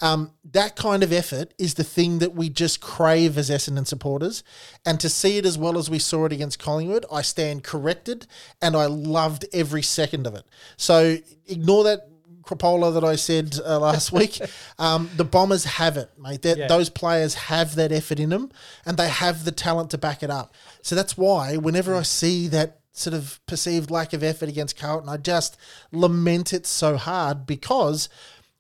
Um, 0.00 0.30
that 0.52 0.76
kind 0.76 1.02
of 1.02 1.12
effort 1.12 1.54
is 1.58 1.74
the 1.74 1.82
thing 1.82 2.20
that 2.20 2.34
we 2.34 2.50
just 2.50 2.80
crave 2.80 3.36
as 3.36 3.50
Essendon 3.50 3.86
supporters, 3.86 4.44
and 4.86 5.00
to 5.00 5.08
see 5.08 5.38
it 5.38 5.46
as 5.46 5.58
well 5.58 5.76
as 5.76 5.90
we 5.90 5.98
saw 5.98 6.26
it 6.26 6.32
against 6.32 6.60
Collingwood, 6.60 7.04
I 7.10 7.22
stand 7.22 7.64
corrected, 7.64 8.28
and 8.62 8.76
I 8.76 8.86
loved 8.86 9.46
every 9.52 9.82
second 9.82 10.26
of 10.26 10.34
it. 10.34 10.44
So 10.76 11.16
ignore 11.46 11.82
that 11.84 12.08
crapola 12.48 12.94
that 12.94 13.04
I 13.04 13.16
said 13.16 13.56
uh, 13.64 13.78
last 13.78 14.12
week. 14.12 14.40
Um, 14.80 15.10
the 15.16 15.24
Bombers 15.24 15.64
have 15.64 15.96
it, 15.96 16.10
mate. 16.20 16.44
Yeah. 16.44 16.68
Those 16.68 16.88
players 16.88 17.34
have 17.34 17.74
that 17.74 17.90
effort 17.90 18.20
in 18.20 18.30
them, 18.30 18.52
and 18.86 18.96
they 18.96 19.08
have 19.08 19.44
the 19.44 19.50
talent 19.50 19.90
to 19.90 19.98
back 19.98 20.22
it 20.22 20.30
up. 20.30 20.54
So 20.82 20.94
that's 20.94 21.16
why 21.16 21.56
whenever 21.56 21.96
I 21.96 22.02
see 22.02 22.46
that 22.48 22.78
sort 22.92 23.14
of 23.14 23.40
perceived 23.46 23.90
lack 23.90 24.12
of 24.12 24.22
effort 24.22 24.48
against 24.48 24.78
Carlton, 24.78 25.08
I 25.08 25.16
just 25.16 25.56
lament 25.90 26.52
it 26.52 26.64
so 26.64 26.96
hard 26.96 27.44
because 27.44 28.08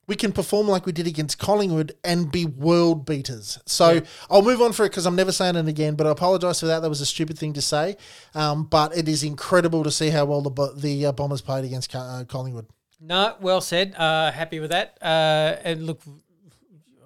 we 0.08 0.16
can 0.16 0.32
perform 0.32 0.66
like 0.66 0.86
we 0.86 0.92
did 0.92 1.06
against 1.06 1.38
Collingwood 1.38 1.92
and 2.02 2.32
be 2.32 2.46
world 2.46 3.06
beaters. 3.06 3.58
So 3.66 4.00
I'll 4.30 4.42
move 4.42 4.60
on 4.60 4.72
for 4.72 4.84
it 4.84 4.88
because 4.88 5.06
I'm 5.06 5.16
never 5.16 5.32
saying 5.32 5.54
it 5.56 5.68
again. 5.68 5.94
But 5.94 6.06
I 6.06 6.10
apologise 6.10 6.60
for 6.60 6.66
that. 6.66 6.80
That 6.80 6.88
was 6.88 7.02
a 7.02 7.06
stupid 7.06 7.38
thing 7.38 7.52
to 7.52 7.62
say. 7.62 7.96
Um, 8.34 8.64
but 8.64 8.96
it 8.96 9.06
is 9.06 9.22
incredible 9.22 9.84
to 9.84 9.90
see 9.90 10.08
how 10.08 10.24
well 10.24 10.40
the 10.40 10.72
the 10.74 11.06
uh, 11.06 11.12
Bombers 11.12 11.42
played 11.42 11.64
against 11.64 11.94
uh, 11.94 12.24
Collingwood. 12.26 12.66
No, 13.00 13.36
well 13.40 13.60
said. 13.60 13.94
Uh, 13.96 14.32
happy 14.32 14.60
with 14.60 14.70
that. 14.70 14.98
Uh, 15.00 15.56
and 15.64 15.86
look, 15.86 16.00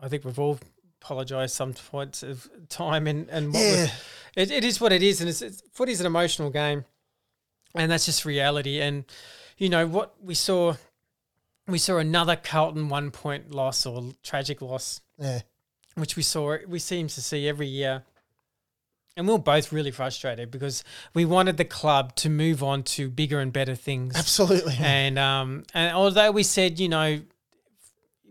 I 0.03 0.09
think 0.09 0.24
we've 0.24 0.38
all 0.38 0.59
apologised 1.03 1.55
some 1.55 1.74
points 1.74 2.22
of 2.22 2.49
time 2.68 3.07
and 3.07 3.28
and 3.28 3.53
what 3.53 3.61
Yeah. 3.62 3.86
it, 4.36 4.51
it 4.51 4.64
is 4.64 4.80
what 4.80 4.93
it 4.93 5.03
is, 5.03 5.20
and 5.20 5.28
it's, 5.28 5.43
it's 5.43 5.62
footy's 5.72 6.01
an 6.01 6.07
emotional 6.07 6.51
game, 6.51 6.84
and 7.74 7.90
that's 7.90 8.07
just 8.07 8.24
reality. 8.24 8.80
And 8.80 9.05
you 9.59 9.68
know 9.68 9.86
what 9.86 10.14
we 10.22 10.34
saw, 10.34 10.74
we 11.66 11.78
saw 11.78 11.99
another 11.99 12.36
Carlton 12.36 12.88
one 12.88 13.11
point 13.11 13.51
loss 13.51 13.84
or 13.84 14.03
tragic 14.22 14.62
loss, 14.62 15.01
Yeah. 15.18 15.43
which 15.97 16.16
we 16.16 16.22
saw 16.22 16.57
we 16.66 16.78
seem 16.78 17.09
to 17.09 17.20
see 17.22 17.49
every 17.49 17.66
year. 17.68 18.05
And 19.16 19.26
we 19.26 19.34
we're 19.34 19.38
both 19.38 19.72
really 19.72 19.90
frustrated 19.90 20.50
because 20.50 20.82
we 21.12 21.24
wanted 21.26 21.58
the 21.58 21.66
club 21.66 22.14
to 22.16 22.30
move 22.30 22.62
on 22.62 22.82
to 22.84 23.10
bigger 23.10 23.40
and 23.40 23.52
better 23.52 23.74
things. 23.74 24.16
Absolutely. 24.16 24.76
And 24.80 25.18
um, 25.18 25.64
and 25.74 25.94
although 25.94 26.30
we 26.30 26.42
said, 26.42 26.80
you 26.80 26.88
know, 26.88 27.20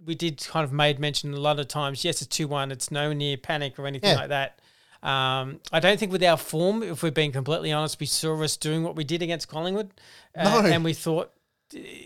we 0.06 0.16
did 0.16 0.44
kind 0.48 0.64
of 0.64 0.74
made 0.74 1.00
mention 1.00 1.34
a 1.34 1.40
lot 1.40 1.60
of 1.60 1.68
times, 1.68 2.04
yes, 2.04 2.22
it's 2.24 2.36
two 2.36 2.48
one, 2.48 2.72
it's 2.72 2.90
no 2.90 3.14
near 3.14 3.38
panic 3.38 3.78
or 3.78 3.86
anything 3.86 4.10
Yeah. 4.10 4.16
like 4.16 4.30
that. 4.30 4.60
Um, 5.08 5.60
I 5.72 5.80
don't 5.80 6.00
think 6.00 6.12
with 6.12 6.24
our 6.24 6.38
form, 6.38 6.84
if 6.84 7.02
we're 7.04 7.12
being 7.12 7.32
completely 7.32 7.72
honest, 7.72 8.00
we 8.00 8.06
saw 8.06 8.40
us 8.44 8.58
doing 8.58 8.84
what 8.84 8.96
we 8.96 9.04
did 9.04 9.22
against 9.24 9.48
Collingwood, 9.48 9.92
uh, 10.36 10.44
No. 10.62 10.68
and 10.68 10.84
we 10.84 10.94
thought 10.94 11.32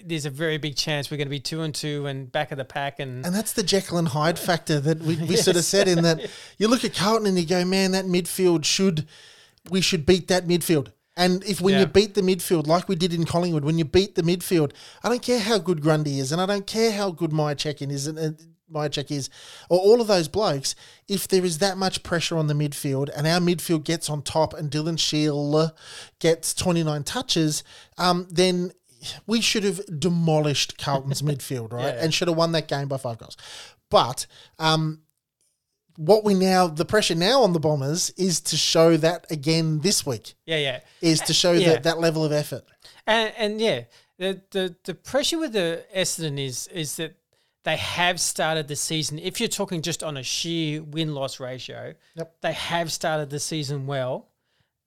there's 0.06 0.26
a 0.26 0.30
very 0.30 0.58
big 0.58 0.76
chance 0.76 1.10
we're 1.10 1.18
going 1.18 1.28
to 1.28 1.32
be 1.32 1.40
two 1.40 1.62
and 1.62 1.74
two 1.74 2.06
and 2.06 2.32
back 2.32 2.52
of 2.52 2.58
the 2.58 2.66
pack, 2.66 3.00
and, 3.00 3.26
And 3.26 3.34
that's 3.36 3.54
the 3.54 3.64
Jekyll 3.64 3.98
and 3.98 4.08
Hyde 4.08 4.38
factor 4.40 4.80
that 4.80 5.00
we, 5.00 5.16
we 5.16 5.36
sort 5.48 5.58
of 5.58 5.64
said 5.64 5.88
in 5.88 6.04
that 6.04 6.30
you 6.58 6.68
look 6.68 6.84
at 6.84 6.94
Carlton 6.94 7.28
and 7.28 7.38
you 7.40 7.46
go, 7.46 7.64
man, 7.66 7.92
that 7.92 8.06
midfield 8.06 8.66
should, 8.66 9.08
we 9.70 9.82
should 9.82 10.06
beat 10.06 10.28
that 10.28 10.48
midfield. 10.48 10.92
And 11.18 11.44
if 11.46 11.62
when 11.62 11.76
Yeah. 11.76 11.82
you 11.82 11.86
beat 11.88 12.14
the 12.14 12.22
midfield, 12.22 12.68
like 12.68 12.90
we 12.90 12.96
did 12.96 13.14
in 13.14 13.26
Collingwood, 13.26 13.64
when 13.64 13.78
you 13.78 13.86
beat 13.86 14.16
the 14.16 14.22
midfield, 14.22 14.74
I 15.04 15.10
don't 15.10 15.22
care 15.22 15.40
how 15.40 15.58
good 15.58 15.82
Grundy 15.82 16.20
is, 16.20 16.32
and 16.32 16.42
I 16.42 16.46
don't 16.46 16.68
care 16.68 16.92
how 16.92 17.12
good 17.12 17.32
Mihocek 17.32 17.90
is, 17.90 18.06
and, 18.08 18.18
and 18.20 18.38
Mihocek 18.72 19.12
is, 19.12 19.30
or 19.70 19.80
all 19.80 20.02
of 20.02 20.08
those 20.08 20.28
blokes, 20.28 20.76
if 21.08 21.28
there 21.28 21.46
is 21.46 21.60
that 21.60 21.78
much 21.78 22.04
pressure 22.04 22.36
on 22.38 22.48
the 22.48 22.54
midfield 22.54 23.10
and 23.16 23.28
our 23.28 23.40
midfield 23.40 23.84
gets 23.86 24.10
on 24.10 24.24
top 24.24 24.54
and 24.54 24.70
Dylan 24.72 25.00
Shiel 25.00 25.72
gets 26.20 26.54
29 26.54 27.04
touches, 27.04 27.64
um, 27.98 28.28
then 28.30 28.72
we 29.28 29.42
should 29.42 29.64
have 29.64 29.82
demolished 30.00 30.78
Carlton's 30.78 31.22
midfield, 31.30 31.74
right? 31.74 31.94
Yeah. 31.96 32.04
And 32.04 32.14
should 32.14 32.28
have 32.28 32.38
won 32.38 32.52
that 32.54 32.68
game 32.68 32.88
by 32.88 32.98
five 32.98 33.18
goals. 33.18 33.38
But 33.90 34.26
um, 34.60 35.02
what 35.98 36.24
we 36.24 36.34
now, 36.34 36.68
the 36.68 36.86
pressure 36.86 37.16
now 37.16 37.42
on 37.44 37.54
the 37.54 37.60
Bombers 37.60 38.10
is 38.18 38.42
to 38.42 38.58
show 38.58 38.98
that 38.98 39.26
again 39.32 39.80
this 39.80 40.06
week, 40.06 40.34
Yeah, 40.46 40.58
yeah. 40.58 40.80
is 41.02 41.22
to 41.22 41.34
show 41.34 41.54
Yeah. 41.54 41.70
that, 41.74 41.84
that 41.84 42.00
level 42.00 42.26
of 42.26 42.32
effort. 42.32 42.66
And 43.08 43.34
and 43.38 43.62
yeah, 43.62 43.84
the 44.18 44.42
the 44.52 44.76
the 44.84 44.96
pressure 44.96 45.38
with 45.40 45.54
the 45.54 45.86
Essendon 45.96 46.40
is 46.40 46.68
is 46.68 46.96
that 46.98 47.16
they 47.64 47.78
have 47.78 48.20
started 48.20 48.68
the 48.68 48.76
season. 48.76 49.18
If 49.20 49.40
you're 49.40 49.50
talking 49.50 49.82
just 49.82 50.04
on 50.04 50.18
a 50.18 50.24
sheer 50.24 50.84
win 50.84 51.14
loss 51.16 51.40
ratio, 51.40 51.94
Yep. 52.16 52.36
they 52.42 52.54
have 52.54 52.92
started 52.92 53.30
the 53.30 53.40
season 53.40 53.88
well. 53.88 54.28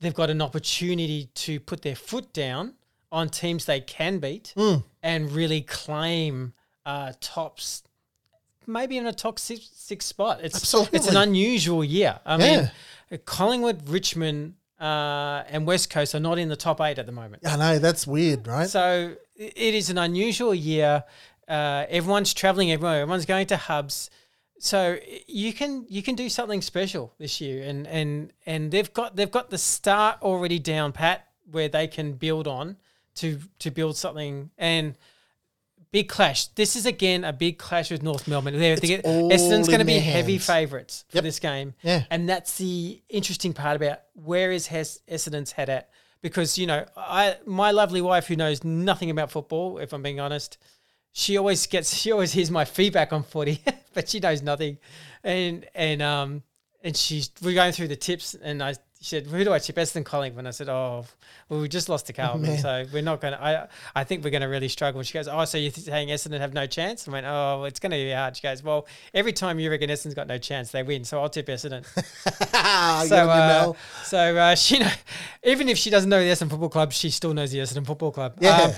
They've 0.00 0.14
got 0.14 0.30
an 0.30 0.40
opportunity 0.40 1.28
to 1.34 1.58
put 1.58 1.82
their 1.82 1.96
foot 1.96 2.32
down 2.32 2.74
on 3.10 3.28
teams 3.28 3.64
they 3.64 3.80
can 3.80 4.18
beat 4.18 4.52
Hmm. 4.56 4.76
and 5.02 5.30
really 5.32 5.60
claim 5.62 6.52
uh, 6.86 7.12
tops. 7.20 7.82
Maybe 8.66 8.96
in 8.98 9.06
a 9.06 9.12
top 9.12 9.38
six, 9.38 9.68
six 9.74 10.04
spot. 10.06 10.40
It's 10.42 10.74
it's 10.92 11.08
an 11.08 11.16
unusual 11.16 11.82
year. 11.84 12.20
I 12.26 12.36
Yeah. 12.38 12.70
mean, 13.10 13.20
Collingwood, 13.24 13.88
Richmond, 13.88 14.54
uh, 14.80 15.42
and 15.48 15.66
West 15.66 15.90
Coast 15.90 16.14
are 16.14 16.20
not 16.20 16.38
in 16.38 16.48
the 16.48 16.56
top 16.56 16.80
eight 16.80 16.98
at 16.98 17.06
the 17.06 17.12
moment. 17.12 17.46
I 17.46 17.56
know, 17.56 17.78
that's 17.78 18.06
weird, 18.06 18.46
right? 18.46 18.68
So 18.68 19.14
it 19.36 19.74
is 19.74 19.90
an 19.90 19.98
unusual 19.98 20.54
year. 20.54 21.04
Uh, 21.48 21.84
everyone's 21.88 22.32
traveling 22.34 22.70
everywhere. 22.72 23.00
Everyone's 23.02 23.26
going 23.26 23.46
to 23.48 23.56
hubs. 23.56 24.10
So 24.60 24.98
you 25.26 25.52
can 25.52 25.86
you 25.88 26.02
can 26.02 26.14
do 26.14 26.28
something 26.28 26.60
special 26.62 27.14
this 27.18 27.40
year, 27.40 27.62
and 27.68 27.86
and 27.86 28.32
and 28.44 28.70
they've 28.70 28.92
got 28.92 29.14
they've 29.16 29.30
got 29.30 29.50
the 29.50 29.58
start 29.58 30.18
already 30.22 30.58
down 30.58 30.92
pat 30.92 31.26
where 31.50 31.68
they 31.68 31.86
can 31.86 32.12
build 32.14 32.46
on 32.48 32.76
to 33.18 33.38
to 33.60 33.70
build 33.70 33.96
something 33.96 34.50
and. 34.58 34.96
Big 35.90 36.10
clash. 36.10 36.48
This 36.48 36.76
is 36.76 36.84
again 36.84 37.24
a 37.24 37.32
big 37.32 37.56
clash 37.56 37.90
with 37.90 38.02
North 38.02 38.28
Melbourne. 38.28 38.58
They're, 38.58 38.76
they 38.76 39.00
all 39.00 39.30
Essendon's 39.30 39.68
going 39.68 39.78
to 39.78 39.86
be 39.86 39.98
heavy 39.98 40.36
favourites 40.36 41.06
for 41.08 41.16
Yep. 41.16 41.24
this 41.24 41.38
game. 41.38 41.72
Yeah. 41.82 42.04
And 42.10 42.28
that's 42.28 42.58
the 42.58 43.00
interesting 43.08 43.54
part 43.54 43.74
about 43.74 44.00
where 44.12 44.52
is 44.52 44.66
Hes- 44.66 45.00
Essendon's 45.10 45.50
head 45.52 45.70
at? 45.70 45.88
Because 46.20 46.58
you 46.58 46.66
know, 46.66 46.84
I 46.94 47.36
my 47.46 47.70
lovely 47.70 48.02
wife 48.02 48.26
who 48.26 48.36
knows 48.36 48.62
nothing 48.64 49.08
about 49.08 49.30
football, 49.30 49.78
if 49.78 49.94
I'm 49.94 50.02
being 50.02 50.20
honest, 50.20 50.58
she 51.12 51.38
always 51.38 51.66
gets 51.66 51.96
she 51.96 52.12
always 52.12 52.32
hears 52.32 52.50
my 52.50 52.66
feedback 52.66 53.14
on 53.14 53.22
footy, 53.22 53.62
but 53.94 54.10
she 54.10 54.20
knows 54.20 54.42
nothing, 54.42 54.76
and 55.24 55.64
and 55.74 56.02
um 56.02 56.42
and 56.84 56.94
she's 56.94 57.30
we're 57.40 57.54
going 57.54 57.72
through 57.72 57.88
the 57.88 57.96
tips, 57.96 58.34
and 58.34 58.62
I 58.62 58.74
she 59.00 59.10
said, 59.10 59.26
"Who 59.26 59.44
do 59.44 59.52
I 59.52 59.58
tip? 59.60 59.76
Essendon 59.76 60.04
Collingwood." 60.04 60.40
And 60.40 60.48
I 60.48 60.50
said, 60.50 60.68
"Oh, 60.68 61.04
well, 61.48 61.60
we 61.60 61.68
just 61.68 61.88
lost 61.88 62.06
to 62.08 62.12
Carlton, 62.12 62.42
man. 62.42 62.58
so 62.58 62.84
we're 62.92 63.02
not 63.02 63.20
going 63.20 63.32
to. 63.32 63.42
I 63.42 63.68
I 63.94 64.04
think 64.04 64.24
we're 64.24 64.30
going 64.30 64.42
to 64.42 64.48
really 64.48 64.68
struggle." 64.68 64.98
And 64.98 65.06
she 65.06 65.14
goes, 65.14 65.28
"Oh, 65.28 65.44
so 65.44 65.56
you're 65.56 65.70
saying 65.70 66.08
Essendon 66.08 66.40
have 66.40 66.52
no 66.52 66.66
chance?" 66.66 67.06
I 67.06 67.12
went, 67.12 67.26
"Oh, 67.26 67.64
it's 67.64 67.78
going 67.78 67.92
to 67.92 67.96
be 67.96 68.10
hard." 68.10 68.36
She 68.36 68.42
goes, 68.42 68.62
"Well, 68.62 68.86
every 69.14 69.32
time 69.32 69.58
you 69.60 69.70
reckon 69.70 69.88
Essendon's 69.88 70.14
got 70.14 70.26
no 70.26 70.38
chance, 70.38 70.72
they 70.72 70.82
win, 70.82 71.04
so 71.04 71.20
I'll 71.22 71.28
tip 71.28 71.46
Essendon." 71.46 71.84
So, 73.08 73.08
good 73.08 73.28
on 73.30 73.64
you, 73.64 73.70
uh, 73.70 73.74
so 74.04 74.36
uh, 74.36 74.54
she 74.54 74.78
know, 74.80 74.90
even 75.44 75.68
if 75.68 75.78
she 75.78 75.90
doesn't 75.90 76.10
know 76.10 76.18
the 76.20 76.30
Essendon 76.30 76.50
Football 76.50 76.68
Club, 76.68 76.92
she 76.92 77.10
still 77.10 77.32
knows 77.34 77.52
the 77.52 77.58
Essendon 77.58 77.86
Football 77.86 78.10
Club. 78.12 78.34
Yeah, 78.40 78.62
Um, 78.62 78.72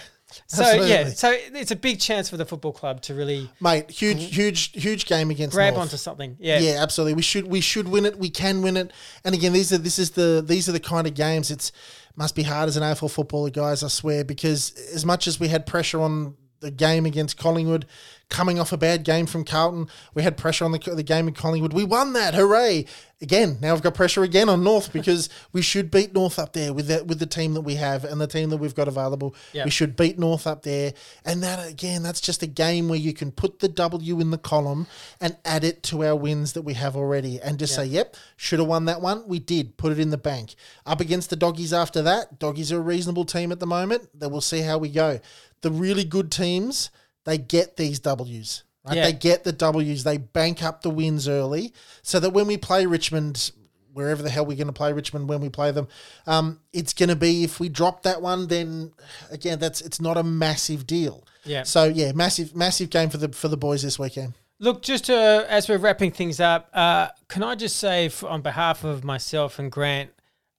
so 0.46 0.82
yeah, 0.82 1.08
so 1.08 1.32
it's 1.34 1.70
a 1.70 1.76
big 1.76 2.00
chance 2.00 2.28
for 2.30 2.36
the 2.36 2.44
football 2.44 2.72
club 2.72 3.00
to 3.02 3.14
really 3.14 3.50
Mate, 3.60 3.90
huge, 3.90 4.34
huge, 4.34 4.72
huge 4.72 5.06
game 5.06 5.30
against 5.30 5.54
grab 5.54 5.74
North. 5.74 5.86
onto 5.86 5.96
something. 5.96 6.36
Yeah, 6.38 6.58
Yeah, 6.58 6.82
absolutely. 6.82 7.14
We 7.14 7.22
should 7.22 7.46
we 7.46 7.60
should 7.60 7.88
win 7.88 8.06
it. 8.06 8.18
We 8.18 8.30
can 8.30 8.62
win 8.62 8.76
it. 8.76 8.92
And 9.24 9.34
again, 9.34 9.52
these 9.52 9.72
are 9.72 9.78
this 9.78 9.98
is 9.98 10.10
the 10.12 10.42
these 10.46 10.68
are 10.68 10.72
the 10.72 10.80
kind 10.80 11.06
of 11.06 11.14
games. 11.14 11.50
It's 11.50 11.72
must 12.16 12.34
be 12.34 12.42
hard 12.42 12.68
as 12.68 12.76
an 12.76 12.82
AFL 12.82 13.10
footballer, 13.10 13.50
guys. 13.50 13.82
I 13.82 13.88
swear, 13.88 14.24
because 14.24 14.72
as 14.94 15.06
much 15.06 15.26
as 15.26 15.40
we 15.40 15.48
had 15.48 15.66
pressure 15.66 16.00
on 16.00 16.36
the 16.60 16.70
game 16.70 17.06
against 17.06 17.36
Collingwood, 17.36 17.86
coming 18.28 18.58
off 18.60 18.72
a 18.72 18.76
bad 18.76 19.02
game 19.04 19.26
from 19.26 19.44
Carlton, 19.44 19.88
we 20.14 20.22
had 20.22 20.36
pressure 20.36 20.64
on 20.64 20.72
the 20.72 20.78
the 20.78 21.02
game 21.02 21.28
in 21.28 21.34
Collingwood. 21.34 21.72
We 21.72 21.84
won 21.84 22.12
that, 22.14 22.34
hooray! 22.34 22.86
Again, 23.22 23.58
now 23.60 23.74
we've 23.74 23.82
got 23.82 23.94
pressure 23.94 24.22
again 24.22 24.48
on 24.48 24.64
North 24.64 24.92
because 24.94 25.28
we 25.52 25.60
should 25.60 25.90
beat 25.90 26.14
North 26.14 26.38
up 26.38 26.54
there 26.54 26.72
with 26.72 26.86
that 26.86 27.06
with 27.06 27.18
the 27.18 27.26
team 27.26 27.54
that 27.54 27.60
we 27.62 27.74
have 27.74 28.04
and 28.04 28.20
the 28.20 28.26
team 28.26 28.48
that 28.50 28.56
we've 28.56 28.74
got 28.74 28.88
available. 28.88 29.34
Yeah. 29.52 29.64
We 29.64 29.70
should 29.70 29.96
beat 29.96 30.18
North 30.18 30.46
up 30.46 30.62
there, 30.62 30.94
and 31.24 31.42
that 31.42 31.68
again, 31.68 32.02
that's 32.02 32.20
just 32.20 32.42
a 32.42 32.46
game 32.46 32.88
where 32.88 32.98
you 32.98 33.12
can 33.12 33.32
put 33.32 33.58
the 33.58 33.68
W 33.68 34.20
in 34.20 34.30
the 34.30 34.38
column 34.38 34.86
and 35.20 35.36
add 35.44 35.64
it 35.64 35.82
to 35.84 36.04
our 36.04 36.16
wins 36.16 36.52
that 36.52 36.62
we 36.62 36.74
have 36.74 36.96
already, 36.96 37.40
and 37.40 37.58
just 37.58 37.74
say, 37.74 37.84
"Yep, 37.84 38.16
should 38.36 38.58
have 38.58 38.68
won 38.68 38.84
that 38.84 39.00
one. 39.00 39.24
We 39.26 39.38
did. 39.38 39.76
Put 39.76 39.92
it 39.92 39.98
in 39.98 40.10
the 40.10 40.18
bank." 40.18 40.54
Up 40.86 41.00
against 41.00 41.30
the 41.30 41.36
doggies 41.36 41.72
after 41.72 42.02
that, 42.02 42.38
doggies 42.38 42.70
are 42.72 42.78
a 42.78 42.82
reasonable 42.82 43.24
team 43.24 43.50
at 43.52 43.60
the 43.60 43.66
moment. 43.66 44.08
Then 44.14 44.30
we'll 44.30 44.40
see 44.40 44.60
how 44.60 44.78
we 44.78 44.88
go. 44.88 45.20
The 45.62 45.70
really 45.70 46.04
good 46.04 46.30
teams, 46.30 46.90
they 47.24 47.38
get 47.38 47.76
these 47.76 48.00
Ws. 48.00 48.64
Right? 48.86 48.96
Yeah. 48.96 49.04
They 49.04 49.12
get 49.12 49.44
the 49.44 49.52
W's. 49.52 50.04
They 50.04 50.16
bank 50.16 50.62
up 50.62 50.82
the 50.82 50.90
wins 50.90 51.28
early, 51.28 51.72
so 52.02 52.18
that 52.20 52.30
when 52.30 52.46
we 52.46 52.56
play 52.56 52.86
Richmond 52.86 53.52
wherever 53.92 54.22
the 54.22 54.30
hell 54.30 54.46
we're 54.46 54.56
going 54.56 54.66
to 54.66 54.72
play 54.72 54.92
Richmond 54.92 55.28
when 55.28 55.40
we 55.40 55.48
play 55.48 55.70
them. 55.72 55.88
Um, 56.26 56.60
it's 56.72 56.92
going 56.92 57.08
to 57.08 57.16
be 57.16 57.44
if 57.44 57.60
we 57.60 57.68
drop 57.68 58.02
that 58.04 58.22
one, 58.22 58.46
then 58.46 58.92
again, 59.30 59.58
that's 59.58 59.80
it's 59.80 60.00
not 60.00 60.16
a 60.16 60.22
massive 60.22 60.86
deal. 60.86 61.26
Yeah. 61.44 61.64
So 61.64 61.84
yeah, 61.84 62.12
massive 62.12 62.54
massive 62.54 62.90
game 62.90 63.10
for 63.10 63.18
the 63.18 63.28
for 63.30 63.48
the 63.48 63.56
boys 63.56 63.82
this 63.82 63.98
weekend. 63.98 64.34
Look, 64.58 64.82
just 64.82 65.06
to, 65.06 65.46
as 65.48 65.70
we're 65.70 65.78
wrapping 65.78 66.10
things 66.10 66.38
up, 66.38 66.68
uh, 66.74 67.08
can 67.28 67.42
I 67.42 67.54
just 67.54 67.76
say 67.76 68.06
f 68.06 68.22
on 68.22 68.42
behalf 68.42 68.84
of 68.84 69.04
myself 69.04 69.58
and 69.58 69.72
Grant 69.72 70.10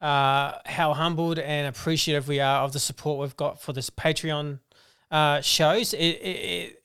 uh, 0.01 0.53
how 0.65 0.93
humbled 0.93 1.37
and 1.37 1.67
appreciative 1.67 2.27
we 2.27 2.39
are 2.39 2.63
of 2.63 2.73
the 2.73 2.79
support 2.79 3.19
we've 3.19 3.37
got 3.37 3.61
for 3.61 3.73
this 3.73 3.91
Patreon 3.91 4.59
uh, 5.11 5.41
shows. 5.41 5.93
It, 5.93 5.99
it, 5.99 6.27
it, 6.27 6.83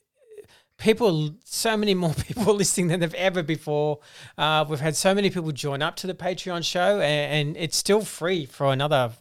people, 0.79 1.35
so 1.45 1.77
many 1.77 1.95
more 1.95 2.13
people 2.27 2.55
listening 2.55 2.89
than 2.89 3.01
they've 3.01 3.15
ever 3.15 3.43
before. 3.43 4.01
Uh, 4.37 4.65
we've 4.69 4.81
had 4.81 4.97
so 4.97 5.15
many 5.15 5.31
people 5.31 5.53
join 5.53 5.83
up 5.83 5.97
to 5.97 6.07
the 6.07 6.15
Patreon 6.15 6.65
show, 6.65 7.01
and, 7.01 7.49
and 7.49 7.57
it's 7.57 7.77
still 7.77 8.03
free 8.03 8.47
for 8.47 8.73
another 8.73 9.13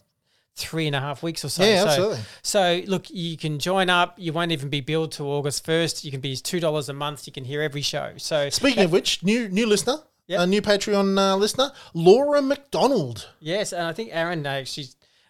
three 0.58 0.88
and 0.88 0.96
a 0.96 1.02
half 1.02 1.22
weeks 1.22 1.44
or 1.44 1.50
so. 1.50 1.64
Yeah, 1.64 1.82
so, 1.82 1.88
absolutely. 1.88 2.20
So 2.42 2.82
look, 2.88 3.10
you 3.10 3.38
can 3.38 3.60
join 3.60 3.90
up. 3.90 4.16
You 4.18 4.32
won't 4.34 4.52
even 4.54 4.70
be 4.70 4.82
billed 4.82 5.12
till 5.12 5.28
August 5.28 5.66
first. 5.66 6.06
You 6.06 6.12
can 6.12 6.22
be 6.22 6.36
two 6.38 6.60
dollars 6.60 6.88
a 6.90 6.94
month. 6.94 7.28
You 7.28 7.34
can 7.34 7.44
hear 7.44 7.62
every 7.62 7.82
show. 7.82 8.14
So 8.18 8.50
Speaking 8.50 8.84
of 8.84 8.92
which, 8.92 9.22
new 9.24 9.50
new 9.50 9.68
listener, 9.68 9.98
Yep. 10.28 10.40
a 10.40 10.48
new 10.48 10.62
Patreon 10.62 11.20
uh, 11.20 11.36
listener, 11.36 11.72
Laura 11.94 12.42
McDonald. 12.42 13.30
yes, 13.40 13.74
and 13.74 13.84
I 13.84 13.94
think 13.94 14.10
Aaron 14.12 14.44
actually 14.48 14.88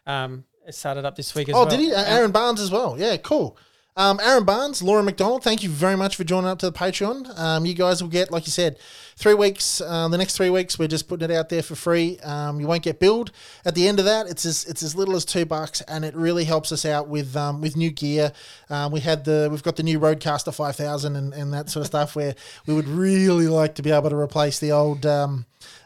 um, 0.08 0.46
started 0.72 1.05
up 1.05 1.16
this 1.16 1.36
week 1.36 1.49
as 1.49 1.53
well. 1.53 1.63
Oh, 1.63 1.66
well. 1.66 1.78
did 1.78 1.80
he? 1.80 1.93
Uh, 1.93 2.03
Aaron 2.03 2.32
Barnes 2.32 2.61
as 2.61 2.72
well. 2.72 2.97
Yeah, 2.97 3.18
cool. 3.18 3.57
Um, 3.97 4.20
Aaron 4.22 4.43
Barnes, 4.43 4.84
Laura 4.84 5.01
McDonald, 5.01 5.41
thank 5.41 5.63
you 5.63 5.70
very 5.70 5.95
much 5.95 6.18
for 6.18 6.26
joining 6.26 6.49
up 6.49 6.59
to 6.59 6.70
the 6.70 6.78
Patreon. 6.78 7.39
Um, 7.39 7.66
you 7.66 7.74
guys 7.74 8.01
will 8.03 8.09
get, 8.09 8.30
like 8.30 8.45
you 8.45 8.51
said, 8.51 8.78
three 9.16 9.34
weeks. 9.34 9.80
Uh, 9.80 10.09
the 10.09 10.18
next 10.18 10.36
three 10.36 10.49
weeks, 10.49 10.78
we're 10.78 10.89
just 10.89 11.07
putting 11.07 11.32
it 11.32 11.34
out 11.34 11.47
there 11.47 11.63
for 11.63 11.76
free. 11.76 12.20
Um, 12.20 12.59
you 12.59 12.68
won't 12.68 12.84
get 12.84 12.99
billed. 12.99 13.32
At 13.63 13.74
the 13.74 13.88
end 13.88 13.99
of 13.99 14.05
that, 14.05 14.28
it's 14.28 14.45
as 14.45 14.66
it's 14.66 14.84
as 14.84 14.97
little 14.97 15.16
as 15.16 15.24
two 15.24 15.45
bucks, 15.45 15.80
and 15.80 16.03
it 16.03 16.13
really 16.13 16.43
helps 16.43 16.74
us 16.74 16.84
out 16.84 17.07
with 17.07 17.38
um, 17.38 17.61
with 17.61 17.78
new 17.78 17.89
gear. 17.89 18.34
Um, 18.70 18.91
we 18.91 18.99
had 18.99 19.24
the 19.24 19.47
we've 19.49 19.63
got 19.63 19.78
the 19.78 19.84
new 19.84 19.97
RODECaster 19.97 20.53
five 20.53 20.76
thousand 20.76 21.16
and, 21.16 21.34
and 21.34 21.53
that 21.53 21.70
sort 21.70 21.82
of 21.82 21.88
stuff 21.88 22.18
where 22.18 22.36
we 22.68 22.74
would 22.74 22.89
really 22.89 23.47
like 23.47 23.76
to 23.76 23.82
be 23.82 23.91
able 23.91 24.09
to 24.09 24.18
replace 24.18 24.59
the 24.59 24.74
old. 24.74 25.05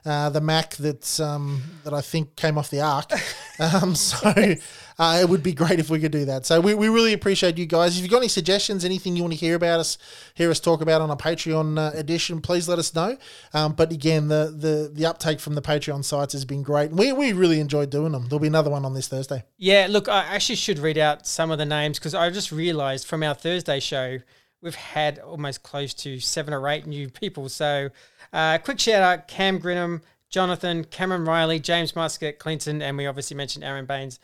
Uh, 0.05 0.29
the 0.29 0.41
Mac 0.41 0.75
that's 0.77 1.19
um, 1.19 1.61
that 1.83 1.93
I 1.93 2.01
think 2.01 2.35
came 2.35 2.57
off 2.57 2.69
the 2.69 2.81
Ark. 2.81 3.11
Um, 3.59 3.93
so 3.93 4.55
uh, 4.99 5.19
it 5.21 5.27
would 5.27 5.43
be 5.43 5.51
great 5.51 5.81
if 5.81 5.89
we 5.89 5.99
could 5.99 6.13
do 6.13 6.23
that. 6.23 6.45
So 6.45 6.61
we, 6.61 6.73
we 6.73 6.87
really 6.87 7.11
appreciate 7.11 7.57
you 7.57 7.65
guys. 7.65 7.97
If 7.97 8.03
you've 8.03 8.11
got 8.11 8.19
any 8.19 8.29
suggestions, 8.29 8.85
anything 8.85 9.17
you 9.17 9.21
want 9.21 9.33
to 9.33 9.39
hear 9.39 9.55
about 9.55 9.81
us, 9.81 9.97
hear 10.33 10.49
us 10.49 10.61
talk 10.61 10.79
about 10.81 11.01
on 11.01 11.09
a 11.09 11.17
Patreon 11.17 11.77
uh, 11.77 11.91
edition, 11.93 12.39
please 12.39 12.69
let 12.69 12.79
us 12.79 12.95
know. 12.95 13.17
Um, 13.53 13.73
but 13.73 13.91
again, 13.91 14.29
the, 14.29 14.55
the 14.57 14.89
the 14.93 15.05
uptake 15.05 15.41
from 15.41 15.55
the 15.55 15.61
Patreon 15.61 16.05
sites 16.05 16.31
has 16.31 16.45
been 16.45 16.63
great. 16.63 16.91
We 16.91 17.11
we 17.11 17.33
really 17.33 17.59
enjoyed 17.59 17.89
doing 17.89 18.13
them. 18.13 18.29
There'll 18.29 18.39
be 18.39 18.47
another 18.47 18.69
one 18.69 18.85
on 18.85 18.93
this 18.93 19.09
Thursday. 19.09 19.43
Yeah, 19.57 19.87
look, 19.89 20.07
I 20.07 20.23
actually 20.23 20.55
should 20.55 20.79
read 20.79 20.97
out 20.97 21.27
some 21.27 21.51
of 21.51 21.57
the 21.57 21.65
names 21.65 21.99
because 21.99 22.15
I 22.15 22.29
just 22.29 22.53
realised 22.53 23.05
from 23.05 23.23
our 23.23 23.33
Thursday 23.33 23.81
show 23.81 24.19
we've 24.61 24.75
had 24.75 25.19
almost 25.19 25.63
close 25.63 25.93
to 25.93 26.19
seven 26.19 26.53
or 26.53 26.67
eight 26.67 26.85
new 26.85 27.09
people. 27.09 27.49
So, 27.49 27.89
uh, 28.33 28.57
quick 28.59 28.79
shout 28.79 29.03
out: 29.03 29.27
Cam 29.27 29.59
Grinham, 29.59 30.01
Jonathan, 30.29 30.83
Cameron 30.83 31.25
Riley, 31.25 31.59
James 31.59 31.95
Muscat, 31.95 32.39
Clinton, 32.39 32.81
and 32.81 32.97
we 32.97 33.05
obviously 33.05 33.35
mentioned 33.37 33.63
Aaron 33.63 33.85
Baines. 33.85 34.19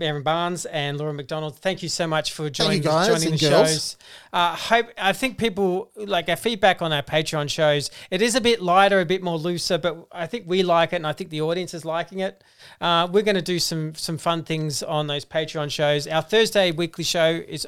Aaron 0.00 0.22
Barnes 0.22 0.66
and 0.66 0.98
Laura 0.98 1.12
McDonald. 1.12 1.58
Thank 1.58 1.82
you 1.82 1.88
so 1.88 2.06
much 2.06 2.32
for 2.32 2.48
joining, 2.48 2.82
joining 2.82 3.32
the 3.32 3.38
girls. 3.38 3.38
shows. 3.38 3.96
Uh, 4.32 4.54
hope 4.54 4.86
I 4.96 5.12
think 5.12 5.38
people 5.38 5.90
like 5.96 6.28
our 6.28 6.36
feedback 6.36 6.80
on 6.82 6.92
our 6.92 7.02
Patreon 7.02 7.50
shows. 7.50 7.90
It 8.10 8.22
is 8.22 8.34
a 8.34 8.40
bit 8.40 8.62
lighter, 8.62 9.00
a 9.00 9.04
bit 9.04 9.22
more 9.22 9.36
looser, 9.36 9.78
but 9.78 10.06
I 10.12 10.26
think 10.26 10.44
we 10.46 10.62
like 10.62 10.92
it, 10.92 10.96
and 10.96 11.06
I 11.06 11.12
think 11.12 11.30
the 11.30 11.40
audience 11.40 11.74
is 11.74 11.84
liking 11.84 12.20
it. 12.20 12.44
Uh, 12.80 13.08
we're 13.10 13.22
going 13.22 13.36
to 13.36 13.42
do 13.42 13.58
some 13.58 13.94
some 13.94 14.18
fun 14.18 14.44
things 14.44 14.82
on 14.82 15.06
those 15.06 15.24
Patreon 15.24 15.70
shows. 15.70 16.06
Our 16.06 16.22
Thursday 16.22 16.70
weekly 16.70 17.04
show 17.04 17.42
is 17.48 17.66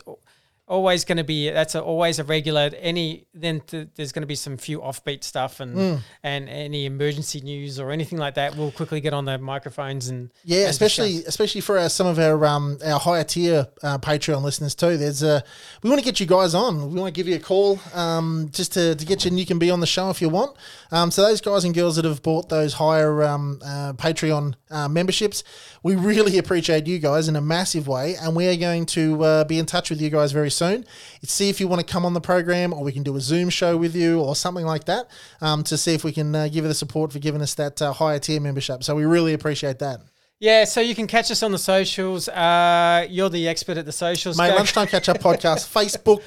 always 0.72 1.04
going 1.04 1.18
to 1.18 1.24
be 1.24 1.50
that's 1.50 1.74
a, 1.74 1.80
always 1.82 2.18
a 2.18 2.24
regular. 2.24 2.70
Any 2.80 3.26
then 3.34 3.60
th- 3.66 3.88
there's 3.94 4.12
going 4.12 4.22
to 4.22 4.26
be 4.26 4.34
some 4.46 4.56
few 4.56 4.80
offbeat 4.80 5.22
stuff 5.22 5.60
and 5.60 5.72
Hmm. 5.78 5.94
and 6.22 6.48
any 6.48 6.86
emergency 6.86 7.40
news 7.42 7.78
or 7.78 7.90
anything 7.90 8.18
like 8.18 8.34
that. 8.34 8.56
We'll 8.56 8.72
quickly 8.72 9.00
get 9.00 9.12
on 9.12 9.24
the 9.26 9.36
microphones 9.38 10.08
and 10.08 10.30
Yeah, 10.44 10.60
and 10.62 10.70
especially 10.70 11.12
discuss. 11.12 11.28
especially 11.28 11.60
for 11.60 11.78
our, 11.78 11.88
some 11.88 12.06
of 12.06 12.18
our 12.18 12.44
um, 12.46 12.78
our 12.84 12.98
higher 12.98 13.24
tier 13.24 13.66
uh, 13.82 13.98
Patreon 13.98 14.42
listeners 14.42 14.74
too. 14.74 14.96
There's 14.96 15.22
uh, 15.22 15.40
we 15.82 15.90
want 15.90 16.00
to 16.00 16.04
get 16.04 16.18
you 16.20 16.26
guys 16.26 16.54
on. 16.54 16.72
We 16.92 16.98
want 17.00 17.14
to 17.14 17.18
give 17.18 17.28
you 17.28 17.36
a 17.36 17.44
call 17.50 17.78
um, 17.94 18.48
just 18.50 18.72
to, 18.72 18.94
to 18.94 19.04
get 19.04 19.24
you, 19.24 19.28
and 19.30 19.38
you 19.38 19.44
can 19.46 19.58
be 19.58 19.70
on 19.70 19.80
the 19.80 19.86
show 19.86 20.08
if 20.10 20.22
you 20.22 20.30
want. 20.30 20.56
Um, 20.90 21.10
so 21.10 21.22
those 21.22 21.40
guys 21.42 21.64
and 21.64 21.74
girls 21.74 21.96
that 21.96 22.04
have 22.06 22.22
bought 22.22 22.48
those 22.48 22.72
higher 22.74 23.22
um, 23.24 23.60
uh, 23.64 23.92
Patreon 23.94 24.54
uh, 24.70 24.88
memberships, 24.88 25.44
we 25.82 25.94
really 25.96 26.38
appreciate 26.38 26.86
you 26.86 26.98
guys 26.98 27.28
in 27.28 27.36
a 27.36 27.40
massive 27.40 27.86
way, 27.86 28.14
and 28.22 28.34
we 28.34 28.46
are 28.48 28.56
going 28.56 28.86
to 28.86 29.22
uh, 29.22 29.44
be 29.44 29.58
in 29.58 29.66
touch 29.66 29.90
with 29.90 30.00
you 30.00 30.08
guys 30.08 30.32
very 30.32 30.50
soon. 30.50 30.61
See 31.24 31.48
if 31.48 31.60
you 31.60 31.68
want 31.68 31.86
to 31.86 31.92
come 31.92 32.04
on 32.04 32.14
the 32.14 32.20
program, 32.20 32.72
or 32.72 32.82
we 32.82 32.92
can 32.92 33.02
do 33.02 33.16
a 33.16 33.20
Zoom 33.20 33.48
show 33.50 33.76
with 33.76 33.94
you, 33.94 34.20
or 34.20 34.34
something 34.36 34.66
like 34.66 34.84
that, 34.84 35.08
um, 35.40 35.62
to 35.64 35.76
see 35.76 35.94
if 35.94 36.04
we 36.04 36.12
can 36.12 36.34
uh, 36.34 36.46
give 36.46 36.64
you 36.64 36.68
the 36.68 36.74
support 36.74 37.12
for 37.12 37.18
giving 37.18 37.40
us 37.42 37.54
that 37.54 37.80
uh, 37.82 37.92
higher 37.92 38.18
tier 38.18 38.40
membership. 38.40 38.82
So 38.84 38.94
we 38.94 39.04
really 39.04 39.32
appreciate 39.34 39.78
that. 39.80 40.00
yeah. 40.40 40.64
So 40.64 40.80
you 40.80 40.94
can 40.94 41.06
catch 41.06 41.30
us 41.30 41.42
on 41.42 41.52
the 41.52 41.58
socials. 41.58 42.28
Uh, 42.28 43.06
you're 43.08 43.28
the 43.30 43.46
expert 43.48 43.76
at 43.76 43.84
the 43.86 43.92
socials. 43.92 44.36
My 44.36 44.48
Lunchtime 44.54 44.86
Catch 44.94 45.08
Up 45.08 45.18
Podcast, 45.18 45.68
Facebook, 45.72 46.22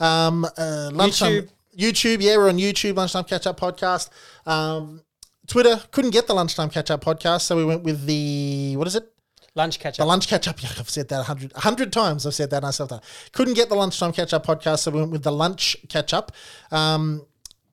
um, 0.00 0.44
uh, 0.44 0.90
Lunchtime, 0.92 1.32
YouTube. 1.32 1.48
YouTube. 1.78 2.22
Yeah, 2.22 2.36
we're 2.36 2.48
on 2.48 2.58
YouTube, 2.58 2.96
Lunchtime 2.96 3.24
Catch 3.24 3.46
Up 3.46 3.58
Podcast. 3.58 4.10
Um, 4.46 5.02
Twitter, 5.46 5.80
couldn't 5.92 6.10
get 6.10 6.26
the 6.26 6.34
Lunchtime 6.34 6.70
Catch 6.70 6.90
Up 6.90 7.04
Podcast, 7.04 7.42
so 7.42 7.56
we 7.56 7.64
went 7.64 7.84
with 7.84 8.04
the, 8.06 8.74
what 8.76 8.86
is 8.88 8.96
it? 8.96 9.12
Lunch 9.56 9.80
catch 9.80 9.98
up. 9.98 10.04
The. 10.04 10.08
Lunch 10.08 10.28
Catch 10.28 10.46
Up. 10.46 10.62
Yeah, 10.62 10.70
I've 10.78 10.90
said 10.90 11.08
that 11.08 11.20
a 11.20 11.24
hundred, 11.24 11.52
a 11.54 11.60
hundred 11.60 11.92
times. 11.92 12.26
I've 12.26 12.34
said 12.34 12.50
that 12.50 12.62
myself. 12.62 12.90
That 12.90 13.02
couldn't 13.32 13.54
get 13.54 13.68
the 13.68 13.74
Lunchtime 13.74 14.12
Catch 14.12 14.32
Up 14.32 14.46
podcast, 14.46 14.80
so 14.80 14.90
we 14.90 15.00
went 15.00 15.12
with 15.12 15.22
the 15.22 15.32
Lunch 15.32 15.76
Catch 15.88 16.12
Up. 16.12 16.32
Um, 16.70 17.26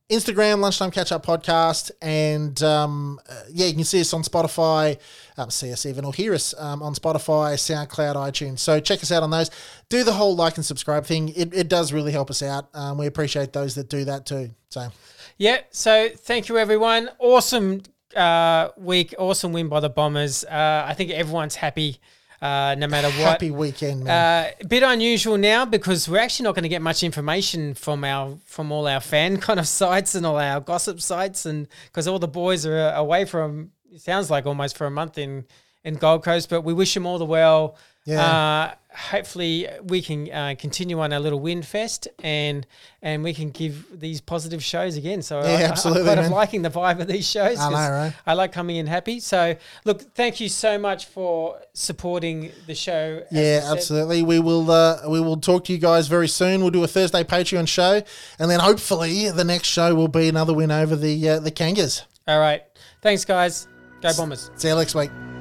Instagram 0.10 0.60
Lunchtime 0.60 0.92
Catch 0.92 1.12
Up 1.12 1.26
podcast, 1.26 1.92
and 2.02 2.62
um, 2.62 3.20
uh, 3.30 3.44
yeah, 3.50 3.68
you 3.68 3.74
can 3.74 3.84
see 3.84 4.02
us 4.02 4.14
on 4.14 4.22
Spotify, 4.22 5.00
um, 5.38 5.50
see 5.50 5.72
us 5.72 5.86
even 5.86 6.06
or 6.06 6.14
hear 6.14 6.34
us 6.34 6.54
um, 6.58 6.84
on 6.84 6.94
Spotify, 6.94 7.54
SoundCloud, 7.54 8.16
iTunes. 8.16 8.60
So 8.60 8.80
check 8.80 9.02
us 9.02 9.12
out 9.12 9.24
on 9.24 9.32
those. 9.32 9.50
Do 9.90 10.04
the 10.04 10.14
whole 10.14 10.36
like 10.36 10.58
and 10.58 10.66
subscribe 10.66 11.06
thing. 11.06 11.30
It, 11.30 11.54
it 11.54 11.68
does 11.70 11.94
really 11.94 12.12
help 12.12 12.30
us 12.30 12.42
out. 12.44 12.70
Um, 12.74 12.98
we 12.98 13.08
appreciate 13.08 13.54
those 13.54 13.76
that 13.76 13.90
do 13.90 14.06
that 14.06 14.26
too. 14.26 14.52
So 14.70 14.90
Yeah. 15.38 15.62
So 15.72 16.10
thank 16.16 16.50
you, 16.50 16.58
everyone. 16.58 17.10
Awesome 17.20 17.82
uh, 18.16 18.70
week. 18.78 19.14
Awesome 19.18 19.54
win 19.54 19.68
by 19.70 19.80
the 19.80 19.90
Bombers. 19.90 20.44
Uh, 20.44 20.86
I 20.88 20.94
think 20.94 21.12
everyone's 21.12 21.56
happy, 21.56 22.00
uh, 22.42 22.76
no 22.78 22.88
matter 22.88 23.08
what. 23.08 23.28
happy 23.28 23.52
weekend, 23.52 24.04
man. 24.04 24.46
Uh, 24.46 24.52
a 24.62 24.68
bit 24.68 24.84
unusual 24.84 25.38
now 25.38 25.66
because 25.66 26.08
we're 26.08 26.20
actually 26.20 26.46
not 26.46 26.56
going 26.56 26.64
to 26.64 26.70
get 26.70 26.82
much 26.82 27.04
information 27.04 27.74
from 27.74 28.04
our 28.04 28.38
from 28.46 28.72
all 28.72 28.88
our 28.88 29.00
fan 29.00 29.38
kind 29.48 29.60
of 29.60 29.68
sites 29.68 30.16
and 30.16 30.26
all 30.26 30.38
our 30.38 30.60
gossip 30.60 31.02
sites, 31.02 31.46
and 31.46 31.68
because 31.86 32.08
all 32.08 32.20
the 32.20 32.28
boys 32.28 32.66
are 32.66 32.78
uh, 32.78 33.00
away 33.00 33.26
from 33.26 33.72
it 33.92 34.02
sounds 34.02 34.30
like 34.30 34.46
almost 34.46 34.78
for 34.78 34.88
a 34.88 34.92
month 34.92 35.18
in 35.18 35.46
in 35.84 35.96
Gold 35.96 36.24
Coast. 36.24 36.50
But 36.50 36.62
we 36.62 36.74
wish 36.74 36.94
them 36.94 37.06
all 37.06 37.18
the 37.18 37.26
well. 37.26 37.78
Yeah. 38.06 38.22
Uh, 38.22 38.74
hopefully 38.96 39.68
we 39.84 40.02
can 40.02 40.32
uh, 40.32 40.56
continue 40.58 41.00
on 41.00 41.12
our 41.14 41.20
little 41.20 41.40
win 41.40 41.62
fest 41.62 42.08
and 42.24 42.66
and 43.02 43.24
we 43.24 43.34
can 43.34 43.50
give 43.50 44.00
these 44.00 44.22
positive 44.22 44.64
shows 44.64 44.96
again. 44.96 45.22
So 45.22 45.40
I, 45.40 45.60
Yeah, 45.60 45.70
absolutely, 45.70 46.10
I'm 46.10 46.16
kind 46.16 46.28
of 46.28 46.32
liking 46.32 46.62
the 46.62 46.70
vibe 46.70 47.00
of 47.00 47.08
these 47.08 47.28
shows. 47.30 47.60
I 47.60 47.70
know, 47.70 47.76
right? 47.76 48.14
I 48.26 48.34
like 48.34 48.52
coming 48.52 48.78
in 48.78 48.88
happy. 48.88 49.20
So 49.20 49.56
look, 49.86 50.02
thank 50.16 50.40
you 50.40 50.50
so 50.50 50.78
much 50.78 51.06
for 51.06 51.60
supporting 51.74 52.52
the 52.68 52.76
show. 52.76 53.24
Yeah, 53.32 53.62
absolutely. 53.66 54.24
We 54.24 54.40
will 54.40 54.70
uh, 54.70 55.02
we 55.10 55.20
will 55.20 55.38
talk 55.38 55.66
to 55.66 55.74
you 55.74 55.80
guys 55.80 56.08
very 56.08 56.28
soon. 56.28 56.62
We'll 56.62 56.72
do 56.72 56.84
a 56.84 56.88
Thursday 56.88 57.24
Patreon 57.24 57.68
show, 57.68 58.02
and 58.40 58.50
then 58.50 58.60
hopefully 58.60 59.30
the 59.30 59.44
next 59.44 59.68
show 59.68 59.96
will 59.96 60.08
be 60.08 60.30
another 60.30 60.54
win 60.54 60.72
over 60.72 60.96
the 60.96 61.30
uh, 61.30 61.40
the 61.40 61.52
Kangas. 61.52 62.04
All 62.28 62.40
right. 62.40 62.64
Thanks, 63.02 63.26
guys. 63.26 63.68
Go 64.02 64.12
Bombers. 64.16 64.50
See 64.56 64.68
you 64.68 64.76
next 64.76 64.96
week. 64.96 65.33